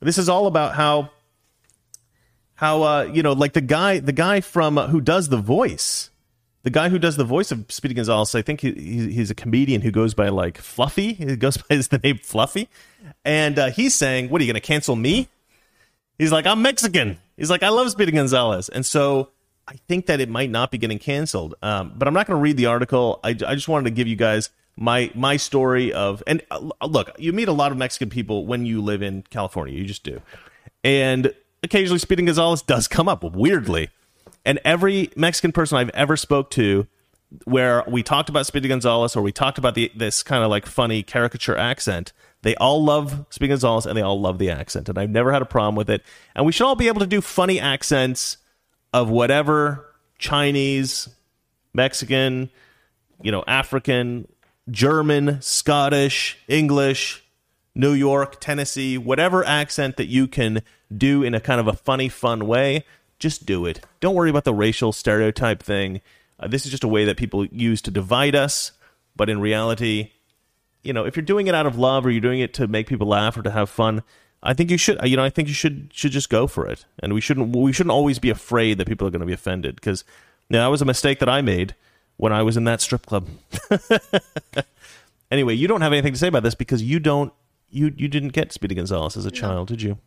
this 0.00 0.18
is 0.18 0.28
all 0.28 0.46
about 0.46 0.74
how 0.74 1.10
how 2.56 2.82
uh, 2.82 3.02
you 3.12 3.22
know 3.22 3.32
like 3.32 3.52
the 3.52 3.60
guy 3.60 3.98
the 3.98 4.12
guy 4.12 4.40
from 4.40 4.78
uh, 4.78 4.88
who 4.88 5.00
does 5.00 5.28
the 5.28 5.36
voice. 5.36 6.10
The 6.64 6.70
guy 6.70 6.88
who 6.88 6.98
does 6.98 7.16
the 7.16 7.24
voice 7.24 7.52
of 7.52 7.70
Speedy 7.70 7.94
Gonzales, 7.94 8.34
I 8.34 8.42
think 8.42 8.60
he, 8.60 8.72
he's 8.72 9.30
a 9.30 9.34
comedian 9.34 9.80
who 9.80 9.92
goes 9.92 10.12
by 10.12 10.28
like 10.28 10.58
Fluffy. 10.58 11.14
He 11.14 11.36
goes 11.36 11.56
by 11.68 11.76
the 11.76 12.00
name 12.02 12.18
Fluffy, 12.18 12.68
and 13.24 13.58
uh, 13.58 13.70
he's 13.70 13.94
saying, 13.94 14.28
"What 14.28 14.40
are 14.40 14.44
you 14.44 14.52
going 14.52 14.60
to 14.60 14.66
cancel 14.66 14.96
me?" 14.96 15.28
He's 16.18 16.32
like, 16.32 16.46
"I'm 16.46 16.62
Mexican." 16.62 17.18
He's 17.36 17.50
like, 17.50 17.62
"I 17.62 17.68
love 17.68 17.90
Speedy 17.90 18.12
Gonzales," 18.12 18.68
and 18.68 18.84
so 18.84 19.30
I 19.68 19.74
think 19.86 20.06
that 20.06 20.20
it 20.20 20.28
might 20.28 20.50
not 20.50 20.70
be 20.70 20.78
getting 20.78 20.98
canceled. 20.98 21.54
Um, 21.62 21.92
but 21.96 22.08
I'm 22.08 22.14
not 22.14 22.26
going 22.26 22.38
to 22.38 22.42
read 22.42 22.56
the 22.56 22.66
article. 22.66 23.20
I, 23.22 23.30
I 23.30 23.54
just 23.54 23.68
wanted 23.68 23.84
to 23.84 23.90
give 23.90 24.08
you 24.08 24.16
guys 24.16 24.50
my 24.76 25.10
my 25.14 25.36
story 25.36 25.92
of 25.92 26.22
and 26.26 26.42
uh, 26.50 26.70
look, 26.86 27.10
you 27.18 27.32
meet 27.32 27.48
a 27.48 27.52
lot 27.52 27.72
of 27.72 27.78
Mexican 27.78 28.10
people 28.10 28.46
when 28.46 28.64
you 28.64 28.80
live 28.80 29.02
in 29.02 29.22
California. 29.22 29.74
You 29.74 29.84
just 29.84 30.04
do, 30.04 30.20
and 30.82 31.34
occasionally 31.62 31.98
Speedy 31.98 32.24
Gonzales 32.24 32.62
does 32.62 32.88
come 32.88 33.08
up 33.08 33.22
weirdly. 33.22 33.90
And 34.44 34.60
every 34.64 35.10
Mexican 35.16 35.52
person 35.52 35.76
I've 35.76 35.90
ever 35.90 36.16
spoke 36.16 36.50
to, 36.52 36.86
where 37.44 37.84
we 37.86 38.02
talked 38.02 38.28
about 38.28 38.46
Speedy 38.46 38.68
Gonzales 38.68 39.14
or 39.16 39.22
we 39.22 39.32
talked 39.32 39.58
about 39.58 39.74
the 39.74 39.92
this 39.94 40.22
kind 40.22 40.42
of 40.42 40.50
like 40.50 40.66
funny 40.66 41.02
caricature 41.02 41.56
accent, 41.56 42.12
they 42.42 42.54
all 42.56 42.84
love 42.84 43.26
Speedy 43.30 43.48
Gonzales 43.48 43.86
and 43.86 43.96
they 43.96 44.02
all 44.02 44.20
love 44.20 44.38
the 44.38 44.50
accent, 44.50 44.88
and 44.88 44.98
I've 44.98 45.10
never 45.10 45.32
had 45.32 45.42
a 45.42 45.46
problem 45.46 45.74
with 45.74 45.90
it. 45.90 46.02
And 46.34 46.46
we 46.46 46.52
should 46.52 46.66
all 46.66 46.76
be 46.76 46.88
able 46.88 47.00
to 47.00 47.06
do 47.06 47.20
funny 47.20 47.58
accents 47.58 48.36
of 48.92 49.10
whatever 49.10 49.94
Chinese, 50.18 51.08
Mexican, 51.74 52.50
you 53.22 53.32
know, 53.32 53.44
African, 53.46 54.28
German, 54.70 55.40
Scottish, 55.42 56.38
English, 56.48 57.24
New 57.74 57.92
York, 57.92 58.40
Tennessee, 58.40 58.98
whatever 58.98 59.44
accent 59.44 59.96
that 59.96 60.06
you 60.06 60.26
can 60.26 60.62
do 60.96 61.22
in 61.22 61.34
a 61.34 61.40
kind 61.40 61.60
of 61.60 61.68
a 61.68 61.72
funny, 61.72 62.08
fun 62.08 62.46
way, 62.46 62.84
just 63.18 63.46
do 63.46 63.66
it. 63.66 63.84
Don't 64.00 64.14
worry 64.14 64.30
about 64.30 64.44
the 64.44 64.54
racial 64.54 64.92
stereotype 64.92 65.62
thing. 65.62 66.00
Uh, 66.40 66.48
this 66.48 66.64
is 66.64 66.70
just 66.70 66.84
a 66.84 66.88
way 66.88 67.04
that 67.04 67.16
people 67.16 67.46
use 67.46 67.82
to 67.82 67.90
divide 67.90 68.34
us, 68.34 68.72
but 69.16 69.28
in 69.28 69.40
reality, 69.40 70.12
you 70.88 70.94
know, 70.94 71.04
if 71.04 71.14
you're 71.16 71.22
doing 71.22 71.46
it 71.46 71.54
out 71.54 71.66
of 71.66 71.78
love 71.78 72.06
or 72.06 72.10
you're 72.10 72.22
doing 72.22 72.40
it 72.40 72.54
to 72.54 72.66
make 72.66 72.86
people 72.86 73.06
laugh 73.06 73.36
or 73.36 73.42
to 73.42 73.50
have 73.50 73.68
fun, 73.68 74.02
I 74.42 74.54
think 74.54 74.70
you 74.70 74.78
should. 74.78 74.98
You 75.04 75.18
know, 75.18 75.22
I 75.22 75.28
think 75.28 75.46
you 75.46 75.54
should 75.54 75.90
should 75.92 76.12
just 76.12 76.30
go 76.30 76.46
for 76.46 76.66
it, 76.66 76.86
and 77.00 77.12
we 77.12 77.20
shouldn't 77.20 77.54
we 77.54 77.72
shouldn't 77.74 77.92
always 77.92 78.18
be 78.18 78.30
afraid 78.30 78.78
that 78.78 78.88
people 78.88 79.06
are 79.06 79.10
going 79.10 79.20
to 79.20 79.26
be 79.26 79.34
offended 79.34 79.74
because 79.74 80.02
you 80.48 80.54
know, 80.54 80.60
that 80.60 80.68
was 80.68 80.80
a 80.80 80.86
mistake 80.86 81.18
that 81.18 81.28
I 81.28 81.42
made 81.42 81.74
when 82.16 82.32
I 82.32 82.42
was 82.42 82.56
in 82.56 82.64
that 82.64 82.80
strip 82.80 83.04
club. 83.04 83.28
anyway, 85.30 85.54
you 85.54 85.68
don't 85.68 85.82
have 85.82 85.92
anything 85.92 86.14
to 86.14 86.18
say 86.18 86.28
about 86.28 86.42
this 86.42 86.54
because 86.54 86.82
you 86.82 86.98
don't 86.98 87.34
you 87.70 87.92
you 87.94 88.08
didn't 88.08 88.30
get 88.30 88.52
Speedy 88.52 88.74
Gonzales 88.74 89.16
as 89.16 89.26
a 89.26 89.30
child, 89.30 89.68
did 89.68 89.82
you? 89.82 89.98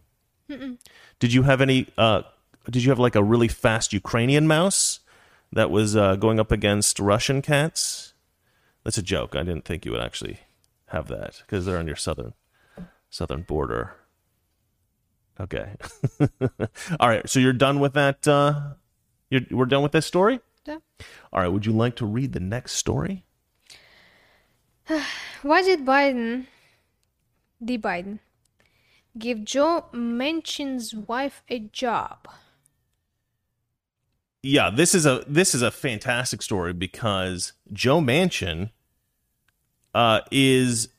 Mm-mm. 0.50 0.80
Did 1.20 1.32
you 1.32 1.44
have 1.44 1.62
any? 1.62 1.88
Uh, 1.96 2.24
did 2.70 2.84
you 2.84 2.90
have 2.90 3.00
like 3.00 3.16
a 3.16 3.24
really 3.24 3.48
fast 3.48 3.94
Ukrainian 3.94 4.48
mouse 4.48 5.02
that 5.54 5.70
was 5.70 5.96
uh, 5.96 6.16
going 6.16 6.40
up 6.40 6.52
against 6.52 7.00
Russian 7.00 7.44
cats? 7.44 8.14
That's 8.84 8.98
a 8.98 9.04
joke. 9.04 9.36
I 9.36 9.44
didn't 9.44 9.66
think 9.66 9.86
you 9.86 9.92
would 9.92 10.02
actually 10.02 10.40
have 10.92 11.08
that 11.08 11.42
because 11.46 11.66
they're 11.66 11.78
on 11.78 11.88
your 11.88 11.96
southern 11.96 12.34
southern 13.10 13.42
border. 13.44 13.96
Okay. 15.40 15.76
All 17.00 17.10
right. 17.10 17.28
So 17.28 17.40
you're 17.40 17.54
done 17.54 17.80
with 17.80 17.94
that. 17.94 18.28
Uh, 18.28 18.74
you're, 19.30 19.42
we're 19.50 19.66
done 19.66 19.84
with 19.84 19.92
this 19.92 20.06
story. 20.06 20.40
Yeah. 20.66 20.78
All 21.32 21.42
right. 21.42 21.48
Would 21.48 21.66
you 21.66 21.72
like 21.72 21.96
to 21.98 22.06
read 22.06 22.34
the 22.34 22.40
next 22.40 22.74
story? 22.74 23.26
Why 25.42 25.62
did 25.64 25.86
Biden, 25.86 26.48
the 27.60 27.78
Biden, 27.78 28.20
give 29.18 29.44
Joe 29.44 29.86
Manchin's 29.94 30.94
wife 30.94 31.44
a 31.50 31.60
job? 31.60 32.28
Yeah, 34.44 34.72
this 34.72 34.96
is 34.96 35.06
a 35.06 35.24
this 35.28 35.54
is 35.54 35.62
a 35.62 35.70
fantastic 35.70 36.42
story 36.42 36.74
because 36.74 37.54
Joe 37.72 38.02
Manchin 38.02 38.72
uh, 39.94 40.22
is. 40.32 40.90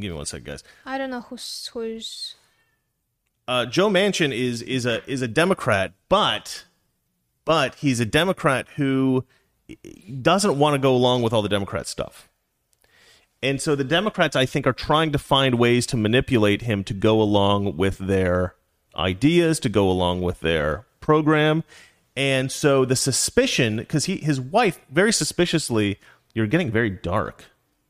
Give 0.00 0.10
me 0.10 0.16
one 0.16 0.26
second, 0.26 0.46
guys. 0.46 0.64
I 0.84 0.98
don't 0.98 1.10
know 1.10 1.20
who's 1.20 1.70
who's 1.72 2.34
uh, 3.48 3.66
Joe 3.66 3.88
Manchin 3.88 4.32
is 4.32 4.62
is 4.62 4.86
a 4.86 5.08
is 5.10 5.22
a 5.22 5.28
Democrat, 5.28 5.92
but 6.08 6.64
but 7.44 7.74
he's 7.76 8.00
a 8.00 8.04
Democrat 8.04 8.66
who 8.76 9.24
doesn't 10.20 10.58
want 10.58 10.74
to 10.74 10.78
go 10.78 10.94
along 10.94 11.22
with 11.22 11.32
all 11.32 11.42
the 11.42 11.48
Democrat 11.48 11.86
stuff. 11.86 12.28
And 13.42 13.60
so 13.60 13.74
the 13.74 13.84
Democrats, 13.84 14.36
I 14.36 14.46
think, 14.46 14.66
are 14.66 14.72
trying 14.72 15.10
to 15.12 15.18
find 15.18 15.56
ways 15.56 15.86
to 15.88 15.96
manipulate 15.96 16.62
him 16.62 16.84
to 16.84 16.94
go 16.94 17.20
along 17.20 17.76
with 17.76 17.98
their 17.98 18.54
ideas, 18.94 19.58
to 19.60 19.68
go 19.68 19.90
along 19.90 20.22
with 20.22 20.40
their 20.40 20.86
program. 21.00 21.64
And 22.14 22.52
so 22.52 22.84
the 22.84 22.94
suspicion, 22.94 23.78
because 23.78 24.04
he 24.04 24.18
his 24.18 24.40
wife 24.40 24.78
very 24.90 25.12
suspiciously, 25.12 25.98
you're 26.34 26.46
getting 26.46 26.70
very 26.70 26.90
dark. 26.90 27.38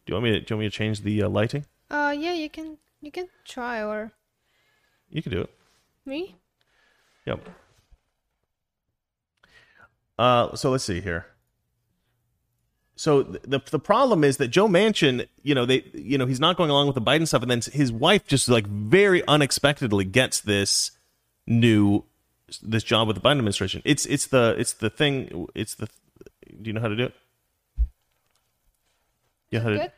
Do 0.07 0.11
you 0.11 0.14
want 0.14 0.24
me 0.24 0.30
to, 0.32 0.40
do 0.40 0.47
you 0.49 0.57
want 0.57 0.64
me 0.64 0.70
to 0.70 0.76
change 0.76 1.03
the 1.03 1.22
uh, 1.22 1.28
lighting? 1.28 1.64
Uh, 1.90 2.14
yeah, 2.18 2.32
you 2.32 2.49
can 2.51 2.78
you 3.01 3.11
can 3.12 3.28
try 3.45 3.82
or 3.82 4.12
You 5.11 5.22
can 5.22 5.32
do 5.32 5.40
it. 5.43 5.51
me. 6.05 6.36
Yep. 7.26 7.49
Uh, 10.18 10.55
so 10.57 10.70
let's 10.70 10.84
see 10.84 11.01
here. 11.01 11.26
So 12.97 13.22
th- 13.22 13.43
the 13.43 13.61
the 13.70 13.78
problem 13.78 14.22
is 14.22 14.36
that 14.36 14.49
Joe 14.49 14.68
Manchin, 14.68 15.26
you 15.43 15.55
know, 15.55 15.64
they, 15.66 15.84
you 15.95 16.18
know, 16.18 16.26
he's 16.26 16.40
not 16.40 16.57
going 16.57 16.70
along 16.70 16.86
with 16.86 16.95
the 16.95 17.03
Biden 17.03 17.26
stuff, 17.26 17.43
and 17.43 17.51
then 17.51 17.61
his 17.72 17.90
wife 17.90 18.26
just 18.26 18.49
like 18.49 18.66
very 18.66 19.26
unexpectedly 19.26 20.05
gets 20.05 20.40
this 20.40 20.90
new 21.47 22.05
this 22.62 22.84
job 22.84 23.09
with 23.09 23.16
the 23.16 23.22
Biden 23.22 23.38
administration. 23.38 23.82
It's 23.84 24.05
it's 24.07 24.26
the 24.26 24.55
it's 24.59 24.74
the 24.74 24.90
thing. 24.90 25.47
It's 25.55 25.74
the. 25.74 25.88
Do 26.61 26.68
you 26.68 26.72
know 26.74 26.80
how 26.80 26.88
to 26.88 26.97
do 26.97 27.05
it? 27.05 27.14
How 29.61 29.70
to, 29.70 29.78
Good. 29.78 29.92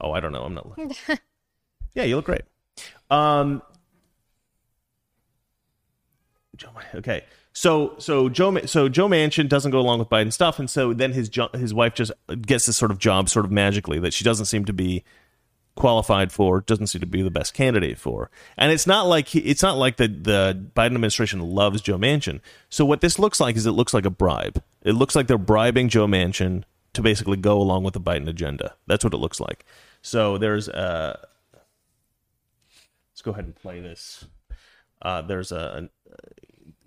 Oh, 0.00 0.12
I 0.12 0.20
don't 0.20 0.32
know. 0.32 0.42
I'm 0.44 0.54
not. 0.54 0.68
looking. 0.68 0.94
yeah, 1.94 2.04
you 2.04 2.16
look 2.16 2.26
great. 2.26 2.42
Um. 3.10 3.62
Joe, 6.56 6.70
okay, 6.96 7.22
so 7.52 7.94
so 7.98 8.28
Joe 8.28 8.58
so 8.66 8.88
Joe 8.88 9.08
Manchin 9.08 9.48
doesn't 9.48 9.70
go 9.70 9.78
along 9.78 10.00
with 10.00 10.08
Biden 10.08 10.32
stuff, 10.32 10.58
and 10.58 10.68
so 10.68 10.92
then 10.92 11.12
his 11.12 11.28
jo- 11.28 11.50
his 11.54 11.72
wife 11.72 11.94
just 11.94 12.12
gets 12.42 12.66
this 12.66 12.76
sort 12.76 12.90
of 12.90 12.98
job, 12.98 13.28
sort 13.28 13.44
of 13.44 13.52
magically 13.52 13.98
that 14.00 14.12
she 14.12 14.24
doesn't 14.24 14.46
seem 14.46 14.64
to 14.64 14.72
be 14.72 15.04
qualified 15.76 16.32
for, 16.32 16.60
doesn't 16.60 16.88
seem 16.88 17.00
to 17.00 17.06
be 17.06 17.22
the 17.22 17.30
best 17.30 17.54
candidate 17.54 17.96
for, 17.96 18.28
and 18.56 18.72
it's 18.72 18.86
not 18.86 19.06
like 19.06 19.28
he, 19.28 19.38
it's 19.40 19.62
not 19.62 19.76
like 19.76 19.96
the 19.98 20.08
the 20.08 20.68
Biden 20.76 20.86
administration 20.86 21.40
loves 21.40 21.80
Joe 21.80 21.96
Manchin. 21.96 22.40
So 22.68 22.84
what 22.84 23.00
this 23.00 23.18
looks 23.20 23.38
like 23.40 23.56
is 23.56 23.66
it 23.66 23.72
looks 23.72 23.94
like 23.94 24.04
a 24.04 24.10
bribe. 24.10 24.62
It 24.82 24.92
looks 24.92 25.14
like 25.14 25.28
they're 25.28 25.38
bribing 25.38 25.88
Joe 25.88 26.08
Manchin 26.08 26.64
to 26.94 27.02
basically 27.02 27.36
go 27.36 27.60
along 27.60 27.84
with 27.84 27.94
the 27.94 28.00
Biden 28.00 28.28
agenda. 28.28 28.74
That's 28.86 29.04
what 29.04 29.14
it 29.14 29.18
looks 29.18 29.40
like. 29.40 29.64
So 30.02 30.38
there's 30.38 30.68
uh 30.68 31.18
let's 33.18 33.22
go 33.22 33.32
ahead 33.32 33.44
and 33.46 33.56
play 33.56 33.80
this. 33.80 34.24
Uh, 35.02 35.22
there's 35.22 35.50
a, 35.50 35.88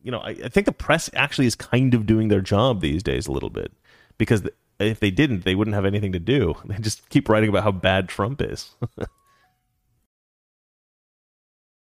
you 0.01 0.11
know, 0.11 0.19
I, 0.19 0.29
I 0.29 0.49
think 0.49 0.65
the 0.65 0.71
press 0.71 1.09
actually 1.13 1.45
is 1.45 1.55
kind 1.55 1.93
of 1.93 2.05
doing 2.05 2.29
their 2.29 2.41
job 2.41 2.81
these 2.81 3.03
days 3.03 3.27
a 3.27 3.31
little 3.31 3.49
bit 3.49 3.73
because 4.17 4.43
if 4.79 4.99
they 4.99 5.11
didn't, 5.11 5.43
they 5.43 5.55
wouldn't 5.55 5.75
have 5.75 5.85
anything 5.85 6.13
to 6.13 6.19
do. 6.19 6.55
They 6.65 6.77
just 6.77 7.09
keep 7.09 7.27
writing 7.29 7.49
about 7.49 7.63
how 7.63 7.71
bad 7.71 8.09
Trump 8.09 8.41
is. 8.41 8.71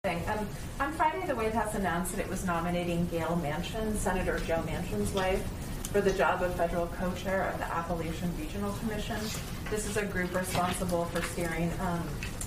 Um, 0.05 0.47
on 0.80 0.93
Friday, 0.93 1.26
the 1.28 1.36
White 1.36 1.53
House 1.53 1.76
announced 1.76 2.16
that 2.16 2.22
it 2.24 2.30
was 2.30 2.45
nominating 2.45 3.08
Gail 3.08 3.38
Manchin, 3.43 3.93
Senator 3.97 4.39
Joe 4.39 4.64
Manchin's 4.66 5.12
wife, 5.12 5.45
for 5.88 6.01
the 6.01 6.11
job 6.11 6.41
of 6.41 6.53
federal 6.55 6.88
co-chair 6.88 7.49
of 7.49 7.57
the 7.59 7.65
Appalachian 7.65 8.31
Regional 8.38 8.71
Commission. 8.73 9.19
This 9.69 9.88
is 9.89 9.97
a 9.97 10.05
group 10.05 10.35
responsible 10.35 11.05
for 11.05 11.21
steering 11.21 11.71
um, 11.79 12.03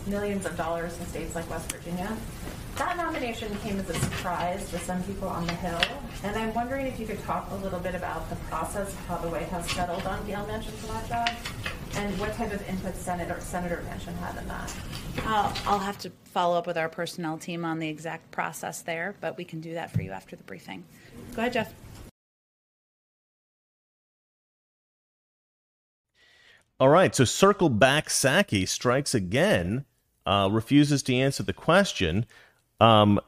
millions 0.07 0.47
of 0.47 0.57
dollars 0.57 0.99
in 0.99 1.07
states 1.07 1.35
like 1.35 1.49
West 1.51 1.73
Virginia. 1.73 2.17
That 2.77 2.97
nomination 2.97 3.55
came 3.59 3.79
as 3.79 3.91
a 3.91 3.95
surprise 3.95 4.69
to 4.71 4.79
some 4.79 5.03
people 5.05 5.29
on 5.29 5.47
the 5.47 5.55
Hill, 5.55 5.81
and 6.25 6.37
I'm 6.37 6.55
wondering 6.55 6.87
if 6.87 6.99
you 6.99 7.07
could 7.07 7.23
talk 7.25 7.51
a 7.51 7.57
little 7.57 7.81
bit 7.81 7.95
about 7.95 8.29
the 8.31 8.37
process 8.37 8.95
how 9.09 9.19
the 9.19 9.29
White 9.29 9.49
House 9.49 9.71
settled 9.73 10.07
on 10.07 10.27
Gail 10.27 10.47
Manchin 10.47 10.73
for 10.73 10.87
that 10.89 11.09
job, 11.09 11.31
and 11.97 12.19
what 12.19 12.33
type 12.35 12.53
of 12.53 12.67
input 12.69 12.95
Senator 12.95 13.39
Senator 13.41 13.85
Manchin 13.89 14.17
had 14.19 14.37
in 14.41 14.49
that. 14.49 14.75
I'll, 15.27 15.53
I'll 15.67 15.79
have 15.79 15.99
to 15.99 16.13
follow 16.25 16.57
up 16.57 16.67
with 16.67 16.79
our 16.79 16.89
personnel 16.89 17.37
team 17.37 17.65
on 17.65 17.81
the 17.81 17.89
exact 17.89 18.31
process 18.31 18.83
there, 18.83 19.17
but 19.21 19.37
we 19.37 19.45
can 19.45 19.61
do 19.61 19.75
that 19.75 19.91
for 19.91 20.01
you 20.01 20.13
after 20.13 20.37
the 20.37 20.45
briefing. 20.45 20.85
Go 21.35 21.43
ahead, 21.43 21.53
Jeff. 21.53 21.75
All 26.81 26.89
right, 26.89 27.15
so 27.15 27.27
circle 27.27 27.69
back 27.69 28.09
Psaki 28.09 28.67
strikes 28.67 29.15
again, 29.15 29.85
uh, 30.25 30.49
refuses 30.51 31.03
to 31.05 31.15
answer 31.15 31.43
the 31.43 31.53
question. 31.53 32.25
Um, 32.81 33.21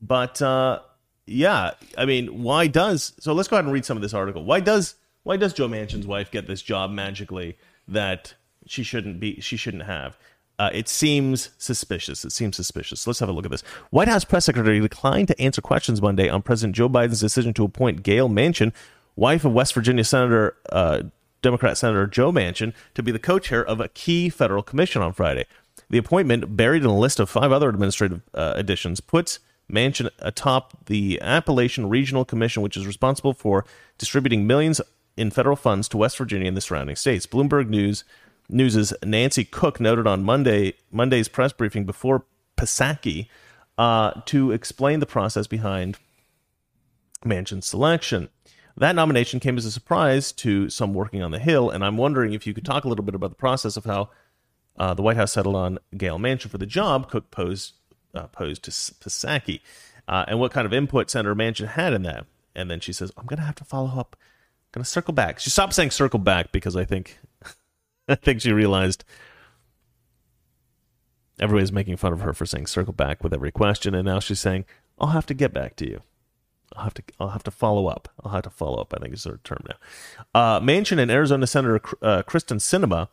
but 0.00 0.40
uh, 0.40 0.78
yeah, 1.26 1.72
I 1.98 2.04
mean, 2.04 2.44
why 2.44 2.68
does 2.68 3.12
so? 3.18 3.32
Let's 3.32 3.48
go 3.48 3.56
ahead 3.56 3.64
and 3.64 3.74
read 3.74 3.84
some 3.84 3.96
of 3.96 4.02
this 4.02 4.14
article. 4.14 4.44
Why 4.44 4.60
does 4.60 4.94
why 5.24 5.36
does 5.36 5.52
Joe 5.52 5.68
Manchin's 5.68 6.06
wife 6.06 6.30
get 6.30 6.46
this 6.46 6.62
job 6.62 6.92
magically 6.92 7.58
that 7.88 8.34
she 8.66 8.84
shouldn't 8.84 9.18
be? 9.18 9.40
She 9.40 9.56
shouldn't 9.56 9.84
have. 9.84 10.16
Uh, 10.60 10.70
it 10.72 10.88
seems 10.88 11.50
suspicious. 11.58 12.24
It 12.24 12.30
seems 12.30 12.54
suspicious. 12.54 13.08
Let's 13.08 13.18
have 13.18 13.28
a 13.28 13.32
look 13.32 13.44
at 13.44 13.50
this. 13.50 13.62
White 13.90 14.06
House 14.06 14.24
press 14.24 14.44
secretary 14.44 14.78
declined 14.78 15.26
to 15.28 15.40
answer 15.40 15.60
questions 15.60 16.00
Monday 16.00 16.28
on 16.28 16.42
President 16.42 16.76
Joe 16.76 16.88
Biden's 16.88 17.18
decision 17.18 17.52
to 17.54 17.64
appoint 17.64 18.04
Gail 18.04 18.28
Manchin, 18.28 18.72
wife 19.16 19.44
of 19.44 19.52
West 19.52 19.74
Virginia 19.74 20.04
Senator 20.04 20.56
uh, 20.70 21.02
Democrat 21.44 21.76
Senator 21.76 22.06
Joe 22.06 22.32
Manchin, 22.32 22.72
to 22.94 23.02
be 23.02 23.12
the 23.12 23.18
co-chair 23.18 23.64
of 23.64 23.78
a 23.78 23.88
key 23.88 24.28
federal 24.30 24.62
commission 24.62 25.02
on 25.02 25.12
Friday. 25.12 25.44
The 25.90 25.98
appointment, 25.98 26.56
buried 26.56 26.82
in 26.82 26.88
a 26.88 26.98
list 26.98 27.20
of 27.20 27.28
five 27.28 27.52
other 27.52 27.68
administrative 27.68 28.22
uh, 28.32 28.54
additions, 28.56 29.00
puts 29.00 29.38
Manchin 29.70 30.08
atop 30.18 30.86
the 30.86 31.20
Appalachian 31.20 31.88
Regional 31.88 32.24
Commission, 32.24 32.62
which 32.62 32.76
is 32.76 32.86
responsible 32.86 33.34
for 33.34 33.64
distributing 33.98 34.46
millions 34.46 34.80
in 35.16 35.30
federal 35.30 35.56
funds 35.56 35.86
to 35.88 35.98
West 35.98 36.16
Virginia 36.16 36.48
and 36.48 36.56
the 36.56 36.60
surrounding 36.62 36.96
states. 36.96 37.26
Bloomberg 37.26 37.68
News 37.68 38.04
News's 38.48 38.92
Nancy 39.04 39.44
Cook 39.44 39.80
noted 39.80 40.06
on 40.06 40.24
Monday 40.24 40.74
Monday's 40.90 41.28
press 41.28 41.52
briefing 41.52 41.84
before 41.84 42.24
Psaki 42.56 43.28
uh, 43.78 44.12
to 44.26 44.52
explain 44.52 45.00
the 45.00 45.06
process 45.06 45.46
behind 45.46 45.98
Manchin's 47.24 47.66
selection. 47.66 48.28
That 48.76 48.96
nomination 48.96 49.38
came 49.38 49.56
as 49.56 49.64
a 49.64 49.70
surprise 49.70 50.32
to 50.32 50.68
some 50.68 50.94
working 50.94 51.22
on 51.22 51.30
the 51.30 51.38
Hill, 51.38 51.70
and 51.70 51.84
I'm 51.84 51.96
wondering 51.96 52.32
if 52.32 52.46
you 52.46 52.52
could 52.54 52.64
talk 52.64 52.84
a 52.84 52.88
little 52.88 53.04
bit 53.04 53.14
about 53.14 53.30
the 53.30 53.36
process 53.36 53.76
of 53.76 53.84
how 53.84 54.10
uh, 54.76 54.94
the 54.94 55.02
White 55.02 55.16
House 55.16 55.32
settled 55.32 55.54
on 55.54 55.78
Gail 55.96 56.18
Manchin 56.18 56.50
for 56.50 56.58
the 56.58 56.66
job. 56.66 57.08
Cook 57.08 57.30
posed 57.30 57.74
uh, 58.14 58.26
posed 58.28 58.64
to 58.64 58.70
Psaki, 58.70 59.60
uh, 60.08 60.24
and 60.26 60.40
what 60.40 60.52
kind 60.52 60.66
of 60.66 60.72
input 60.72 61.10
Senator 61.10 61.34
Manchin 61.34 61.68
had 61.68 61.92
in 61.92 62.02
that. 62.02 62.26
And 62.54 62.68
then 62.70 62.80
she 62.80 62.92
says, 62.92 63.12
"I'm 63.16 63.26
going 63.26 63.38
to 63.38 63.44
have 63.44 63.54
to 63.56 63.64
follow 63.64 63.98
up. 63.98 64.16
I'm 64.18 64.78
going 64.78 64.84
to 64.84 64.90
circle 64.90 65.14
back." 65.14 65.38
She 65.38 65.50
stopped 65.50 65.74
saying 65.74 65.92
"circle 65.92 66.18
back" 66.18 66.50
because 66.50 66.74
I 66.74 66.84
think 66.84 67.18
I 68.08 68.16
think 68.16 68.40
she 68.40 68.52
realized 68.52 69.04
everybody's 71.38 71.72
making 71.72 71.96
fun 71.96 72.12
of 72.12 72.22
her 72.22 72.32
for 72.32 72.46
saying 72.46 72.66
"circle 72.66 72.92
back" 72.92 73.22
with 73.22 73.32
every 73.32 73.52
question, 73.52 73.94
and 73.94 74.06
now 74.06 74.18
she's 74.18 74.40
saying, 74.40 74.64
"I'll 74.98 75.08
have 75.08 75.26
to 75.26 75.34
get 75.34 75.52
back 75.52 75.76
to 75.76 75.88
you." 75.88 76.02
I'll 76.76 76.84
have 76.84 76.94
to 76.94 77.02
I'll 77.20 77.30
have 77.30 77.44
to 77.44 77.50
follow 77.50 77.86
up. 77.86 78.08
I'll 78.22 78.32
have 78.32 78.42
to 78.42 78.50
follow 78.50 78.80
up. 78.80 78.94
I 78.94 79.00
think 79.00 79.14
is 79.14 79.24
their 79.24 79.38
term 79.44 79.64
now. 79.68 79.76
Uh, 80.34 80.60
and 80.66 81.10
Arizona 81.10 81.46
Senator 81.46 81.80
uh, 82.02 82.22
Kyrsten 82.22 82.58
Sinema 82.58 83.08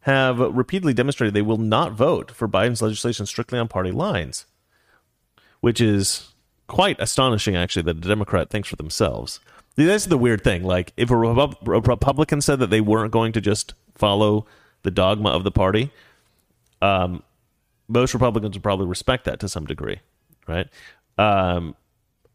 have 0.00 0.38
repeatedly 0.38 0.94
demonstrated 0.94 1.34
they 1.34 1.42
will 1.42 1.58
not 1.58 1.92
vote 1.92 2.30
for 2.30 2.48
Biden's 2.48 2.82
legislation 2.82 3.26
strictly 3.26 3.58
on 3.58 3.68
party 3.68 3.90
lines, 3.90 4.46
which 5.60 5.80
is 5.80 6.32
quite 6.66 6.98
astonishing, 7.00 7.56
actually, 7.56 7.82
that 7.82 7.98
a 7.98 8.00
Democrat 8.00 8.48
thinks 8.48 8.68
for 8.68 8.76
themselves. 8.76 9.40
This 9.76 10.02
is 10.02 10.08
the 10.08 10.16
weird 10.16 10.42
thing. 10.42 10.62
Like, 10.62 10.92
if 10.96 11.10
a, 11.10 11.16
a 11.16 11.56
Republican 11.64 12.40
said 12.40 12.60
that 12.60 12.70
they 12.70 12.80
weren't 12.80 13.12
going 13.12 13.32
to 13.32 13.40
just 13.40 13.74
follow 13.94 14.46
the 14.82 14.90
dogma 14.90 15.30
of 15.30 15.44
the 15.44 15.50
party, 15.50 15.90
um, 16.80 17.22
most 17.88 18.14
Republicans 18.14 18.56
would 18.56 18.62
probably 18.62 18.86
respect 18.86 19.24
that 19.24 19.40
to 19.40 19.48
some 19.48 19.66
degree, 19.66 20.00
right? 20.46 20.68
Um, 21.18 21.76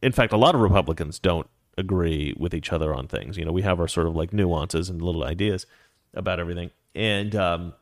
in 0.02 0.12
fact, 0.12 0.34
a 0.34 0.38
lot 0.38 0.56
of 0.56 0.62
Republicans 0.62 1.20
don't 1.20 1.48
agree 1.78 2.34
with 2.38 2.54
each 2.54 2.72
other 2.72 2.94
on 2.94 3.08
things. 3.08 3.38
You 3.38 3.46
know, 3.46 3.52
we 3.52 3.62
have 3.64 3.80
our 3.80 3.88
sort 3.88 4.08
of 4.08 4.16
like 4.16 4.34
nuances 4.34 4.90
and 4.90 5.02
little 5.02 5.24
ideas 5.24 5.66
about 6.14 6.40
everything, 6.40 6.72
and 6.94 7.36
um, 7.36 7.74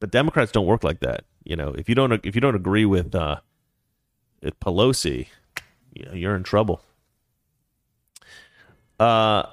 but 0.00 0.10
Democrats 0.10 0.52
don't 0.52 0.66
work 0.66 0.84
like 0.84 1.00
that. 1.00 1.24
You 1.44 1.56
know, 1.56 1.68
if 1.70 1.88
you 1.88 1.94
don't 1.94 2.12
if 2.24 2.34
you 2.34 2.40
don't 2.40 2.54
agree 2.56 2.84
with 2.84 3.14
uh, 3.14 3.40
with 4.42 4.58
Pelosi, 4.60 5.28
you 5.92 6.06
know, 6.06 6.12
you're 6.12 6.36
in 6.36 6.42
trouble. 6.42 6.82
Uh, 8.98 9.44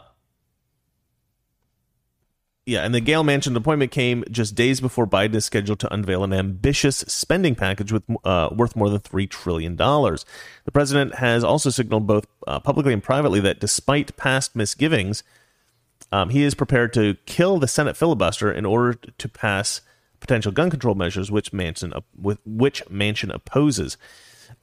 yeah, 2.65 2.83
and 2.83 2.93
the 2.93 3.01
Gail 3.01 3.23
Manchin 3.23 3.55
appointment 3.55 3.91
came 3.91 4.23
just 4.29 4.53
days 4.53 4.79
before 4.79 5.07
Biden 5.07 5.33
is 5.33 5.45
scheduled 5.45 5.79
to 5.79 5.93
unveil 5.93 6.23
an 6.23 6.31
ambitious 6.31 6.97
spending 6.97 7.55
package 7.55 7.91
with 7.91 8.03
uh, 8.23 8.49
worth 8.51 8.75
more 8.75 8.89
than 8.89 8.99
three 8.99 9.25
trillion 9.25 9.75
dollars. 9.75 10.25
The 10.65 10.71
president 10.71 11.15
has 11.15 11.43
also 11.43 11.71
signaled 11.71 12.05
both 12.05 12.27
uh, 12.45 12.59
publicly 12.59 12.93
and 12.93 13.01
privately 13.01 13.39
that, 13.39 13.59
despite 13.59 14.15
past 14.15 14.55
misgivings, 14.55 15.23
um, 16.11 16.29
he 16.29 16.43
is 16.43 16.53
prepared 16.53 16.93
to 16.93 17.15
kill 17.25 17.57
the 17.57 17.67
Senate 17.67 17.97
filibuster 17.97 18.51
in 18.51 18.65
order 18.65 18.93
to 18.93 19.29
pass 19.29 19.81
potential 20.19 20.51
gun 20.51 20.69
control 20.69 20.93
measures, 20.93 21.31
which 21.31 21.51
Manson 21.51 21.93
with 22.15 22.37
which 22.45 22.85
Manchin 22.85 23.33
opposes. 23.33 23.97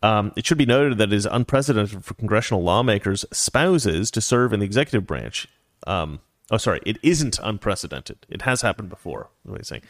Um, 0.05 0.33
it 0.37 0.47
should 0.47 0.59
be 0.59 0.67
noted 0.67 0.99
that 0.99 1.13
it 1.13 1.17
is 1.17 1.27
unprecedented 1.27 2.05
for 2.05 2.15
congressional 2.15 2.63
lawmakers' 2.63 3.25
spouses 3.33 4.13
to 4.13 4.21
serve 4.21 4.53
in 4.53 4.61
the 4.61 4.67
executive 4.67 5.07
branch. 5.07 5.49
Um, 5.87 6.21
oh, 6.51 6.57
sorry, 6.57 6.81
it 6.85 6.99
isn't 7.03 7.39
unprecedented. 7.43 8.27
It 8.29 8.43
has 8.43 8.63
happened 8.63 8.89
before. 8.89 9.31
What 9.45 9.59
I 9.59 9.63
saying? 9.63 9.83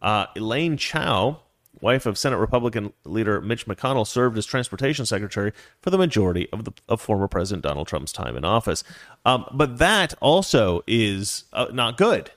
Uh, 0.00 0.26
Elaine 0.36 0.76
Chao, 0.76 1.40
wife 1.80 2.06
of 2.06 2.16
Senate 2.16 2.38
Republican 2.38 2.92
leader 3.04 3.40
Mitch 3.40 3.66
McConnell, 3.66 4.06
served 4.06 4.38
as 4.38 4.46
transportation 4.46 5.06
secretary 5.06 5.52
for 5.80 5.90
the 5.90 5.98
majority 5.98 6.48
of 6.52 6.64
the 6.64 6.72
of 6.88 7.00
former 7.00 7.28
President 7.28 7.62
Donald 7.62 7.88
Trump's 7.88 8.12
time 8.12 8.36
in 8.36 8.44
office. 8.44 8.84
Um, 9.24 9.46
but 9.52 9.78
that 9.78 10.14
also 10.20 10.82
is 10.86 11.44
uh, 11.52 11.66
not 11.72 11.96
good. 11.96 12.30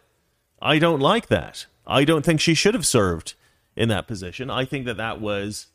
I 0.62 0.80
don't 0.80 1.00
like 1.00 1.28
that. 1.28 1.66
I 1.88 2.04
don't 2.06 2.24
think 2.24 2.40
she 2.40 2.54
should 2.54 2.74
have 2.74 2.86
served 2.86 3.34
in 3.76 3.90
that 3.90 4.08
position. 4.08 4.50
I 4.50 4.66
think 4.66 4.86
that 4.86 4.98
that 4.98 5.20
was 5.20 5.68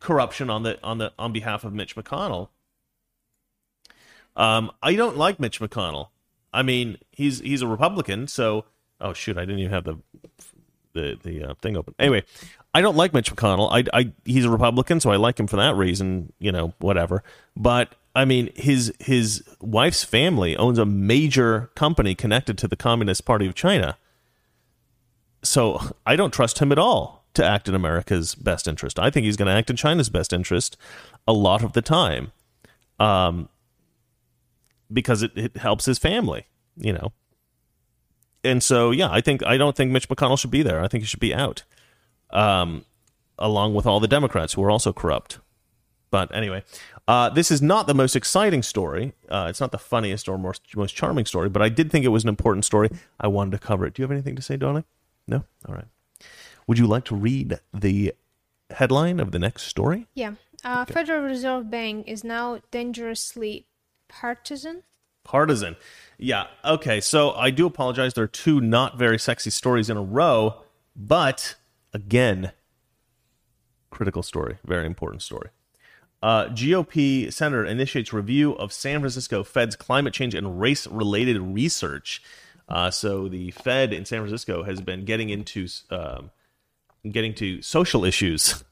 corruption 0.00 0.50
on 0.50 0.62
the 0.62 0.78
on 0.82 0.98
the 0.98 1.12
on 1.18 1.32
behalf 1.32 1.64
of 1.64 1.72
Mitch 1.72 1.96
McConnell. 1.96 2.48
Um, 4.34 4.70
I 4.82 4.94
don't 4.94 5.16
like 5.16 5.38
Mitch 5.38 5.60
McConnell. 5.60 6.08
I 6.52 6.62
mean, 6.62 6.98
he's 7.10 7.40
he's 7.40 7.62
a 7.62 7.66
Republican, 7.66 8.28
so 8.28 8.64
oh 9.00 9.12
shoot, 9.12 9.36
I 9.36 9.42
didn't 9.42 9.60
even 9.60 9.72
have 9.72 9.84
the 9.84 9.98
the 10.92 11.18
the 11.22 11.50
uh, 11.50 11.54
thing 11.60 11.76
open. 11.76 11.94
Anyway, 11.98 12.24
I 12.74 12.80
don't 12.80 12.96
like 12.96 13.12
Mitch 13.12 13.34
McConnell. 13.34 13.70
I, 13.70 13.98
I 13.98 14.12
he's 14.24 14.44
a 14.44 14.50
Republican, 14.50 15.00
so 15.00 15.10
I 15.10 15.16
like 15.16 15.38
him 15.38 15.46
for 15.46 15.56
that 15.56 15.74
reason. 15.76 16.32
You 16.38 16.52
know, 16.52 16.74
whatever. 16.78 17.22
But 17.56 17.94
I 18.14 18.24
mean, 18.24 18.50
his 18.54 18.92
his 19.00 19.42
wife's 19.60 20.04
family 20.04 20.56
owns 20.56 20.78
a 20.78 20.86
major 20.86 21.70
company 21.74 22.14
connected 22.14 22.58
to 22.58 22.68
the 22.68 22.76
Communist 22.76 23.24
Party 23.24 23.46
of 23.46 23.54
China. 23.54 23.96
So 25.42 25.80
I 26.06 26.16
don't 26.16 26.32
trust 26.32 26.60
him 26.60 26.70
at 26.70 26.78
all 26.78 27.24
to 27.34 27.44
act 27.44 27.68
in 27.68 27.74
America's 27.74 28.34
best 28.34 28.68
interest. 28.68 28.98
I 28.98 29.10
think 29.10 29.24
he's 29.24 29.36
going 29.36 29.46
to 29.46 29.52
act 29.52 29.70
in 29.70 29.76
China's 29.76 30.10
best 30.10 30.32
interest 30.32 30.76
a 31.26 31.32
lot 31.32 31.64
of 31.64 31.72
the 31.72 31.82
time, 31.82 32.32
um, 33.00 33.48
because 34.92 35.22
it, 35.22 35.32
it 35.36 35.56
helps 35.56 35.84
his 35.86 35.98
family. 35.98 36.46
You 36.76 36.94
know, 36.94 37.12
and 38.44 38.62
so 38.62 38.90
yeah, 38.90 39.10
I 39.10 39.20
think 39.20 39.44
I 39.44 39.56
don't 39.56 39.76
think 39.76 39.90
Mitch 39.90 40.08
McConnell 40.08 40.38
should 40.38 40.50
be 40.50 40.62
there. 40.62 40.82
I 40.82 40.88
think 40.88 41.02
he 41.02 41.06
should 41.06 41.20
be 41.20 41.34
out, 41.34 41.64
um, 42.30 42.84
along 43.38 43.74
with 43.74 43.86
all 43.86 44.00
the 44.00 44.08
Democrats 44.08 44.54
who 44.54 44.62
are 44.64 44.70
also 44.70 44.92
corrupt. 44.92 45.38
But 46.10 46.34
anyway, 46.34 46.62
uh, 47.08 47.30
this 47.30 47.50
is 47.50 47.62
not 47.62 47.86
the 47.86 47.94
most 47.94 48.14
exciting 48.14 48.62
story. 48.62 49.14
Uh, 49.28 49.46
it's 49.48 49.60
not 49.60 49.72
the 49.72 49.78
funniest 49.78 50.28
or 50.28 50.38
most 50.38 50.76
most 50.76 50.94
charming 50.94 51.26
story, 51.26 51.48
but 51.48 51.62
I 51.62 51.68
did 51.68 51.90
think 51.90 52.04
it 52.04 52.08
was 52.08 52.22
an 52.22 52.28
important 52.28 52.64
story. 52.64 52.90
I 53.18 53.28
wanted 53.28 53.52
to 53.52 53.58
cover 53.58 53.86
it. 53.86 53.94
Do 53.94 54.02
you 54.02 54.04
have 54.04 54.12
anything 54.12 54.36
to 54.36 54.42
say, 54.42 54.56
darling? 54.56 54.84
No. 55.26 55.44
All 55.68 55.74
right. 55.74 55.86
Would 56.66 56.78
you 56.78 56.86
like 56.86 57.04
to 57.06 57.16
read 57.16 57.60
the 57.72 58.14
headline 58.70 59.20
of 59.20 59.32
the 59.32 59.38
next 59.38 59.62
story? 59.62 60.06
Yeah. 60.14 60.34
Uh, 60.64 60.84
Federal 60.84 61.22
Reserve 61.22 61.70
Bank 61.70 62.06
is 62.06 62.22
now 62.22 62.60
dangerously 62.70 63.66
partisan. 64.12 64.82
Partisan. 65.24 65.76
Yeah. 66.18 66.46
Okay. 66.64 67.00
So 67.00 67.32
I 67.32 67.50
do 67.50 67.66
apologize. 67.66 68.14
There 68.14 68.24
are 68.24 68.28
two 68.28 68.60
not 68.60 68.98
very 68.98 69.18
sexy 69.18 69.50
stories 69.50 69.88
in 69.88 69.96
a 69.96 70.02
row, 70.02 70.62
but 70.94 71.56
again, 71.92 72.52
critical 73.90 74.22
story, 74.22 74.58
very 74.64 74.86
important 74.86 75.22
story. 75.22 75.50
Uh, 76.22 76.46
GOP 76.46 77.32
senator 77.32 77.64
initiates 77.64 78.12
review 78.12 78.52
of 78.52 78.72
San 78.72 79.00
Francisco 79.00 79.42
Fed's 79.42 79.74
climate 79.74 80.14
change 80.14 80.34
and 80.34 80.60
race 80.60 80.86
related 80.86 81.40
research. 81.40 82.22
Uh, 82.68 82.90
so 82.90 83.28
the 83.28 83.50
Fed 83.50 83.92
in 83.92 84.04
San 84.04 84.20
Francisco 84.20 84.62
has 84.62 84.80
been 84.80 85.04
getting 85.04 85.30
into 85.30 85.66
um, 85.90 86.30
getting 87.10 87.34
to 87.34 87.60
social 87.60 88.04
issues. 88.04 88.62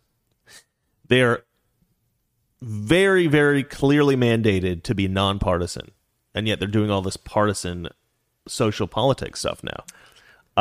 They're 1.08 1.42
very, 2.62 3.26
very 3.26 3.62
clearly 3.62 4.16
mandated 4.16 4.82
to 4.84 4.94
be 4.94 5.08
nonpartisan, 5.08 5.92
and 6.34 6.46
yet 6.46 6.58
they're 6.58 6.68
doing 6.68 6.90
all 6.90 7.02
this 7.02 7.16
partisan 7.16 7.88
social 8.46 8.86
politics 8.86 9.40
stuff 9.40 9.62
now, 9.62 9.84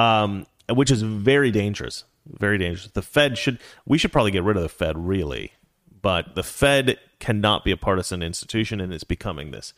um, 0.02 0.46
which 0.70 0.92
is 0.92 1.02
very 1.02 1.52
dangerous. 1.52 2.06
Very 2.28 2.58
dangerous. 2.58 2.92
The 2.92 3.02
Fed 3.02 3.38
should. 3.38 3.60
We 3.86 3.98
should 3.98 4.12
probably 4.12 4.32
get 4.32 4.44
rid 4.44 4.56
of 4.56 4.64
the 4.64 4.70
Fed, 4.70 4.98
really, 4.98 5.54
but 6.02 6.36
the 6.36 6.44
Fed 6.44 7.00
cannot 7.20 7.66
be 7.66 7.72
a 7.72 7.78
partisan 7.78 8.22
institution, 8.22 8.80
and 8.80 8.94
it's 8.94 9.04
becoming 9.04 9.52
this. 9.52 9.74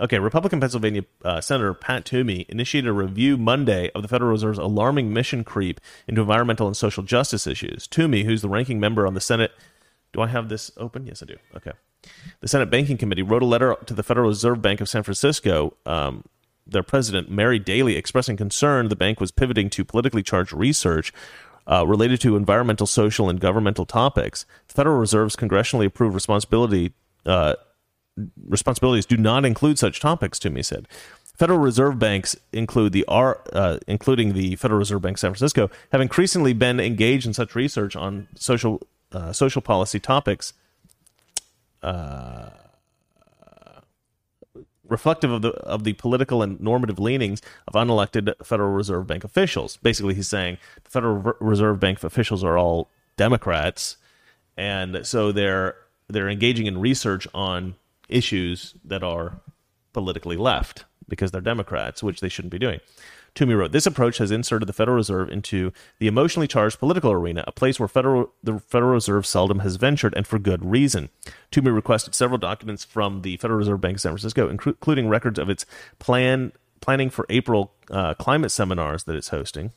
Okay, 0.00 0.18
Republican 0.18 0.60
Pennsylvania 0.60 1.04
uh, 1.24 1.40
Senator 1.40 1.72
Pat 1.72 2.04
Toomey 2.04 2.46
initiated 2.48 2.88
a 2.88 2.92
review 2.92 3.36
Monday 3.36 3.90
of 3.94 4.02
the 4.02 4.08
Federal 4.08 4.32
Reserve's 4.32 4.58
alarming 4.58 5.12
mission 5.12 5.44
creep 5.44 5.80
into 6.06 6.20
environmental 6.20 6.66
and 6.66 6.76
social 6.76 7.02
justice 7.02 7.46
issues. 7.46 7.86
Toomey, 7.86 8.24
who's 8.24 8.42
the 8.42 8.48
ranking 8.48 8.80
member 8.80 9.06
on 9.06 9.14
the 9.14 9.20
Senate, 9.20 9.52
do 10.14 10.22
I 10.22 10.28
have 10.28 10.48
this 10.48 10.70
open? 10.78 11.06
Yes, 11.06 11.22
I 11.22 11.26
do. 11.26 11.36
Okay. 11.56 11.72
The 12.40 12.48
Senate 12.48 12.70
Banking 12.70 12.96
Committee 12.96 13.22
wrote 13.22 13.42
a 13.42 13.46
letter 13.46 13.76
to 13.86 13.94
the 13.94 14.02
Federal 14.02 14.28
Reserve 14.28 14.62
Bank 14.62 14.80
of 14.80 14.88
San 14.88 15.02
Francisco, 15.02 15.74
um, 15.84 16.24
their 16.66 16.82
president, 16.82 17.30
Mary 17.30 17.58
Daly, 17.58 17.96
expressing 17.96 18.36
concern 18.36 18.88
the 18.88 18.96
bank 18.96 19.20
was 19.20 19.30
pivoting 19.30 19.68
to 19.70 19.84
politically 19.84 20.22
charged 20.22 20.52
research 20.52 21.12
uh, 21.66 21.86
related 21.86 22.20
to 22.20 22.36
environmental, 22.36 22.86
social, 22.86 23.28
and 23.28 23.40
governmental 23.40 23.84
topics. 23.84 24.46
The 24.68 24.74
Federal 24.74 24.98
Reserve's 24.98 25.36
congressionally 25.36 25.86
approved 25.86 26.14
responsibility 26.14 26.92
uh, 27.26 27.54
responsibilities 28.46 29.06
do 29.06 29.16
not 29.16 29.44
include 29.44 29.78
such 29.78 29.98
topics. 30.00 30.38
Toomey 30.38 30.62
said. 30.62 30.86
Federal 31.36 31.58
Reserve 31.58 31.98
banks 31.98 32.36
include 32.52 32.92
the 32.92 33.04
R, 33.08 33.42
uh, 33.52 33.78
including 33.88 34.34
the 34.34 34.54
Federal 34.54 34.78
Reserve 34.78 35.02
Bank 35.02 35.18
San 35.18 35.32
Francisco, 35.32 35.68
have 35.90 36.00
increasingly 36.00 36.52
been 36.52 36.78
engaged 36.78 37.26
in 37.26 37.34
such 37.34 37.56
research 37.56 37.96
on 37.96 38.28
social 38.36 38.80
uh, 39.14 39.32
social 39.32 39.62
policy 39.62 40.00
topics. 40.00 40.52
Uh, 41.82 42.50
reflective 44.86 45.30
of 45.30 45.42
the 45.42 45.50
of 45.50 45.84
the 45.84 45.92
political 45.94 46.42
and 46.42 46.60
normative 46.60 46.98
leanings 46.98 47.40
of 47.66 47.74
unelected 47.74 48.34
Federal 48.44 48.72
Reserve 48.72 49.06
Bank 49.06 49.24
officials. 49.24 49.76
Basically, 49.78 50.14
he's 50.14 50.28
saying 50.28 50.58
the 50.82 50.90
Federal 50.90 51.34
Reserve 51.40 51.80
Bank 51.80 52.02
officials 52.02 52.44
are 52.44 52.58
all 52.58 52.90
Democrats, 53.16 53.96
and 54.56 55.06
so 55.06 55.32
they're 55.32 55.76
they're 56.08 56.28
engaging 56.28 56.66
in 56.66 56.78
research 56.78 57.26
on 57.34 57.74
issues 58.08 58.74
that 58.84 59.02
are 59.02 59.40
politically 59.92 60.36
left 60.36 60.84
because 61.08 61.30
they're 61.30 61.40
Democrats, 61.40 62.02
which 62.02 62.20
they 62.20 62.28
shouldn't 62.28 62.52
be 62.52 62.58
doing. 62.58 62.80
Toomey 63.34 63.54
wrote, 63.54 63.72
This 63.72 63.86
approach 63.86 64.18
has 64.18 64.30
inserted 64.30 64.68
the 64.68 64.72
Federal 64.72 64.96
Reserve 64.96 65.28
into 65.28 65.72
the 65.98 66.06
emotionally 66.06 66.46
charged 66.46 66.78
political 66.78 67.10
arena, 67.10 67.44
a 67.46 67.52
place 67.52 67.80
where 67.80 67.88
Federal, 67.88 68.32
the 68.42 68.60
Federal 68.60 68.92
Reserve 68.92 69.26
seldom 69.26 69.60
has 69.60 69.76
ventured, 69.76 70.14
and 70.16 70.26
for 70.26 70.38
good 70.38 70.64
reason. 70.64 71.08
Toomey 71.50 71.70
requested 71.70 72.14
several 72.14 72.38
documents 72.38 72.84
from 72.84 73.22
the 73.22 73.36
Federal 73.38 73.58
Reserve 73.58 73.80
Bank 73.80 73.96
of 73.96 74.00
San 74.00 74.12
Francisco, 74.12 74.48
including 74.48 75.08
records 75.08 75.38
of 75.38 75.50
its 75.50 75.66
plan 75.98 76.52
planning 76.80 77.08
for 77.08 77.24
April 77.30 77.72
uh, 77.90 78.12
climate 78.14 78.50
seminars 78.50 79.04
that 79.04 79.16
it's 79.16 79.28
hosting. 79.28 79.72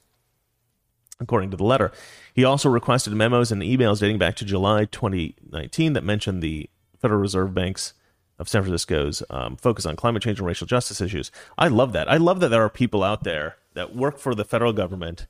According 1.19 1.51
to 1.51 1.57
the 1.57 1.63
letter, 1.63 1.91
he 2.33 2.43
also 2.43 2.69
requested 2.69 3.13
memos 3.13 3.51
and 3.51 3.61
emails 3.61 4.01
dating 4.01 4.19
back 4.19 4.35
to 4.35 4.45
July 4.45 4.85
2019 4.85 5.93
that 5.93 6.03
mentioned 6.03 6.43
the 6.43 6.69
Federal 7.01 7.21
Reserve 7.21 7.53
Bank's 7.53 7.93
of 8.39 8.47
San 8.47 8.61
Francisco's 8.61 9.23
um, 9.29 9.55
focus 9.55 9.85
on 9.85 9.95
climate 9.95 10.23
change 10.23 10.39
and 10.39 10.47
racial 10.47 10.67
justice 10.67 11.01
issues. 11.01 11.31
I 11.57 11.67
love 11.67 11.93
that. 11.93 12.09
I 12.09 12.17
love 12.17 12.39
that 12.39 12.49
there 12.49 12.63
are 12.63 12.69
people 12.69 13.03
out 13.03 13.23
there 13.23 13.57
that 13.73 13.95
work 13.95 14.19
for 14.19 14.35
the 14.35 14.45
federal 14.45 14.73
government, 14.73 15.25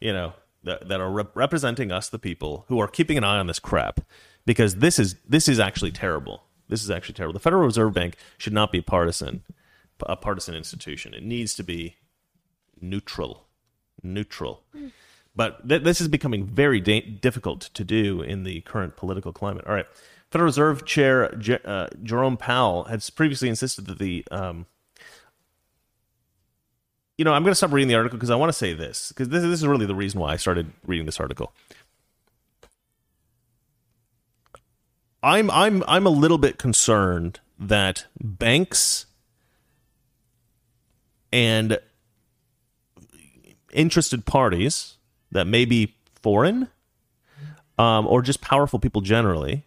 you 0.00 0.12
know, 0.12 0.34
that, 0.62 0.88
that 0.88 1.00
are 1.00 1.10
rep- 1.10 1.36
representing 1.36 1.90
us, 1.90 2.08
the 2.08 2.18
people, 2.18 2.64
who 2.68 2.78
are 2.80 2.88
keeping 2.88 3.16
an 3.16 3.24
eye 3.24 3.38
on 3.38 3.46
this 3.46 3.58
crap 3.58 4.00
because 4.44 4.76
this 4.76 4.98
is 4.98 5.16
this 5.28 5.48
is 5.48 5.58
actually 5.58 5.92
terrible. 5.92 6.44
This 6.68 6.82
is 6.82 6.90
actually 6.90 7.14
terrible. 7.14 7.34
The 7.34 7.40
Federal 7.40 7.64
Reserve 7.64 7.92
Bank 7.92 8.16
should 8.38 8.52
not 8.52 8.70
be 8.70 8.80
partisan, 8.80 9.42
a 10.06 10.16
partisan 10.16 10.54
institution. 10.54 11.14
It 11.14 11.22
needs 11.24 11.54
to 11.54 11.64
be 11.64 11.96
neutral, 12.80 13.46
neutral. 14.02 14.62
But 15.34 15.68
th- 15.68 15.82
this 15.82 16.00
is 16.00 16.08
becoming 16.08 16.46
very 16.46 16.80
da- 16.80 17.00
difficult 17.00 17.62
to 17.74 17.84
do 17.84 18.22
in 18.22 18.44
the 18.44 18.60
current 18.62 18.96
political 18.96 19.32
climate. 19.32 19.64
All 19.66 19.74
right. 19.74 19.86
Federal 20.30 20.46
Reserve 20.46 20.84
Chair 20.84 21.34
uh, 21.64 21.88
Jerome 22.02 22.36
Powell 22.36 22.84
has 22.84 23.10
previously 23.10 23.48
insisted 23.48 23.86
that 23.86 23.98
the 23.98 24.24
um, 24.30 24.66
you 27.20 27.24
know, 27.24 27.34
I'm 27.34 27.42
going 27.42 27.50
to 27.50 27.56
stop 27.56 27.72
reading 27.72 27.88
the 27.88 27.96
article 27.96 28.16
because 28.16 28.30
I 28.30 28.36
want 28.36 28.48
to 28.48 28.56
say 28.56 28.72
this 28.72 29.10
because 29.10 29.28
this, 29.28 29.42
this 29.42 29.60
is 29.60 29.66
really 29.66 29.84
the 29.84 29.94
reason 29.94 30.20
why 30.20 30.32
I 30.32 30.36
started 30.36 30.72
reading 30.86 31.04
this 31.04 31.20
article. 31.20 31.52
I'm 35.22 35.50
I'm 35.50 35.84
I'm 35.86 36.06
a 36.06 36.10
little 36.10 36.38
bit 36.38 36.56
concerned 36.56 37.40
that 37.58 38.06
banks 38.18 39.04
and 41.30 41.78
interested 43.72 44.24
parties 44.24 44.96
that 45.30 45.46
may 45.46 45.66
be 45.66 45.94
foreign 46.22 46.68
um, 47.78 48.06
or 48.06 48.22
just 48.22 48.40
powerful 48.40 48.78
people 48.78 49.02
generally 49.02 49.64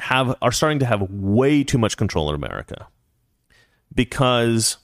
have 0.00 0.36
are 0.42 0.52
starting 0.52 0.78
to 0.80 0.86
have 0.86 1.02
way 1.10 1.64
too 1.64 1.78
much 1.78 1.96
control 1.96 2.28
in 2.28 2.34
America 2.34 2.88
because 3.94 4.78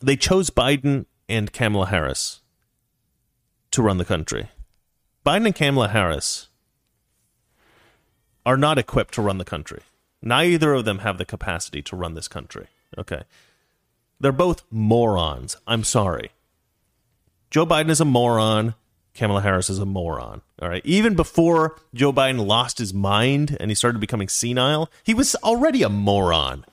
they 0.00 0.16
chose 0.16 0.50
Biden 0.50 1.06
and 1.28 1.52
Kamala 1.52 1.86
Harris 1.86 2.40
to 3.70 3.82
run 3.82 3.98
the 3.98 4.04
country. 4.04 4.48
Biden 5.24 5.46
and 5.46 5.54
Kamala 5.54 5.88
Harris 5.88 6.48
are 8.46 8.56
not 8.56 8.78
equipped 8.78 9.14
to 9.14 9.22
run 9.22 9.38
the 9.38 9.44
country. 9.44 9.82
Neither 10.22 10.74
of 10.74 10.84
them 10.84 11.00
have 11.00 11.18
the 11.18 11.24
capacity 11.24 11.82
to 11.82 11.96
run 11.96 12.14
this 12.14 12.28
country. 12.28 12.66
Okay. 12.98 13.22
They're 14.18 14.32
both 14.32 14.64
morons. 14.70 15.56
I'm 15.66 15.84
sorry. 15.84 16.30
Joe 17.50 17.66
Biden 17.66 17.90
is 17.90 18.00
a 18.00 18.04
moron. 18.04 18.74
Kamala 19.20 19.42
Harris 19.42 19.68
is 19.68 19.78
a 19.78 19.84
moron. 19.84 20.40
All 20.62 20.68
right. 20.70 20.80
Even 20.82 21.14
before 21.14 21.76
Joe 21.92 22.10
Biden 22.10 22.46
lost 22.46 22.78
his 22.78 22.94
mind 22.94 23.54
and 23.60 23.70
he 23.70 23.74
started 23.74 24.00
becoming 24.00 24.30
senile, 24.30 24.90
he 25.02 25.12
was 25.12 25.34
already 25.44 25.82
a 25.82 25.90
moron. 25.90 26.64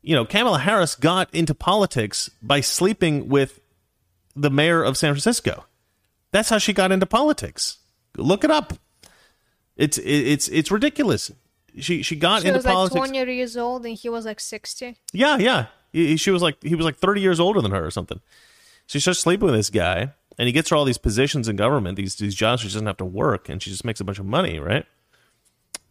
You 0.00 0.14
know, 0.14 0.24
Kamala 0.24 0.60
Harris 0.60 0.94
got 0.94 1.28
into 1.34 1.52
politics 1.52 2.30
by 2.40 2.60
sleeping 2.60 3.28
with 3.28 3.58
the 4.36 4.48
mayor 4.48 4.84
of 4.84 4.96
San 4.96 5.12
Francisco. 5.12 5.64
That's 6.30 6.50
how 6.50 6.58
she 6.58 6.72
got 6.72 6.92
into 6.92 7.04
politics. 7.04 7.78
Look 8.16 8.44
it 8.44 8.52
up. 8.52 8.74
It's 9.76 9.98
it's 9.98 10.46
it's 10.46 10.70
ridiculous. 10.70 11.32
She 11.80 12.04
she 12.04 12.14
got 12.14 12.42
She 12.42 12.48
into 12.48 12.58
was 12.58 12.64
like 12.64 12.92
20 12.92 13.34
years 13.34 13.56
old 13.56 13.84
and 13.84 13.96
he 13.96 14.08
was 14.08 14.24
like 14.24 14.38
60. 14.38 14.96
Yeah, 15.12 15.36
yeah. 15.38 15.66
She 16.16 16.30
was 16.30 16.42
like 16.42 16.62
he 16.62 16.76
was 16.76 16.86
like 16.86 16.96
30 16.98 17.20
years 17.20 17.40
older 17.40 17.60
than 17.60 17.72
her 17.72 17.84
or 17.84 17.90
something. 17.90 18.20
She 18.86 19.00
starts 19.00 19.18
sleeping 19.18 19.46
with 19.46 19.56
this 19.56 19.70
guy, 19.70 20.12
and 20.40 20.46
he 20.46 20.52
gets 20.52 20.70
her 20.70 20.76
all 20.76 20.86
these 20.86 20.96
positions 20.96 21.48
in 21.48 21.56
government, 21.56 21.96
these 21.96 22.14
these 22.16 22.34
jobs 22.34 22.62
she 22.62 22.68
doesn't 22.68 22.86
have 22.86 22.96
to 22.96 23.04
work, 23.04 23.50
and 23.50 23.62
she 23.62 23.68
just 23.68 23.84
makes 23.84 24.00
a 24.00 24.04
bunch 24.04 24.18
of 24.18 24.24
money, 24.24 24.58
right? 24.58 24.86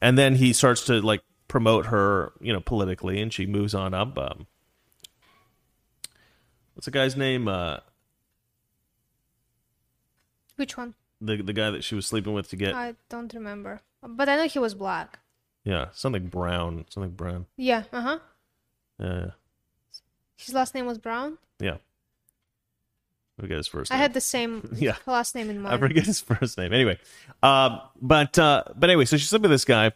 And 0.01 0.17
then 0.17 0.35
he 0.35 0.53
starts 0.53 0.83
to 0.85 0.99
like 1.01 1.21
promote 1.47 1.85
her, 1.87 2.33
you 2.41 2.51
know, 2.51 2.59
politically, 2.59 3.21
and 3.21 3.31
she 3.31 3.45
moves 3.45 3.75
on 3.75 3.93
up. 3.93 4.17
Um, 4.17 4.47
what's 6.73 6.85
the 6.85 6.91
guy's 6.91 7.15
name? 7.15 7.47
Uh, 7.47 7.77
Which 10.55 10.75
one? 10.77 10.95
the 11.21 11.37
the 11.43 11.53
guy 11.53 11.69
that 11.69 11.83
she 11.83 11.95
was 11.95 12.07
sleeping 12.07 12.33
with 12.33 12.49
to 12.49 12.55
get 12.55 12.73
I 12.73 12.95
don't 13.09 13.31
remember. 13.33 13.81
But 14.01 14.29
I 14.29 14.35
know 14.37 14.47
he 14.47 14.57
was 14.59 14.73
black. 14.73 15.19
yeah 15.63 15.89
something 15.91 16.27
brown, 16.27 16.85
something 16.89 17.11
brown. 17.11 17.45
Yeah, 17.57 17.83
uh 17.93 18.01
huh. 18.01 18.19
Yeah, 18.99 19.31
His 20.37 20.53
last 20.53 20.73
name 20.75 20.85
was 20.85 20.97
Brown. 20.97 21.37
yeah. 21.59 21.77
I 23.39 23.41
forget 23.41 23.57
his 23.57 23.67
first. 23.67 23.91
I 23.91 23.95
had 23.95 24.13
the 24.13 24.21
same 24.21 24.69
Yeah. 24.75 24.95
last 25.05 25.33
name 25.33 25.49
in 25.49 25.65
I 25.65 25.77
forget 25.77 26.05
his 26.05 26.19
first 26.21 26.57
name. 26.57 26.73
Anyway, 26.73 26.99
um, 27.41 27.79
but 28.01 28.37
uh, 28.37 28.63
but 28.75 28.89
anyway, 28.89 29.05
so 29.05 29.15
she's 29.17 29.31
living 29.31 29.43
with 29.43 29.51
this 29.51 29.65
guy, 29.65 29.91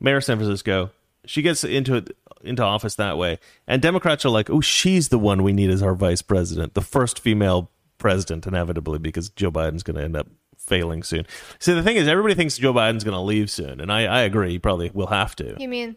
mayor 0.00 0.16
of 0.16 0.24
San 0.24 0.38
Francisco. 0.38 0.90
She 1.26 1.42
gets 1.42 1.62
into 1.64 2.04
into 2.42 2.62
office 2.62 2.94
that 2.94 3.18
way, 3.18 3.38
and 3.66 3.82
Democrats 3.82 4.24
are 4.24 4.30
like, 4.30 4.48
"Oh, 4.48 4.60
she's 4.62 5.10
the 5.10 5.18
one 5.18 5.42
we 5.42 5.52
need 5.52 5.68
as 5.70 5.82
our 5.82 5.94
vice 5.94 6.22
president, 6.22 6.72
the 6.74 6.80
first 6.80 7.18
female 7.20 7.70
president, 7.98 8.46
inevitably, 8.46 8.98
because 8.98 9.28
Joe 9.28 9.50
Biden's 9.50 9.82
going 9.82 9.96
to 9.96 10.02
end 10.02 10.16
up 10.16 10.28
failing 10.56 11.02
soon." 11.02 11.26
See, 11.58 11.74
the 11.74 11.82
thing 11.82 11.96
is, 11.96 12.08
everybody 12.08 12.34
thinks 12.34 12.56
Joe 12.56 12.72
Biden's 12.72 13.04
going 13.04 13.16
to 13.16 13.20
leave 13.20 13.50
soon, 13.50 13.80
and 13.80 13.92
I, 13.92 14.04
I 14.04 14.20
agree. 14.20 14.50
He 14.52 14.58
probably 14.58 14.90
will 14.94 15.08
have 15.08 15.36
to. 15.36 15.56
You 15.58 15.68
mean 15.68 15.96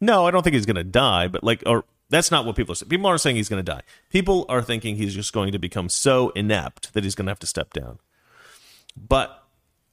No, 0.00 0.26
I 0.26 0.30
don't 0.30 0.42
think 0.42 0.54
he's 0.54 0.66
going 0.66 0.76
to 0.76 0.84
die, 0.84 1.28
but 1.28 1.44
like, 1.44 1.62
or 1.66 1.84
that's 2.14 2.30
not 2.30 2.44
what 2.46 2.56
people 2.56 2.72
are 2.72 2.76
saying. 2.76 2.88
People 2.88 3.06
aren't 3.06 3.20
saying 3.20 3.36
he's 3.36 3.48
going 3.48 3.64
to 3.64 3.72
die. 3.72 3.82
People 4.10 4.46
are 4.48 4.62
thinking 4.62 4.96
he's 4.96 5.14
just 5.14 5.32
going 5.32 5.52
to 5.52 5.58
become 5.58 5.88
so 5.88 6.30
inept 6.30 6.92
that 6.94 7.04
he's 7.04 7.14
going 7.14 7.26
to 7.26 7.30
have 7.30 7.38
to 7.40 7.46
step 7.46 7.72
down. 7.72 7.98
But 8.96 9.42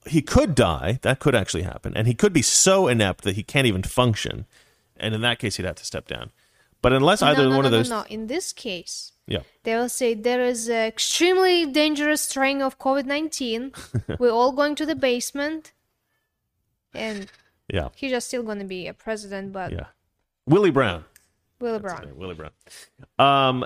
he 0.06 0.22
could 0.22 0.56
die. 0.56 1.00
That 1.02 1.20
could 1.20 1.36
actually 1.36 1.64
happen. 1.64 1.96
And 1.96 2.08
he 2.08 2.14
could 2.14 2.34
be 2.34 2.42
so 2.42 2.88
inept 2.88 3.24
that 3.24 3.36
he 3.36 3.44
can't 3.44 3.68
even 3.68 3.84
function. 3.84 4.46
And 4.98 5.14
in 5.16 5.22
that 5.22 5.40
case, 5.40 5.58
he'd 5.58 5.66
have 5.66 5.76
to 5.76 5.86
step 5.86 6.08
down. 6.08 6.32
But 6.82 6.94
unless 6.94 7.22
either 7.22 7.44
no, 7.44 7.50
no, 7.50 7.56
one 7.58 7.64
no, 7.64 7.68
of 7.68 7.72
those. 7.72 7.90
no, 7.90 8.00
no. 8.02 8.06
In 8.08 8.28
this 8.28 8.54
case, 8.54 9.12
Yeah. 9.28 9.42
they 9.64 9.76
will 9.76 9.90
say 9.90 10.14
there 10.16 10.42
is 10.42 10.68
an 10.70 10.86
extremely 10.88 11.66
dangerous 11.66 12.22
strain 12.24 12.62
of 12.62 12.78
COVID 12.80 13.06
19. 13.06 13.72
We're 14.20 14.32
all 14.32 14.52
going 14.52 14.76
to 14.76 14.86
the 14.86 14.96
basement. 14.96 15.74
And 16.94 17.28
Yeah. 17.72 17.90
he's 17.96 18.12
just 18.12 18.28
still 18.28 18.44
going 18.44 18.60
to 18.60 18.66
be 18.66 18.88
a 18.88 18.94
president, 18.94 19.54
but 19.54 19.72
Yeah. 19.72 19.88
Willie 20.48 20.72
Brown. 20.72 21.06
Willie 21.62 21.80
Brown. 21.80 22.12
Willie 22.16 22.36
Brown. 22.36 22.52
Um, 23.20 23.66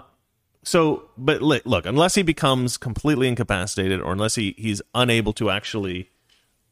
so, 0.64 1.10
but 1.18 1.42
look, 1.42 1.86
unless 1.86 2.16
he 2.16 2.24
becomes 2.24 2.78
completely 2.78 3.28
incapacitated, 3.28 4.02
or 4.02 4.12
unless 4.12 4.36
he 4.36 4.56
he's 4.58 4.82
unable 4.96 5.32
to 5.34 5.50
actually, 5.50 6.10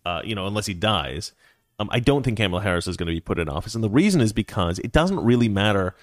uh, 0.06 0.22
you 0.24 0.34
know, 0.34 0.48
unless 0.48 0.66
he 0.66 0.74
dies, 0.74 1.32
um, 1.80 1.90
I 1.92 2.00
don't 2.00 2.24
think 2.24 2.38
Kamala 2.38 2.64
Harris 2.64 2.88
is 2.88 2.98
going 2.98 3.08
to 3.08 3.14
be 3.14 3.22
put 3.22 3.38
in 3.38 3.48
office. 3.48 3.76
And 3.76 3.84
the 3.84 3.90
reason 3.90 4.20
is 4.20 4.34
because 4.34 4.80
it 4.80 4.92
doesn't 4.92 5.24
really 5.24 5.48
matter 5.48 5.96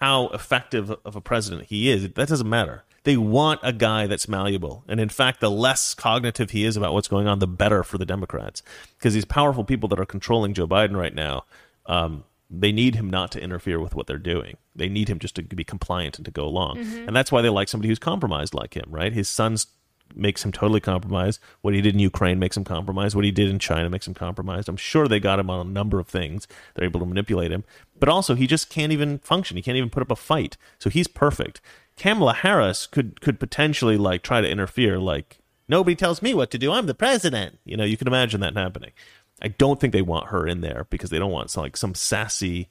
how 0.00 0.28
effective 0.28 0.90
of 0.90 1.14
a 1.16 1.20
president 1.20 1.68
he 1.68 1.90
is. 1.90 2.10
That 2.10 2.28
doesn't 2.28 2.48
matter. 2.48 2.84
They 3.04 3.16
want 3.16 3.60
a 3.62 3.72
guy 3.72 4.06
that's 4.06 4.28
malleable, 4.28 4.82
and 4.88 4.98
in 4.98 5.10
fact, 5.10 5.40
the 5.40 5.50
less 5.50 5.94
cognitive 5.94 6.50
he 6.50 6.64
is 6.64 6.76
about 6.76 6.92
what's 6.92 7.06
going 7.06 7.28
on, 7.28 7.38
the 7.38 7.46
better 7.46 7.84
for 7.84 7.98
the 7.98 8.06
Democrats, 8.06 8.62
because 8.98 9.14
these 9.14 9.24
powerful 9.24 9.62
people 9.62 9.88
that 9.90 10.00
are 10.00 10.06
controlling 10.06 10.54
Joe 10.54 10.66
Biden 10.66 10.96
right 10.96 11.14
now. 11.14 11.44
Um, 11.84 12.24
they 12.48 12.72
need 12.72 12.94
him 12.94 13.10
not 13.10 13.32
to 13.32 13.40
interfere 13.40 13.80
with 13.80 13.94
what 13.94 14.06
they're 14.06 14.18
doing. 14.18 14.56
They 14.74 14.88
need 14.88 15.08
him 15.08 15.18
just 15.18 15.34
to 15.34 15.42
be 15.42 15.64
compliant 15.64 16.18
and 16.18 16.24
to 16.24 16.30
go 16.30 16.44
along. 16.44 16.78
Mm-hmm. 16.78 17.08
And 17.08 17.16
that's 17.16 17.32
why 17.32 17.42
they 17.42 17.48
like 17.48 17.68
somebody 17.68 17.88
who's 17.88 17.98
compromised 17.98 18.54
like 18.54 18.74
him, 18.74 18.86
right? 18.88 19.12
His 19.12 19.28
son's 19.28 19.66
makes 20.14 20.44
him 20.44 20.52
totally 20.52 20.80
compromised. 20.80 21.40
What 21.62 21.74
he 21.74 21.80
did 21.80 21.94
in 21.94 22.00
Ukraine 22.00 22.38
makes 22.38 22.56
him 22.56 22.64
compromised. 22.64 23.16
What 23.16 23.24
he 23.24 23.32
did 23.32 23.48
in 23.48 23.58
China 23.58 23.90
makes 23.90 24.06
him 24.06 24.14
compromised. 24.14 24.68
I'm 24.68 24.76
sure 24.76 25.08
they 25.08 25.20
got 25.20 25.40
him 25.40 25.50
on 25.50 25.66
a 25.66 25.70
number 25.70 25.98
of 25.98 26.06
things. 26.06 26.46
They're 26.74 26.84
able 26.84 27.00
to 27.00 27.06
manipulate 27.06 27.50
him. 27.50 27.64
But 27.98 28.08
also 28.08 28.34
he 28.34 28.46
just 28.46 28.70
can't 28.70 28.92
even 28.92 29.18
function. 29.18 29.56
He 29.56 29.62
can't 29.62 29.76
even 29.76 29.90
put 29.90 30.02
up 30.02 30.10
a 30.10 30.16
fight. 30.16 30.56
So 30.78 30.90
he's 30.90 31.08
perfect. 31.08 31.60
Kamala 31.96 32.34
Harris 32.34 32.86
could 32.86 33.20
could 33.20 33.40
potentially 33.40 33.96
like 33.96 34.22
try 34.22 34.40
to 34.40 34.48
interfere 34.48 34.98
like 34.98 35.38
nobody 35.68 35.96
tells 35.96 36.22
me 36.22 36.34
what 36.34 36.50
to 36.50 36.58
do. 36.58 36.72
I'm 36.72 36.86
the 36.86 36.94
president. 36.94 37.58
You 37.64 37.76
know, 37.76 37.84
you 37.84 37.96
can 37.96 38.06
imagine 38.06 38.40
that 38.40 38.56
happening. 38.56 38.92
I 39.42 39.48
don't 39.48 39.78
think 39.78 39.92
they 39.92 40.02
want 40.02 40.28
her 40.28 40.46
in 40.46 40.60
there 40.60 40.86
because 40.90 41.10
they 41.10 41.18
don't 41.18 41.30
want 41.30 41.50
some, 41.50 41.62
like 41.62 41.76
some 41.76 41.94
sassy, 41.94 42.68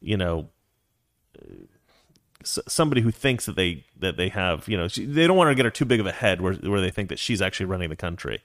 you 0.00 0.16
know, 0.16 0.48
somebody 2.44 3.00
who 3.00 3.10
thinks 3.10 3.46
that 3.46 3.56
they 3.56 3.84
that 3.98 4.16
they 4.16 4.28
have, 4.28 4.68
you 4.68 4.76
know, 4.76 4.88
she, 4.88 5.04
they 5.04 5.26
don't 5.26 5.36
want 5.36 5.50
to 5.50 5.54
get 5.54 5.64
her 5.64 5.70
too 5.70 5.84
big 5.84 6.00
of 6.00 6.06
a 6.06 6.12
head 6.12 6.40
where 6.40 6.54
where 6.54 6.80
they 6.80 6.90
think 6.90 7.08
that 7.08 7.18
she's 7.18 7.42
actually 7.42 7.66
running 7.66 7.90
the 7.90 7.96
country. 7.96 8.42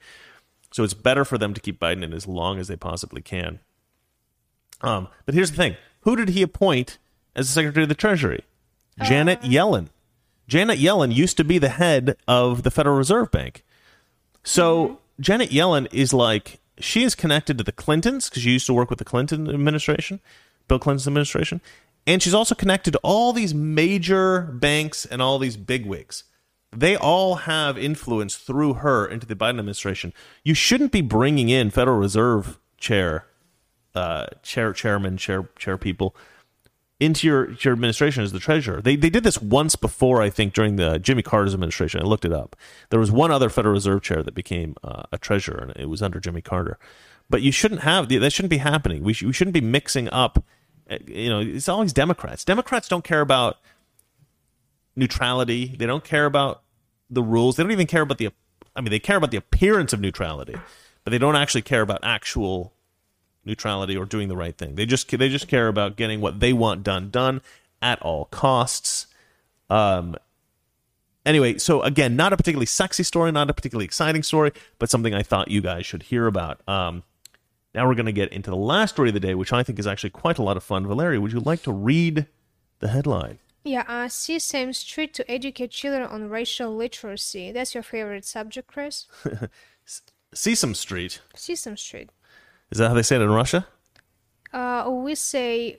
So 0.71 0.83
it's 0.83 0.93
better 0.93 1.23
for 1.23 1.37
them 1.37 1.53
to 1.53 1.61
keep 1.61 1.79
Biden 1.79 2.03
in 2.03 2.13
as 2.13 2.27
long 2.27 2.59
as 2.59 2.67
they 2.67 2.75
possibly 2.75 3.21
can. 3.21 3.59
Um, 4.81 5.07
but 5.25 5.35
here's 5.35 5.51
the 5.51 5.57
thing: 5.57 5.77
who 6.01 6.15
did 6.15 6.29
he 6.29 6.41
appoint 6.41 6.97
as 7.35 7.47
the 7.47 7.53
Secretary 7.53 7.83
of 7.83 7.89
the 7.89 7.95
Treasury? 7.95 8.43
Janet 9.03 9.41
Yellen. 9.41 9.87
Janet 10.47 10.77
Yellen 10.77 11.13
used 11.13 11.37
to 11.37 11.43
be 11.43 11.57
the 11.57 11.69
head 11.69 12.15
of 12.27 12.63
the 12.63 12.71
Federal 12.71 12.97
Reserve 12.97 13.31
Bank. 13.31 13.63
So 14.43 14.99
Janet 15.19 15.49
Yellen 15.49 15.87
is 15.91 16.13
like 16.13 16.59
she 16.79 17.03
is 17.03 17.15
connected 17.15 17.57
to 17.57 17.63
the 17.63 17.71
Clintons 17.71 18.29
because 18.29 18.43
she 18.43 18.51
used 18.51 18.65
to 18.67 18.73
work 18.73 18.89
with 18.89 18.99
the 18.99 19.05
Clinton 19.05 19.49
administration, 19.49 20.19
Bill 20.67 20.79
Clinton's 20.79 21.07
administration, 21.07 21.61
and 22.05 22.21
she's 22.21 22.33
also 22.33 22.55
connected 22.55 22.91
to 22.91 22.99
all 23.03 23.33
these 23.33 23.53
major 23.53 24.41
banks 24.41 25.05
and 25.05 25.21
all 25.21 25.39
these 25.39 25.57
bigwigs. 25.57 26.23
They 26.75 26.95
all 26.95 27.35
have 27.35 27.77
influence 27.77 28.35
through 28.35 28.75
her 28.75 29.05
into 29.05 29.27
the 29.27 29.35
Biden 29.35 29.59
administration. 29.59 30.13
You 30.43 30.53
shouldn't 30.53 30.91
be 30.91 31.01
bringing 31.01 31.49
in 31.49 31.69
Federal 31.69 31.97
Reserve 31.97 32.59
chair, 32.77 33.27
uh, 33.93 34.27
chair, 34.41 34.73
chairman, 34.73 35.17
chair, 35.17 35.47
chair 35.57 35.77
people 35.77 36.15
into 37.03 37.27
your 37.27 37.51
your 37.61 37.73
administration 37.73 38.23
as 38.23 38.31
the 38.31 38.39
treasurer. 38.39 38.81
They 38.81 38.95
they 38.95 39.09
did 39.09 39.23
this 39.23 39.41
once 39.41 39.75
before, 39.75 40.21
I 40.21 40.29
think, 40.29 40.53
during 40.53 40.75
the 40.77 40.99
Jimmy 40.99 41.21
Carter's 41.21 41.53
administration. 41.53 42.01
I 42.01 42.03
looked 42.05 42.25
it 42.25 42.33
up. 42.33 42.55
There 42.89 42.99
was 42.99 43.11
one 43.11 43.31
other 43.31 43.49
Federal 43.49 43.73
Reserve 43.73 44.01
chair 44.01 44.23
that 44.23 44.33
became 44.33 44.75
uh, 44.83 45.03
a 45.11 45.17
treasurer, 45.17 45.57
and 45.57 45.73
it 45.75 45.89
was 45.89 46.01
under 46.01 46.19
Jimmy 46.19 46.41
Carter. 46.41 46.77
But 47.29 47.41
you 47.41 47.51
shouldn't 47.51 47.81
have 47.81 48.09
that. 48.09 48.31
Shouldn't 48.33 48.49
be 48.49 48.57
happening. 48.57 49.03
We 49.03 49.13
sh- 49.13 49.23
we 49.23 49.33
shouldn't 49.33 49.53
be 49.53 49.61
mixing 49.61 50.09
up. 50.09 50.43
uh, 50.89 50.97
You 51.07 51.29
know, 51.29 51.39
it's 51.39 51.69
always 51.69 51.93
Democrats. 51.93 52.43
Democrats 52.45 52.87
don't 52.87 53.03
care 53.03 53.21
about 53.21 53.57
neutrality. 54.95 55.75
They 55.77 55.85
don't 55.85 56.03
care 56.03 56.25
about 56.25 56.63
the 57.09 57.23
rules. 57.23 57.55
They 57.55 57.63
don't 57.63 57.71
even 57.71 57.87
care 57.87 58.01
about 58.01 58.17
the. 58.17 58.29
I 58.75 58.81
mean, 58.81 58.91
they 58.91 58.99
care 58.99 59.17
about 59.17 59.31
the 59.31 59.37
appearance 59.37 59.93
of 59.93 59.99
neutrality, 59.99 60.55
but 61.03 61.11
they 61.11 61.17
don't 61.17 61.35
actually 61.35 61.61
care 61.61 61.81
about 61.81 61.99
actual 62.03 62.72
neutrality 63.45 63.97
or 63.97 64.05
doing 64.05 64.27
the 64.27 64.37
right 64.37 64.57
thing. 64.57 64.75
They 64.75 64.85
just 64.85 65.09
they 65.09 65.29
just 65.29 65.47
care 65.47 65.67
about 65.67 65.95
getting 65.95 66.21
what 66.21 66.39
they 66.39 66.53
want 66.53 66.83
done 66.83 67.09
done 67.09 67.41
at 67.81 68.01
all 68.01 68.25
costs. 68.25 69.07
Um 69.69 70.15
anyway, 71.25 71.57
so 71.57 71.81
again, 71.81 72.15
not 72.15 72.33
a 72.33 72.37
particularly 72.37 72.65
sexy 72.65 73.03
story, 73.03 73.31
not 73.31 73.49
a 73.49 73.53
particularly 73.53 73.85
exciting 73.85 74.23
story, 74.23 74.51
but 74.79 74.89
something 74.89 75.13
I 75.13 75.23
thought 75.23 75.49
you 75.51 75.61
guys 75.61 75.85
should 75.85 76.03
hear 76.03 76.27
about. 76.27 76.67
Um 76.67 77.03
now 77.75 77.87
we're 77.87 77.95
going 77.95 78.05
to 78.05 78.11
get 78.11 78.31
into 78.31 78.51
the 78.51 78.55
last 78.55 78.91
story 78.91 79.09
of 79.09 79.13
the 79.13 79.19
day, 79.19 79.33
which 79.33 79.51
I 79.51 79.63
think 79.63 79.79
is 79.79 79.87
actually 79.87 80.11
quite 80.11 80.37
a 80.37 80.43
lot 80.43 80.57
of 80.57 80.63
fun. 80.63 80.85
Valeria, 80.85 81.19
would 81.19 81.33
you 81.33 81.39
like 81.39 81.63
to 81.63 81.71
read 81.71 82.27
the 82.79 82.89
headline? 82.89 83.39
Yeah, 83.63 83.83
uh, 83.87 84.09
Sesame 84.09 84.73
Street 84.73 85.13
to 85.15 85.31
educate 85.31 85.71
children 85.71 86.03
on 86.03 86.29
racial 86.29 86.75
literacy. 86.75 87.51
That's 87.51 87.73
your 87.73 87.83
favorite 87.83 88.25
subject, 88.25 88.67
Chris? 88.67 89.07
Sesame 90.33 90.73
Street. 90.73 91.21
Sesame 91.35 91.77
Street. 91.77 92.09
Is 92.73 92.79
that 92.79 92.87
how 92.87 92.95
they 92.95 93.03
say 93.03 93.17
it 93.17 93.21
in 93.21 93.29
Russia? 93.29 93.67
Uh, 94.51 94.89
we 94.89 95.13
say 95.13 95.77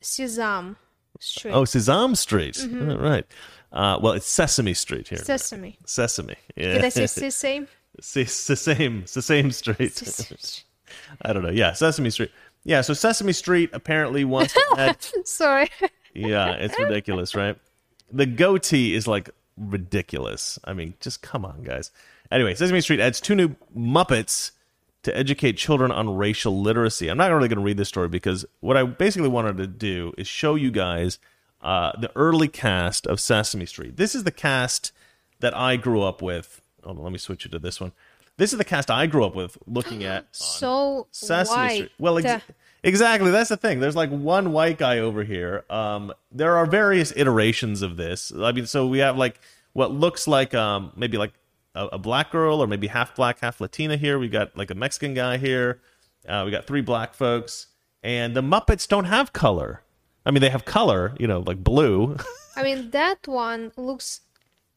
Sesame 0.00 0.76
Street. 1.18 1.50
Oh, 1.50 1.64
Sesame 1.64 2.14
Street. 2.14 2.64
Right. 2.70 3.26
Uh, 3.72 3.98
well, 4.00 4.12
it's 4.12 4.28
Sesame 4.28 4.74
Street 4.74 5.08
here. 5.08 5.18
Sesame. 5.18 5.76
Sesame. 5.84 6.36
Yeah. 6.54 6.74
Did 6.74 6.84
I 6.84 6.88
say 6.88 7.06
sesame? 7.08 7.66
Sesame, 8.00 9.06
Sesame 9.06 9.50
Street. 9.50 9.92
Sesame 9.92 10.38
Street. 10.38 10.64
I 11.22 11.32
don't 11.32 11.42
know. 11.42 11.50
Yeah, 11.50 11.72
Sesame 11.72 12.10
Street. 12.10 12.30
Yeah, 12.62 12.82
so 12.82 12.94
Sesame 12.94 13.32
Street 13.32 13.70
apparently 13.72 14.24
wants 14.24 14.52
to 14.52 14.74
add. 14.78 14.98
Sorry. 15.24 15.68
yeah, 16.14 16.52
it's 16.52 16.78
ridiculous, 16.78 17.34
right? 17.34 17.58
The 18.12 18.26
goatee 18.26 18.94
is 18.94 19.08
like 19.08 19.30
ridiculous. 19.56 20.60
I 20.62 20.74
mean, 20.74 20.94
just 21.00 21.22
come 21.22 21.44
on, 21.44 21.64
guys. 21.64 21.90
Anyway, 22.30 22.54
Sesame 22.54 22.82
Street 22.82 23.00
adds 23.00 23.20
two 23.20 23.34
new 23.34 23.56
Muppets 23.76 24.52
to 25.02 25.16
educate 25.16 25.54
children 25.56 25.90
on 25.90 26.16
racial 26.16 26.60
literacy. 26.60 27.08
I'm 27.08 27.16
not 27.18 27.30
really 27.32 27.48
going 27.48 27.58
to 27.58 27.64
read 27.64 27.76
this 27.76 27.88
story 27.88 28.08
because 28.08 28.44
what 28.60 28.76
I 28.76 28.84
basically 28.84 29.28
wanted 29.28 29.56
to 29.58 29.66
do 29.66 30.12
is 30.16 30.26
show 30.26 30.54
you 30.54 30.70
guys 30.70 31.18
uh, 31.60 31.92
the 31.98 32.10
early 32.16 32.48
cast 32.48 33.06
of 33.06 33.20
Sesame 33.20 33.66
Street. 33.66 33.96
This 33.96 34.14
is 34.14 34.24
the 34.24 34.30
cast 34.30 34.92
that 35.40 35.56
I 35.56 35.76
grew 35.76 36.02
up 36.02 36.22
with. 36.22 36.60
Hold 36.84 36.98
on, 36.98 37.04
let 37.04 37.12
me 37.12 37.18
switch 37.18 37.46
it 37.46 37.52
to 37.52 37.58
this 37.58 37.80
one. 37.80 37.92
This 38.36 38.52
is 38.52 38.58
the 38.58 38.64
cast 38.64 38.90
I 38.90 39.06
grew 39.06 39.24
up 39.24 39.34
with 39.34 39.58
looking 39.66 40.04
at. 40.04 40.26
So 40.32 41.06
Sesame 41.10 41.56
white. 41.56 41.74
Street. 41.74 41.92
Well, 41.98 42.18
ex- 42.18 42.44
exactly. 42.82 43.30
That's 43.30 43.48
the 43.48 43.56
thing. 43.56 43.80
There's 43.80 43.96
like 43.96 44.10
one 44.10 44.52
white 44.52 44.78
guy 44.78 44.98
over 44.98 45.24
here. 45.24 45.64
Um, 45.68 46.12
there 46.30 46.56
are 46.56 46.66
various 46.66 47.12
iterations 47.16 47.82
of 47.82 47.96
this. 47.96 48.32
I 48.36 48.52
mean, 48.52 48.66
so 48.66 48.86
we 48.86 48.98
have 48.98 49.16
like 49.16 49.40
what 49.72 49.90
looks 49.90 50.28
like 50.28 50.54
um 50.54 50.92
maybe 50.96 51.16
like 51.16 51.32
a, 51.74 51.86
a 51.92 51.98
black 51.98 52.30
girl 52.30 52.62
or 52.62 52.66
maybe 52.66 52.86
half 52.86 53.14
black, 53.14 53.40
half 53.40 53.60
Latina 53.60 53.96
here. 53.96 54.18
We 54.18 54.28
got 54.28 54.56
like 54.56 54.70
a 54.70 54.74
Mexican 54.74 55.14
guy 55.14 55.38
here. 55.38 55.80
Uh, 56.28 56.42
we 56.44 56.50
got 56.50 56.66
three 56.66 56.82
black 56.82 57.14
folks, 57.14 57.68
and 58.02 58.36
the 58.36 58.42
Muppets 58.42 58.86
don't 58.86 59.06
have 59.06 59.32
color. 59.32 59.82
I 60.24 60.30
mean, 60.30 60.40
they 60.40 60.50
have 60.50 60.64
color, 60.64 61.14
you 61.18 61.26
know, 61.26 61.40
like 61.40 61.62
blue. 61.64 62.16
I 62.56 62.62
mean, 62.62 62.90
that 62.90 63.26
one 63.26 63.72
looks 63.76 64.20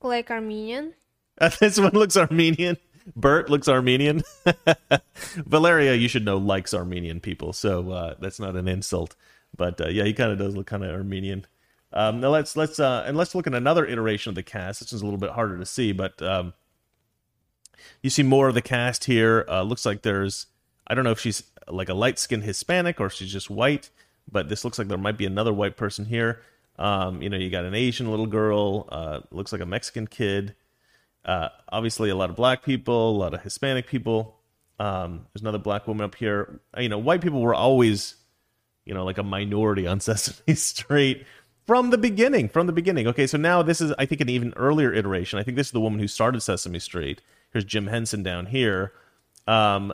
like 0.02 0.32
Armenian. 0.32 0.94
this 1.60 1.80
one 1.80 1.92
looks 1.94 2.18
Armenian. 2.18 2.78
Bert 3.16 3.50
looks 3.50 3.68
Armenian. 3.68 4.24
Valeria, 5.36 5.94
you 5.94 6.08
should 6.08 6.26
know, 6.26 6.38
likes 6.38 6.74
Armenian 6.74 7.20
people, 7.20 7.54
so 7.54 7.92
uh, 7.92 8.16
that's 8.20 8.40
not 8.40 8.56
an 8.56 8.68
insult. 8.68 9.16
But 9.56 9.80
uh, 9.80 9.90
yeah, 9.90 10.04
he 10.06 10.14
kind 10.14 10.32
of 10.32 10.40
does 10.40 10.56
look 10.56 10.66
kind 10.66 10.84
of 10.84 10.92
Armenian. 10.92 11.46
Um, 11.94 12.20
now 12.20 12.30
let's 12.30 12.58
let's 12.58 12.80
uh, 12.80 13.04
and 13.06 13.16
let's 13.16 13.36
look 13.36 13.48
at 13.48 13.54
another 13.54 13.86
iteration 13.86 14.32
of 14.32 14.36
the 14.36 14.44
cast. 14.44 14.80
This 14.80 14.92
one's 14.92 15.02
a 15.02 15.06
little 15.06 15.20
bit 15.20 15.30
harder 15.30 15.58
to 15.58 15.66
see, 15.66 15.92
but 15.92 16.20
um, 16.22 16.54
you 18.02 18.10
see 18.10 18.24
more 18.24 18.48
of 18.48 18.54
the 18.54 18.62
cast 18.62 19.06
here. 19.06 19.46
Uh, 19.48 19.64
looks 19.64 19.86
like 19.86 20.02
there's 20.02 20.48
I 20.88 20.94
don't 20.94 21.04
know 21.04 21.12
if 21.12 21.20
she's 21.20 21.44
like 21.68 21.90
a 21.90 21.94
light 21.94 22.20
skinned 22.20 22.44
Hispanic 22.44 23.00
or 23.00 23.10
she's 23.10 23.32
just 23.32 23.50
white, 23.50 23.90
but 24.32 24.50
this 24.50 24.64
looks 24.64 24.78
like 24.78 24.88
there 24.88 24.98
might 24.98 25.18
be 25.18 25.26
another 25.26 25.54
white 25.54 25.78
person 25.78 26.06
here. 26.06 26.42
Um, 26.78 27.22
you 27.22 27.30
know, 27.30 27.38
you 27.38 27.50
got 27.50 27.66
an 27.66 27.74
Asian 27.74 28.10
little 28.10 28.28
girl. 28.28 28.88
Uh, 28.92 29.22
looks 29.32 29.52
like 29.52 29.62
a 29.62 29.66
Mexican 29.66 30.08
kid. 30.08 30.56
Uh, 31.24 31.50
obviously, 31.70 32.10
a 32.10 32.16
lot 32.16 32.30
of 32.30 32.36
black 32.36 32.64
people, 32.64 33.12
a 33.12 33.18
lot 33.18 33.34
of 33.34 33.42
Hispanic 33.42 33.88
people. 33.88 34.36
Um, 34.80 35.26
there's 35.34 35.42
another 35.42 35.58
black 35.58 35.88
woman 35.88 36.06
up 36.06 36.16
here. 36.16 36.60
You 36.78 36.90
know, 36.90 36.98
white 36.98 37.22
people 37.22 37.42
were 37.42 37.56
always, 37.56 38.16
you 38.86 38.94
know, 38.94 39.06
like 39.06 39.18
a 39.18 39.24
minority 39.24 39.88
on 39.88 40.00
Sesame 40.02 40.56
Street 40.56 41.26
from 41.66 41.90
the 41.90 41.98
beginning. 41.98 42.50
From 42.50 42.68
the 42.68 42.74
beginning. 42.74 43.08
Okay, 43.08 43.26
so 43.26 43.38
now 43.38 43.64
this 43.64 43.82
is, 43.82 43.92
I 43.98 44.06
think, 44.06 44.22
an 44.22 44.30
even 44.30 44.54
earlier 44.56 44.94
iteration. 44.94 45.40
I 45.40 45.44
think 45.44 45.58
this 45.58 45.68
is 45.68 45.74
the 45.74 45.80
woman 45.80 46.00
who 46.00 46.08
started 46.08 46.42
Sesame 46.42 46.80
Street. 46.80 47.22
Here's 47.56 47.64
Jim 47.64 47.88
Henson 47.88 48.22
down 48.22 48.48
here. 48.48 48.92
Um, 49.48 49.94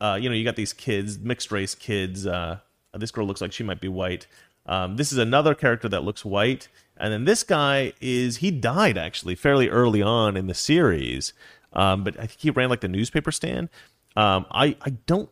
uh, 0.00 0.18
you 0.20 0.28
know, 0.28 0.34
you 0.34 0.42
got 0.42 0.56
these 0.56 0.72
kids, 0.72 1.20
mixed 1.20 1.52
race 1.52 1.72
kids. 1.72 2.26
Uh, 2.26 2.58
this 2.94 3.12
girl 3.12 3.24
looks 3.28 3.40
like 3.40 3.52
she 3.52 3.62
might 3.62 3.80
be 3.80 3.86
white. 3.86 4.26
Um, 4.66 4.96
this 4.96 5.12
is 5.12 5.18
another 5.18 5.54
character 5.54 5.88
that 5.88 6.02
looks 6.02 6.24
white, 6.24 6.66
and 6.96 7.12
then 7.12 7.24
this 7.24 7.44
guy 7.44 7.92
is 8.00 8.38
he 8.38 8.50
died 8.50 8.98
actually 8.98 9.36
fairly 9.36 9.68
early 9.68 10.02
on 10.02 10.36
in 10.36 10.48
the 10.48 10.54
series, 10.54 11.32
um, 11.74 12.02
but 12.02 12.18
I 12.18 12.26
think 12.26 12.40
he 12.40 12.50
ran 12.50 12.70
like 12.70 12.80
the 12.80 12.88
newspaper 12.88 13.30
stand. 13.30 13.68
Um, 14.16 14.44
I 14.50 14.76
I 14.82 14.90
don't. 15.06 15.30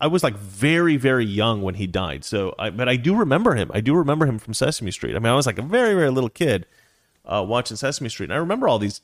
I 0.00 0.06
was 0.06 0.22
like 0.22 0.38
very 0.38 0.96
very 0.96 1.26
young 1.26 1.60
when 1.60 1.74
he 1.74 1.86
died, 1.86 2.24
so 2.24 2.54
I, 2.58 2.70
but 2.70 2.88
I 2.88 2.96
do 2.96 3.14
remember 3.14 3.54
him. 3.54 3.70
I 3.74 3.82
do 3.82 3.94
remember 3.94 4.24
him 4.24 4.38
from 4.38 4.54
Sesame 4.54 4.92
Street. 4.92 5.14
I 5.14 5.18
mean, 5.18 5.30
I 5.30 5.36
was 5.36 5.44
like 5.44 5.58
a 5.58 5.62
very 5.62 5.92
very 5.92 6.10
little 6.10 6.30
kid 6.30 6.64
uh, 7.26 7.44
watching 7.46 7.76
Sesame 7.76 8.08
Street, 8.08 8.30
and 8.30 8.32
I 8.32 8.38
remember 8.38 8.66
all 8.66 8.78
these 8.78 9.02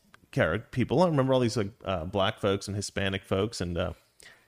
people. 0.70 1.02
I 1.02 1.06
remember 1.06 1.34
all 1.34 1.40
these 1.40 1.56
like 1.56 1.70
uh, 1.84 2.04
black 2.04 2.38
folks 2.38 2.66
and 2.66 2.76
Hispanic 2.76 3.24
folks, 3.24 3.60
and 3.60 3.78
uh, 3.78 3.92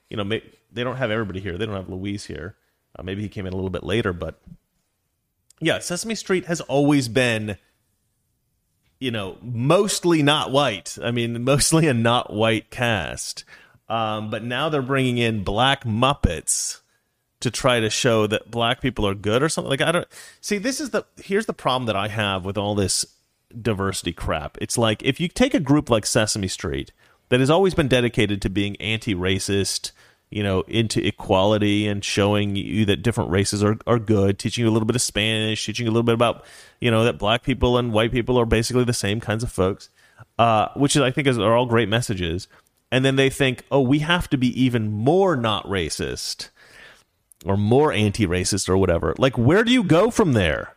you 0.09 0.17
know 0.17 0.23
may, 0.23 0.41
they 0.71 0.83
don't 0.83 0.97
have 0.97 1.11
everybody 1.11 1.39
here. 1.39 1.57
They 1.57 1.65
don't 1.65 1.75
have 1.75 1.89
Luis 1.89 2.25
here. 2.25 2.55
Uh, 2.97 3.03
maybe 3.03 3.21
he 3.21 3.29
came 3.29 3.45
in 3.45 3.53
a 3.53 3.55
little 3.55 3.69
bit 3.69 3.83
later, 3.83 4.13
but 4.13 4.41
yeah, 5.59 5.79
Sesame 5.79 6.15
Street 6.15 6.45
has 6.45 6.61
always 6.61 7.07
been, 7.07 7.57
you 8.99 9.11
know, 9.11 9.37
mostly 9.41 10.21
not 10.21 10.51
white. 10.51 10.97
I 11.01 11.11
mean, 11.11 11.43
mostly 11.45 11.87
a 11.87 11.93
not 11.93 12.33
white 12.33 12.69
cast. 12.69 13.43
Um, 13.87 14.29
but 14.31 14.43
now 14.43 14.69
they're 14.69 14.81
bringing 14.81 15.17
in 15.17 15.43
black 15.43 15.83
Muppets 15.83 16.81
to 17.41 17.51
try 17.51 17.79
to 17.79 17.89
show 17.89 18.25
that 18.25 18.49
black 18.49 18.81
people 18.81 19.05
are 19.07 19.13
good 19.13 19.43
or 19.43 19.49
something. 19.49 19.69
Like 19.69 19.81
I 19.81 19.91
don't 19.91 20.07
see. 20.41 20.57
This 20.57 20.79
is 20.79 20.89
the 20.89 21.05
here's 21.17 21.45
the 21.45 21.53
problem 21.53 21.85
that 21.85 21.95
I 21.95 22.07
have 22.07 22.45
with 22.45 22.57
all 22.57 22.73
this 22.73 23.05
diversity 23.61 24.13
crap. 24.13 24.57
It's 24.61 24.77
like 24.77 25.03
if 25.03 25.19
you 25.19 25.27
take 25.27 25.53
a 25.53 25.59
group 25.59 25.89
like 25.89 26.05
Sesame 26.05 26.47
Street 26.47 26.91
that 27.29 27.39
has 27.39 27.49
always 27.49 27.73
been 27.73 27.87
dedicated 27.87 28.41
to 28.41 28.49
being 28.49 28.75
anti-racist, 28.77 29.91
you 30.29 30.43
know, 30.43 30.61
into 30.67 31.05
equality 31.05 31.87
and 31.87 32.03
showing 32.03 32.55
you 32.55 32.85
that 32.85 33.03
different 33.03 33.29
races 33.29 33.63
are, 33.63 33.77
are 33.87 33.99
good, 33.99 34.37
teaching 34.37 34.63
you 34.63 34.69
a 34.69 34.73
little 34.73 34.85
bit 34.85 34.95
of 34.95 35.01
Spanish, 35.01 35.65
teaching 35.65 35.85
you 35.85 35.91
a 35.91 35.93
little 35.93 36.03
bit 36.03 36.15
about, 36.15 36.45
you 36.81 36.91
know, 36.91 37.03
that 37.03 37.17
black 37.17 37.43
people 37.43 37.77
and 37.77 37.93
white 37.93 38.11
people 38.11 38.39
are 38.39 38.45
basically 38.45 38.83
the 38.83 38.93
same 38.93 39.19
kinds 39.19 39.43
of 39.43 39.51
folks, 39.51 39.89
uh, 40.37 40.67
which 40.75 40.95
is, 40.95 41.01
I 41.01 41.11
think 41.11 41.27
is, 41.27 41.37
are 41.37 41.55
all 41.55 41.65
great 41.65 41.89
messages. 41.89 42.47
And 42.91 43.05
then 43.05 43.15
they 43.15 43.29
think, 43.29 43.63
oh, 43.71 43.81
we 43.81 43.99
have 43.99 44.29
to 44.29 44.37
be 44.37 44.47
even 44.61 44.91
more 44.91 45.35
not 45.35 45.65
racist 45.65 46.49
or 47.45 47.57
more 47.57 47.91
anti-racist 47.91 48.67
or 48.67 48.77
whatever. 48.77 49.15
Like, 49.17 49.37
where 49.37 49.63
do 49.63 49.71
you 49.71 49.83
go 49.83 50.11
from 50.11 50.33
there? 50.33 50.75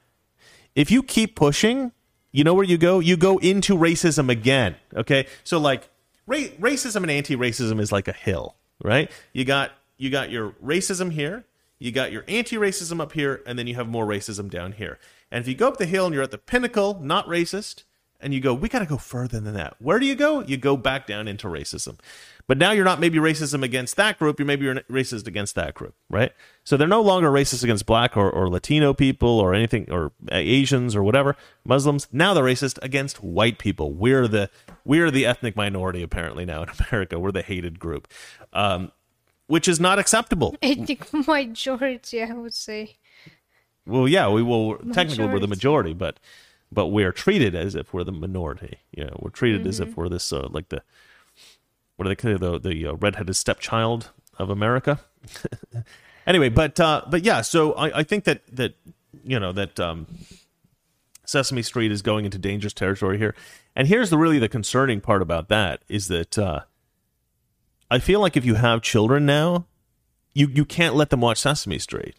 If 0.75 0.91
you 0.91 1.03
keep 1.03 1.35
pushing, 1.35 1.93
you 2.33 2.45
know 2.45 2.55
where 2.55 2.65
you 2.65 2.79
go? 2.79 2.99
You 3.01 3.17
go 3.17 3.39
into 3.39 3.77
racism 3.77 4.31
again. 4.31 4.77
Okay, 4.95 5.27
so 5.45 5.59
like 5.59 5.89
ra- 6.27 6.39
racism 6.61 6.97
and 7.03 7.11
anti-racism 7.11 7.81
is 7.81 7.93
like 7.93 8.09
a 8.09 8.13
hill, 8.13 8.57
right? 8.83 9.11
You 9.33 9.45
got 9.45 9.73
you 9.97 10.11
got 10.11 10.31
your 10.31 10.51
racism 10.65 11.13
here, 11.13 11.45
you 11.79 11.93
got 11.93 12.13
your 12.13 12.25
anti-racism 12.29 13.01
up 13.01 13.13
here, 13.13 13.43
and 13.47 13.59
then 13.59 13.67
you 13.67 13.75
have 13.75 13.89
more 13.89 14.07
racism 14.07 14.51
down 14.51 14.73
here. 14.73 14.99
And 15.31 15.43
if 15.43 15.49
you 15.49 15.55
go 15.55 15.69
up 15.69 15.77
the 15.77 15.87
hill 15.87 16.07
and 16.07 16.15
you're 16.15 16.25
at 16.25 16.31
the 16.31 16.39
pinnacle, 16.39 17.01
not 17.03 17.27
racist, 17.27 17.85
and 18.21 18.35
you 18.35 18.41
go, 18.41 18.53
we 18.55 18.69
got 18.69 18.81
to 18.81 18.87
go 18.87 18.97
further 18.99 19.39
than 19.41 19.55
that. 19.55 19.77
Where 19.79 19.99
do 19.99 20.07
you 20.07 20.15
go? 20.15 20.41
You 20.43 20.57
go 20.57 20.77
back 20.77 21.07
down 21.07 21.29
into 21.29 21.47
racism. 21.47 21.99
But 22.49 22.57
now 22.57 22.71
you're 22.73 22.85
not 22.85 22.99
maybe 22.99 23.19
racism 23.19 23.63
against 23.63 23.97
that 23.97 24.19
group. 24.19 24.39
You're 24.39 24.47
maybe 24.47 24.65
you're 24.65 24.77
racist 24.91 25.27
against 25.27 25.55
that 25.57 25.75
group, 25.75 25.95
right? 26.09 26.33
So 26.65 26.79
they're 26.79 26.89
no 26.89 27.03
longer 27.03 27.31
racist 27.31 27.63
against 27.63 27.85
black 27.85 28.17
or, 28.17 28.31
or 28.31 28.49
Latino 28.49 28.95
people 28.95 29.29
or 29.29 29.53
anything 29.53 29.91
or 29.91 30.13
Asians 30.33 30.97
or 30.97 31.03
whatever 31.03 31.37
Muslims. 31.67 32.09
Now 32.11 32.33
they're 32.33 32.45
racist 32.45 32.79
against 32.83 33.23
white 33.23 33.59
people. 33.59 33.93
We're 33.93 34.27
the 34.27 34.49
we're 34.87 35.11
the 35.11 35.27
ethnic 35.27 35.57
minority 35.57 36.03
apparently 36.03 36.47
now 36.47 36.63
in 36.63 36.71
America. 36.91 37.19
We're 37.21 37.33
the 37.33 37.43
hated 37.43 37.79
group, 37.79 38.09
um, 38.55 38.93
which 39.47 39.69
is 39.69 39.79
not 39.79 39.99
acceptable. 39.99 40.57
Ethnic 40.63 41.13
majority, 41.13 42.23
I 42.23 42.33
would 42.33 42.55
say. 42.55 42.97
Well, 43.87 44.09
yeah, 44.09 44.31
we 44.31 44.43
will 44.43 44.77
technically 44.93 45.27
we're 45.27 45.39
the 45.39 45.47
Majority. 45.49 45.91
majority, 45.91 45.93
but 45.95 46.21
but 46.71 46.89
we're 46.89 47.13
treated 47.13 47.55
as 47.55 47.75
if 47.75 47.93
we're 47.93 48.05
the 48.05 48.13
minority. 48.13 48.79
You 48.93 49.05
know, 49.05 49.17
we're 49.21 49.31
treated 49.31 49.67
as 49.67 49.81
if 49.81 49.97
we're 49.97 50.09
this 50.09 50.33
uh, 50.33 50.49
like 50.51 50.69
the 50.69 50.83
what 51.97 52.05
do 52.05 52.09
they 52.09 52.17
call 52.17 52.33
it, 52.33 52.41
the 52.41 52.59
the 52.59 52.87
uh, 52.87 52.95
redheaded 52.95 53.37
stepchild 53.37 54.11
of 54.39 54.51
America. 54.51 55.01
anyway, 56.27 56.49
but 56.49 56.79
uh, 56.79 57.03
but 57.09 57.25
yeah, 57.25 57.41
so 57.41 57.73
I, 57.73 57.99
I 58.01 58.03
think 58.03 58.25
that 58.25 58.43
that 58.55 58.75
you 59.25 59.41
know 59.41 59.53
that 59.53 59.81
um, 59.81 60.07
Sesame 61.25 61.63
Street 61.63 61.91
is 61.91 62.03
going 62.03 62.25
into 62.25 62.39
dangerous 62.39 62.73
territory 62.73 63.19
here, 63.19 63.35
and 63.75 63.89
here's 63.89 64.11
the 64.11 64.19
really 64.19 64.39
the 64.39 64.49
concerning 64.49 65.01
part 65.01 65.23
about 65.23 65.49
that 65.49 65.83
is 65.89 66.09
that 66.09 66.39
uh, 66.39 66.61
I 67.91 67.99
feel 67.99 68.21
like 68.21 68.37
if 68.37 68.45
you 68.45 68.55
have 68.55 68.83
children 68.83 69.27
now, 69.27 69.67
you 70.35 70.49
you 70.49 70.65
can't 70.65 70.95
let 70.95 71.11
them 71.11 71.21
watch 71.21 71.39
Sesame 71.39 71.79
Street 71.79 72.17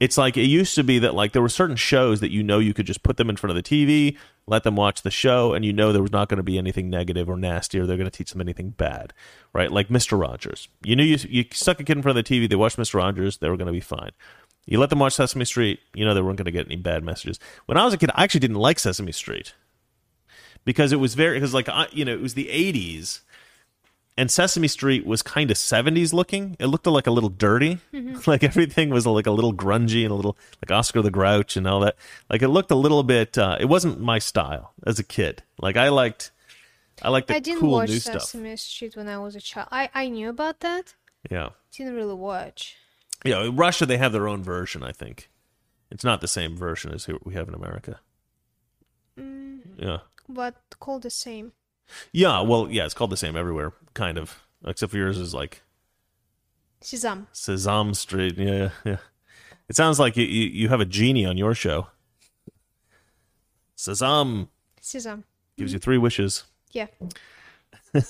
it's 0.00 0.16
like 0.16 0.38
it 0.38 0.46
used 0.46 0.74
to 0.74 0.82
be 0.82 0.98
that 0.98 1.14
like 1.14 1.32
there 1.32 1.42
were 1.42 1.50
certain 1.50 1.76
shows 1.76 2.20
that 2.20 2.30
you 2.30 2.42
know 2.42 2.58
you 2.58 2.72
could 2.72 2.86
just 2.86 3.02
put 3.02 3.18
them 3.18 3.28
in 3.28 3.36
front 3.36 3.56
of 3.56 3.62
the 3.62 3.86
TV, 3.86 4.16
let 4.46 4.62
them 4.64 4.74
watch 4.74 5.02
the 5.02 5.10
show, 5.10 5.52
and 5.52 5.62
you 5.62 5.74
know 5.74 5.92
there 5.92 6.02
was 6.02 6.10
not 6.10 6.30
going 6.30 6.38
to 6.38 6.42
be 6.42 6.56
anything 6.56 6.88
negative 6.88 7.28
or 7.28 7.36
nasty 7.36 7.78
or 7.78 7.86
they're 7.86 7.98
going 7.98 8.10
to 8.10 8.16
teach 8.16 8.32
them 8.32 8.40
anything 8.40 8.70
bad, 8.70 9.12
right? 9.52 9.70
Like 9.70 9.90
Mister 9.90 10.16
Rogers. 10.16 10.68
You 10.82 10.96
knew 10.96 11.04
you 11.04 11.18
you 11.28 11.44
stuck 11.52 11.78
a 11.78 11.84
kid 11.84 11.98
in 11.98 12.02
front 12.02 12.18
of 12.18 12.24
the 12.24 12.34
TV, 12.34 12.48
they 12.48 12.56
watched 12.56 12.78
Mister 12.78 12.98
Rogers, 12.98 13.36
they 13.36 13.50
were 13.50 13.58
going 13.58 13.66
to 13.66 13.72
be 13.72 13.80
fine. 13.80 14.10
You 14.66 14.78
let 14.78 14.90
them 14.90 14.98
watch 15.00 15.14
Sesame 15.14 15.44
Street, 15.44 15.80
you 15.94 16.04
know 16.04 16.14
they 16.14 16.22
weren't 16.22 16.38
going 16.38 16.46
to 16.46 16.50
get 16.50 16.66
any 16.66 16.76
bad 16.76 17.04
messages. 17.04 17.38
When 17.66 17.76
I 17.76 17.84
was 17.84 17.92
a 17.92 17.98
kid, 17.98 18.10
I 18.14 18.24
actually 18.24 18.40
didn't 18.40 18.56
like 18.56 18.78
Sesame 18.78 19.12
Street 19.12 19.54
because 20.64 20.92
it 20.92 20.96
was 20.96 21.14
very 21.14 21.36
because 21.36 21.52
like 21.52 21.68
I, 21.68 21.88
you 21.92 22.06
know 22.06 22.12
it 22.12 22.22
was 22.22 22.34
the 22.34 22.46
'80s 22.46 23.20
and 24.20 24.30
Sesame 24.30 24.68
Street 24.68 25.06
was 25.06 25.22
kind 25.22 25.50
of 25.50 25.56
70s 25.56 26.12
looking. 26.12 26.54
It 26.60 26.66
looked 26.66 26.86
like 26.86 27.06
a 27.06 27.10
little 27.10 27.30
dirty. 27.30 27.78
like 28.26 28.44
everything 28.44 28.90
was 28.90 29.06
like 29.06 29.26
a 29.26 29.30
little 29.30 29.54
grungy 29.54 30.02
and 30.02 30.12
a 30.12 30.14
little 30.14 30.36
like 30.60 30.70
Oscar 30.70 31.00
the 31.00 31.10
Grouch 31.10 31.56
and 31.56 31.66
all 31.66 31.80
that. 31.80 31.96
Like 32.28 32.42
it 32.42 32.48
looked 32.48 32.70
a 32.70 32.74
little 32.74 33.02
bit 33.02 33.38
uh, 33.38 33.56
it 33.58 33.64
wasn't 33.64 33.98
my 33.98 34.18
style 34.18 34.74
as 34.86 34.98
a 34.98 35.02
kid. 35.02 35.42
Like 35.58 35.78
I 35.78 35.88
liked 35.88 36.32
I 37.00 37.08
liked 37.08 37.28
the 37.28 37.36
I 37.36 37.38
didn't 37.38 37.60
cool 37.60 37.70
watch 37.70 37.88
new 37.88 37.98
stuff. 37.98 38.20
Sesame 38.20 38.56
Street 38.56 38.94
when 38.94 39.08
I 39.08 39.16
was 39.16 39.36
a 39.36 39.40
child. 39.40 39.68
I, 39.72 39.88
I 39.94 40.10
knew 40.10 40.28
about 40.28 40.60
that, 40.60 40.94
Yeah. 41.30 41.50
Didn't 41.72 41.94
really 41.94 42.14
watch. 42.14 42.76
Yeah, 43.24 43.42
in 43.44 43.56
Russia 43.56 43.86
they 43.86 43.96
have 43.96 44.12
their 44.12 44.28
own 44.28 44.42
version, 44.42 44.82
I 44.82 44.92
think. 44.92 45.30
It's 45.90 46.04
not 46.04 46.20
the 46.20 46.28
same 46.28 46.58
version 46.58 46.92
as 46.92 47.08
we 47.24 47.32
have 47.32 47.48
in 47.48 47.54
America. 47.54 48.00
Yeah. 49.16 50.00
But 50.28 50.56
called 50.78 51.04
the 51.04 51.10
same. 51.10 51.52
Yeah, 52.12 52.40
well, 52.40 52.68
yeah, 52.70 52.84
it's 52.84 52.94
called 52.94 53.10
the 53.10 53.16
same 53.16 53.36
everywhere, 53.36 53.72
kind 53.94 54.18
of. 54.18 54.40
Except 54.64 54.92
for 54.92 54.98
yours 54.98 55.16
is 55.18 55.32
like 55.32 55.62
Sesam. 56.82 57.26
Sesame 57.32 57.94
Street. 57.94 58.36
Yeah, 58.36 58.70
yeah. 58.84 58.98
It 59.68 59.76
sounds 59.76 59.98
like 59.98 60.16
you, 60.16 60.24
you, 60.24 60.48
you 60.48 60.68
have 60.68 60.80
a 60.80 60.84
genie 60.84 61.24
on 61.24 61.38
your 61.38 61.54
show. 61.54 61.86
Sesame 63.76 64.48
Sesam. 64.82 65.24
gives 65.56 65.72
you 65.72 65.78
three 65.78 65.98
wishes. 65.98 66.44
Yeah. 66.72 66.86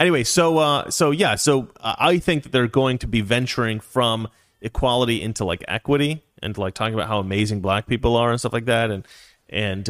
anyway, 0.00 0.24
so 0.24 0.58
uh, 0.58 0.90
so 0.90 1.10
yeah, 1.10 1.34
so 1.34 1.68
uh, 1.80 1.96
I 1.98 2.18
think 2.18 2.44
that 2.44 2.52
they're 2.52 2.68
going 2.68 2.98
to 2.98 3.06
be 3.06 3.20
venturing 3.20 3.80
from 3.80 4.28
equality 4.60 5.20
into 5.20 5.44
like 5.44 5.64
equity 5.68 6.22
and 6.42 6.56
like 6.56 6.74
talking 6.74 6.94
about 6.94 7.08
how 7.08 7.18
amazing 7.18 7.60
black 7.60 7.86
people 7.86 8.16
are 8.16 8.30
and 8.30 8.38
stuff 8.38 8.52
like 8.52 8.66
that, 8.66 8.90
and 8.90 9.06
and 9.48 9.88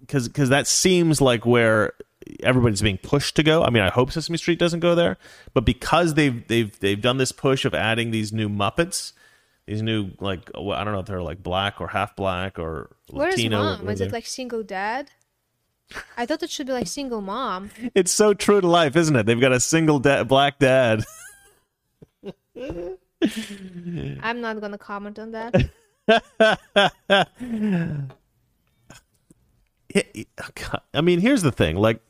because 0.00 0.28
because 0.28 0.48
that 0.48 0.66
seems 0.66 1.20
like 1.20 1.46
where 1.46 1.92
everybody's 2.42 2.82
being 2.82 2.98
pushed 2.98 3.36
to 3.36 3.42
go. 3.42 3.62
I 3.62 3.70
mean, 3.70 3.82
I 3.82 3.90
hope 3.90 4.10
Sesame 4.10 4.38
Street 4.38 4.58
doesn't 4.58 4.80
go 4.80 4.94
there, 4.94 5.16
but 5.54 5.64
because 5.64 6.14
they've 6.14 6.46
they've 6.48 6.78
they've 6.80 7.00
done 7.00 7.18
this 7.18 7.32
push 7.32 7.64
of 7.64 7.74
adding 7.74 8.10
these 8.10 8.32
new 8.32 8.48
Muppets. 8.48 9.12
These 9.66 9.82
new 9.82 10.10
like 10.20 10.50
I 10.54 10.84
don't 10.84 10.92
know 10.92 11.00
if 11.00 11.06
they're 11.06 11.22
like 11.22 11.42
black 11.42 11.80
or 11.80 11.88
half 11.88 12.14
black 12.14 12.58
or 12.58 12.96
is 13.08 13.14
Latino. 13.14 13.62
mom? 13.62 13.88
Is 13.88 14.00
it 14.00 14.12
like 14.12 14.26
single 14.26 14.62
dad? 14.62 15.10
I 16.16 16.26
thought 16.26 16.42
it 16.42 16.50
should 16.50 16.66
be 16.66 16.72
like 16.72 16.86
single 16.86 17.20
mom. 17.20 17.70
It's 17.94 18.12
so 18.12 18.34
true 18.34 18.60
to 18.60 18.66
life, 18.66 18.96
isn't 18.96 19.16
it? 19.16 19.26
They've 19.26 19.40
got 19.40 19.52
a 19.52 19.60
single 19.60 19.98
da- 19.98 20.24
black 20.24 20.58
dad. 20.58 21.04
I'm 24.22 24.40
not 24.40 24.60
gonna 24.60 24.78
comment 24.78 25.18
on 25.18 25.32
that. 25.32 25.70
Oh. 29.96 30.78
I 30.94 31.00
mean, 31.00 31.20
here's 31.20 31.42
the 31.42 31.52
thing. 31.52 31.76
Like, 31.76 32.00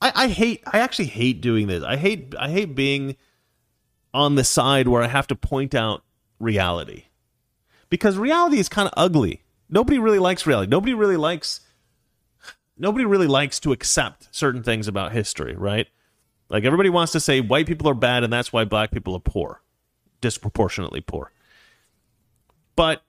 I, 0.00 0.12
I 0.14 0.28
hate. 0.28 0.62
I 0.66 0.78
actually 0.80 1.06
hate 1.06 1.40
doing 1.40 1.66
this. 1.66 1.82
I 1.84 1.96
hate. 1.96 2.34
I 2.38 2.50
hate 2.50 2.74
being 2.74 3.16
on 4.12 4.34
the 4.34 4.44
side 4.44 4.88
where 4.88 5.02
I 5.02 5.08
have 5.08 5.26
to 5.28 5.34
point 5.34 5.74
out 5.74 6.02
reality, 6.38 7.04
because 7.90 8.16
reality 8.16 8.58
is 8.58 8.68
kind 8.68 8.86
of 8.86 8.94
ugly. 8.96 9.42
Nobody 9.68 9.98
really 9.98 10.18
likes 10.18 10.46
reality. 10.46 10.70
Nobody 10.70 10.94
really 10.94 11.16
likes. 11.16 11.60
Nobody 12.76 13.04
really 13.04 13.28
likes 13.28 13.60
to 13.60 13.72
accept 13.72 14.28
certain 14.32 14.62
things 14.62 14.88
about 14.88 15.12
history, 15.12 15.54
right? 15.54 15.86
Like 16.48 16.64
everybody 16.64 16.90
wants 16.90 17.12
to 17.12 17.20
say 17.20 17.40
white 17.40 17.66
people 17.66 17.88
are 17.88 17.94
bad 17.94 18.24
and 18.24 18.32
that's 18.32 18.52
why 18.52 18.64
black 18.64 18.90
people 18.90 19.14
are 19.14 19.20
poor, 19.20 19.62
disproportionately 20.20 21.00
poor. 21.00 21.32
But 22.76 23.02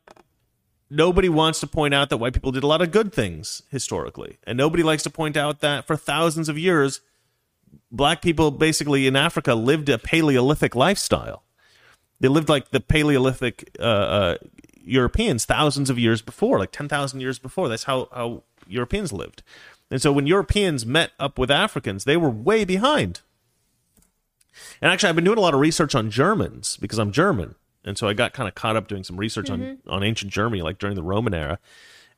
nobody 0.96 1.30
wants 1.30 1.60
to 1.60 1.68
point 1.68 1.94
out 1.94 2.10
that 2.10 2.18
white 2.18 2.34
people 2.34 2.52
did 2.52 2.64
a 2.64 2.68
lot 2.68 2.82
of 2.82 2.92
good 2.92 3.14
things 3.14 3.62
historically. 3.70 4.38
And 4.46 4.58
nobody 4.58 4.84
likes 4.84 5.04
to 5.04 5.10
point 5.10 5.38
out 5.38 5.60
that 5.62 5.86
for 5.86 5.96
thousands 5.96 6.50
of 6.50 6.58
years, 6.58 7.02
black 7.92 8.22
people 8.22 8.52
basically 8.52 9.08
in 9.08 9.16
Africa 9.16 9.54
lived 9.56 9.90
a 9.90 9.98
Paleolithic 9.98 10.76
lifestyle. 10.76 11.44
They 12.20 12.28
lived 12.28 12.50
like 12.50 12.70
the 12.70 12.80
Paleolithic 12.80 13.76
uh, 13.80 13.84
uh, 13.84 14.38
Europeans 14.82 15.46
thousands 15.46 15.90
of 15.90 16.00
years 16.00 16.22
before, 16.22 16.60
like 16.60 16.72
10,000 16.72 17.20
years 17.20 17.40
before. 17.40 17.68
That's 17.68 17.84
how, 17.84 18.08
how 18.14 18.44
Europeans 18.68 19.12
lived. 19.12 19.44
And 19.92 20.02
so 20.02 20.12
when 20.12 20.28
Europeans 20.28 20.86
met 20.86 21.12
up 21.20 21.38
with 21.38 21.52
Africans, 21.52 22.06
they 22.06 22.18
were 22.18 22.30
way 22.30 22.66
behind. 22.66 23.22
And 24.82 24.92
actually, 24.92 25.10
I've 25.10 25.16
been 25.16 25.26
doing 25.26 25.38
a 25.38 25.42
lot 25.42 25.54
of 25.54 25.60
research 25.60 25.96
on 25.96 26.10
Germans 26.10 26.78
because 26.78 26.98
I'm 26.98 27.12
German, 27.12 27.56
and 27.86 27.98
so 27.98 28.08
I 28.08 28.14
got 28.14 28.34
kind 28.34 28.50
of 28.50 28.56
caught 28.56 28.76
up 28.76 28.88
doing 28.88 29.04
some 29.04 29.18
research 29.18 29.50
on 29.50 29.78
on 29.88 30.04
ancient 30.04 30.32
Germany, 30.32 30.62
like 30.62 30.80
during 30.80 30.96
the 30.96 31.04
Roman 31.04 31.34
era. 31.34 31.60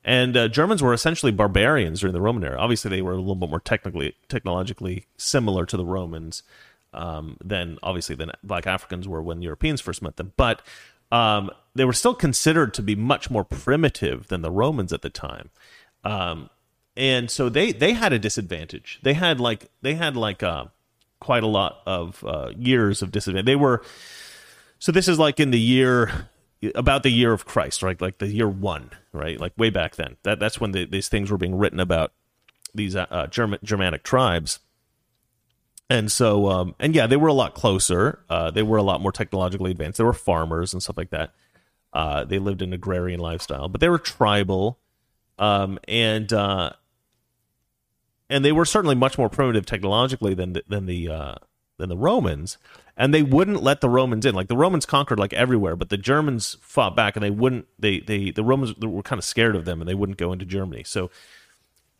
And 0.04 0.36
uh, 0.36 0.48
Germans 0.48 0.82
were 0.82 0.94
essentially 0.94 1.32
barbarians 1.32 2.00
during 2.00 2.14
the 2.14 2.20
Roman 2.20 2.42
era. 2.42 2.58
Obviously, 2.58 2.88
they 2.88 3.02
were 3.02 3.12
a 3.12 3.16
little 3.16 3.34
bit 3.34 3.50
more 3.50 3.60
technically 3.60 4.14
technologically 4.28 5.04
similar 5.16 5.66
to 5.66 5.76
the 5.76 5.84
Romans 5.84 6.42
um, 6.94 7.36
than 7.44 7.78
obviously 7.82 8.14
than 8.14 8.30
Black 8.42 8.66
Africans 8.66 9.06
were 9.06 9.22
when 9.22 9.42
Europeans 9.42 9.80
first 9.80 10.00
met 10.00 10.16
them, 10.16 10.32
but 10.36 10.62
um, 11.10 11.50
they 11.74 11.84
were 11.84 11.92
still 11.92 12.14
considered 12.14 12.74
to 12.74 12.82
be 12.82 12.94
much 12.94 13.30
more 13.30 13.44
primitive 13.44 14.28
than 14.28 14.42
the 14.42 14.50
Romans 14.50 14.92
at 14.92 15.02
the 15.02 15.10
time. 15.10 15.50
Um, 16.04 16.50
and 16.96 17.30
so 17.30 17.48
they 17.48 17.72
they 17.72 17.92
had 17.92 18.12
a 18.12 18.18
disadvantage. 18.18 18.98
They 19.02 19.14
had 19.14 19.40
like 19.40 19.70
they 19.82 19.94
had 19.94 20.16
like 20.16 20.42
uh, 20.42 20.66
quite 21.20 21.42
a 21.42 21.48
lot 21.48 21.80
of 21.86 22.24
uh, 22.24 22.50
years 22.56 23.02
of 23.02 23.12
disadvantage. 23.12 23.46
They 23.46 23.56
were 23.56 23.82
so 24.78 24.92
this 24.92 25.08
is 25.08 25.18
like 25.18 25.40
in 25.40 25.50
the 25.50 25.60
year 25.60 26.28
about 26.74 27.02
the 27.02 27.10
year 27.10 27.32
of 27.32 27.44
Christ, 27.44 27.82
right? 27.82 28.00
Like 28.00 28.18
the 28.18 28.28
year 28.28 28.48
one, 28.48 28.90
right? 29.12 29.40
Like 29.40 29.52
way 29.56 29.70
back 29.70 29.96
then. 29.96 30.16
That 30.22 30.40
that's 30.40 30.60
when 30.60 30.72
the, 30.72 30.84
these 30.84 31.08
things 31.08 31.30
were 31.30 31.38
being 31.38 31.56
written 31.56 31.80
about 31.80 32.12
these 32.74 32.96
uh, 32.96 33.06
uh, 33.10 33.26
German 33.26 33.60
Germanic 33.62 34.02
tribes. 34.02 34.60
And 35.90 36.12
so, 36.12 36.48
um, 36.48 36.74
and 36.78 36.94
yeah, 36.94 37.06
they 37.06 37.16
were 37.16 37.28
a 37.28 37.32
lot 37.32 37.54
closer. 37.54 38.20
Uh, 38.28 38.50
they 38.50 38.62
were 38.62 38.76
a 38.76 38.82
lot 38.82 39.00
more 39.00 39.12
technologically 39.12 39.70
advanced. 39.70 39.98
They 39.98 40.04
were 40.04 40.12
farmers 40.12 40.74
and 40.74 40.82
stuff 40.82 40.98
like 40.98 41.10
that. 41.10 41.32
Uh, 41.92 42.24
they 42.24 42.38
lived 42.38 42.60
an 42.60 42.74
agrarian 42.74 43.20
lifestyle, 43.20 43.68
but 43.68 43.80
they 43.80 43.88
were 43.88 43.98
tribal, 43.98 44.78
um, 45.38 45.78
and 45.88 46.30
uh, 46.32 46.70
and 48.28 48.44
they 48.44 48.52
were 48.52 48.66
certainly 48.66 48.94
much 48.94 49.16
more 49.16 49.30
primitive 49.30 49.64
technologically 49.64 50.34
than 50.34 50.52
the, 50.52 50.64
than 50.68 50.84
the 50.84 51.08
uh, 51.08 51.34
than 51.78 51.88
the 51.88 51.96
Romans. 51.96 52.58
And 53.00 53.14
they 53.14 53.22
wouldn't 53.22 53.62
let 53.62 53.80
the 53.80 53.88
Romans 53.88 54.26
in. 54.26 54.34
Like 54.34 54.48
the 54.48 54.56
Romans 54.56 54.84
conquered 54.84 55.20
like 55.20 55.32
everywhere, 55.32 55.76
but 55.76 55.88
the 55.88 55.96
Germans 55.96 56.56
fought 56.60 56.96
back, 56.96 57.14
and 57.16 57.22
they 57.22 57.30
wouldn't. 57.30 57.66
They 57.78 58.00
they 58.00 58.32
the 58.32 58.44
Romans 58.44 58.76
were 58.76 59.02
kind 59.02 59.18
of 59.18 59.24
scared 59.24 59.54
of 59.54 59.64
them, 59.64 59.80
and 59.80 59.88
they 59.88 59.94
wouldn't 59.94 60.18
go 60.18 60.32
into 60.32 60.44
Germany. 60.44 60.82
So 60.84 61.10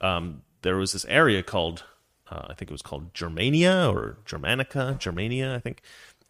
um, 0.00 0.42
there 0.62 0.76
was 0.76 0.92
this 0.92 1.04
area 1.04 1.42
called 1.42 1.84
uh, 2.30 2.46
I 2.48 2.54
think 2.54 2.70
it 2.70 2.74
was 2.74 2.82
called 2.82 3.14
Germania 3.14 3.90
or 3.90 4.18
Germanica, 4.26 4.98
Germania, 4.98 5.54
I 5.54 5.60
think, 5.60 5.82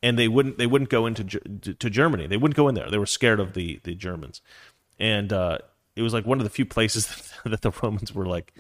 and 0.03 0.19
they 0.19 0.28
wouldn't 0.28 0.59
they 0.59 0.66
wouldn't 0.66 0.90
go 0.90 1.07
into 1.07 1.24
to 1.24 1.90
Germany. 1.90 2.27
They 2.27 2.36
wouldn't 2.36 2.57
go 2.57 2.69
in 2.69 2.74
there. 2.74 2.90
They 2.90 2.99
were 2.99 3.07
scared 3.07 3.40
of 3.40 3.55
the 3.55 3.81
the 3.82 3.95
Germans, 3.95 4.40
and 4.99 5.32
uh, 5.32 5.59
it 5.97 6.03
was 6.03 6.12
like 6.12 6.27
one 6.27 6.39
of 6.39 6.45
the 6.45 6.51
few 6.51 6.65
places 6.65 7.32
that 7.45 7.62
the 7.62 7.73
Romans 7.82 8.15
were 8.15 8.27
like 8.27 8.53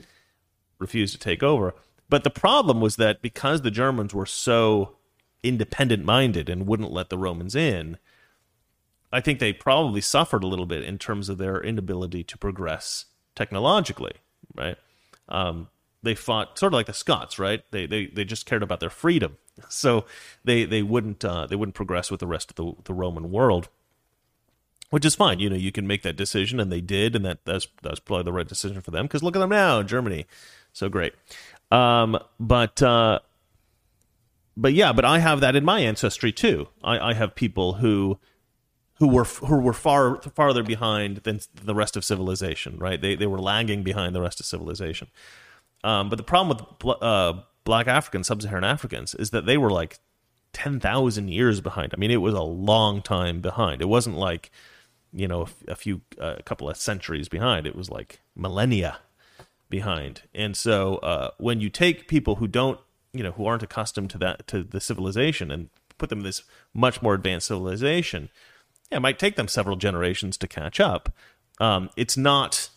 refused 0.78 1.12
to 1.14 1.20
take 1.20 1.42
over. 1.42 1.74
But 2.08 2.24
the 2.24 2.30
problem 2.30 2.80
was 2.80 2.96
that 2.96 3.20
because 3.20 3.62
the 3.62 3.70
Germans 3.70 4.14
were 4.14 4.26
so 4.26 4.96
independent 5.42 6.04
minded 6.04 6.48
and 6.48 6.66
wouldn't 6.66 6.92
let 6.92 7.10
the 7.10 7.18
Romans 7.18 7.54
in, 7.54 7.98
I 9.12 9.20
think 9.20 9.38
they 9.38 9.52
probably 9.52 10.00
suffered 10.00 10.44
a 10.44 10.46
little 10.46 10.66
bit 10.66 10.84
in 10.84 10.98
terms 10.98 11.28
of 11.28 11.38
their 11.38 11.60
inability 11.62 12.24
to 12.24 12.38
progress 12.38 13.06
technologically, 13.34 14.14
right? 14.54 14.76
Um, 15.28 15.68
they 16.02 16.14
fought 16.14 16.58
sort 16.58 16.72
of 16.72 16.76
like 16.76 16.86
the 16.86 16.94
Scots, 16.94 17.38
right? 17.38 17.62
They 17.70 17.86
they 17.86 18.06
they 18.06 18.24
just 18.24 18.46
cared 18.46 18.62
about 18.62 18.80
their 18.80 18.90
freedom, 18.90 19.38
so 19.68 20.04
they 20.44 20.64
they 20.64 20.82
wouldn't 20.82 21.24
uh, 21.24 21.46
they 21.46 21.56
wouldn't 21.56 21.74
progress 21.74 22.10
with 22.10 22.20
the 22.20 22.26
rest 22.26 22.50
of 22.50 22.56
the 22.56 22.82
the 22.84 22.94
Roman 22.94 23.30
world, 23.30 23.68
which 24.90 25.04
is 25.04 25.14
fine. 25.14 25.40
You 25.40 25.50
know, 25.50 25.56
you 25.56 25.72
can 25.72 25.86
make 25.86 26.02
that 26.02 26.16
decision, 26.16 26.60
and 26.60 26.70
they 26.70 26.80
did, 26.80 27.16
and 27.16 27.24
that 27.24 27.44
that's 27.44 27.66
that's 27.82 28.00
probably 28.00 28.24
the 28.24 28.32
right 28.32 28.48
decision 28.48 28.80
for 28.80 28.90
them. 28.90 29.06
Because 29.06 29.22
look 29.22 29.36
at 29.36 29.40
them 29.40 29.50
now, 29.50 29.82
Germany, 29.82 30.26
so 30.72 30.88
great. 30.88 31.14
Um, 31.70 32.18
but 32.38 32.82
uh, 32.82 33.20
but 34.58 34.74
yeah, 34.74 34.92
but 34.92 35.04
I 35.04 35.20
have 35.20 35.40
that 35.40 35.54
in 35.54 35.64
my 35.64 35.80
ancestry 35.80 36.32
too. 36.32 36.68
I, 36.82 37.10
I 37.10 37.14
have 37.14 37.34
people 37.34 37.74
who 37.74 38.18
who 38.94 39.08
were 39.08 39.24
who 39.24 39.60
were 39.60 39.72
far 39.72 40.20
farther 40.22 40.64
behind 40.64 41.18
than 41.18 41.40
the 41.54 41.74
rest 41.74 41.96
of 41.96 42.04
civilization. 42.04 42.76
Right? 42.78 43.00
They 43.00 43.14
they 43.14 43.26
were 43.26 43.40
lagging 43.40 43.84
behind 43.84 44.14
the 44.14 44.20
rest 44.20 44.40
of 44.40 44.46
civilization. 44.46 45.08
Um, 45.84 46.08
but 46.08 46.16
the 46.16 46.24
problem 46.24 46.58
with 46.82 47.02
uh, 47.02 47.34
Black 47.62 47.86
Africans, 47.86 48.26
Sub-Saharan 48.26 48.64
Africans, 48.64 49.14
is 49.14 49.30
that 49.30 49.46
they 49.46 49.56
were 49.56 49.70
like 49.70 50.00
ten 50.52 50.80
thousand 50.80 51.28
years 51.28 51.60
behind. 51.60 51.94
I 51.94 51.96
mean, 51.96 52.10
it 52.10 52.16
was 52.16 52.34
a 52.34 52.42
long 52.42 53.00
time 53.00 53.40
behind. 53.40 53.80
It 53.80 53.88
wasn't 53.88 54.16
like 54.16 54.50
you 55.12 55.28
know 55.28 55.46
a, 55.68 55.76
few 55.76 56.00
uh, 56.20 56.34
a 56.38 56.42
couple 56.42 56.68
of 56.68 56.76
centuries 56.76 57.28
behind. 57.28 57.64
It 57.64 57.76
was 57.76 57.90
like 57.90 58.20
millennia 58.34 58.98
behind. 59.70 60.22
And 60.34 60.56
so 60.56 60.96
uh, 60.96 61.30
when 61.38 61.60
you 61.60 61.70
take 61.70 62.08
people 62.08 62.36
who 62.36 62.48
don't, 62.48 62.80
you 63.12 63.22
know, 63.22 63.32
who 63.32 63.46
aren't 63.46 63.62
accustomed 63.62 64.10
to 64.10 64.18
that 64.18 64.46
to 64.48 64.62
the 64.62 64.80
civilization 64.80 65.50
and 65.50 65.70
put 65.96 66.08
them 66.10 66.20
in 66.20 66.24
this 66.24 66.42
much 66.72 67.02
more 67.02 67.14
advanced 67.14 67.48
civilization, 67.48 68.30
yeah, 68.90 68.98
it 68.98 69.00
might 69.00 69.18
take 69.18 69.36
them 69.36 69.48
several 69.48 69.76
generations 69.76 70.36
to 70.38 70.48
catch 70.48 70.80
up. 70.80 71.12
Um, 71.60 71.90
it's 71.96 72.16
not 72.16 72.70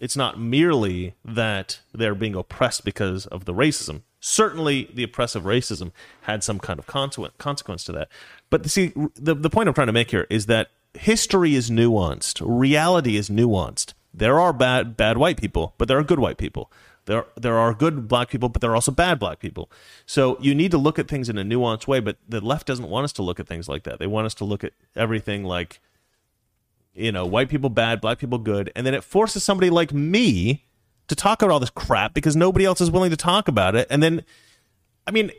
it's 0.00 0.16
not 0.16 0.40
merely 0.40 1.14
that 1.24 1.80
they're 1.92 2.14
being 2.14 2.34
oppressed 2.34 2.84
because 2.84 3.26
of 3.26 3.44
the 3.44 3.52
racism. 3.52 4.00
Certainly, 4.18 4.90
the 4.94 5.02
oppressive 5.02 5.44
racism 5.44 5.92
had 6.22 6.42
some 6.42 6.58
kind 6.58 6.78
of 6.78 6.86
consequence 6.86 7.84
to 7.84 7.92
that. 7.92 8.08
But 8.48 8.68
see, 8.70 8.92
the 9.14 9.34
the 9.34 9.50
point 9.50 9.68
I'm 9.68 9.74
trying 9.74 9.88
to 9.88 9.92
make 9.92 10.10
here 10.10 10.26
is 10.30 10.46
that 10.46 10.70
history 10.94 11.54
is 11.54 11.70
nuanced. 11.70 12.42
Reality 12.44 13.16
is 13.16 13.28
nuanced. 13.28 13.92
There 14.12 14.40
are 14.40 14.52
bad 14.52 14.96
bad 14.96 15.18
white 15.18 15.40
people, 15.40 15.74
but 15.78 15.86
there 15.88 15.98
are 15.98 16.04
good 16.04 16.18
white 16.18 16.38
people. 16.38 16.72
There 17.06 17.26
there 17.36 17.58
are 17.58 17.74
good 17.74 18.08
black 18.08 18.28
people, 18.28 18.48
but 18.48 18.60
there 18.60 18.70
are 18.70 18.74
also 18.74 18.92
bad 18.92 19.18
black 19.18 19.40
people. 19.40 19.70
So 20.06 20.38
you 20.40 20.54
need 20.54 20.70
to 20.70 20.78
look 20.78 20.98
at 20.98 21.08
things 21.08 21.28
in 21.28 21.38
a 21.38 21.44
nuanced 21.44 21.86
way. 21.86 22.00
But 22.00 22.16
the 22.28 22.40
left 22.40 22.66
doesn't 22.66 22.88
want 22.88 23.04
us 23.04 23.12
to 23.14 23.22
look 23.22 23.40
at 23.40 23.46
things 23.46 23.68
like 23.68 23.84
that. 23.84 23.98
They 23.98 24.06
want 24.06 24.26
us 24.26 24.34
to 24.34 24.44
look 24.44 24.64
at 24.64 24.72
everything 24.94 25.44
like, 25.44 25.80
you 26.94 27.12
know, 27.12 27.26
white 27.26 27.48
people 27.48 27.70
bad, 27.70 28.00
black 28.00 28.18
people 28.18 28.38
good, 28.38 28.70
and 28.76 28.86
then 28.86 28.94
it 28.94 29.04
forces 29.04 29.42
somebody 29.42 29.70
like 29.70 29.92
me 29.92 30.64
to 31.08 31.16
talk 31.16 31.42
about 31.42 31.52
all 31.52 31.60
this 31.60 31.70
crap 31.70 32.14
because 32.14 32.36
nobody 32.36 32.64
else 32.64 32.80
is 32.80 32.90
willing 32.90 33.10
to 33.10 33.16
talk 33.16 33.48
about 33.48 33.74
it. 33.74 33.88
And 33.90 34.00
then, 34.00 34.24
I 35.06 35.10
mean, 35.10 35.32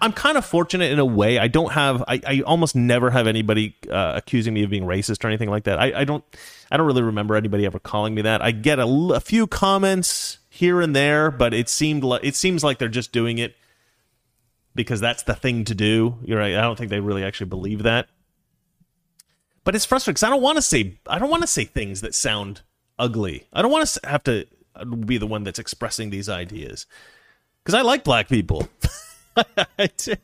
I'm 0.00 0.12
kind 0.12 0.38
of 0.38 0.46
fortunate 0.46 0.92
in 0.92 0.98
a 0.98 1.04
way. 1.04 1.38
I 1.38 1.48
don't 1.48 1.72
have, 1.72 2.02
I, 2.06 2.20
I 2.26 2.40
almost 2.46 2.76
never 2.76 3.10
have 3.10 3.26
anybody 3.26 3.76
uh, 3.90 4.12
accusing 4.14 4.54
me 4.54 4.62
of 4.62 4.70
being 4.70 4.84
racist 4.84 5.24
or 5.24 5.28
anything 5.28 5.50
like 5.50 5.64
that. 5.64 5.78
I, 5.80 6.00
I 6.00 6.04
don't, 6.04 6.24
I 6.70 6.76
don't 6.76 6.86
really 6.86 7.02
remember 7.02 7.34
anybody 7.34 7.66
ever 7.66 7.78
calling 7.78 8.14
me 8.14 8.22
that. 8.22 8.40
I 8.40 8.52
get 8.52 8.78
a 8.78 9.20
few 9.20 9.46
comments 9.46 10.38
here 10.54 10.80
and 10.80 10.94
there, 10.94 11.32
but 11.32 11.52
it 11.52 11.68
seemed 11.68 12.04
like 12.04 12.22
it 12.22 12.36
seems 12.36 12.62
like 12.62 12.78
they're 12.78 12.88
just 12.88 13.10
doing 13.10 13.38
it 13.38 13.56
because 14.72 15.00
that's 15.00 15.24
the 15.24 15.34
thing 15.34 15.64
to 15.64 15.74
do. 15.74 16.16
You're 16.22 16.38
right. 16.38 16.54
I 16.54 16.60
don't 16.60 16.78
think 16.78 16.90
they 16.90 17.00
really 17.00 17.24
actually 17.24 17.48
believe 17.48 17.82
that. 17.82 18.06
But 19.64 19.74
it's 19.74 19.84
frustrating 19.84 20.14
because 20.14 20.22
I 20.22 20.30
don't 20.30 20.42
want 20.42 20.56
to 20.56 20.62
say, 20.62 20.98
I 21.08 21.18
don't 21.18 21.30
want 21.30 21.42
to 21.42 21.48
say 21.48 21.64
things 21.64 22.02
that 22.02 22.14
sound 22.14 22.60
ugly. 23.00 23.48
I 23.52 23.62
don't 23.62 23.72
want 23.72 23.88
to 23.88 24.08
have 24.08 24.22
to 24.24 24.46
uh, 24.76 24.84
be 24.84 25.18
the 25.18 25.26
one 25.26 25.42
that's 25.42 25.58
expressing 25.58 26.10
these 26.10 26.28
ideas 26.28 26.86
because 27.64 27.74
I 27.74 27.82
like 27.82 28.04
black 28.04 28.28
people. 28.28 28.68
I 29.36 29.90
do. 29.96 30.14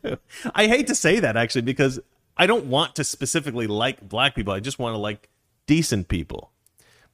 I 0.54 0.68
hate 0.68 0.86
to 0.86 0.94
say 0.94 1.18
that 1.18 1.36
actually 1.36 1.62
because 1.62 1.98
I 2.36 2.46
don't 2.46 2.66
want 2.66 2.94
to 2.96 3.04
specifically 3.04 3.66
like 3.66 4.08
black 4.08 4.36
people. 4.36 4.52
I 4.52 4.60
just 4.60 4.78
want 4.78 4.94
to 4.94 4.98
like 4.98 5.28
decent 5.66 6.06
people. 6.06 6.52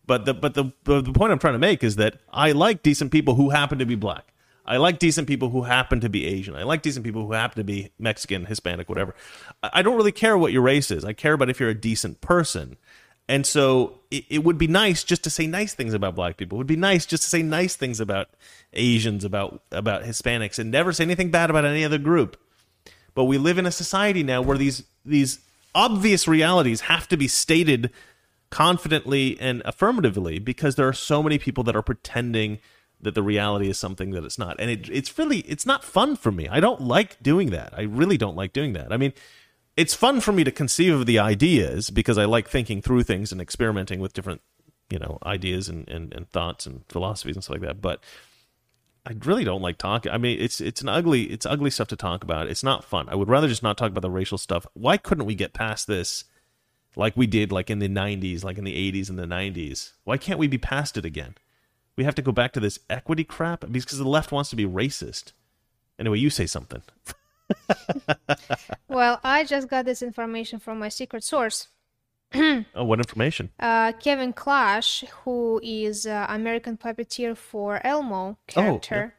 But 0.06 0.24
the 0.24 0.34
but 0.34 0.54
the 0.54 0.72
the 0.84 1.00
the 1.00 1.12
point 1.12 1.32
I'm 1.32 1.38
trying 1.38 1.54
to 1.54 1.58
make 1.58 1.82
is 1.82 1.96
that 1.96 2.20
I 2.32 2.52
like 2.52 2.82
decent 2.82 3.10
people 3.10 3.34
who 3.34 3.50
happen 3.50 3.78
to 3.78 3.86
be 3.86 3.96
black. 3.96 4.32
I 4.64 4.78
like 4.78 4.98
decent 4.98 5.28
people 5.28 5.50
who 5.50 5.62
happen 5.62 6.00
to 6.00 6.08
be 6.08 6.26
Asian. 6.26 6.56
I 6.56 6.64
like 6.64 6.82
decent 6.82 7.04
people 7.04 7.26
who 7.26 7.32
happen 7.32 7.56
to 7.56 7.64
be 7.64 7.92
Mexican, 7.98 8.46
Hispanic, 8.46 8.88
whatever. 8.88 9.14
I 9.62 9.70
I 9.74 9.82
don't 9.82 9.96
really 9.96 10.12
care 10.12 10.38
what 10.38 10.52
your 10.52 10.62
race 10.62 10.90
is. 10.90 11.04
I 11.04 11.12
care 11.12 11.32
about 11.34 11.50
if 11.50 11.60
you're 11.60 11.70
a 11.70 11.74
decent 11.74 12.20
person. 12.20 12.76
And 13.28 13.44
so 13.44 14.00
it, 14.10 14.24
it 14.28 14.44
would 14.44 14.58
be 14.58 14.68
nice 14.68 15.02
just 15.02 15.24
to 15.24 15.30
say 15.30 15.46
nice 15.46 15.74
things 15.74 15.94
about 15.94 16.14
black 16.14 16.36
people. 16.36 16.56
It 16.56 16.60
would 16.60 16.66
be 16.66 16.76
nice 16.76 17.06
just 17.06 17.24
to 17.24 17.28
say 17.28 17.42
nice 17.42 17.74
things 17.74 17.98
about 17.98 18.28
Asians, 18.72 19.24
about 19.24 19.62
about 19.72 20.04
Hispanics, 20.04 20.58
and 20.58 20.70
never 20.70 20.92
say 20.92 21.04
anything 21.04 21.30
bad 21.30 21.50
about 21.50 21.64
any 21.64 21.84
other 21.84 21.98
group. 21.98 22.36
But 23.14 23.24
we 23.24 23.38
live 23.38 23.58
in 23.58 23.66
a 23.66 23.72
society 23.72 24.22
now 24.22 24.42
where 24.42 24.58
these 24.58 24.84
these 25.04 25.40
obvious 25.74 26.28
realities 26.28 26.82
have 26.82 27.08
to 27.08 27.16
be 27.16 27.28
stated 27.28 27.90
confidently 28.50 29.38
and 29.40 29.62
affirmatively 29.64 30.38
because 30.38 30.76
there 30.76 30.88
are 30.88 30.92
so 30.92 31.22
many 31.22 31.38
people 31.38 31.64
that 31.64 31.76
are 31.76 31.82
pretending 31.82 32.58
that 33.00 33.14
the 33.14 33.22
reality 33.22 33.68
is 33.68 33.78
something 33.78 34.10
that 34.10 34.24
it's 34.24 34.38
not. 34.38 34.56
And 34.58 34.70
it, 34.70 34.88
it's 34.90 35.16
really 35.18 35.40
it's 35.40 35.66
not 35.66 35.84
fun 35.84 36.16
for 36.16 36.32
me. 36.32 36.48
I 36.48 36.60
don't 36.60 36.80
like 36.80 37.22
doing 37.22 37.50
that. 37.50 37.72
I 37.76 37.82
really 37.82 38.16
don't 38.16 38.36
like 38.36 38.52
doing 38.52 38.72
that. 38.72 38.92
I 38.92 38.96
mean, 38.96 39.12
it's 39.76 39.94
fun 39.94 40.20
for 40.20 40.32
me 40.32 40.44
to 40.44 40.50
conceive 40.50 40.94
of 40.94 41.06
the 41.06 41.18
ideas 41.18 41.90
because 41.90 42.16
I 42.16 42.24
like 42.24 42.48
thinking 42.48 42.80
through 42.80 43.02
things 43.02 43.32
and 43.32 43.40
experimenting 43.40 44.00
with 44.00 44.14
different, 44.14 44.40
you 44.88 44.98
know, 44.98 45.18
ideas 45.24 45.68
and, 45.68 45.86
and, 45.88 46.14
and 46.14 46.28
thoughts 46.30 46.64
and 46.64 46.84
philosophies 46.88 47.36
and 47.36 47.44
stuff 47.44 47.54
like 47.54 47.68
that. 47.68 47.82
But 47.82 48.02
I 49.04 49.14
really 49.24 49.44
don't 49.44 49.62
like 49.62 49.76
talking. 49.76 50.10
I 50.10 50.18
mean, 50.18 50.40
it's 50.40 50.60
it's 50.60 50.80
an 50.80 50.88
ugly 50.88 51.24
it's 51.24 51.46
ugly 51.46 51.70
stuff 51.70 51.88
to 51.88 51.96
talk 51.96 52.24
about. 52.24 52.48
It's 52.48 52.64
not 52.64 52.84
fun. 52.84 53.08
I 53.08 53.14
would 53.14 53.28
rather 53.28 53.48
just 53.48 53.62
not 53.62 53.76
talk 53.76 53.90
about 53.90 54.00
the 54.00 54.10
racial 54.10 54.38
stuff. 54.38 54.66
Why 54.72 54.96
couldn't 54.96 55.26
we 55.26 55.34
get 55.34 55.52
past 55.52 55.86
this 55.86 56.24
like 56.96 57.16
we 57.16 57.26
did 57.26 57.52
like 57.52 57.70
in 57.70 57.78
the 57.78 57.88
90s, 57.88 58.42
like 58.42 58.58
in 58.58 58.64
the 58.64 58.92
80s 58.92 59.08
and 59.08 59.18
the 59.18 59.26
90s? 59.26 59.92
Why 60.04 60.16
can't 60.16 60.38
we 60.38 60.48
be 60.48 60.58
past 60.58 60.96
it 60.96 61.04
again? 61.04 61.34
We 61.96 62.04
have 62.04 62.14
to 62.16 62.22
go 62.22 62.32
back 62.32 62.52
to 62.54 62.60
this 62.60 62.78
equity 62.90 63.22
crap 63.24 63.64
because 63.70 63.98
the 63.98 64.04
left 64.08 64.32
wants 64.32 64.50
to 64.50 64.56
be 64.56 64.64
racist. 64.66 65.32
Anyway, 65.98 66.18
you 66.18 66.30
say 66.30 66.46
something. 66.46 66.82
Well, 68.88 69.20
I 69.22 69.44
just 69.44 69.68
got 69.68 69.84
this 69.84 70.00
information 70.02 70.58
from 70.58 70.78
my 70.78 70.88
secret 70.88 71.22
source. 71.24 71.68
Oh, 72.74 72.84
what 72.84 72.98
information? 72.98 73.50
Uh, 73.60 73.92
Kevin 73.92 74.32
Clash, 74.32 75.04
who 75.24 75.60
is 75.62 76.06
uh, 76.06 76.26
American 76.28 76.76
puppeteer 76.76 77.36
for 77.36 77.80
Elmo 77.86 78.38
character. 78.46 79.14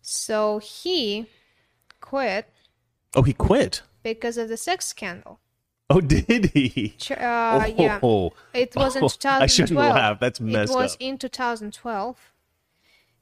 So 0.00 0.58
he 0.58 1.26
quit 2.00 2.48
Oh, 3.14 3.22
he 3.22 3.32
quit. 3.32 3.82
because 4.02 4.36
of 4.36 4.48
the 4.48 4.56
sex 4.56 4.86
scandal. 4.86 5.38
Oh, 5.90 6.00
did 6.00 6.46
he? 6.54 6.90
Ch- 6.98 7.12
Uh, 7.12 7.70
yeah. 7.76 8.00
Oh. 8.02 8.32
It 8.54 8.74
was 8.76 8.96
in 8.96 9.02
Oh, 9.04 9.08
2012. 9.20 9.42
I 9.42 9.46
shouldn't 9.46 9.78
laugh. 9.78 10.20
That's 10.20 10.40
messed 10.40 10.72
up. 10.72 10.78
It 10.78 10.82
was 10.82 10.94
up. 10.94 11.00
in 11.00 11.18
2012. 11.18 12.32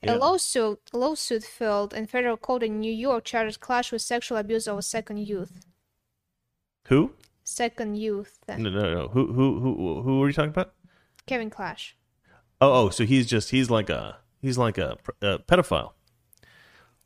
Yeah. 0.03 0.15
A 0.15 0.17
lawsuit 0.17 0.81
lawsuit 0.93 1.45
filed 1.45 1.93
in 1.93 2.07
federal 2.07 2.37
court 2.39 2.63
in 2.63 2.81
New 2.81 2.93
York 2.93 3.25
charged 3.25 3.61
Clash 3.61 3.93
with 3.93 4.01
sexual 4.03 4.39
abuse 4.39 4.67
of 4.67 4.79
a 4.79 4.83
second 4.83 5.19
youth. 5.19 5.67
Who? 6.89 7.13
Second 7.45 7.97
youth. 7.99 8.39
Then. 8.47 8.63
No, 8.63 8.71
no, 8.71 8.95
no. 8.95 9.09
Who, 9.09 9.33
who, 9.33 9.61
who, 9.61 10.03
who 10.03 10.23
are 10.23 10.27
you 10.29 10.33
talking 10.33 10.51
about? 10.51 10.73
Kevin 11.27 11.51
Clash. 11.51 11.97
Oh, 12.63 12.87
oh, 12.87 12.89
so 12.91 13.05
he's 13.05 13.27
just 13.27 13.51
he's 13.51 13.69
like 13.71 13.91
a 13.91 14.19
he's 14.41 14.57
like 14.59 14.79
a, 14.79 14.97
a 15.21 15.39
pedophile. 15.41 15.93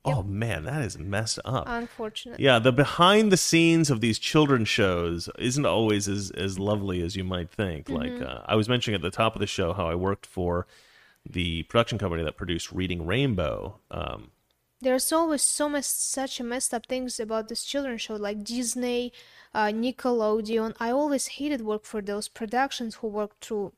Oh 0.07 0.23
man, 0.23 0.65
that 0.65 0.83
is 0.83 0.99
messed 0.99 1.39
up. 1.45 1.65
Unfortunately. 1.67 2.45
Yeah, 2.45 2.59
the 2.59 2.73
behind 2.73 3.33
the 3.33 3.39
scenes 3.39 3.89
of 3.89 4.01
these 4.03 4.19
children's 4.19 4.69
shows 4.69 5.31
isn't 5.39 5.65
always 5.65 6.09
as 6.09 6.31
as 6.33 6.59
lovely 6.59 7.01
as 7.03 7.17
you 7.17 7.25
might 7.25 7.51
think. 7.51 7.89
Like 7.89 8.21
uh, 8.21 8.43
I 8.45 8.55
was 8.55 8.69
mentioning 8.69 8.97
at 8.97 9.03
the 9.03 9.11
top 9.11 9.35
of 9.35 9.41
the 9.41 9.47
show 9.47 9.73
how 9.73 9.87
I 9.87 9.95
worked 9.95 10.27
for 10.27 10.67
the 11.29 11.63
production 11.65 11.99
company 11.99 12.23
that 12.23 12.37
produced 12.37 12.71
Reading 12.71 13.07
Rainbow. 13.07 13.79
Um, 13.91 14.31
There's 14.83 15.11
always 15.11 15.41
so 15.41 15.71
much 15.71 15.85
such 15.85 16.39
messed 16.43 16.75
up 16.75 16.85
things 16.87 17.19
about 17.19 17.49
this 17.49 17.65
children's 17.65 18.03
show, 18.03 18.17
like 18.17 18.45
Disney, 18.45 19.11
uh, 19.55 19.69
Nickelodeon. 19.69 20.75
I 20.79 20.91
always 20.91 21.29
hated 21.39 21.63
work 21.63 21.85
for 21.85 22.03
those 22.03 22.29
productions 22.29 22.97
who 22.97 23.09
worked 23.09 23.43
through 23.47 23.73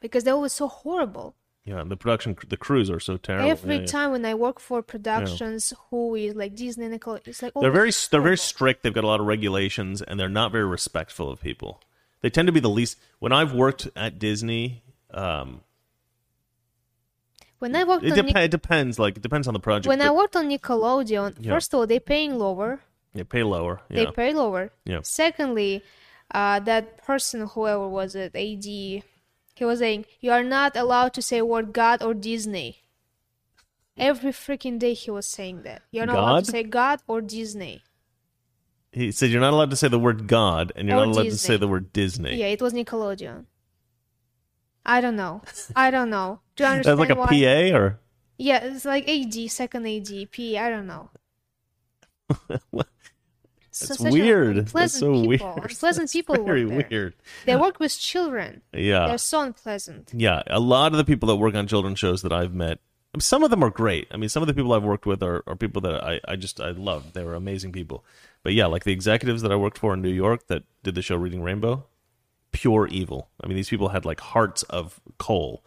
because 0.00 0.22
they're 0.22 0.34
always 0.34 0.52
so 0.52 0.68
horrible. 0.68 1.34
Yeah, 1.64 1.82
the 1.86 1.96
production 1.96 2.36
the 2.48 2.56
crews 2.56 2.90
are 2.90 3.00
so 3.00 3.16
terrible. 3.16 3.50
Every 3.50 3.74
Yeah, 3.74 3.80
yeah. 3.80 3.86
time 3.86 4.10
when 4.12 4.24
I 4.24 4.34
work 4.34 4.58
for 4.60 4.82
productions 4.82 5.72
who 5.90 6.14
is 6.14 6.34
like 6.34 6.54
Disney, 6.56 6.86
Nickelodeon, 6.88 7.28
it's 7.28 7.42
like 7.42 7.52
they're 7.60 7.70
very 7.70 7.92
they're 8.10 8.20
very 8.22 8.38
strict. 8.38 8.82
They've 8.82 8.94
got 8.94 9.04
a 9.04 9.06
lot 9.06 9.20
of 9.20 9.26
regulations, 9.26 10.02
and 10.02 10.18
they're 10.18 10.28
not 10.28 10.52
very 10.52 10.64
respectful 10.66 11.30
of 11.30 11.40
people. 11.40 11.80
They 12.22 12.30
tend 12.30 12.46
to 12.46 12.52
be 12.52 12.60
the 12.60 12.68
least. 12.70 12.98
When 13.18 13.32
I've 13.32 13.52
worked 13.54 13.88
at 13.96 14.18
Disney, 14.18 14.82
um, 15.12 15.60
When 17.58 17.76
I 17.76 17.84
worked 17.84 18.04
it, 18.04 18.10
on 18.12 18.16
dep- 18.16 18.24
Nic- 18.26 18.36
it 18.36 18.50
depends. 18.50 18.98
Like 18.98 19.16
it 19.16 19.22
depends 19.22 19.46
on 19.46 19.54
the 19.54 19.60
project. 19.60 19.86
when 19.88 20.00
I 20.00 20.10
worked 20.10 20.34
on 20.36 20.48
Nickelodeon, 20.48 21.36
Yeah. 21.40 21.52
first 21.52 21.72
of 21.74 21.80
all, 21.80 21.86
they're 21.86 22.00
paying 22.00 22.38
lower. 22.38 22.80
they 23.14 23.24
pay 23.24 23.42
lower. 23.42 23.80
They 23.90 24.06
pay 24.06 24.32
lower. 24.32 24.70
Yeah. 24.84 25.00
Secondly, 25.02 25.82
uh, 26.32 26.60
that 26.60 26.96
person, 27.04 27.46
whoever 27.48 27.88
was 27.88 28.14
it, 28.14 28.34
AD, 28.36 29.02
he 29.60 29.66
was 29.66 29.80
saying, 29.80 30.06
"You 30.20 30.32
are 30.32 30.42
not 30.42 30.74
allowed 30.74 31.12
to 31.12 31.20
say 31.20 31.42
word 31.42 31.74
God 31.74 32.02
or 32.02 32.14
Disney." 32.14 32.78
Every 33.94 34.32
freaking 34.32 34.78
day 34.78 34.94
he 34.94 35.10
was 35.10 35.26
saying 35.26 35.64
that. 35.64 35.82
You're 35.90 36.06
not 36.06 36.16
allowed 36.16 36.46
to 36.46 36.50
say 36.50 36.62
God 36.62 37.02
or 37.06 37.20
Disney. 37.20 37.82
he 38.90 39.12
said 39.12 39.28
you're 39.28 39.42
not 39.42 39.52
allowed 39.52 39.68
to 39.68 39.76
say 39.76 39.88
the 39.88 39.98
word 39.98 40.26
God, 40.26 40.72
and 40.74 40.88
you're 40.88 40.96
Or 40.96 41.04
not 41.04 41.12
allowed 41.12 41.24
to 41.24 41.36
say 41.36 41.58
the 41.58 41.68
word 41.68 41.92
Disney. 41.92 42.36
Yeah, 42.36 42.46
it 42.46 42.62
was 42.62 42.72
Nickelodeon. 42.72 43.44
I 44.86 45.02
don't 45.02 45.16
know. 45.16 45.42
I 45.76 45.90
don't 45.90 46.08
know. 46.08 46.40
Do 46.56 46.64
you 46.64 46.70
understand? 46.70 46.98
That's 46.98 47.10
like 47.10 47.18
a 47.18 47.20
why? 47.20 47.70
PA 47.70 47.76
or 47.76 48.00
Yeah, 48.38 48.64
it's 48.64 48.86
like 48.86 49.06
AD, 49.06 49.50
second 49.50 49.86
AD, 49.86 50.30
P. 50.30 50.56
I 50.56 50.70
don't 50.70 50.86
know. 50.86 51.10
That's 53.80 54.00
such 54.00 54.12
weird. 54.12 54.56
That's 54.56 54.68
Unpleasant 54.68 55.00
so 55.00 55.30
people. 55.30 55.54
weird. 55.56 55.70
Pleasant 55.78 56.10
people 56.10 56.44
very 56.44 56.64
weird. 56.64 57.14
They 57.46 57.56
work 57.56 57.80
with 57.80 57.98
children. 57.98 58.62
Yeah. 58.72 59.08
They're 59.08 59.18
so 59.18 59.40
unpleasant. 59.42 60.12
Yeah, 60.14 60.42
a 60.46 60.60
lot 60.60 60.92
of 60.92 60.98
the 60.98 61.04
people 61.04 61.26
that 61.28 61.36
work 61.36 61.54
on 61.54 61.66
children's 61.66 61.98
shows 61.98 62.22
that 62.22 62.32
I've 62.32 62.54
met, 62.54 62.78
some 63.18 63.42
of 63.42 63.50
them 63.50 63.62
are 63.64 63.70
great. 63.70 64.06
I 64.10 64.16
mean, 64.16 64.28
some 64.28 64.42
of 64.42 64.46
the 64.46 64.54
people 64.54 64.72
I've 64.72 64.84
worked 64.84 65.06
with 65.06 65.22
are, 65.22 65.42
are 65.46 65.56
people 65.56 65.82
that 65.82 66.02
I, 66.02 66.20
I 66.28 66.36
just 66.36 66.60
I 66.60 66.70
love. 66.70 67.12
They 67.12 67.24
were 67.24 67.34
amazing 67.34 67.72
people. 67.72 68.04
But 68.42 68.54
yeah, 68.54 68.66
like 68.66 68.84
the 68.84 68.92
executives 68.92 69.42
that 69.42 69.52
I 69.52 69.56
worked 69.56 69.78
for 69.78 69.94
in 69.94 70.02
New 70.02 70.10
York 70.10 70.46
that 70.46 70.62
did 70.82 70.94
the 70.94 71.02
show 71.02 71.16
Reading 71.16 71.42
Rainbow, 71.42 71.86
pure 72.52 72.86
evil. 72.86 73.28
I 73.42 73.46
mean, 73.46 73.56
these 73.56 73.68
people 73.68 73.88
had 73.88 74.04
like 74.04 74.20
hearts 74.20 74.62
of 74.64 75.00
coal, 75.18 75.64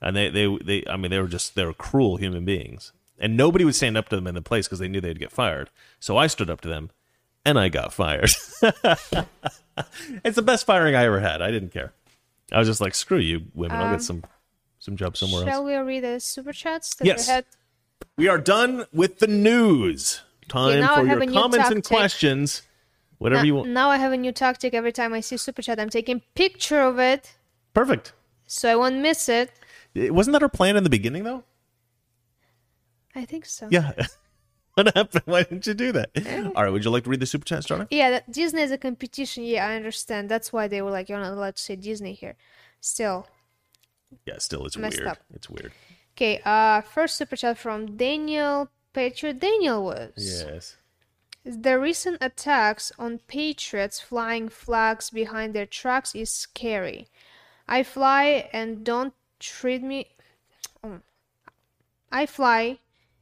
and 0.00 0.16
they 0.16 0.28
they 0.30 0.58
they 0.64 0.84
I 0.88 0.96
mean 0.96 1.10
they 1.10 1.20
were 1.20 1.28
just 1.28 1.54
they 1.56 1.64
were 1.64 1.74
cruel 1.74 2.16
human 2.16 2.44
beings, 2.44 2.92
and 3.18 3.36
nobody 3.36 3.64
would 3.64 3.74
stand 3.74 3.96
up 3.96 4.08
to 4.10 4.16
them 4.16 4.26
in 4.26 4.34
the 4.34 4.42
place 4.42 4.66
because 4.66 4.78
they 4.78 4.88
knew 4.88 5.00
they'd 5.00 5.18
get 5.18 5.32
fired. 5.32 5.70
So 6.00 6.16
I 6.16 6.26
stood 6.26 6.50
up 6.50 6.60
to 6.62 6.68
them, 6.68 6.90
and 7.46 7.58
I 7.58 7.68
got 7.70 7.92
fired. 7.94 8.30
it's 10.24 10.36
the 10.36 10.42
best 10.42 10.66
firing 10.66 10.94
I 10.94 11.04
ever 11.04 11.20
had. 11.20 11.40
I 11.40 11.50
didn't 11.50 11.70
care. 11.70 11.92
I 12.52 12.58
was 12.58 12.68
just 12.68 12.80
like, 12.80 12.94
screw 12.94 13.18
you, 13.18 13.46
women. 13.54 13.76
I'll 13.78 13.90
get 13.92 14.02
some 14.02 14.22
some 14.78 14.96
job 14.96 15.16
somewhere 15.16 15.40
else. 15.40 15.48
Um, 15.48 15.52
Shall 15.52 15.64
we 15.64 15.74
read 15.76 16.04
the 16.04 16.20
super 16.20 16.52
chats 16.52 16.94
that 16.96 17.06
Yes. 17.06 17.26
we 17.26 17.32
had? 17.32 17.44
We 18.16 18.28
are 18.28 18.38
done 18.38 18.84
with 18.92 19.18
the 19.18 19.26
news. 19.26 20.22
Time 20.48 20.82
I 20.82 20.94
for 21.00 21.06
your 21.06 21.32
comments 21.32 21.70
and 21.70 21.82
questions. 21.82 22.62
Whatever 23.18 23.40
now, 23.40 23.46
you 23.46 23.54
want. 23.54 23.68
now 23.70 23.88
I 23.90 23.96
have 23.96 24.12
a 24.12 24.16
new 24.16 24.30
tactic. 24.32 24.74
Every 24.74 24.92
time 24.92 25.12
I 25.14 25.20
see 25.20 25.36
super 25.38 25.62
chat, 25.62 25.80
I'm 25.80 25.88
taking 25.88 26.20
picture 26.34 26.80
of 26.82 26.98
it 26.98 27.34
Perfect. 27.74 28.12
so 28.46 28.70
I 28.70 28.76
won't 28.76 28.96
miss 28.96 29.28
it. 29.28 29.50
It- 29.94 30.14
Wasn't 30.14 30.32
that 30.34 30.42
our 30.42 30.48
plan 30.50 30.76
in 30.76 30.84
the 30.84 30.90
beginning, 30.90 31.24
though? 31.24 31.42
I 33.14 33.24
think 33.24 33.46
so. 33.46 33.68
Yeah. 33.70 33.92
what 34.76 34.94
happened? 34.94 35.22
Why 35.24 35.42
didn't 35.42 35.66
you 35.66 35.74
do 35.74 35.92
that? 35.92 36.10
All 36.54 36.62
right. 36.62 36.70
Would 36.70 36.84
you 36.84 36.90
like 36.90 37.04
to 37.04 37.10
read 37.10 37.20
the 37.20 37.26
super 37.26 37.44
chat, 37.44 37.64
Starter? 37.64 37.88
Yeah, 37.90 38.10
that 38.10 38.30
Disney 38.30 38.62
is 38.62 38.70
a 38.70 38.78
competition. 38.78 39.42
Yeah, 39.44 39.66
I 39.66 39.74
understand. 39.74 40.28
That's 40.28 40.52
why 40.52 40.68
they 40.68 40.80
were 40.82 40.90
like, 40.90 41.08
you're 41.08 41.18
not 41.18 41.32
allowed 41.32 41.56
to 41.56 41.62
say 41.62 41.76
Disney 41.76 42.12
here. 42.12 42.36
Still. 42.80 43.26
Yeah. 44.24 44.38
Still, 44.38 44.64
it's 44.66 44.76
Messed 44.76 44.98
weird. 44.98 45.08
up. 45.08 45.18
It's 45.34 45.50
weird. 45.50 45.72
Okay, 46.14 46.40
uh, 46.44 46.80
first 46.82 47.16
super 47.16 47.36
chat 47.36 47.58
from 47.58 47.96
Daniel 47.96 48.70
Patriot. 48.92 49.40
Daniel 49.40 49.84
was. 49.84 50.12
Yes. 50.16 50.76
The 51.44 51.78
recent 51.78 52.18
attacks 52.20 52.90
on 52.98 53.18
patriots 53.28 54.00
flying 54.00 54.48
flags 54.48 55.10
behind 55.10 55.54
their 55.54 55.66
trucks 55.66 56.14
is 56.14 56.30
scary. 56.30 57.08
I 57.68 57.82
fly 57.82 58.48
and 58.52 58.82
don't 58.84 59.14
treat 59.38 59.82
me. 59.82 60.08
um, 60.82 61.02
I 62.10 62.26
fly 62.26 62.78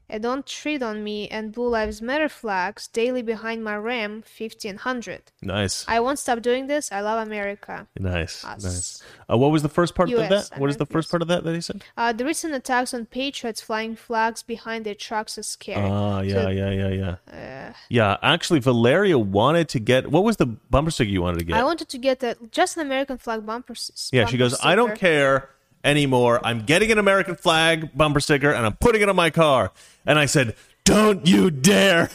and 0.08 0.22
don't 0.22 0.46
tread 0.46 0.82
on 0.82 1.02
me 1.02 1.28
and 1.28 1.52
Blue 1.52 1.68
Lives 1.68 2.02
Matter 2.02 2.28
flags 2.28 2.88
daily 2.88 3.22
behind 3.22 3.64
my 3.64 3.76
Ram 3.76 4.22
1500. 4.38 5.32
Nice. 5.42 5.84
I 5.88 6.00
won't 6.00 6.18
stop 6.18 6.42
doing 6.42 6.66
this. 6.66 6.92
I 6.92 7.00
love 7.00 7.26
America. 7.26 7.86
Nice. 7.98 8.44
Us. 8.44 8.64
Nice. 8.64 9.02
Uh, 9.30 9.38
what 9.38 9.50
was 9.50 9.62
the 9.62 9.68
first 9.68 9.94
part 9.94 10.10
of 10.12 10.18
US, 10.18 10.48
that? 10.50 10.60
What 10.60 10.70
is 10.70 10.76
the 10.76 10.86
first 10.86 11.10
part 11.10 11.22
of 11.22 11.28
that 11.28 11.44
that 11.44 11.54
he 11.54 11.60
said? 11.60 11.82
Uh, 11.96 12.12
the 12.12 12.24
recent 12.24 12.54
attacks 12.54 12.92
on 12.92 13.06
patriots 13.06 13.60
flying 13.60 13.96
flags 13.96 14.42
behind 14.42 14.84
their 14.84 14.94
trucks 14.94 15.38
is 15.38 15.46
scary. 15.46 15.88
Ah, 15.88 16.20
yeah, 16.20 16.34
So- 16.34 16.48
yeah, 16.50 16.70
yeah, 16.70 17.16
yeah. 17.32 17.72
yeah, 17.88 18.16
actually, 18.22 18.60
Valeria 18.60 19.18
wanted 19.18 19.68
to 19.70 19.80
get. 19.80 20.10
What 20.10 20.24
was 20.24 20.36
the 20.36 20.46
bumper 20.46 20.90
sticker 20.90 21.10
you 21.10 21.22
wanted 21.22 21.38
to 21.40 21.44
get? 21.44 21.56
I 21.56 21.64
wanted 21.64 21.88
to 21.88 21.98
get 21.98 22.20
the, 22.20 22.36
just 22.50 22.76
an 22.76 22.82
American 22.86 23.18
flag 23.18 23.44
bumper. 23.46 23.74
yeah, 24.12 24.26
she 24.26 24.36
bumper 24.36 24.36
goes, 24.38 24.58
I 24.62 24.74
don't 24.74 24.94
care 24.96 25.50
anymore. 25.84 26.40
I'm 26.44 26.64
getting 26.64 26.90
an 26.90 26.98
American 26.98 27.36
flag 27.36 27.96
bumper 27.96 28.20
sticker 28.20 28.50
and 28.50 28.66
I'm 28.66 28.74
putting 28.76 29.02
it 29.02 29.08
on 29.08 29.16
my 29.16 29.30
car. 29.30 29.70
And 30.06 30.18
I 30.18 30.26
said, 30.26 30.56
Don't 30.84 31.26
you 31.26 31.50
dare. 31.50 32.10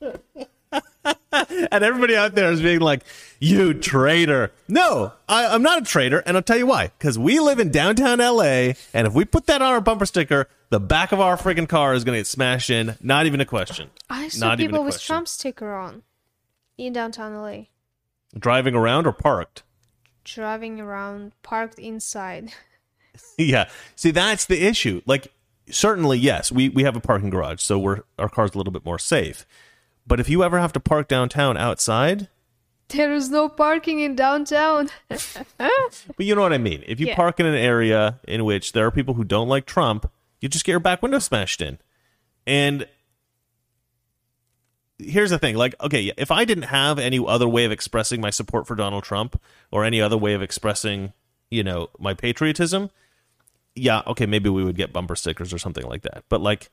and 1.32 1.84
everybody 1.84 2.16
out 2.16 2.34
there 2.34 2.50
is 2.52 2.62
being 2.62 2.80
like, 2.80 3.02
You 3.40 3.74
traitor. 3.74 4.52
No, 4.68 5.12
I, 5.28 5.46
I'm 5.46 5.62
not 5.62 5.82
a 5.82 5.84
traitor. 5.84 6.20
And 6.20 6.36
I'll 6.36 6.42
tell 6.42 6.58
you 6.58 6.66
why. 6.66 6.92
Because 6.98 7.18
we 7.18 7.40
live 7.40 7.58
in 7.58 7.70
downtown 7.70 8.18
LA. 8.18 8.72
And 8.94 9.06
if 9.06 9.12
we 9.12 9.24
put 9.24 9.46
that 9.46 9.60
on 9.60 9.72
our 9.72 9.80
bumper 9.80 10.06
sticker, 10.06 10.48
the 10.70 10.80
back 10.80 11.12
of 11.12 11.20
our 11.20 11.36
freaking 11.36 11.68
car 11.68 11.94
is 11.94 12.04
going 12.04 12.14
to 12.14 12.20
get 12.20 12.26
smashed 12.26 12.70
in. 12.70 12.96
Not 13.00 13.26
even 13.26 13.40
a 13.40 13.46
question. 13.46 13.90
I 14.08 14.28
saw 14.28 14.48
Not 14.48 14.58
people 14.58 14.84
with 14.84 14.94
question. 14.94 15.14
Trump 15.14 15.28
sticker 15.28 15.74
on 15.74 16.02
in 16.76 16.92
downtown 16.92 17.34
LA, 17.34 17.64
Driving 18.38 18.74
around 18.74 19.06
or 19.06 19.12
parked? 19.12 19.62
driving 20.24 20.78
around, 20.78 21.32
parked 21.42 21.78
inside. 21.78 22.52
yeah. 23.38 23.68
See, 23.96 24.10
that's 24.10 24.46
the 24.46 24.64
issue. 24.66 25.02
Like, 25.06 25.32
certainly, 25.70 26.18
yes, 26.18 26.50
we, 26.52 26.68
we 26.68 26.82
have 26.84 26.96
a 26.96 27.00
parking 27.00 27.30
garage, 27.30 27.60
so 27.60 27.78
we're 27.78 28.00
our 28.18 28.28
car's 28.28 28.54
a 28.54 28.58
little 28.58 28.72
bit 28.72 28.84
more 28.84 28.98
safe. 28.98 29.46
But 30.06 30.20
if 30.20 30.28
you 30.28 30.42
ever 30.42 30.58
have 30.58 30.72
to 30.74 30.80
park 30.80 31.08
downtown 31.08 31.56
outside, 31.56 32.28
There 32.88 33.12
is 33.12 33.28
no 33.28 33.48
parking 33.50 34.00
in 34.00 34.16
downtown. 34.16 34.88
but 35.08 35.20
you 36.18 36.34
know 36.34 36.40
what 36.40 36.54
I 36.54 36.58
mean. 36.58 36.82
If 36.86 37.00
you 37.00 37.08
Yeah. 37.08 37.16
park 37.16 37.38
in 37.38 37.44
an 37.46 37.54
area 37.54 38.18
in 38.26 38.44
which 38.46 38.72
there 38.72 38.86
are 38.86 38.90
people 38.90 39.14
who 39.14 39.24
don't 39.24 39.48
like 39.48 39.66
Trump, 39.66 40.10
you 40.40 40.48
just 40.48 40.64
get 40.64 40.72
your 40.72 40.80
back 40.80 41.02
window 41.02 41.18
smashed 41.18 41.60
in. 41.60 41.78
And 42.46 42.86
here's 44.98 45.30
the 45.30 45.38
thing 45.38 45.54
like 45.54 45.76
okay 45.80 46.10
if 46.16 46.30
i 46.32 46.44
didn't 46.44 46.64
have 46.64 46.98
any 46.98 47.24
other 47.24 47.46
way 47.46 47.64
of 47.64 47.70
expressing 47.70 48.20
my 48.20 48.30
support 48.30 48.66
for 48.66 48.74
donald 48.74 49.04
trump 49.04 49.40
or 49.70 49.84
any 49.84 50.00
other 50.00 50.16
way 50.18 50.34
of 50.34 50.42
expressing 50.42 51.12
you 51.50 51.62
know 51.62 51.88
my 52.00 52.12
patriotism 52.12 52.90
yeah 53.78 54.02
okay 54.06 54.26
maybe 54.26 54.48
we 54.50 54.64
would 54.64 54.76
get 54.76 54.92
bumper 54.92 55.16
stickers 55.16 55.52
or 55.52 55.58
something 55.58 55.84
like 55.86 56.02
that 56.02 56.24
but 56.28 56.40
like 56.40 56.70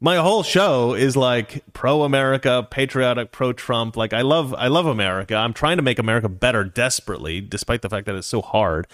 my 0.00 0.16
whole 0.16 0.42
show 0.42 0.94
is 0.94 1.16
like 1.16 1.62
pro 1.72 2.02
america 2.02 2.66
patriotic 2.70 3.32
pro 3.32 3.52
trump 3.52 3.96
like 3.96 4.12
i 4.12 4.20
love 4.22 4.54
i 4.54 4.68
love 4.68 4.86
america 4.86 5.34
i'm 5.34 5.52
trying 5.52 5.76
to 5.76 5.82
make 5.82 5.98
america 5.98 6.28
better 6.28 6.64
desperately 6.64 7.40
despite 7.40 7.82
the 7.82 7.88
fact 7.88 8.06
that 8.06 8.14
it's 8.14 8.26
so 8.26 8.40
hard 8.42 8.86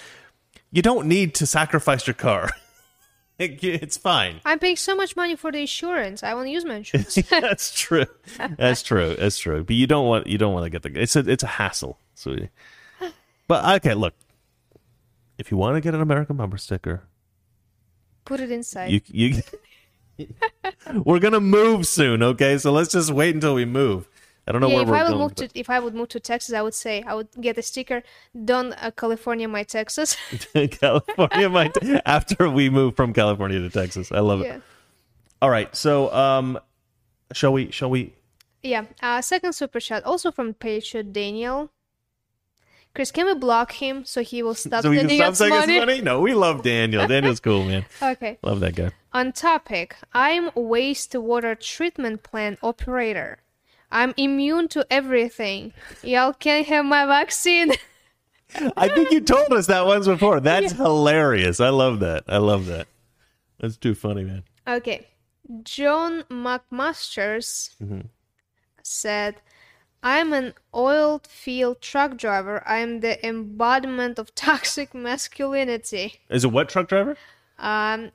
you 0.71 0.83
don't 0.83 1.07
need 1.07 1.35
to 1.35 1.47
sacrifice 1.47 2.07
your 2.07 2.15
car 2.15 2.51
It- 3.37 3.65
it's 3.65 3.97
fine 3.97 4.41
I'm 4.45 4.61
paying 4.61 4.77
so 4.77 4.95
much 4.95 5.17
money 5.17 5.35
for 5.35 5.51
the 5.51 5.59
insurance. 5.59 6.23
I 6.23 6.35
want 6.35 6.47
to 6.47 6.53
use 6.53 6.65
my 6.65 6.77
insurance. 6.77 7.17
that's 7.31 7.75
true. 7.77 8.07
That's 8.57 8.81
true. 8.85 9.17
That's 9.19 9.39
true. 9.39 9.65
But 9.65 9.75
you 9.75 9.89
don't 9.89 10.07
want 10.07 10.29
you 10.29 10.39
don't 10.39 10.55
want 10.55 10.67
to 10.67 10.71
get 10.71 10.83
the 10.85 11.01
it's 11.03 11.17
a 11.17 11.29
it's 11.29 11.43
a 11.43 11.49
hassle, 11.49 11.99
sweetie. 12.15 12.51
But 13.49 13.75
okay, 13.79 13.95
look. 13.95 14.15
If 15.37 15.51
you 15.51 15.57
want 15.57 15.75
to 15.75 15.81
get 15.81 15.95
an 15.95 16.01
American 16.01 16.37
bumper 16.37 16.59
sticker, 16.59 17.03
Put 18.25 18.41
it 18.41 18.51
inside. 18.51 18.91
you 18.91 19.01
you 19.07 19.43
we're 21.05 21.19
gonna 21.19 21.41
move 21.41 21.87
soon, 21.87 22.23
okay? 22.23 22.59
So 22.59 22.73
let's 22.73 22.93
just 22.93 23.11
wait 23.11 23.35
until 23.35 23.55
we 23.55 23.65
move. 23.65 24.09
I 24.47 24.53
don't 24.53 24.61
know 24.61 24.69
yeah, 24.69 24.75
where 24.75 24.83
if 24.85 24.89
we're 24.91 24.97
I 24.97 25.03
would 25.05 25.09
going. 25.09 25.21
move 25.21 25.35
to 25.37 25.49
if 25.55 25.71
I 25.71 25.79
would 25.81 25.95
move 25.95 26.09
to 26.09 26.21
Texas, 26.21 26.55
I 26.55 26.61
would 26.63 26.75
say 26.75 27.03
I 27.07 27.15
would 27.15 27.29
get 27.41 27.57
a 27.57 27.63
sticker. 27.63 28.03
Don't 28.45 28.73
uh, 28.75 28.91
California 28.91 29.49
my 29.49 29.63
Texas. 29.63 30.17
but 30.53 30.71
California 30.81 31.49
might 31.49 31.77
after 32.07 32.51
we 32.51 32.69
move 32.69 32.95
from 32.95 33.13
California 33.13 33.59
to 33.61 33.71
Texas. 33.71 34.13
I 34.13 34.21
love 34.21 34.43
it. 34.43 34.47
yeah. 34.47 34.59
All 35.41 35.51
right, 35.51 35.75
so 35.75 36.13
um, 36.15 36.59
shall 37.33 37.53
we? 37.53 37.71
Shall 37.71 37.91
we? 37.91 38.15
Yeah. 38.63 38.85
Uh, 39.03 39.21
second 39.21 39.53
super 39.53 39.81
chat, 39.81 40.05
also 40.05 40.31
from 40.33 40.55
Patriot 40.55 41.13
Daniel. 41.13 41.71
Chris, 42.95 43.11
can 43.11 43.27
we 43.27 43.35
block 43.35 43.73
him 43.73 44.05
so 44.05 44.23
he 44.23 44.43
will 44.43 44.55
stop 44.55 44.83
so 44.83 44.95
sending 44.95 45.21
us 45.21 45.41
money? 45.41 45.81
money? 45.81 46.01
No, 46.01 46.21
we 46.21 46.33
love 46.33 46.63
Daniel. 46.63 47.07
Daniel's 47.09 47.41
cool, 47.41 47.65
man. 47.65 47.85
Okay. 48.01 48.39
Love 48.43 48.61
that 48.61 48.77
guy. 48.77 48.93
On 49.13 49.33
topic, 49.33 49.97
I'm 50.13 50.51
wastewater 50.51 51.59
treatment 51.59 52.23
plant 52.23 52.59
operator. 52.63 53.39
I'm 53.91 54.15
immune 54.17 54.69
to 54.69 54.87
everything. 54.91 55.73
Y'all 56.03 56.33
can 56.33 56.65
have 56.65 56.85
my 56.85 57.05
vaccine. 57.07 57.73
I 58.77 58.89
think 58.89 59.11
you 59.11 59.21
told 59.21 59.53
us 59.53 59.67
that 59.67 59.87
once 59.87 60.07
before. 60.07 60.39
That's 60.39 60.73
hilarious. 60.73 61.61
I 61.61 61.71
love 61.71 62.01
that. 62.01 62.25
I 62.29 62.39
love 62.39 62.67
that. 62.67 62.87
That's 63.59 63.77
too 63.77 63.95
funny, 63.95 64.25
man. 64.25 64.45
okay. 64.69 65.09
John 65.63 66.23
McMasters 66.31 67.75
mm-hmm. 67.83 68.01
said, 68.83 69.37
I'm 70.05 70.35
an 70.35 70.53
oil 70.75 71.23
field 71.27 71.81
truck 71.81 72.19
driver. 72.19 72.63
I'm 72.67 73.01
the 73.01 73.27
embodiment 73.27 74.19
of 74.19 74.35
toxic 74.37 74.95
masculinity. 74.95 76.21
Is 76.29 76.45
it 76.45 76.53
what 76.53 76.69
truck 76.69 76.89
driver? 76.89 77.17
Um, 77.59 78.11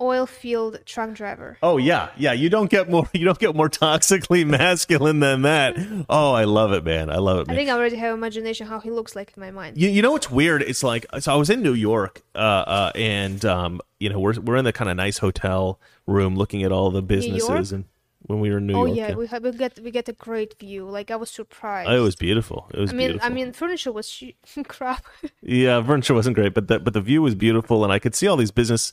oil 0.00 0.26
field 0.26 0.78
truck 0.86 1.14
driver. 1.14 1.58
Oh 1.64 1.78
yeah, 1.78 2.10
yeah. 2.16 2.32
You 2.32 2.48
don't 2.48 2.70
get 2.70 2.88
more. 2.88 3.10
You 3.16 3.24
don't 3.24 3.38
get 3.40 3.56
more 3.56 3.68
toxically 3.68 4.46
masculine 4.46 5.18
than 5.18 5.42
that. 5.42 5.76
Oh, 6.08 6.32
I 6.32 6.44
love 6.44 6.72
it, 6.72 6.84
man. 6.84 7.10
I 7.10 7.16
love 7.16 7.40
it, 7.40 7.50
I 7.50 7.56
think 7.56 7.70
I 7.70 7.72
already 7.72 7.96
have 7.96 8.14
imagination 8.14 8.68
how 8.68 8.78
he 8.78 8.90
looks 8.90 9.16
like 9.16 9.32
in 9.36 9.40
my 9.40 9.50
mind. 9.50 9.78
You, 9.78 9.88
you 9.88 10.02
know 10.02 10.12
what's 10.12 10.30
weird? 10.30 10.62
It's 10.62 10.84
like 10.84 11.06
so. 11.18 11.32
I 11.32 11.36
was 11.36 11.50
in 11.50 11.60
New 11.60 11.72
York, 11.74 12.22
uh, 12.36 12.38
uh, 12.38 12.92
and 12.94 13.44
um, 13.44 13.80
you 13.98 14.10
know, 14.10 14.20
we're 14.20 14.38
we're 14.38 14.56
in 14.56 14.64
the 14.64 14.72
kind 14.72 14.90
of 14.90 14.96
nice 14.96 15.18
hotel 15.18 15.80
room, 16.06 16.36
looking 16.36 16.62
at 16.62 16.70
all 16.70 16.92
the 16.92 17.02
businesses, 17.02 17.72
and 17.72 17.86
when 18.26 18.40
we 18.40 18.50
were 18.50 18.58
in 18.58 18.66
New 18.66 18.74
oh 18.74 18.86
York, 18.86 18.98
yeah, 18.98 19.14
we 19.14 19.26
have 19.28 19.42
we 19.42 19.52
get 19.52 19.78
we 19.78 19.90
get 19.90 20.08
a 20.08 20.12
great 20.12 20.58
view. 20.58 20.88
Like 20.88 21.10
I 21.10 21.16
was 21.16 21.30
surprised. 21.30 21.88
Oh, 21.88 21.96
it 21.96 22.00
was 22.00 22.16
beautiful. 22.16 22.66
It 22.74 22.80
was 22.80 22.90
I 22.90 22.94
mean, 22.94 23.08
beautiful. 23.08 23.26
I 23.26 23.34
mean, 23.34 23.52
furniture 23.52 23.92
was 23.92 24.10
sh- 24.10 24.32
crap. 24.68 25.04
Yeah, 25.42 25.82
furniture 25.82 26.14
wasn't 26.14 26.34
great, 26.34 26.52
but 26.54 26.68
the 26.68 26.80
but 26.80 26.92
the 26.92 27.00
view 27.00 27.22
was 27.22 27.34
beautiful, 27.34 27.84
and 27.84 27.92
I 27.92 27.98
could 27.98 28.14
see 28.14 28.26
all 28.26 28.36
these 28.36 28.50
business 28.50 28.92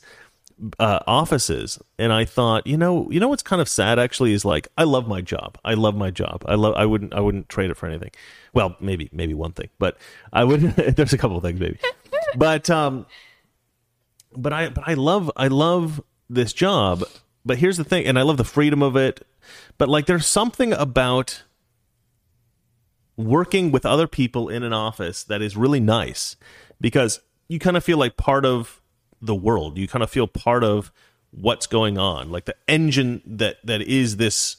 uh, 0.78 1.00
offices, 1.06 1.80
and 1.98 2.12
I 2.12 2.24
thought, 2.24 2.66
you 2.66 2.76
know, 2.76 3.10
you 3.10 3.18
know 3.18 3.28
what's 3.28 3.42
kind 3.42 3.60
of 3.60 3.68
sad 3.68 3.98
actually 3.98 4.32
is 4.32 4.44
like 4.44 4.68
I 4.78 4.84
love 4.84 5.08
my 5.08 5.20
job. 5.20 5.58
I 5.64 5.74
love 5.74 5.96
my 5.96 6.10
job. 6.10 6.44
I 6.46 6.54
love. 6.54 6.74
I 6.76 6.86
wouldn't. 6.86 7.12
I 7.12 7.20
wouldn't 7.20 7.48
trade 7.48 7.70
it 7.70 7.76
for 7.76 7.86
anything. 7.86 8.10
Well, 8.52 8.76
maybe 8.80 9.08
maybe 9.12 9.34
one 9.34 9.52
thing, 9.52 9.68
but 9.78 9.96
I 10.32 10.44
would. 10.44 10.60
there's 10.96 11.12
a 11.12 11.18
couple 11.18 11.36
of 11.36 11.42
things, 11.42 11.58
maybe, 11.58 11.78
but 12.36 12.70
um, 12.70 13.06
but 14.36 14.52
I 14.52 14.68
but 14.68 14.84
I 14.86 14.94
love 14.94 15.30
I 15.36 15.48
love 15.48 16.00
this 16.30 16.52
job. 16.52 17.04
But 17.44 17.58
here's 17.58 17.76
the 17.76 17.84
thing, 17.84 18.06
and 18.06 18.18
I 18.18 18.22
love 18.22 18.38
the 18.38 18.44
freedom 18.44 18.82
of 18.82 18.96
it. 18.96 19.26
But 19.76 19.88
like, 19.88 20.06
there's 20.06 20.26
something 20.26 20.72
about 20.72 21.42
working 23.16 23.70
with 23.70 23.86
other 23.86 24.06
people 24.06 24.48
in 24.48 24.62
an 24.62 24.72
office 24.72 25.22
that 25.24 25.42
is 25.42 25.56
really 25.56 25.80
nice 25.80 26.36
because 26.80 27.20
you 27.48 27.58
kind 27.58 27.76
of 27.76 27.84
feel 27.84 27.98
like 27.98 28.16
part 28.16 28.44
of 28.44 28.80
the 29.20 29.34
world. 29.34 29.78
You 29.78 29.86
kind 29.86 30.02
of 30.02 30.10
feel 30.10 30.26
part 30.26 30.64
of 30.64 30.90
what's 31.30 31.66
going 31.66 31.98
on, 31.98 32.30
like 32.30 32.44
the 32.46 32.56
engine 32.68 33.22
that 33.26 33.56
that 33.64 33.82
is 33.82 34.16
this 34.16 34.56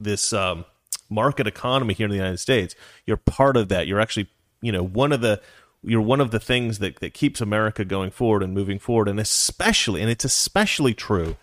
this 0.00 0.32
um, 0.32 0.64
market 1.08 1.46
economy 1.46 1.94
here 1.94 2.06
in 2.06 2.10
the 2.10 2.16
United 2.16 2.38
States. 2.38 2.74
You're 3.04 3.16
part 3.16 3.56
of 3.56 3.68
that. 3.68 3.86
You're 3.86 4.00
actually, 4.00 4.28
you 4.60 4.72
know, 4.72 4.82
one 4.82 5.12
of 5.12 5.20
the 5.20 5.40
you're 5.82 6.00
one 6.00 6.20
of 6.20 6.30
the 6.30 6.40
things 6.40 6.78
that 6.78 7.00
that 7.00 7.14
keeps 7.14 7.40
America 7.40 7.84
going 7.84 8.10
forward 8.10 8.42
and 8.42 8.54
moving 8.54 8.78
forward, 8.78 9.08
and 9.08 9.20
especially, 9.20 10.00
and 10.00 10.10
it's 10.10 10.24
especially 10.24 10.94
true 10.94 11.36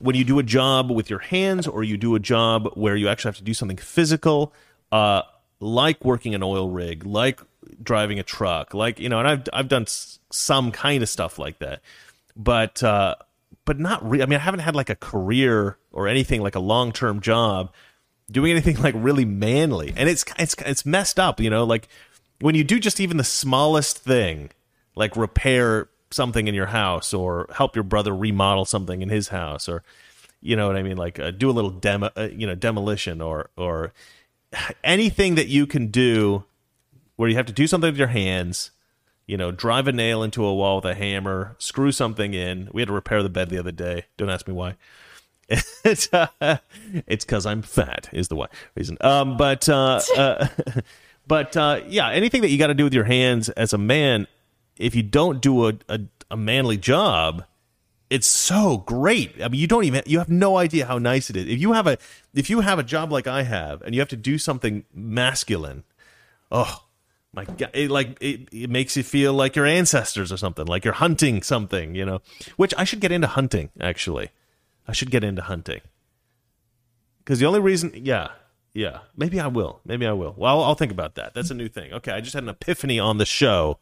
when 0.00 0.16
you 0.16 0.24
do 0.24 0.38
a 0.38 0.42
job 0.42 0.90
with 0.90 1.08
your 1.10 1.18
hands 1.18 1.68
or 1.68 1.84
you 1.84 1.96
do 1.96 2.14
a 2.14 2.18
job 2.18 2.70
where 2.74 2.96
you 2.96 3.06
actually 3.08 3.28
have 3.28 3.36
to 3.36 3.44
do 3.44 3.54
something 3.54 3.76
physical, 3.76 4.52
uh, 4.90 5.22
like 5.60 6.02
working 6.04 6.34
an 6.34 6.42
oil 6.42 6.70
rig, 6.70 7.04
like 7.04 7.40
driving 7.82 8.18
a 8.18 8.22
truck, 8.22 8.74
like 8.74 8.98
you 8.98 9.08
know, 9.08 9.18
and 9.18 9.28
I've 9.28 9.42
I've 9.52 9.68
done 9.68 9.82
s- 9.82 10.18
some 10.30 10.72
kind 10.72 11.02
of 11.02 11.08
stuff 11.08 11.38
like 11.38 11.58
that, 11.58 11.82
but 12.34 12.82
uh, 12.82 13.14
but 13.66 13.78
not. 13.78 14.08
Re- 14.08 14.22
I 14.22 14.26
mean, 14.26 14.38
I 14.38 14.42
haven't 14.42 14.60
had 14.60 14.74
like 14.74 14.88
a 14.88 14.96
career 14.96 15.76
or 15.92 16.08
anything 16.08 16.40
like 16.40 16.54
a 16.54 16.60
long 16.60 16.92
term 16.92 17.20
job 17.20 17.72
doing 18.30 18.52
anything 18.52 18.80
like 18.80 18.94
really 18.96 19.26
manly, 19.26 19.92
and 19.96 20.08
it's 20.08 20.24
it's 20.38 20.54
it's 20.64 20.86
messed 20.86 21.20
up. 21.20 21.40
You 21.40 21.50
know, 21.50 21.64
like 21.64 21.88
when 22.40 22.54
you 22.54 22.64
do 22.64 22.80
just 22.80 23.00
even 23.00 23.18
the 23.18 23.24
smallest 23.24 23.98
thing, 23.98 24.50
like 24.96 25.14
repair 25.14 25.90
something 26.10 26.48
in 26.48 26.54
your 26.54 26.66
house 26.66 27.14
or 27.14 27.48
help 27.54 27.76
your 27.76 27.84
brother 27.84 28.14
remodel 28.14 28.64
something 28.64 29.02
in 29.02 29.08
his 29.08 29.28
house 29.28 29.68
or 29.68 29.82
you 30.40 30.56
know 30.56 30.66
what 30.66 30.76
I 30.76 30.82
mean, 30.82 30.96
like 30.96 31.18
uh, 31.18 31.30
do 31.30 31.50
a 31.50 31.52
little 31.52 31.70
demo, 31.70 32.10
uh, 32.16 32.28
you 32.32 32.46
know, 32.46 32.54
demolition 32.54 33.20
or 33.20 33.50
or 33.56 33.92
anything 34.82 35.34
that 35.34 35.48
you 35.48 35.66
can 35.66 35.88
do 35.88 36.44
where 37.16 37.28
you 37.28 37.36
have 37.36 37.46
to 37.46 37.52
do 37.52 37.66
something 37.66 37.90
with 37.90 37.98
your 37.98 38.08
hands. 38.08 38.70
You 39.26 39.36
know, 39.36 39.52
drive 39.52 39.86
a 39.86 39.92
nail 39.92 40.24
into 40.24 40.44
a 40.44 40.52
wall 40.52 40.76
with 40.76 40.86
a 40.86 40.94
hammer, 40.94 41.54
screw 41.58 41.92
something 41.92 42.34
in. 42.34 42.68
We 42.72 42.82
had 42.82 42.88
to 42.88 42.94
repair 42.94 43.22
the 43.22 43.28
bed 43.28 43.48
the 43.48 43.58
other 43.58 43.70
day. 43.70 44.06
Don't 44.16 44.30
ask 44.30 44.48
me 44.48 44.54
why. 44.54 44.76
it's 45.84 46.12
uh, 46.12 46.28
it's 47.06 47.24
because 47.24 47.44
I'm 47.46 47.62
fat 47.62 48.08
is 48.12 48.28
the 48.28 48.36
why 48.36 48.46
reason. 48.74 48.96
Um, 49.00 49.36
but 49.36 49.68
uh, 49.68 50.00
uh, 50.16 50.48
but 51.26 51.56
uh, 51.56 51.82
yeah, 51.86 52.10
anything 52.10 52.42
that 52.42 52.48
you 52.48 52.58
got 52.58 52.68
to 52.68 52.74
do 52.74 52.84
with 52.84 52.94
your 52.94 53.04
hands 53.04 53.50
as 53.50 53.72
a 53.72 53.78
man, 53.78 54.26
if 54.80 54.94
you 54.94 55.02
don't 55.02 55.40
do 55.40 55.68
a, 55.68 55.74
a 55.88 56.00
a 56.30 56.36
manly 56.36 56.76
job, 56.76 57.44
it's 58.08 58.26
so 58.26 58.78
great. 58.78 59.40
I 59.42 59.48
mean, 59.48 59.60
you 59.60 59.66
don't 59.66 59.84
even 59.84 60.02
you 60.06 60.18
have 60.18 60.28
no 60.28 60.56
idea 60.56 60.86
how 60.86 60.98
nice 60.98 61.30
it 61.30 61.36
is. 61.36 61.46
If 61.46 61.60
you 61.60 61.72
have 61.72 61.86
a 61.86 61.98
if 62.34 62.50
you 62.50 62.60
have 62.60 62.78
a 62.78 62.82
job 62.82 63.12
like 63.12 63.26
I 63.26 63.42
have 63.42 63.82
and 63.82 63.94
you 63.94 64.00
have 64.00 64.08
to 64.08 64.16
do 64.16 64.38
something 64.38 64.84
masculine, 64.92 65.84
oh 66.50 66.84
my 67.32 67.44
god, 67.44 67.70
it 67.74 67.90
like 67.90 68.16
it, 68.20 68.48
it 68.52 68.70
makes 68.70 68.96
you 68.96 69.02
feel 69.02 69.32
like 69.34 69.54
your 69.54 69.66
ancestors 69.66 70.32
or 70.32 70.36
something, 70.36 70.66
like 70.66 70.84
you're 70.84 70.94
hunting 70.94 71.42
something, 71.42 71.94
you 71.94 72.04
know. 72.04 72.22
Which 72.56 72.74
I 72.76 72.84
should 72.84 73.00
get 73.00 73.12
into 73.12 73.28
hunting 73.28 73.70
actually. 73.80 74.30
I 74.88 74.92
should 74.92 75.10
get 75.10 75.22
into 75.22 75.42
hunting. 75.42 75.82
Cuz 77.26 77.38
the 77.38 77.46
only 77.46 77.60
reason, 77.60 77.92
yeah. 77.94 78.28
Yeah, 78.72 79.00
maybe 79.16 79.40
I 79.40 79.48
will. 79.48 79.80
Maybe 79.84 80.06
I 80.06 80.12
will. 80.12 80.32
Well, 80.38 80.60
I'll, 80.60 80.64
I'll 80.64 80.74
think 80.76 80.92
about 80.92 81.16
that. 81.16 81.34
That's 81.34 81.50
a 81.50 81.54
new 81.54 81.66
thing. 81.66 81.92
Okay, 81.92 82.12
I 82.12 82.20
just 82.20 82.34
had 82.34 82.44
an 82.44 82.48
epiphany 82.48 83.00
on 83.00 83.18
the 83.18 83.26
show 83.26 83.80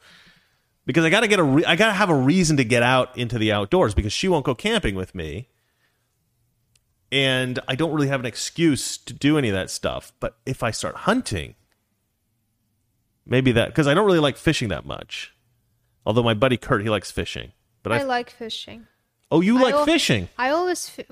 because 0.89 1.05
I 1.05 1.11
got 1.11 1.21
to 1.21 1.29
get 1.29 1.39
a 1.39 1.43
re- 1.43 1.65
I 1.67 1.77
got 1.77 1.89
to 1.89 1.93
have 1.93 2.09
a 2.09 2.15
reason 2.15 2.57
to 2.57 2.65
get 2.65 2.83
out 2.83 3.15
into 3.17 3.39
the 3.39 3.53
outdoors 3.53 3.93
because 3.95 4.11
she 4.13 4.27
won't 4.27 4.47
go 4.47 4.55
camping 4.55 4.95
with 4.95 5.15
me. 5.15 5.49
And 7.13 7.59
I 7.69 7.75
don't 7.75 7.93
really 7.93 8.09
have 8.09 8.21
an 8.21 8.27
excuse 8.27 8.97
to 8.97 9.13
do 9.13 9.37
any 9.39 9.49
of 9.49 9.55
that 9.55 9.69
stuff. 9.71 10.13
But 10.19 10.37
if 10.47 10.63
I 10.63 10.71
start 10.71 10.95
hunting, 10.97 11.55
maybe 13.27 13.53
that 13.53 13.75
cuz 13.75 13.87
I 13.87 13.93
don't 13.95 14.07
really 14.07 14.19
like 14.19 14.37
fishing 14.39 14.69
that 14.69 14.85
much. 14.87 15.35
Although 16.07 16.23
my 16.23 16.35
buddy 16.35 16.57
Kurt 16.57 16.83
he 16.83 16.89
likes 16.91 17.11
fishing. 17.11 17.53
But 17.83 17.93
I, 17.93 17.99
I 18.01 18.03
like 18.05 18.31
fishing. 18.31 18.87
Oh, 19.31 19.41
you 19.43 19.59
I 19.59 19.63
like 19.63 19.75
al- 19.75 19.85
fishing? 19.85 20.29
I 20.39 20.49
always. 20.51 20.89
Fi- 20.89 21.05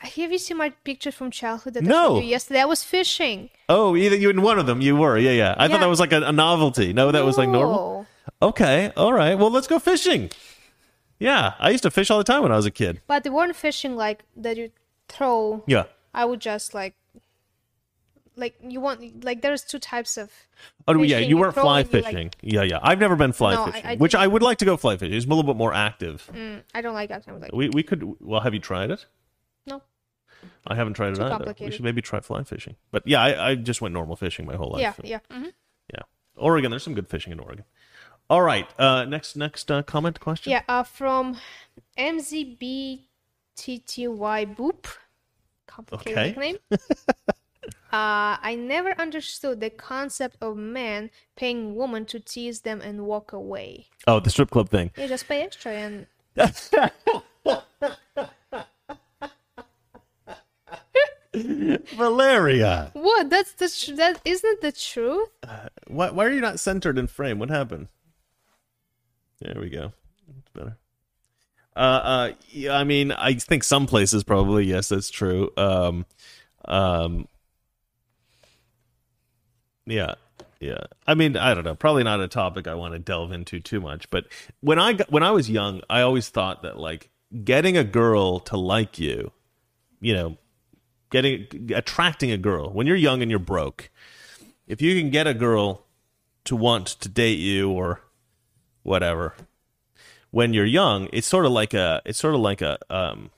have 0.00 0.30
you 0.32 0.38
seen 0.38 0.58
my 0.58 0.70
pictures 0.84 1.14
from 1.14 1.30
childhood? 1.30 1.74
That 1.74 1.82
I 1.84 1.86
No. 1.86 2.08
showed 2.16 2.18
you 2.24 2.28
yesterday 2.30 2.60
I 2.60 2.66
was 2.66 2.84
fishing. 2.84 3.50
Oh, 3.68 3.96
either 3.96 4.16
you 4.16 4.30
in 4.30 4.42
one 4.42 4.58
of 4.58 4.66
them 4.66 4.80
you 4.80 4.96
were. 4.96 5.16
Yeah, 5.18 5.30
yeah. 5.32 5.54
I 5.58 5.66
thought 5.66 5.80
that 5.80 5.88
was 5.88 5.98
like 5.98 6.12
a, 6.12 6.22
a 6.22 6.32
novelty. 6.32 6.92
No, 6.92 7.10
that 7.10 7.24
was 7.24 7.36
like 7.38 7.48
normal. 7.48 8.06
Okay. 8.42 8.92
All 8.96 9.12
right. 9.12 9.34
Well, 9.38 9.50
let's 9.50 9.66
go 9.66 9.78
fishing. 9.78 10.30
Yeah, 11.18 11.54
I 11.58 11.70
used 11.70 11.82
to 11.82 11.90
fish 11.90 12.10
all 12.10 12.18
the 12.18 12.24
time 12.24 12.42
when 12.42 12.52
I 12.52 12.56
was 12.56 12.66
a 12.66 12.70
kid. 12.70 13.00
But 13.08 13.24
they 13.24 13.30
weren't 13.30 13.56
fishing 13.56 13.96
like 13.96 14.24
that. 14.36 14.56
You 14.56 14.70
throw. 15.08 15.64
Yeah. 15.66 15.84
I 16.14 16.24
would 16.24 16.40
just 16.40 16.74
like. 16.74 16.94
Like 18.36 18.54
you 18.62 18.80
want 18.80 19.24
like 19.24 19.42
there's 19.42 19.64
two 19.64 19.80
types 19.80 20.16
of. 20.16 20.30
Oh 20.86 21.02
yeah, 21.02 21.18
you 21.18 21.36
weren't 21.36 21.54
fly 21.54 21.80
you, 21.80 21.88
like- 21.90 22.04
fishing. 22.04 22.30
yeah, 22.40 22.62
yeah. 22.62 22.78
I've 22.82 23.00
never 23.00 23.16
been 23.16 23.32
fly 23.32 23.54
No, 23.56 23.66
fishing, 23.66 23.84
I 23.84 23.96
which 23.96 24.12
didn't. 24.12 24.22
I 24.22 24.26
would 24.28 24.42
like 24.42 24.58
to 24.58 24.64
go 24.64 24.76
fly 24.76 24.96
fishing. 24.96 25.12
It's 25.12 25.26
a 25.26 25.28
little 25.28 25.42
bit 25.42 25.56
more 25.56 25.74
active. 25.74 26.30
Mm, 26.32 26.62
I 26.72 26.80
don't 26.80 26.94
like 26.94 27.08
that 27.08 27.26
like. 27.40 27.50
We 27.52 27.68
we 27.70 27.82
could. 27.82 28.04
Well, 28.20 28.40
have 28.40 28.54
you 28.54 28.60
tried 28.60 28.92
it? 28.92 29.06
No. 29.66 29.82
I 30.68 30.76
haven't 30.76 30.94
tried 30.94 31.14
it 31.14 31.16
Too 31.16 31.24
either. 31.24 31.52
We 31.58 31.72
should 31.72 31.82
maybe 31.82 32.00
try 32.00 32.20
fly 32.20 32.44
fishing. 32.44 32.76
But 32.92 33.02
yeah, 33.08 33.20
I, 33.20 33.50
I 33.50 33.54
just 33.56 33.80
went 33.82 33.92
normal 33.92 34.14
fishing 34.14 34.46
my 34.46 34.54
whole 34.54 34.70
life. 34.70 35.00
Yeah, 35.02 35.18
yeah. 35.30 35.36
hmm 35.36 35.48
yeah. 35.92 36.02
Oregon, 36.36 36.70
there's 36.70 36.84
some 36.84 36.94
good 36.94 37.08
fishing 37.08 37.32
in 37.32 37.40
Oregon. 37.40 37.64
All 38.30 38.42
right. 38.42 38.68
Uh, 38.78 39.04
next 39.04 39.36
next 39.36 39.70
uh, 39.70 39.82
comment 39.82 40.20
question. 40.20 40.50
Yeah, 40.52 40.62
uh, 40.68 40.82
from 40.82 41.36
MZBTTY 41.98 43.06
Boop. 44.56 44.86
Complicated 45.66 46.18
Okay. 46.18 46.26
nickname. 46.28 46.56
uh, 46.70 46.76
I 47.90 48.54
never 48.58 48.92
understood 49.00 49.60
the 49.60 49.70
concept 49.70 50.36
of 50.42 50.56
men 50.56 51.10
paying 51.36 51.74
women 51.74 52.04
to 52.06 52.20
tease 52.20 52.60
them 52.60 52.80
and 52.80 53.06
walk 53.06 53.32
away. 53.32 53.86
Oh, 54.06 54.20
the 54.20 54.30
strip 54.30 54.50
club 54.50 54.68
thing. 54.68 54.90
You 54.96 55.08
just 55.08 55.26
pay 55.28 55.42
extra 55.42 55.72
and 55.72 56.06
Valeria, 61.96 62.90
what? 62.94 63.30
That's 63.30 63.52
the 63.52 63.68
tr- 63.68 63.94
that 63.96 64.20
isn't 64.24 64.60
the 64.60 64.72
truth. 64.72 65.28
why 65.86 66.10
why 66.10 66.26
are 66.26 66.32
you 66.32 66.40
not 66.40 66.60
centered 66.60 66.98
in 66.98 67.06
frame? 67.06 67.38
What 67.38 67.50
happened? 67.50 67.88
There 69.40 69.60
we 69.60 69.70
go. 69.70 69.92
That's 70.26 70.50
better. 70.54 70.76
Uh, 71.76 71.78
uh, 71.78 72.32
yeah, 72.48 72.76
I 72.76 72.84
mean, 72.84 73.12
I 73.12 73.34
think 73.34 73.62
some 73.62 73.86
places 73.86 74.24
probably 74.24 74.64
yes, 74.64 74.88
that's 74.88 75.10
true. 75.10 75.50
Um, 75.56 76.06
um, 76.64 77.28
yeah, 79.86 80.14
yeah. 80.60 80.84
I 81.06 81.14
mean, 81.14 81.36
I 81.36 81.54
don't 81.54 81.64
know. 81.64 81.76
Probably 81.76 82.02
not 82.02 82.20
a 82.20 82.26
topic 82.26 82.66
I 82.66 82.74
want 82.74 82.94
to 82.94 82.98
delve 82.98 83.30
into 83.30 83.60
too 83.60 83.80
much. 83.80 84.10
But 84.10 84.26
when 84.60 84.80
I 84.80 84.94
got, 84.94 85.12
when 85.12 85.22
I 85.22 85.30
was 85.30 85.48
young, 85.48 85.82
I 85.88 86.00
always 86.00 86.28
thought 86.28 86.62
that 86.62 86.78
like 86.78 87.10
getting 87.44 87.76
a 87.76 87.84
girl 87.84 88.40
to 88.40 88.56
like 88.56 88.98
you, 88.98 89.30
you 90.00 90.14
know, 90.14 90.36
getting 91.10 91.46
attracting 91.74 92.32
a 92.32 92.38
girl 92.38 92.70
when 92.70 92.88
you're 92.88 92.96
young 92.96 93.22
and 93.22 93.30
you're 93.30 93.38
broke, 93.38 93.90
if 94.66 94.82
you 94.82 94.98
can 95.00 95.10
get 95.10 95.28
a 95.28 95.34
girl 95.34 95.86
to 96.44 96.56
want 96.56 96.88
to 96.88 97.08
date 97.08 97.38
you 97.38 97.70
or 97.70 98.00
whatever. 98.88 99.34
When 100.30 100.52
you're 100.52 100.66
young 100.66 101.08
it's 101.12 101.26
sort 101.26 101.46
of 101.46 101.52
like 101.52 101.74
a 101.74 102.02
it's 102.04 102.18
sort 102.18 102.34
of 102.34 102.40
like 102.40 102.60
a 102.60 102.78
um 102.90 103.30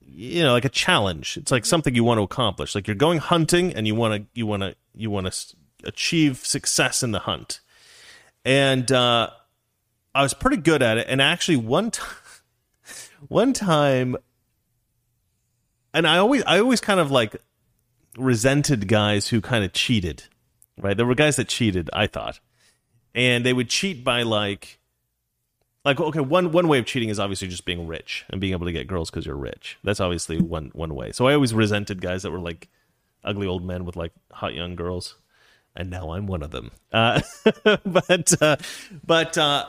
you 0.00 0.42
know 0.42 0.52
like 0.52 0.64
a 0.64 0.70
challenge. 0.70 1.36
It's 1.36 1.50
like 1.50 1.64
something 1.64 1.94
you 1.94 2.04
want 2.04 2.18
to 2.18 2.22
accomplish. 2.22 2.74
Like 2.74 2.86
you're 2.86 2.94
going 2.94 3.18
hunting 3.18 3.74
and 3.74 3.86
you 3.86 3.94
want 3.94 4.22
to 4.22 4.28
you 4.34 4.46
want 4.46 4.62
to 4.62 4.74
you 4.94 5.10
want 5.10 5.32
to 5.32 5.56
achieve 5.84 6.38
success 6.38 7.02
in 7.02 7.10
the 7.10 7.20
hunt. 7.20 7.60
And 8.44 8.90
uh 8.92 9.30
i 10.14 10.22
was 10.22 10.34
pretty 10.34 10.58
good 10.58 10.82
at 10.82 10.98
it. 10.98 11.06
And 11.08 11.20
actually 11.20 11.56
one 11.56 11.90
time 11.90 12.16
one 13.28 13.52
time 13.52 14.16
and 15.94 16.06
i 16.06 16.18
always 16.18 16.42
i 16.46 16.58
always 16.58 16.80
kind 16.80 16.98
of 17.00 17.10
like 17.10 17.36
resented 18.18 18.88
guys 18.88 19.28
who 19.28 19.40
kind 19.40 19.64
of 19.64 19.72
cheated 19.72 20.24
right? 20.80 20.96
There 20.96 21.06
were 21.06 21.14
guys 21.14 21.36
that 21.36 21.48
cheated 21.48 21.90
i 21.92 22.06
thought. 22.06 22.40
And 23.14 23.44
they 23.44 23.52
would 23.52 23.68
cheat 23.68 24.04
by 24.04 24.22
like 24.22 24.78
like 25.84 26.00
okay 26.00 26.20
one 26.20 26.52
one 26.52 26.68
way 26.68 26.78
of 26.78 26.86
cheating 26.86 27.08
is 27.08 27.18
obviously 27.18 27.48
just 27.48 27.64
being 27.64 27.86
rich 27.86 28.24
and 28.30 28.40
being 28.40 28.52
able 28.52 28.66
to 28.66 28.72
get 28.72 28.86
girls 28.86 29.10
because 29.10 29.26
you're 29.26 29.36
rich. 29.36 29.78
That's 29.84 30.00
obviously 30.00 30.40
one 30.40 30.70
one 30.72 30.94
way. 30.94 31.12
So 31.12 31.26
i 31.26 31.34
always 31.34 31.52
resented 31.52 32.00
guys 32.00 32.22
that 32.22 32.30
were 32.30 32.40
like 32.40 32.68
ugly 33.24 33.46
old 33.46 33.64
men 33.64 33.84
with 33.84 33.96
like 33.96 34.12
hot 34.32 34.54
young 34.54 34.76
girls. 34.76 35.16
And 35.74 35.90
now 35.90 36.12
i'm 36.12 36.26
one 36.26 36.42
of 36.42 36.50
them. 36.50 36.70
Uh, 36.92 37.20
but 37.84 38.42
uh, 38.42 38.56
but 39.04 39.38
uh, 39.38 39.66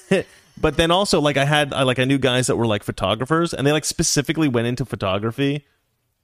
but 0.60 0.76
then 0.76 0.90
also 0.90 1.20
like 1.20 1.36
i 1.36 1.44
had 1.44 1.72
I, 1.72 1.82
like 1.82 1.98
i 1.98 2.04
knew 2.04 2.18
guys 2.18 2.46
that 2.46 2.56
were 2.56 2.66
like 2.66 2.82
photographers 2.82 3.52
and 3.52 3.66
they 3.66 3.72
like 3.72 3.84
specifically 3.84 4.48
went 4.48 4.66
into 4.66 4.84
photography 4.84 5.66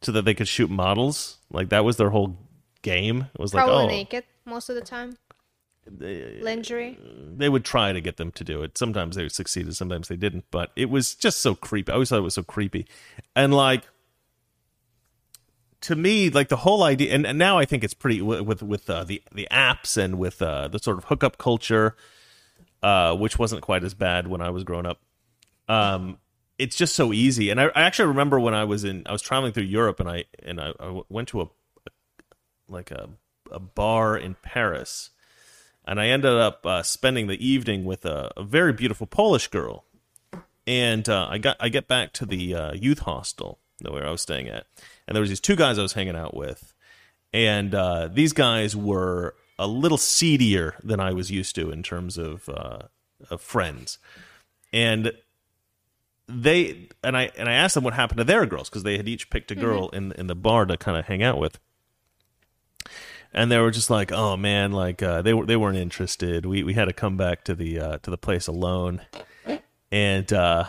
so 0.02 0.12
that 0.12 0.24
they 0.24 0.34
could 0.34 0.48
shoot 0.48 0.70
models. 0.70 1.38
Like 1.50 1.68
that 1.70 1.84
was 1.84 1.96
their 1.96 2.10
whole 2.10 2.36
game 2.82 3.28
it 3.34 3.40
was 3.40 3.54
like 3.54 3.64
Probably 3.64 3.84
oh 3.84 3.86
naked 3.86 4.24
most 4.44 4.68
of 4.68 4.74
the 4.74 4.80
time. 4.80 5.16
Lingerie. 5.98 6.98
they 7.36 7.48
would 7.48 7.64
try 7.64 7.92
to 7.92 8.00
get 8.00 8.16
them 8.16 8.30
to 8.32 8.44
do 8.44 8.62
it. 8.62 8.78
Sometimes 8.78 9.16
they 9.16 9.28
succeeded, 9.28 9.74
sometimes 9.74 10.08
they 10.08 10.16
didn't. 10.16 10.44
But 10.50 10.70
it 10.76 10.90
was 10.90 11.14
just 11.14 11.40
so 11.40 11.54
creepy. 11.54 11.90
I 11.90 11.94
always 11.94 12.10
thought 12.10 12.18
it 12.18 12.22
was 12.22 12.34
so 12.34 12.42
creepy, 12.42 12.86
and 13.34 13.52
like 13.54 13.84
to 15.82 15.96
me, 15.96 16.30
like 16.30 16.48
the 16.48 16.56
whole 16.56 16.82
idea, 16.82 17.14
and, 17.14 17.26
and 17.26 17.38
now 17.38 17.58
I 17.58 17.64
think 17.64 17.82
it's 17.82 17.94
pretty 17.94 18.20
with 18.20 18.62
with 18.62 18.88
uh, 18.88 19.04
the 19.04 19.22
the 19.32 19.48
apps 19.50 19.96
and 19.96 20.18
with 20.18 20.42
uh, 20.42 20.68
the 20.68 20.78
sort 20.78 20.98
of 20.98 21.04
hookup 21.04 21.38
culture, 21.38 21.96
uh, 22.82 23.16
which 23.16 23.38
wasn't 23.38 23.62
quite 23.62 23.82
as 23.82 23.94
bad 23.94 24.26
when 24.28 24.40
I 24.42 24.50
was 24.50 24.64
growing 24.64 24.86
up. 24.86 25.00
Um, 25.68 26.18
it's 26.58 26.76
just 26.76 26.94
so 26.94 27.12
easy, 27.12 27.48
and 27.48 27.60
I, 27.60 27.66
I 27.66 27.82
actually 27.82 28.08
remember 28.08 28.38
when 28.38 28.54
I 28.54 28.64
was 28.64 28.84
in, 28.84 29.02
I 29.06 29.12
was 29.12 29.22
traveling 29.22 29.52
through 29.52 29.64
Europe, 29.64 30.00
and 30.00 30.08
I 30.08 30.24
and 30.42 30.60
I, 30.60 30.72
I 30.78 31.00
went 31.08 31.28
to 31.28 31.40
a 31.40 31.48
like 32.70 32.90
a 32.90 33.10
a 33.50 33.58
bar 33.58 34.16
in 34.16 34.36
Paris. 34.42 35.10
And 35.84 36.00
I 36.00 36.08
ended 36.08 36.32
up 36.32 36.64
uh, 36.64 36.82
spending 36.82 37.26
the 37.26 37.44
evening 37.44 37.84
with 37.84 38.04
a, 38.04 38.30
a 38.36 38.44
very 38.44 38.72
beautiful 38.72 39.06
Polish 39.06 39.48
girl. 39.48 39.84
And 40.66 41.08
uh, 41.08 41.26
I 41.28 41.38
got 41.38 41.56
I 41.58 41.68
get 41.68 41.88
back 41.88 42.12
to 42.14 42.26
the 42.26 42.54
uh, 42.54 42.72
youth 42.74 43.00
hostel 43.00 43.58
where 43.88 44.06
I 44.06 44.10
was 44.10 44.20
staying 44.20 44.48
at, 44.48 44.66
and 45.08 45.16
there 45.16 45.20
was 45.20 45.30
these 45.30 45.40
two 45.40 45.56
guys 45.56 45.78
I 45.78 45.82
was 45.82 45.94
hanging 45.94 46.16
out 46.16 46.36
with, 46.36 46.74
and 47.32 47.74
uh, 47.74 48.08
these 48.08 48.32
guys 48.32 48.76
were 48.76 49.34
a 49.58 49.66
little 49.66 49.98
seedier 49.98 50.74
than 50.82 51.00
I 51.00 51.12
was 51.12 51.30
used 51.30 51.54
to 51.56 51.70
in 51.70 51.82
terms 51.82 52.18
of, 52.18 52.48
uh, 52.48 52.80
of 53.30 53.40
friends, 53.40 53.98
and 54.72 55.12
they 56.28 56.88
and 57.02 57.16
I 57.16 57.30
and 57.36 57.48
I 57.48 57.54
asked 57.54 57.74
them 57.74 57.84
what 57.84 57.94
happened 57.94 58.18
to 58.18 58.24
their 58.24 58.46
girls 58.46 58.68
because 58.68 58.82
they 58.82 58.96
had 58.96 59.08
each 59.08 59.30
picked 59.30 59.50
a 59.50 59.54
girl 59.54 59.88
in 59.88 60.12
in 60.12 60.26
the 60.26 60.34
bar 60.34 60.66
to 60.66 60.76
kind 60.76 60.98
of 60.98 61.06
hang 61.06 61.22
out 61.22 61.38
with, 61.38 61.58
and 63.32 63.50
they 63.50 63.58
were 63.58 63.70
just 63.70 63.90
like, 63.90 64.12
"Oh 64.12 64.36
man, 64.36 64.72
like 64.72 65.02
uh, 65.02 65.22
they 65.22 65.32
were 65.32 65.46
they 65.46 65.56
weren't 65.56 65.76
interested. 65.76 66.46
We 66.46 66.62
we 66.62 66.74
had 66.74 66.86
to 66.86 66.92
come 66.92 67.16
back 67.16 67.44
to 67.44 67.54
the 67.54 67.78
uh, 67.78 67.98
to 67.98 68.10
the 68.10 68.18
place 68.18 68.46
alone, 68.46 69.02
and 69.90 70.32
uh, 70.32 70.64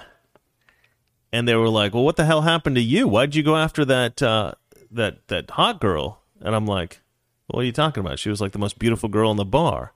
and 1.32 1.48
they 1.48 1.56
were 1.56 1.70
like, 1.70 1.94
"Well, 1.94 2.04
what 2.04 2.18
the 2.18 2.26
hell 2.26 2.42
happened 2.42 2.76
to 2.76 2.82
you? 2.82 3.08
Why'd 3.08 3.36
you 3.36 3.44
go 3.44 3.56
after 3.56 3.86
that 3.86 4.22
uh, 4.22 4.54
that 4.92 5.28
that 5.28 5.52
hot 5.52 5.80
girl?" 5.80 6.22
And 6.40 6.56
I'm 6.56 6.68
like, 6.68 7.02
"What 7.48 7.62
are 7.62 7.66
you 7.66 7.72
talking 7.72 8.02
about? 8.02 8.20
She 8.20 8.30
was 8.30 8.42
like 8.42 8.52
the 8.52 8.60
most 8.60 8.80
beautiful 8.80 9.10
girl 9.10 9.32
in 9.32 9.38
the 9.38 9.46
bar." 9.46 9.94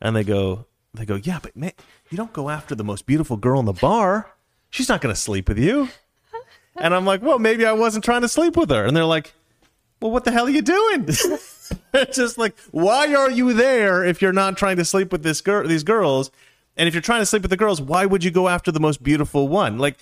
And 0.00 0.14
they 0.14 0.24
go, 0.24 0.66
they 0.94 1.04
go, 1.04 1.16
"Yeah, 1.16 1.38
but 1.42 1.56
man, 1.56 1.72
you 2.10 2.16
don't 2.16 2.32
go 2.32 2.48
after 2.48 2.74
the 2.74 2.84
most 2.84 3.06
beautiful 3.06 3.36
girl 3.36 3.60
in 3.60 3.66
the 3.66 3.72
bar. 3.72 4.30
She's 4.70 4.88
not 4.88 5.00
going 5.00 5.14
to 5.14 5.20
sleep 5.20 5.48
with 5.48 5.58
you." 5.58 5.88
And 6.78 6.94
I'm 6.94 7.06
like, 7.06 7.22
"Well, 7.22 7.38
maybe 7.38 7.64
I 7.64 7.72
wasn't 7.72 8.04
trying 8.04 8.22
to 8.22 8.28
sleep 8.28 8.56
with 8.56 8.70
her." 8.70 8.84
And 8.84 8.96
they're 8.96 9.04
like, 9.04 9.34
"Well, 10.00 10.10
what 10.10 10.24
the 10.24 10.30
hell 10.30 10.46
are 10.46 10.50
you 10.50 10.62
doing?" 10.62 11.08
it's 11.94 12.16
just 12.16 12.38
like, 12.38 12.58
why 12.70 13.14
are 13.14 13.30
you 13.30 13.52
there 13.52 14.04
if 14.04 14.20
you're 14.20 14.32
not 14.32 14.56
trying 14.56 14.76
to 14.76 14.84
sleep 14.84 15.12
with 15.12 15.22
this 15.22 15.40
girl, 15.40 15.66
these 15.66 15.84
girls? 15.84 16.30
And 16.76 16.88
if 16.88 16.94
you're 16.94 17.00
trying 17.00 17.22
to 17.22 17.26
sleep 17.26 17.42
with 17.42 17.50
the 17.50 17.56
girls, 17.56 17.80
why 17.80 18.06
would 18.06 18.22
you 18.22 18.30
go 18.30 18.48
after 18.48 18.70
the 18.70 18.80
most 18.80 19.02
beautiful 19.02 19.48
one? 19.48 19.78
Like, 19.78 19.96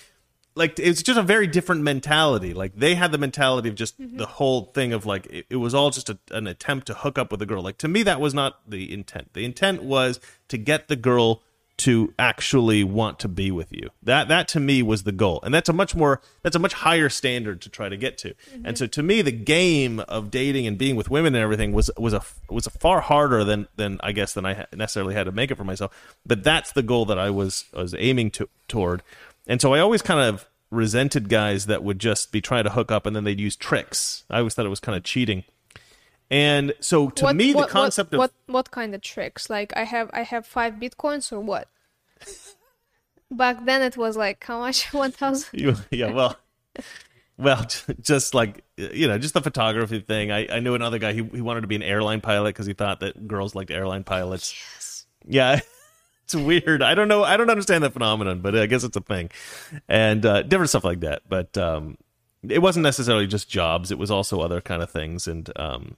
like 0.56 0.78
it's 0.78 1.02
just 1.02 1.18
a 1.18 1.22
very 1.22 1.46
different 1.46 1.82
mentality. 1.82 2.54
Like 2.54 2.74
they 2.76 2.94
had 2.94 3.12
the 3.12 3.18
mentality 3.18 3.68
of 3.68 3.74
just 3.74 4.00
mm-hmm. 4.00 4.16
the 4.16 4.26
whole 4.26 4.66
thing 4.66 4.92
of 4.92 5.06
like 5.06 5.26
it, 5.26 5.46
it 5.50 5.56
was 5.56 5.74
all 5.74 5.90
just 5.90 6.08
a, 6.10 6.18
an 6.30 6.46
attempt 6.46 6.86
to 6.88 6.94
hook 6.94 7.18
up 7.18 7.30
with 7.30 7.42
a 7.42 7.46
girl. 7.46 7.62
Like 7.62 7.78
to 7.78 7.88
me, 7.88 8.02
that 8.04 8.20
was 8.20 8.34
not 8.34 8.58
the 8.68 8.92
intent. 8.92 9.32
The 9.34 9.44
intent 9.44 9.82
was 9.82 10.20
to 10.48 10.58
get 10.58 10.88
the 10.88 10.96
girl 10.96 11.42
to 11.76 12.14
actually 12.18 12.84
want 12.84 13.18
to 13.18 13.28
be 13.28 13.50
with 13.50 13.72
you. 13.72 13.90
That 14.02 14.28
that 14.28 14.46
to 14.48 14.60
me 14.60 14.82
was 14.82 15.02
the 15.02 15.12
goal. 15.12 15.40
And 15.42 15.52
that's 15.52 15.68
a 15.68 15.72
much 15.72 15.94
more 15.94 16.20
that's 16.42 16.54
a 16.54 16.60
much 16.60 16.72
higher 16.72 17.08
standard 17.08 17.60
to 17.62 17.68
try 17.68 17.88
to 17.88 17.96
get 17.96 18.16
to. 18.18 18.34
And 18.52 18.64
mm-hmm. 18.64 18.74
so 18.74 18.86
to 18.86 19.02
me 19.02 19.22
the 19.22 19.32
game 19.32 20.00
of 20.00 20.30
dating 20.30 20.66
and 20.66 20.78
being 20.78 20.94
with 20.96 21.10
women 21.10 21.34
and 21.34 21.42
everything 21.42 21.72
was 21.72 21.90
was 21.98 22.12
a 22.12 22.22
was 22.48 22.66
a 22.66 22.70
far 22.70 23.00
harder 23.00 23.42
than 23.42 23.66
than 23.76 23.98
I 24.02 24.12
guess 24.12 24.34
than 24.34 24.46
I 24.46 24.66
necessarily 24.72 25.14
had 25.14 25.24
to 25.24 25.32
make 25.32 25.50
it 25.50 25.56
for 25.56 25.64
myself. 25.64 25.92
But 26.24 26.44
that's 26.44 26.72
the 26.72 26.82
goal 26.82 27.06
that 27.06 27.18
I 27.18 27.30
was 27.30 27.64
was 27.72 27.94
aiming 27.98 28.30
to 28.32 28.48
toward. 28.68 29.02
And 29.46 29.60
so 29.60 29.74
I 29.74 29.80
always 29.80 30.00
kind 30.00 30.20
of 30.20 30.46
resented 30.70 31.28
guys 31.28 31.66
that 31.66 31.82
would 31.82 31.98
just 31.98 32.32
be 32.32 32.40
trying 32.40 32.64
to 32.64 32.70
hook 32.70 32.90
up 32.90 33.06
and 33.06 33.14
then 33.14 33.24
they'd 33.24 33.40
use 33.40 33.56
tricks. 33.56 34.24
I 34.30 34.38
always 34.38 34.54
thought 34.54 34.66
it 34.66 34.70
was 34.70 34.80
kind 34.80 34.96
of 34.96 35.04
cheating. 35.04 35.44
And 36.30 36.72
so 36.80 37.10
to 37.10 37.24
what, 37.24 37.36
me 37.36 37.54
what, 37.54 37.68
the 37.68 37.72
concept 37.72 38.12
what, 38.12 38.30
of 38.30 38.36
what 38.46 38.54
what 38.54 38.70
kind 38.70 38.94
of 38.94 39.02
tricks? 39.02 39.50
Like 39.50 39.72
I 39.76 39.84
have 39.84 40.10
I 40.12 40.22
have 40.22 40.46
five 40.46 40.74
bitcoins 40.74 41.32
or 41.32 41.40
what? 41.40 41.68
Back 43.30 43.64
then 43.64 43.82
it 43.82 43.96
was 43.96 44.16
like 44.16 44.42
how 44.44 44.60
much? 44.60 44.92
One 44.92 45.12
thousand. 45.12 45.78
Yeah, 45.90 46.12
well, 46.12 46.36
well, 47.36 47.66
just 48.00 48.34
like 48.34 48.64
you 48.76 49.08
know, 49.08 49.18
just 49.18 49.34
the 49.34 49.40
photography 49.40 50.00
thing. 50.00 50.30
I, 50.30 50.46
I 50.48 50.60
knew 50.60 50.74
another 50.74 50.98
guy. 50.98 51.12
He 51.12 51.22
he 51.22 51.40
wanted 51.40 51.62
to 51.62 51.66
be 51.66 51.76
an 51.76 51.82
airline 51.82 52.20
pilot 52.20 52.50
because 52.50 52.66
he 52.66 52.74
thought 52.74 53.00
that 53.00 53.26
girls 53.26 53.54
liked 53.54 53.70
airline 53.70 54.04
pilots. 54.04 54.54
Yes. 54.74 55.06
Yeah, 55.26 55.60
it's 56.24 56.34
weird. 56.34 56.82
I 56.82 56.94
don't 56.94 57.08
know. 57.08 57.24
I 57.24 57.36
don't 57.36 57.50
understand 57.50 57.82
that 57.84 57.92
phenomenon, 57.92 58.40
but 58.40 58.56
I 58.56 58.66
guess 58.66 58.84
it's 58.84 58.96
a 58.96 59.00
thing, 59.00 59.30
and 59.88 60.24
uh, 60.24 60.42
different 60.42 60.70
stuff 60.70 60.84
like 60.84 61.00
that. 61.00 61.22
But 61.28 61.56
um, 61.58 61.96
it 62.48 62.60
wasn't 62.60 62.84
necessarily 62.84 63.26
just 63.26 63.48
jobs. 63.48 63.90
It 63.90 63.98
was 63.98 64.10
also 64.10 64.40
other 64.40 64.60
kind 64.60 64.82
of 64.82 64.90
things, 64.90 65.26
and 65.26 65.50
um, 65.56 65.96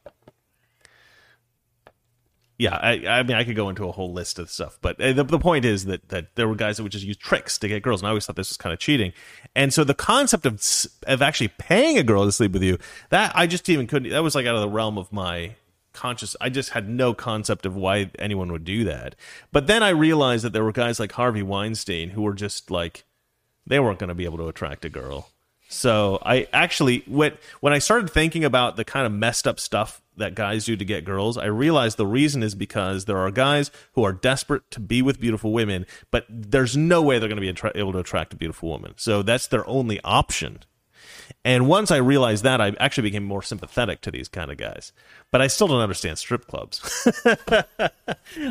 yeah, 2.59 2.75
I, 2.75 3.07
I 3.07 3.23
mean, 3.23 3.37
I 3.37 3.45
could 3.45 3.57
go 3.57 3.69
into 3.69 3.87
a 3.87 3.93
whole 3.93 4.13
list 4.13 4.39
of 4.39 4.51
stuff, 4.51 4.79
but 4.81 4.99
uh, 5.01 5.13
the, 5.13 5.25
the 5.25 5.39
point 5.39 5.67
is 5.67 5.85
that 5.85 6.09
that 6.09 6.35
there 6.37 6.49
were 6.49 6.55
guys 6.55 6.79
that 6.79 6.85
would 6.85 6.93
just 6.93 7.05
use 7.05 7.17
tricks 7.17 7.59
to 7.59 7.69
get 7.69 7.83
girls, 7.83 8.01
and 8.01 8.07
I 8.07 8.11
always 8.11 8.25
thought 8.25 8.37
this 8.37 8.51
was 8.51 8.57
kind 8.57 8.73
of 8.73 8.79
cheating. 8.79 9.13
And 9.55 9.75
so 9.75 9.85
the 9.85 9.95
concept 9.95 10.47
of 10.47 10.63
of 11.07 11.21
actually 11.21 11.49
paying 11.59 11.99
a 11.99 12.03
girl 12.03 12.25
to 12.25 12.33
sleep 12.33 12.53
with 12.53 12.63
you, 12.63 12.79
that 13.11 13.33
I 13.35 13.47
just 13.47 13.69
even 13.69 13.87
couldn't. 13.87 14.11
That 14.11 14.23
was 14.23 14.35
like 14.35 14.47
out 14.47 14.55
of 14.55 14.63
the 14.63 14.71
realm 14.71 14.97
of 14.97 15.13
my 15.13 15.57
conscious. 15.93 16.35
I 16.41 16.49
just 16.49 16.71
had 16.71 16.89
no 16.89 17.13
concept 17.13 17.67
of 17.67 17.77
why 17.77 18.11
anyone 18.19 18.51
would 18.53 18.65
do 18.65 18.85
that. 18.85 19.17
But 19.53 19.67
then 19.67 19.83
I 19.83 19.91
realized 19.91 20.45
that 20.45 20.53
there 20.55 20.65
were 20.65 20.73
guys 20.73 20.99
like 20.99 21.13
Harvey 21.13 21.43
Weinstein 21.43 22.11
who 22.11 22.23
were 22.23 22.35
just 22.35 22.71
like 22.71 23.05
they 23.67 23.81
weren't 23.81 23.99
going 23.99 24.09
to 24.09 24.15
be 24.15 24.25
able 24.25 24.39
to 24.39 24.49
attract 24.49 24.85
a 24.87 24.89
girl. 24.89 25.29
So 25.69 26.19
I 26.25 26.47
actually 26.53 27.03
when 27.07 27.33
when 27.61 27.73
I 27.73 27.79
started 27.79 28.09
thinking 28.11 28.45
about 28.45 28.77
the 28.77 28.85
kind 28.85 29.05
of 29.07 29.13
messed 29.13 29.47
up 29.49 29.59
stuff 29.59 30.01
that 30.17 30.35
guys 30.35 30.65
do 30.65 30.77
to 30.77 30.85
get 30.85 31.05
girls, 31.05 31.37
I 31.37 31.47
realized 31.47 31.97
the 31.97 32.07
reason 32.07 32.43
is 32.43 32.55
because 32.55 33.05
there 33.05 33.19
are 33.19 33.31
guys 33.31 33.71
who 33.95 34.03
are 34.05 34.13
desperate 34.13 34.71
to 34.71 34.81
be 34.81 35.03
with 35.03 35.21
beautiful 35.21 35.53
women, 35.53 35.85
but 36.11 36.25
there's 36.31 36.77
no 36.77 37.03
way 37.03 37.19
they're 37.19 37.29
going 37.29 37.37
to 37.37 37.43
be 37.43 37.49
attra- 37.51 37.73
able 37.75 37.93
to 37.93 37.99
attract 37.99 38.33
a 38.33 38.37
beautiful 38.37 38.69
woman. 38.69 38.95
So 38.97 39.23
that's 39.23 39.47
their 39.49 39.67
only 39.69 40.01
option. 40.03 40.61
And 41.45 41.69
once 41.69 41.91
I 41.91 41.97
realized 41.99 42.45
that, 42.45 42.61
I 42.61 42.73
actually 42.81 43.03
became 43.11 43.25
more 43.25 43.43
sympathetic 43.43 44.01
to 44.03 44.11
these 44.11 44.29
kind 44.29 44.51
of 44.51 44.57
guys. 44.57 44.93
But 45.31 45.43
I 45.43 45.49
still 45.49 45.67
don't 45.69 45.81
understand 45.81 46.19
strip 46.19 46.47
clubs. 46.47 46.81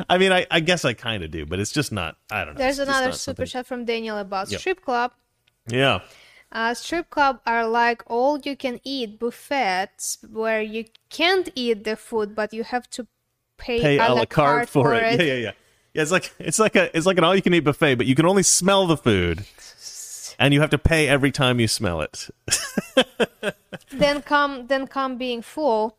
I 0.09 0.17
mean, 0.17 0.31
I, 0.31 0.45
I 0.51 0.59
guess 0.59 0.85
I 0.85 0.93
kind 0.93 1.23
of 1.23 1.31
do, 1.31 1.45
but 1.45 1.59
it's 1.59 1.71
just 1.71 1.91
not. 1.91 2.17
I 2.31 2.45
don't 2.45 2.53
know. 2.55 2.59
There's 2.59 2.79
another 2.79 3.11
super 3.11 3.17
something- 3.17 3.45
chat 3.47 3.65
from 3.65 3.85
Daniel 3.85 4.17
about 4.17 4.49
Yep. 4.51 4.59
strip 4.59 4.81
club. 4.83 5.13
Yeah. 5.67 6.01
Uh, 6.51 6.73
strip 6.73 7.09
club 7.09 7.41
are 7.45 7.67
like 7.67 8.03
all 8.07 8.39
you 8.39 8.55
can 8.55 8.79
eat 8.83 9.19
buffets 9.19 10.17
where 10.31 10.61
you 10.61 10.85
can't 11.09 11.49
eat 11.53 11.83
the 11.83 11.95
food 11.97 12.33
but 12.33 12.53
you 12.53 12.63
have 12.63 12.89
to 12.89 13.05
pay, 13.57 13.81
pay 13.81 13.97
a 13.97 14.13
la 14.13 14.25
carte 14.25 14.69
for 14.69 14.93
it. 14.93 15.19
Yeah, 15.19 15.25
yeah, 15.25 15.33
yeah. 15.33 15.51
Yeah, 15.93 16.01
it's 16.01 16.11
like 16.11 16.33
it's 16.39 16.59
like 16.59 16.75
a 16.75 16.95
it's 16.95 17.05
like 17.05 17.17
an 17.17 17.23
all 17.23 17.35
you 17.35 17.41
can 17.41 17.53
eat 17.53 17.61
buffet, 17.61 17.95
but 17.95 18.05
you 18.05 18.15
can 18.15 18.25
only 18.25 18.43
smell 18.43 18.85
the 18.85 18.97
food, 18.97 19.45
and 20.37 20.53
you 20.53 20.59
have 20.59 20.69
to 20.71 20.77
pay 20.77 21.07
every 21.07 21.31
time 21.31 21.59
you 21.59 21.67
smell 21.67 22.01
it. 22.01 22.29
Then 23.91 24.21
come 24.21 24.67
then 24.67 24.87
come 24.87 25.17
being 25.17 25.41
full. 25.41 25.97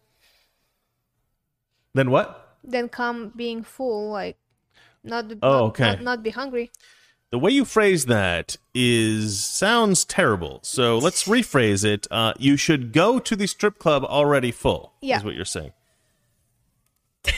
then 1.95 2.11
what? 2.11 2.59
Then 2.63 2.89
come 2.91 3.33
being 3.35 3.63
full 3.63 4.11
like 4.11 4.37
not 5.03 5.33
Oh, 5.43 5.67
okay. 5.67 5.93
not, 5.97 6.03
not 6.03 6.23
be 6.23 6.31
hungry. 6.31 6.71
The 7.31 7.39
way 7.39 7.51
you 7.51 7.65
phrase 7.65 8.07
that 8.07 8.57
is 8.75 9.43
sounds 9.43 10.05
terrible. 10.05 10.61
So 10.63 10.97
let's 10.99 11.25
rephrase 11.25 11.85
it. 11.85 12.07
Uh, 12.11 12.33
you 12.39 12.57
should 12.57 12.93
go 12.93 13.19
to 13.19 13.35
the 13.37 13.47
strip 13.49 13.79
club 13.79 14.05
already 14.05 14.53
full. 14.53 14.93
Yeah. 15.01 15.19
is 15.19 15.25
what 15.25 15.35
you're 15.35 15.45
saying. 15.45 15.73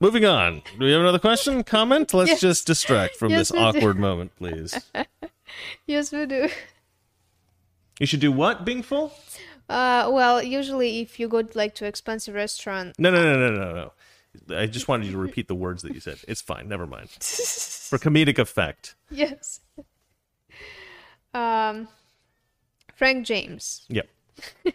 Moving 0.00 0.24
on. 0.24 0.62
Do 0.78 0.84
we 0.84 0.92
have 0.92 1.00
another 1.00 1.18
question? 1.18 1.62
Comment? 1.64 2.12
Let's 2.12 2.32
Yes. 2.32 2.40
just 2.40 2.66
distract 2.66 3.16
from 3.16 3.30
Yes, 3.30 3.38
this 3.48 3.52
we 3.52 3.58
do. 3.58 3.64
awkward 3.64 3.98
moment, 3.98 4.32
please. 4.36 4.78
Yes, 5.86 6.10
we 6.10 6.26
do. 6.26 6.48
You 8.00 8.06
should 8.06 8.18
do 8.18 8.32
what? 8.32 8.64
Being 8.64 8.82
full? 8.82 9.12
Uh, 9.68 10.10
well, 10.12 10.42
usually 10.42 11.00
if 11.00 11.20
you 11.20 11.28
go 11.28 11.44
like 11.54 11.74
to 11.76 11.84
expensive 11.86 12.34
restaurant, 12.34 12.94
No, 12.98 13.10
no, 13.10 13.22
no, 13.22 13.50
no, 13.50 13.54
no, 13.54 13.74
no. 13.74 14.56
I 14.58 14.66
just 14.66 14.88
wanted 14.88 15.06
you 15.06 15.12
to 15.12 15.18
repeat 15.18 15.46
the 15.46 15.54
words 15.54 15.82
that 15.82 15.94
you 15.94 16.00
said. 16.00 16.18
It's 16.26 16.40
fine. 16.42 16.68
Never 16.68 16.86
mind. 16.88 17.08
For 17.98 18.10
comedic 18.10 18.40
effect. 18.40 18.96
yes. 19.08 19.60
um, 21.32 21.86
Frank 22.92 23.24
James. 23.24 23.86
Yep. 23.88 24.08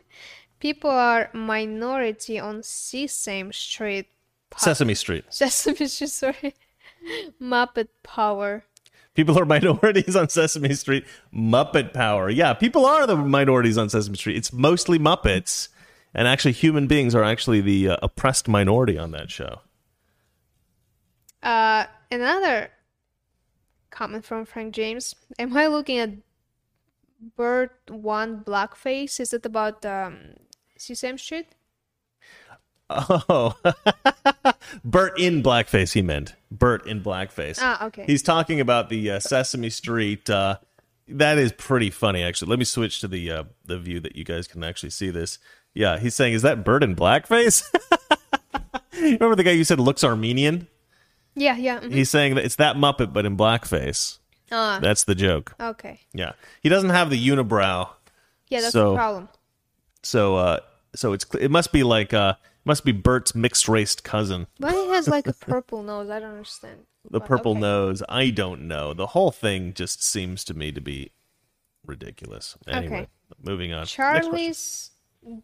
People 0.59 0.89
are 0.89 1.29
minority 1.33 2.39
on 2.39 2.63
Sesame 2.63 3.51
Street. 3.51 4.07
Sesame 4.55 4.95
Street. 4.95 5.25
Sesame 5.29 5.87
Street, 5.87 6.09
sorry. 6.09 6.53
Muppet 7.41 7.89
Power. 8.03 8.63
People 9.15 9.37
are 9.37 9.43
minorities 9.43 10.15
on 10.15 10.29
Sesame 10.29 10.73
Street. 10.73 11.05
Muppet 11.33 11.91
power. 11.91 12.29
Yeah, 12.29 12.53
people 12.53 12.85
are 12.85 13.05
the 13.05 13.17
minorities 13.17 13.77
on 13.77 13.89
Sesame 13.89 14.15
Street. 14.15 14.37
It's 14.37 14.53
mostly 14.53 14.97
Muppets. 14.97 15.67
And 16.13 16.25
actually, 16.25 16.53
human 16.53 16.87
beings 16.87 17.13
are 17.13 17.23
actually 17.23 17.59
the 17.59 17.89
uh, 17.89 17.97
oppressed 18.01 18.47
minority 18.47 18.97
on 18.97 19.11
that 19.11 19.29
show. 19.29 19.59
Uh, 21.43 21.85
another 22.09 22.71
comment 23.89 24.25
from 24.25 24.45
Frank 24.45 24.73
James. 24.73 25.15
Am 25.37 25.55
I 25.55 25.67
looking 25.67 25.97
at 25.97 26.11
Bird 27.35 27.71
One 27.89 28.43
Blackface? 28.43 29.19
Is 29.19 29.33
it 29.33 29.45
about 29.45 29.85
um, 29.85 30.33
Sesame 30.77 31.17
Street? 31.17 31.47
Oh, 32.89 33.55
Bert 34.83 35.19
in 35.19 35.43
blackface. 35.43 35.93
He 35.93 36.01
meant 36.01 36.33
Bert 36.49 36.87
in 36.87 37.01
blackface. 37.01 37.59
Ah, 37.61 37.85
okay. 37.85 38.03
He's 38.07 38.23
talking 38.23 38.59
about 38.59 38.89
the 38.89 39.11
uh, 39.11 39.19
Sesame 39.19 39.69
Street. 39.69 40.27
Uh, 40.27 40.57
that 41.07 41.37
is 41.37 41.51
pretty 41.51 41.91
funny, 41.91 42.23
actually. 42.23 42.49
Let 42.49 42.59
me 42.59 42.65
switch 42.65 42.99
to 43.01 43.07
the 43.07 43.31
uh, 43.31 43.43
the 43.65 43.77
view 43.77 43.99
that 43.99 44.15
you 44.15 44.23
guys 44.23 44.47
can 44.47 44.63
actually 44.63 44.89
see 44.89 45.11
this. 45.11 45.37
Yeah, 45.73 45.99
he's 45.99 46.15
saying, 46.15 46.33
"Is 46.33 46.41
that 46.41 46.63
Bert 46.63 46.83
in 46.83 46.95
blackface?" 46.95 47.63
Remember 48.93 49.35
the 49.35 49.43
guy 49.43 49.51
you 49.51 49.63
said 49.63 49.79
looks 49.79 50.03
Armenian? 50.03 50.67
Yeah, 51.39 51.55
yeah. 51.57 51.79
mhm. 51.79 51.93
He's 51.93 52.09
saying 52.09 52.35
that 52.35 52.45
it's 52.45 52.55
that 52.57 52.75
Muppet, 52.75 53.13
but 53.13 53.25
in 53.25 53.37
blackface. 53.37 54.17
Ah, 54.51 54.79
That's 54.81 55.03
the 55.03 55.15
joke. 55.15 55.53
okay. 55.59 55.99
Yeah, 56.13 56.31
he 56.61 56.69
doesn't 56.69 56.89
have 56.89 57.09
the 57.09 57.27
unibrow, 57.29 57.89
Yeah, 58.49 58.61
that's 58.61 58.73
So- 58.73 58.91
the 58.91 58.95
problem. 58.97 59.29
so 60.03 60.35
uh, 60.35 60.59
so 60.95 61.13
it's 61.13 61.25
it 61.39 61.51
must 61.51 61.71
be 61.71 61.83
like 61.83 62.13
uh 62.13 62.33
must 62.65 62.83
be 62.83 62.91
Bert's 62.91 63.33
mixed 63.35 63.67
raced 63.69 64.03
cousin. 64.03 64.47
But 64.59 64.71
he 64.73 64.87
has 64.89 65.07
like 65.07 65.27
a 65.27 65.33
purple 65.49 65.83
nose. 65.83 66.09
I 66.09 66.19
don't 66.19 66.31
understand. 66.31 66.85
The 67.09 67.19
But 67.19 67.27
purple 67.27 67.51
okay. 67.51 67.61
nose. 67.61 68.03
I 68.09 68.29
don't 68.31 68.67
know. 68.67 68.93
The 68.93 69.07
whole 69.07 69.31
thing 69.31 69.73
just 69.73 70.03
seems 70.03 70.43
to 70.45 70.53
me 70.53 70.71
to 70.71 70.81
be 70.81 71.11
ridiculous. 71.85 72.57
Anyway, 72.67 73.01
Okay. 73.01 73.07
moving 73.43 73.71
on. 73.73 73.85
Charlie's 73.85 74.91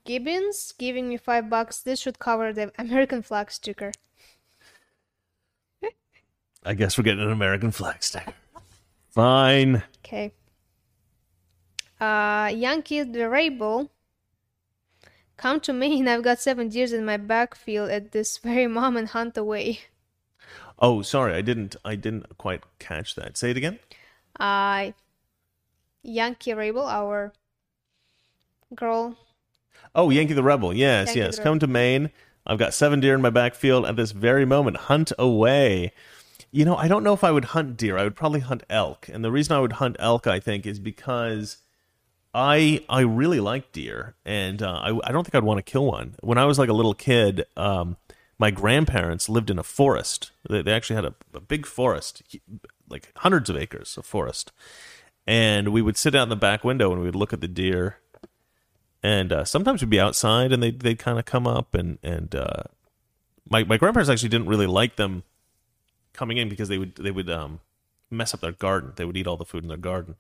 Gibbons 0.04 0.74
giving 0.78 1.08
me 1.10 1.18
five 1.18 1.50
bucks. 1.50 1.80
This 1.82 2.00
should 2.02 2.18
cover 2.20 2.52
the 2.54 2.72
American 2.78 3.22
flag 3.22 3.52
sticker. 3.52 3.92
I 6.66 6.74
guess 6.74 6.98
we're 6.98 7.04
getting 7.04 7.24
an 7.24 7.32
American 7.32 7.72
flag 7.72 8.04
sticker. 8.04 8.34
Fine. 9.12 9.84
Okay. 10.04 10.34
Uh, 12.02 12.52
Yankee 12.54 13.04
the 13.04 13.30
Rabel. 13.30 13.92
Come 15.38 15.60
to 15.62 15.74
me, 15.74 16.00
and 16.00 16.10
I've 16.10 16.24
got 16.24 16.40
seven 16.40 16.70
deers 16.70 16.94
in 16.94 17.06
my 17.06 17.18
backfield 17.18 17.90
at 17.90 18.12
this 18.12 18.38
very 18.38 18.68
moment. 18.68 19.10
Hunt 19.10 19.38
away. 19.38 19.80
Oh, 20.80 21.02
sorry, 21.02 21.34
I 21.34 21.42
didn't. 21.42 21.76
I 21.86 21.96
didn't 21.96 22.38
quite 22.38 22.64
catch 22.80 23.16
that. 23.16 23.38
Say 23.38 23.52
it 23.52 23.58
again. 23.58 23.80
Uh, 24.40 24.92
Yankee 26.04 26.54
Rabel, 26.54 26.86
our 26.86 27.34
girl. 28.74 29.18
Oh, 29.94 30.10
Yankee 30.10 30.34
the 30.34 30.44
Rebel. 30.44 30.74
Yes, 30.74 31.08
Yankee 31.08 31.20
yes. 31.20 31.40
Come 31.40 31.60
to 31.60 31.68
Maine. 31.68 32.12
I've 32.46 32.60
got 32.60 32.74
seven 32.74 33.00
deer 33.00 33.16
in 33.16 33.22
my 33.22 33.30
backfield 33.30 33.86
at 33.86 33.96
this 33.96 34.12
very 34.12 34.46
moment. 34.46 34.78
Hunt 34.78 35.12
away. 35.18 35.94
You 36.56 36.64
know, 36.64 36.78
I 36.78 36.88
don't 36.88 37.04
know 37.04 37.12
if 37.12 37.26
I 37.26 37.32
would 37.32 37.44
hunt 37.44 37.76
deer. 37.76 37.98
I 37.98 38.06
would 38.06 38.16
probably 38.16 38.40
hunt 38.40 38.64
elk. 38.70 39.10
And 39.12 39.26
the 39.26 39.32
reason 39.32 39.54
I 39.58 39.60
would 39.60 39.74
hunt 39.74 39.98
elk, 40.00 40.26
I 40.26 40.40
think, 40.40 40.66
is 40.66 40.80
because 40.80 41.58
I 42.34 42.82
I 42.88 43.02
really 43.02 43.42
like 43.42 43.74
deer, 43.74 44.16
and 44.24 44.64
uh, 44.64 44.80
I 44.82 44.98
I 45.04 45.12
don't 45.12 45.26
think 45.26 45.36
I'd 45.36 45.44
want 45.44 45.58
to 45.58 45.70
kill 45.70 45.86
one. 45.86 46.16
When 46.22 46.38
I 46.38 46.46
was 46.46 46.58
like 46.58 46.70
a 46.70 46.74
little 46.74 46.94
kid, 46.94 47.44
um, 47.58 47.98
my 48.40 48.52
grandparents 48.52 49.28
lived 49.28 49.50
in 49.50 49.60
a 49.60 49.64
forest. 49.64 50.32
They, 50.50 50.62
they 50.62 50.72
actually 50.72 50.96
had 50.96 51.04
a, 51.04 51.16
a 51.34 51.42
big 51.42 51.66
forest, 51.66 52.24
like 52.88 53.12
hundreds 53.18 53.50
of 53.50 53.58
acres 53.58 53.98
of 53.98 54.06
forest, 54.06 54.54
and 55.28 55.74
we 55.74 55.82
would 55.82 55.98
sit 55.98 56.16
out 56.16 56.24
in 56.24 56.30
the 56.30 56.38
back 56.38 56.64
window 56.64 56.90
and 56.94 57.02
we 57.02 57.08
would 57.08 57.16
look 57.16 57.34
at 57.34 57.42
the 57.42 57.50
deer 57.50 57.98
and 59.04 59.34
uh, 59.34 59.44
sometimes 59.44 59.82
we'd 59.82 59.90
be 59.90 60.00
outside 60.00 60.52
and 60.52 60.64
they'd, 60.64 60.80
they'd 60.80 61.00
kind 61.00 61.20
of 61.20 61.26
come 61.26 61.46
up 61.48 61.76
and 61.76 62.00
and 62.02 62.34
uh, 62.34 62.64
my 63.50 63.66
my 63.66 63.76
grandparents 63.76 64.10
actually 64.10 64.30
didn't 64.30 64.48
really 64.48 64.68
like 64.68 64.96
them 64.96 65.24
coming 66.16 66.38
in 66.38 66.50
because 66.50 66.70
they 66.70 66.78
would 66.78 66.96
they 66.96 67.12
would 67.12 67.30
um, 67.30 67.60
mess 68.10 68.34
up 68.34 68.42
their 68.42 68.52
garden. 68.52 68.94
They 68.96 69.06
would 69.06 69.18
eat 69.18 69.28
all 69.28 69.38
the 69.38 69.46
food 69.46 69.64
in 69.64 69.68
their 69.68 69.78
garden. 69.78 70.16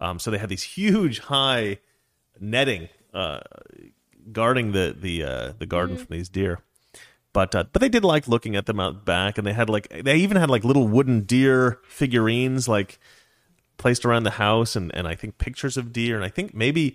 Um, 0.00 0.18
so 0.18 0.30
they 0.30 0.38
had 0.38 0.48
these 0.48 0.62
huge 0.62 1.20
high 1.20 1.78
netting 2.40 2.88
uh, 3.14 3.40
guarding 4.32 4.72
the 4.72 4.96
the 4.98 5.24
uh, 5.24 5.52
the 5.58 5.66
garden 5.66 5.96
from 5.96 6.08
these 6.10 6.28
deer. 6.28 6.60
But 7.32 7.54
uh, 7.54 7.64
but 7.72 7.80
they 7.80 7.88
did 7.88 8.04
like 8.04 8.28
looking 8.28 8.56
at 8.56 8.66
them 8.66 8.80
out 8.80 9.04
back, 9.04 9.38
and 9.38 9.46
they 9.46 9.52
had 9.52 9.70
like 9.70 9.88
they 9.88 10.16
even 10.16 10.36
had 10.36 10.50
like 10.50 10.64
little 10.64 10.86
wooden 10.86 11.22
deer 11.22 11.78
figurines 11.88 12.68
like 12.68 12.98
placed 13.78 14.04
around 14.04 14.24
the 14.24 14.32
house, 14.32 14.76
and 14.76 14.94
and 14.94 15.08
I 15.08 15.14
think 15.14 15.38
pictures 15.38 15.76
of 15.76 15.92
deer, 15.92 16.16
and 16.16 16.24
I 16.24 16.28
think 16.28 16.54
maybe 16.54 16.94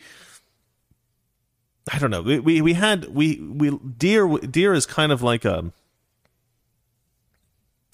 I 1.91 1.99
don't 1.99 2.11
know. 2.11 2.21
We 2.21 2.39
we, 2.39 2.61
we 2.61 2.73
had 2.73 3.05
we 3.05 3.39
we 3.39 3.77
deer 3.97 4.27
deer 4.37 4.73
is 4.73 4.85
kind 4.85 5.11
of 5.11 5.23
like 5.23 5.45
a 5.45 5.71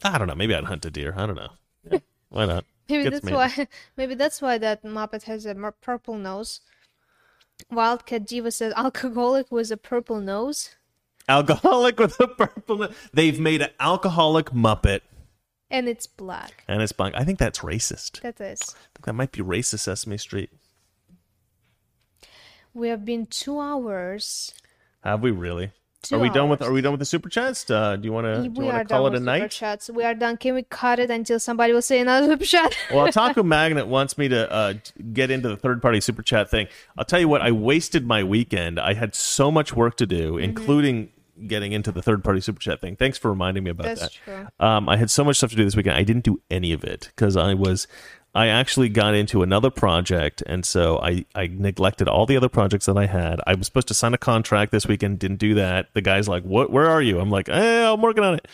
I 0.04 0.18
don't 0.18 0.28
know. 0.28 0.36
Maybe 0.36 0.54
I'd 0.56 0.66
hunt 0.66 0.86
a 0.86 0.92
deer. 0.92 1.14
I 1.18 1.26
don't 1.26 1.36
know. 1.36 1.50
Yeah, 1.90 2.00
why 2.30 2.46
not? 2.46 2.66
Maybe 2.90 3.04
Gets 3.04 3.16
that's 3.22 3.26
me. 3.26 3.34
why. 3.34 3.68
Maybe 3.98 4.16
that's 4.16 4.42
why 4.42 4.58
that 4.58 4.84
Muppet 4.84 5.24
has 5.24 5.46
a 5.46 5.56
purple 5.82 6.16
nose. 6.16 6.62
Wildcat 7.72 8.26
Diva 8.26 8.52
says 8.52 8.74
alcoholic 8.76 9.52
with 9.52 9.72
a 9.72 9.78
purple 9.78 10.20
nose, 10.20 10.76
Alcoholic 11.30 11.98
with 12.00 12.20
a 12.20 12.28
purple. 12.28 12.90
They've 13.14 13.40
made 13.40 13.62
an 13.62 13.70
alcoholic 13.80 14.48
Muppet, 14.48 15.02
and 15.70 15.88
it's 15.88 16.06
black. 16.08 16.64
and 16.68 16.82
it's 16.82 16.92
black. 16.92 17.14
I 17.16 17.24
think 17.24 17.40
that's 17.40 17.60
racist. 17.60 18.20
That 18.22 18.42
is. 18.42 18.62
I 18.62 18.90
think 18.96 19.06
that 19.06 19.14
might 19.14 19.32
be 19.32 19.42
racist. 19.42 19.80
Sesame 19.80 20.18
Street. 20.18 20.50
We 22.74 22.90
have 22.90 23.06
been 23.06 23.28
two 23.28 23.60
hours. 23.60 24.54
Have 25.04 25.22
we 25.22 25.32
really? 25.32 25.72
Two 26.04 26.16
are 26.16 26.20
we 26.20 26.30
done 26.30 26.50
with? 26.50 26.62
Are 26.62 26.72
we 26.72 26.82
done 26.82 26.92
with 26.92 27.00
the 27.00 27.06
super 27.06 27.30
chats? 27.30 27.70
Uh, 27.70 27.96
do 27.96 28.06
you 28.06 28.12
want 28.14 28.26
to? 28.28 28.44
Do 28.50 28.60
we 28.60 28.66
you 28.66 28.72
are 28.72 28.84
call 28.86 29.06
done 29.06 29.06
it 29.06 29.08
a 29.08 29.12
with 29.12 29.22
super 29.22 29.26
night? 29.40 29.52
chats. 29.52 29.90
We 29.90 30.04
are 30.04 30.14
done. 30.14 30.38
Can 30.38 30.54
we 30.56 30.64
cut 30.64 31.00
it 31.00 31.10
until 31.10 31.40
somebody 31.40 31.74
will 31.74 31.82
say 31.82 32.00
another 32.00 32.28
super 32.34 32.46
chat? 32.46 32.76
well, 32.94 33.12
Taco 33.12 33.42
Magnet 33.44 33.88
wants 33.88 34.18
me 34.18 34.28
to 34.28 34.52
uh, 34.52 34.74
get 35.14 35.32
into 35.32 35.48
the 35.50 35.58
third 35.58 35.82
party 35.82 36.02
super 36.02 36.22
chat 36.22 36.50
thing. 36.50 36.68
I'll 36.98 37.06
tell 37.06 37.20
you 37.20 37.28
what, 37.28 37.42
I 37.42 37.52
wasted 37.52 38.06
my 38.06 38.24
weekend. 38.24 38.80
I 38.80 38.94
had 38.94 39.16
so 39.16 39.50
much 39.52 39.74
work 39.74 39.98
to 39.98 40.06
do, 40.06 40.34
Mm-hmm. 40.34 40.44
including 40.44 41.10
getting 41.48 41.72
into 41.72 41.92
the 41.92 42.02
third 42.02 42.24
party 42.24 42.40
super 42.42 42.60
chat 42.60 42.80
thing. 42.80 42.96
Thanks 42.96 43.18
for 43.18 43.30
reminding 43.30 43.64
me 43.64 43.72
about 43.72 43.86
That's 43.86 44.02
that. 44.02 44.12
true. 44.26 44.48
Um, 44.60 44.88
I 44.88 44.98
had 44.98 45.10
so 45.10 45.24
much 45.24 45.38
stuff 45.38 45.50
to 45.50 45.56
do 45.56 45.64
this 45.64 45.76
weekend. 45.76 45.96
I 45.96 46.04
didn't 46.04 46.24
do 46.24 46.40
any 46.52 46.74
of 46.74 46.84
it 46.84 47.12
because 47.16 47.36
I 47.38 47.54
was. 47.54 47.88
I 48.36 48.48
actually 48.48 48.90
got 48.90 49.14
into 49.14 49.44
another 49.44 49.70
project, 49.70 50.42
and 50.48 50.66
so 50.66 50.98
I, 51.00 51.26
I 51.36 51.48
neglected 51.48 52.08
all 52.08 52.26
the 52.26 52.36
other 52.36 52.50
projects 52.50 52.88
that 52.88 52.98
I 52.98 53.06
had. 53.06 53.40
I 53.46 53.54
was 53.54 53.68
supposed 53.68 53.90
to 53.90 53.94
sign 53.94 54.16
a 54.16 54.18
contract 54.18 54.72
this 54.72 54.88
weekend, 54.88 55.20
didn't 55.20 55.38
do 55.38 55.54
that. 55.56 55.94
The 55.94 56.02
guy's 56.02 56.28
like, 56.28 56.44
"What? 56.44 56.72
Where 56.72 56.90
are 56.90 57.02
you?" 57.02 57.20
I'm 57.20 57.30
like, 57.30 57.48
"Eh, 57.48 57.92
I'm 57.92 58.02
working 58.02 58.24
on 58.24 58.36
it." 58.36 58.48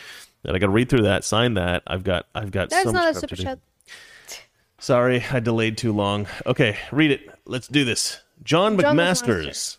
Then 0.44 0.56
I 0.56 0.60
got 0.60 0.68
to 0.68 0.72
read 0.72 0.90
through 0.90 1.04
that, 1.04 1.24
sign 1.24 1.54
that. 1.54 1.84
I've 1.88 2.04
got, 2.04 2.26
I've 2.34 2.52
got 2.52 2.70
That's 2.70 2.84
so 2.84 2.92
not 2.92 3.12
a 3.12 3.14
super 3.14 3.36
chat. 3.36 3.60
Sorry, 4.80 5.24
I 5.32 5.40
delayed 5.40 5.78
too 5.78 5.92
long. 5.92 6.28
Okay, 6.46 6.78
read 6.92 7.12
it. 7.12 7.30
Let's 7.46 7.68
do 7.68 7.84
this. 7.84 8.22
John, 8.44 8.80
John 8.80 8.96
McMasters. 8.96 9.48
McMaster. 9.48 9.78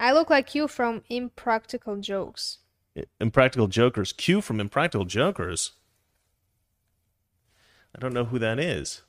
I 0.00 0.12
look 0.12 0.30
like 0.30 0.54
you 0.54 0.68
from 0.68 1.02
Impractical 1.08 1.96
Jokes. 1.96 2.58
Impractical 3.20 3.68
Jokers. 3.68 4.12
Q 4.12 4.40
from 4.40 4.60
Impractical 4.60 5.04
Jokers. 5.04 5.72
I 7.94 8.00
don't 8.00 8.12
know 8.14 8.24
who 8.24 8.38
that 8.38 8.58
is. 8.58 9.02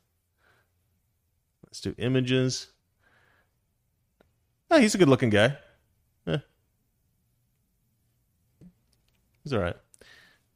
Let's 1.65 1.81
do 1.81 1.93
images. 1.97 2.67
Oh, 4.71 4.79
he's 4.79 4.95
a 4.95 4.97
good 4.97 5.09
looking 5.09 5.29
guy. 5.29 5.57
Eh. 6.27 6.37
He's 9.43 9.53
all 9.53 9.59
right. 9.59 9.75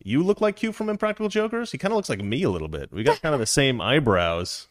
You 0.03 0.21
look 0.23 0.41
like 0.41 0.55
Q 0.57 0.71
from 0.73 0.89
Impractical 0.89 1.29
Jokers. 1.29 1.71
He 1.71 1.77
kind 1.77 1.91
of 1.93 1.95
looks 1.95 2.09
like 2.09 2.21
me 2.23 2.43
a 2.43 2.49
little 2.49 2.67
bit. 2.67 2.91
We 2.91 3.03
got 3.03 3.21
kind 3.21 3.33
of 3.33 3.39
the 3.39 3.45
same 3.61 3.79
eyebrows. 3.79 4.67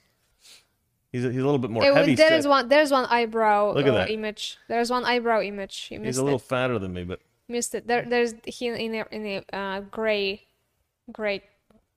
He's 1.10 1.24
a, 1.24 1.28
he's 1.30 1.40
a 1.42 1.44
little 1.44 1.58
bit 1.58 1.70
more 1.70 1.84
Eh, 1.84 1.92
heavy. 1.94 2.14
there 2.14 2.32
is 2.34 2.46
one. 2.46 2.68
There's 2.68 2.90
one 2.90 3.06
eyebrow 3.06 3.72
Look 3.74 3.86
at 3.86 3.90
uh, 3.92 3.98
that. 3.98 4.10
image. 4.10 4.58
There's 4.68 4.90
one 4.90 5.04
eyebrow 5.04 5.40
image. 5.42 5.88
You 5.90 6.00
He's 6.00 6.18
a 6.18 6.24
little 6.24 6.38
it. 6.38 6.42
fatter 6.44 6.78
than 6.78 6.92
me, 6.92 7.04
but 7.04 7.20
Missed 7.48 7.74
it. 7.74 7.86
There, 7.86 8.04
there's 8.08 8.34
he 8.46 8.68
in 8.68 8.94
a 8.94 9.04
in 9.10 9.26
a 9.26 9.56
uh, 9.56 9.80
gray, 9.80 10.42
gray 11.10 11.42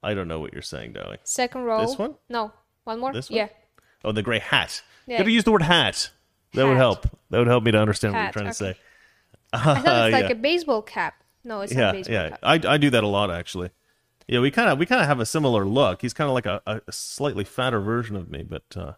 I 0.06 0.14
don't 0.14 0.28
know 0.28 0.40
what 0.40 0.54
you're 0.54 0.62
saying, 0.62 0.94
darling. 0.94 1.18
second 1.24 1.64
row. 1.64 1.82
This 1.86 1.98
one? 1.98 2.16
No, 2.30 2.52
one 2.84 3.00
more. 3.00 3.12
This 3.14 3.30
one? 3.30 3.38
Yeah. 3.38 3.48
Oh, 4.04 4.12
the 4.12 4.22
gray 4.22 4.40
hat. 4.40 4.82
Yeah. 5.08 5.18
Gotta 5.18 5.32
use 5.32 5.44
the 5.44 5.52
word 5.52 5.64
hat. 5.64 6.12
That 6.54 6.66
would 6.68 6.78
help. 6.78 7.08
That 7.32 7.40
would 7.40 7.48
help 7.48 7.64
me 7.64 7.72
to 7.72 7.80
understand 7.80 8.14
what 8.14 8.20
Hat, 8.22 8.36
you're 8.36 8.44
trying 8.44 8.54
to 8.54 8.64
okay. 8.66 8.74
say. 8.74 8.80
I 9.52 9.58
thought 9.60 9.78
it's 9.78 9.88
Uh, 9.88 10.10
like 10.12 10.26
yeah. 10.26 10.32
a 10.32 10.36
baseball 10.36 10.82
cap. 10.82 11.16
No, 11.44 11.62
it's 11.62 11.74
not 11.74 11.82
yeah, 11.82 11.90
a 11.90 11.94
baseball 11.94 12.14
yeah. 12.14 12.30
cap. 12.30 12.40
I, 12.44 12.62
I 12.74 12.78
do 12.78 12.90
that 12.92 13.04
a 13.04 13.08
lot 13.08 13.30
actually. 13.32 13.72
Yeah, 14.28 14.40
we 14.40 14.52
kind 14.52 14.70
of 14.70 14.80
we 14.80 14.86
kind 14.86 15.02
of 15.02 15.08
have 15.08 15.20
a 15.20 15.26
similar 15.26 15.66
look. 15.66 16.02
He's 16.02 16.14
kind 16.14 16.30
of 16.30 16.34
like 16.34 16.46
a, 16.46 16.62
a 16.66 16.92
slightly 16.92 17.44
fatter 17.44 17.80
version 17.80 18.16
of 18.16 18.30
me, 18.32 18.42
but 18.44 18.64
uh, 18.76 18.94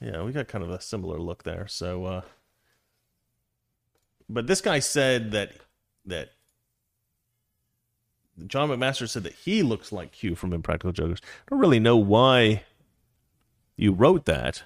yeah, 0.00 0.22
we 0.22 0.32
got 0.32 0.48
kind 0.48 0.64
of 0.64 0.70
a 0.70 0.80
similar 0.80 1.18
look 1.18 1.44
there. 1.44 1.66
So, 1.68 2.04
uh, 2.04 2.22
but 4.28 4.46
this 4.46 4.60
guy 4.60 4.78
said 4.80 5.30
that 5.32 5.52
that 6.06 6.30
John 8.46 8.68
McMaster 8.68 9.08
said 9.08 9.22
that 9.24 9.34
he 9.34 9.62
looks 9.62 9.92
like 9.92 10.12
Q 10.12 10.34
from 10.34 10.52
Impractical 10.52 10.92
Jokers. 10.92 11.20
I 11.22 11.50
don't 11.50 11.60
really 11.60 11.80
know 11.80 11.96
why 11.96 12.64
you 13.76 13.92
wrote 13.92 14.26
that, 14.26 14.62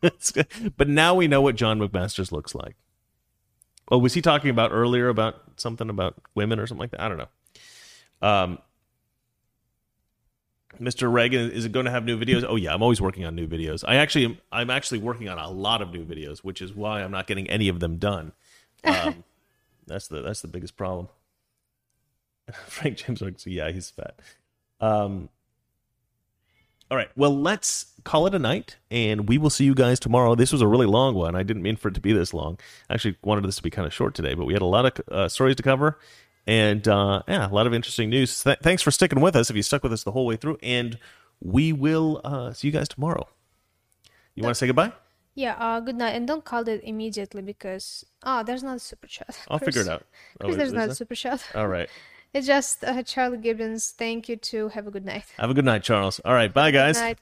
but 0.76 0.88
now 0.88 1.14
we 1.14 1.28
know 1.28 1.40
what 1.40 1.56
John 1.56 1.78
McMaster's 1.78 2.32
looks 2.32 2.54
like. 2.54 2.76
Oh, 3.90 3.98
was 3.98 4.14
he 4.14 4.22
talking 4.22 4.50
about 4.50 4.70
earlier 4.72 5.08
about 5.08 5.42
something 5.56 5.88
about 5.88 6.16
women 6.34 6.58
or 6.58 6.66
something 6.66 6.80
like 6.80 6.90
that? 6.90 7.00
I 7.00 7.08
don't 7.08 7.18
know. 7.18 7.28
Um, 8.20 8.58
Mr. 10.80 11.12
Reagan, 11.12 11.50
is 11.50 11.64
it 11.64 11.72
going 11.72 11.86
to 11.86 11.90
have 11.90 12.04
new 12.04 12.18
videos? 12.18 12.44
Oh 12.46 12.56
yeah, 12.56 12.74
I'm 12.74 12.82
always 12.82 13.00
working 13.00 13.24
on 13.24 13.34
new 13.34 13.46
videos. 13.46 13.84
I 13.86 13.96
actually, 13.96 14.26
am, 14.26 14.38
I'm 14.52 14.70
actually 14.70 14.98
working 14.98 15.28
on 15.28 15.38
a 15.38 15.50
lot 15.50 15.82
of 15.82 15.92
new 15.92 16.04
videos, 16.04 16.40
which 16.40 16.60
is 16.60 16.74
why 16.74 17.02
I'm 17.02 17.10
not 17.10 17.26
getting 17.26 17.48
any 17.48 17.68
of 17.68 17.80
them 17.80 17.96
done. 17.98 18.32
Um, 18.84 19.24
that's 19.88 20.06
the 20.06 20.22
that's 20.22 20.40
the 20.40 20.46
biggest 20.46 20.76
problem. 20.76 21.08
Frank 22.66 22.98
James, 22.98 23.20
like, 23.20 23.38
so 23.38 23.50
yeah, 23.50 23.70
he's 23.70 23.90
fat. 23.90 24.18
Um, 24.80 25.28
all 26.90 26.96
right, 26.96 27.10
well, 27.16 27.38
let's 27.38 27.86
call 28.04 28.26
it 28.26 28.34
a 28.34 28.38
night, 28.38 28.76
and 28.90 29.28
we 29.28 29.36
will 29.36 29.50
see 29.50 29.64
you 29.64 29.74
guys 29.74 30.00
tomorrow. 30.00 30.34
This 30.34 30.52
was 30.52 30.62
a 30.62 30.66
really 30.66 30.86
long 30.86 31.14
one. 31.14 31.34
I 31.34 31.42
didn't 31.42 31.62
mean 31.62 31.76
for 31.76 31.88
it 31.88 31.94
to 31.94 32.00
be 32.00 32.12
this 32.12 32.32
long. 32.32 32.58
I 32.88 32.94
actually 32.94 33.16
wanted 33.22 33.44
this 33.44 33.56
to 33.56 33.62
be 33.62 33.70
kind 33.70 33.86
of 33.86 33.92
short 33.92 34.14
today, 34.14 34.34
but 34.34 34.46
we 34.46 34.54
had 34.54 34.62
a 34.62 34.66
lot 34.66 34.86
of 34.86 35.08
uh, 35.12 35.28
stories 35.28 35.56
to 35.56 35.62
cover, 35.62 35.98
and 36.46 36.86
uh, 36.88 37.22
yeah, 37.28 37.46
a 37.46 37.52
lot 37.52 37.66
of 37.66 37.74
interesting 37.74 38.08
news. 38.08 38.42
Th- 38.42 38.58
thanks 38.62 38.82
for 38.82 38.90
sticking 38.90 39.20
with 39.20 39.36
us. 39.36 39.50
If 39.50 39.56
you 39.56 39.62
stuck 39.62 39.82
with 39.82 39.92
us 39.92 40.02
the 40.02 40.12
whole 40.12 40.24
way 40.24 40.36
through, 40.36 40.56
and 40.62 40.98
we 41.40 41.74
will 41.74 42.22
uh, 42.24 42.54
see 42.54 42.68
you 42.68 42.72
guys 42.72 42.88
tomorrow. 42.88 43.28
You 44.34 44.44
want 44.44 44.54
to 44.54 44.58
say 44.58 44.66
goodbye? 44.66 44.92
Yeah, 45.34 45.56
uh, 45.58 45.80
good 45.80 45.96
night. 45.96 46.12
And 46.16 46.26
don't 46.26 46.44
call 46.44 46.66
it 46.68 46.80
immediately 46.84 47.42
because. 47.42 48.04
Oh, 48.22 48.42
there's 48.42 48.62
not 48.62 48.76
a 48.76 48.80
super 48.80 49.06
chat. 49.06 49.38
I'll 49.48 49.58
figure 49.58 49.82
it 49.82 49.88
out. 49.88 50.04
Oh, 50.40 50.46
Chris, 50.46 50.56
there's 50.56 50.72
not 50.72 50.88
a 50.88 50.94
super 50.94 51.14
chat. 51.14 51.44
All 51.54 51.68
right. 51.68 51.90
It's 52.34 52.46
just 52.46 52.84
uh, 52.84 53.02
Charlie 53.02 53.38
Gibbons. 53.38 53.90
Thank 53.90 54.28
you 54.28 54.36
too. 54.36 54.68
Have 54.68 54.86
a 54.86 54.90
good 54.90 55.04
night. 55.04 55.24
Have 55.38 55.50
a 55.50 55.54
good 55.54 55.64
night, 55.64 55.82
Charles. 55.82 56.20
All 56.24 56.34
right. 56.34 56.52
Bye, 56.52 56.70
guys. 56.70 56.98
Good 56.98 57.02
night. 57.02 57.18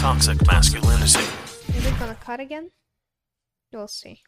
Toxic 0.00 0.44
masculinity. 0.46 1.20
Is 1.76 1.86
it 1.86 1.98
gonna 1.98 2.16
cut 2.16 2.40
again? 2.40 2.70
We'll 3.72 3.86
see. 3.88 4.22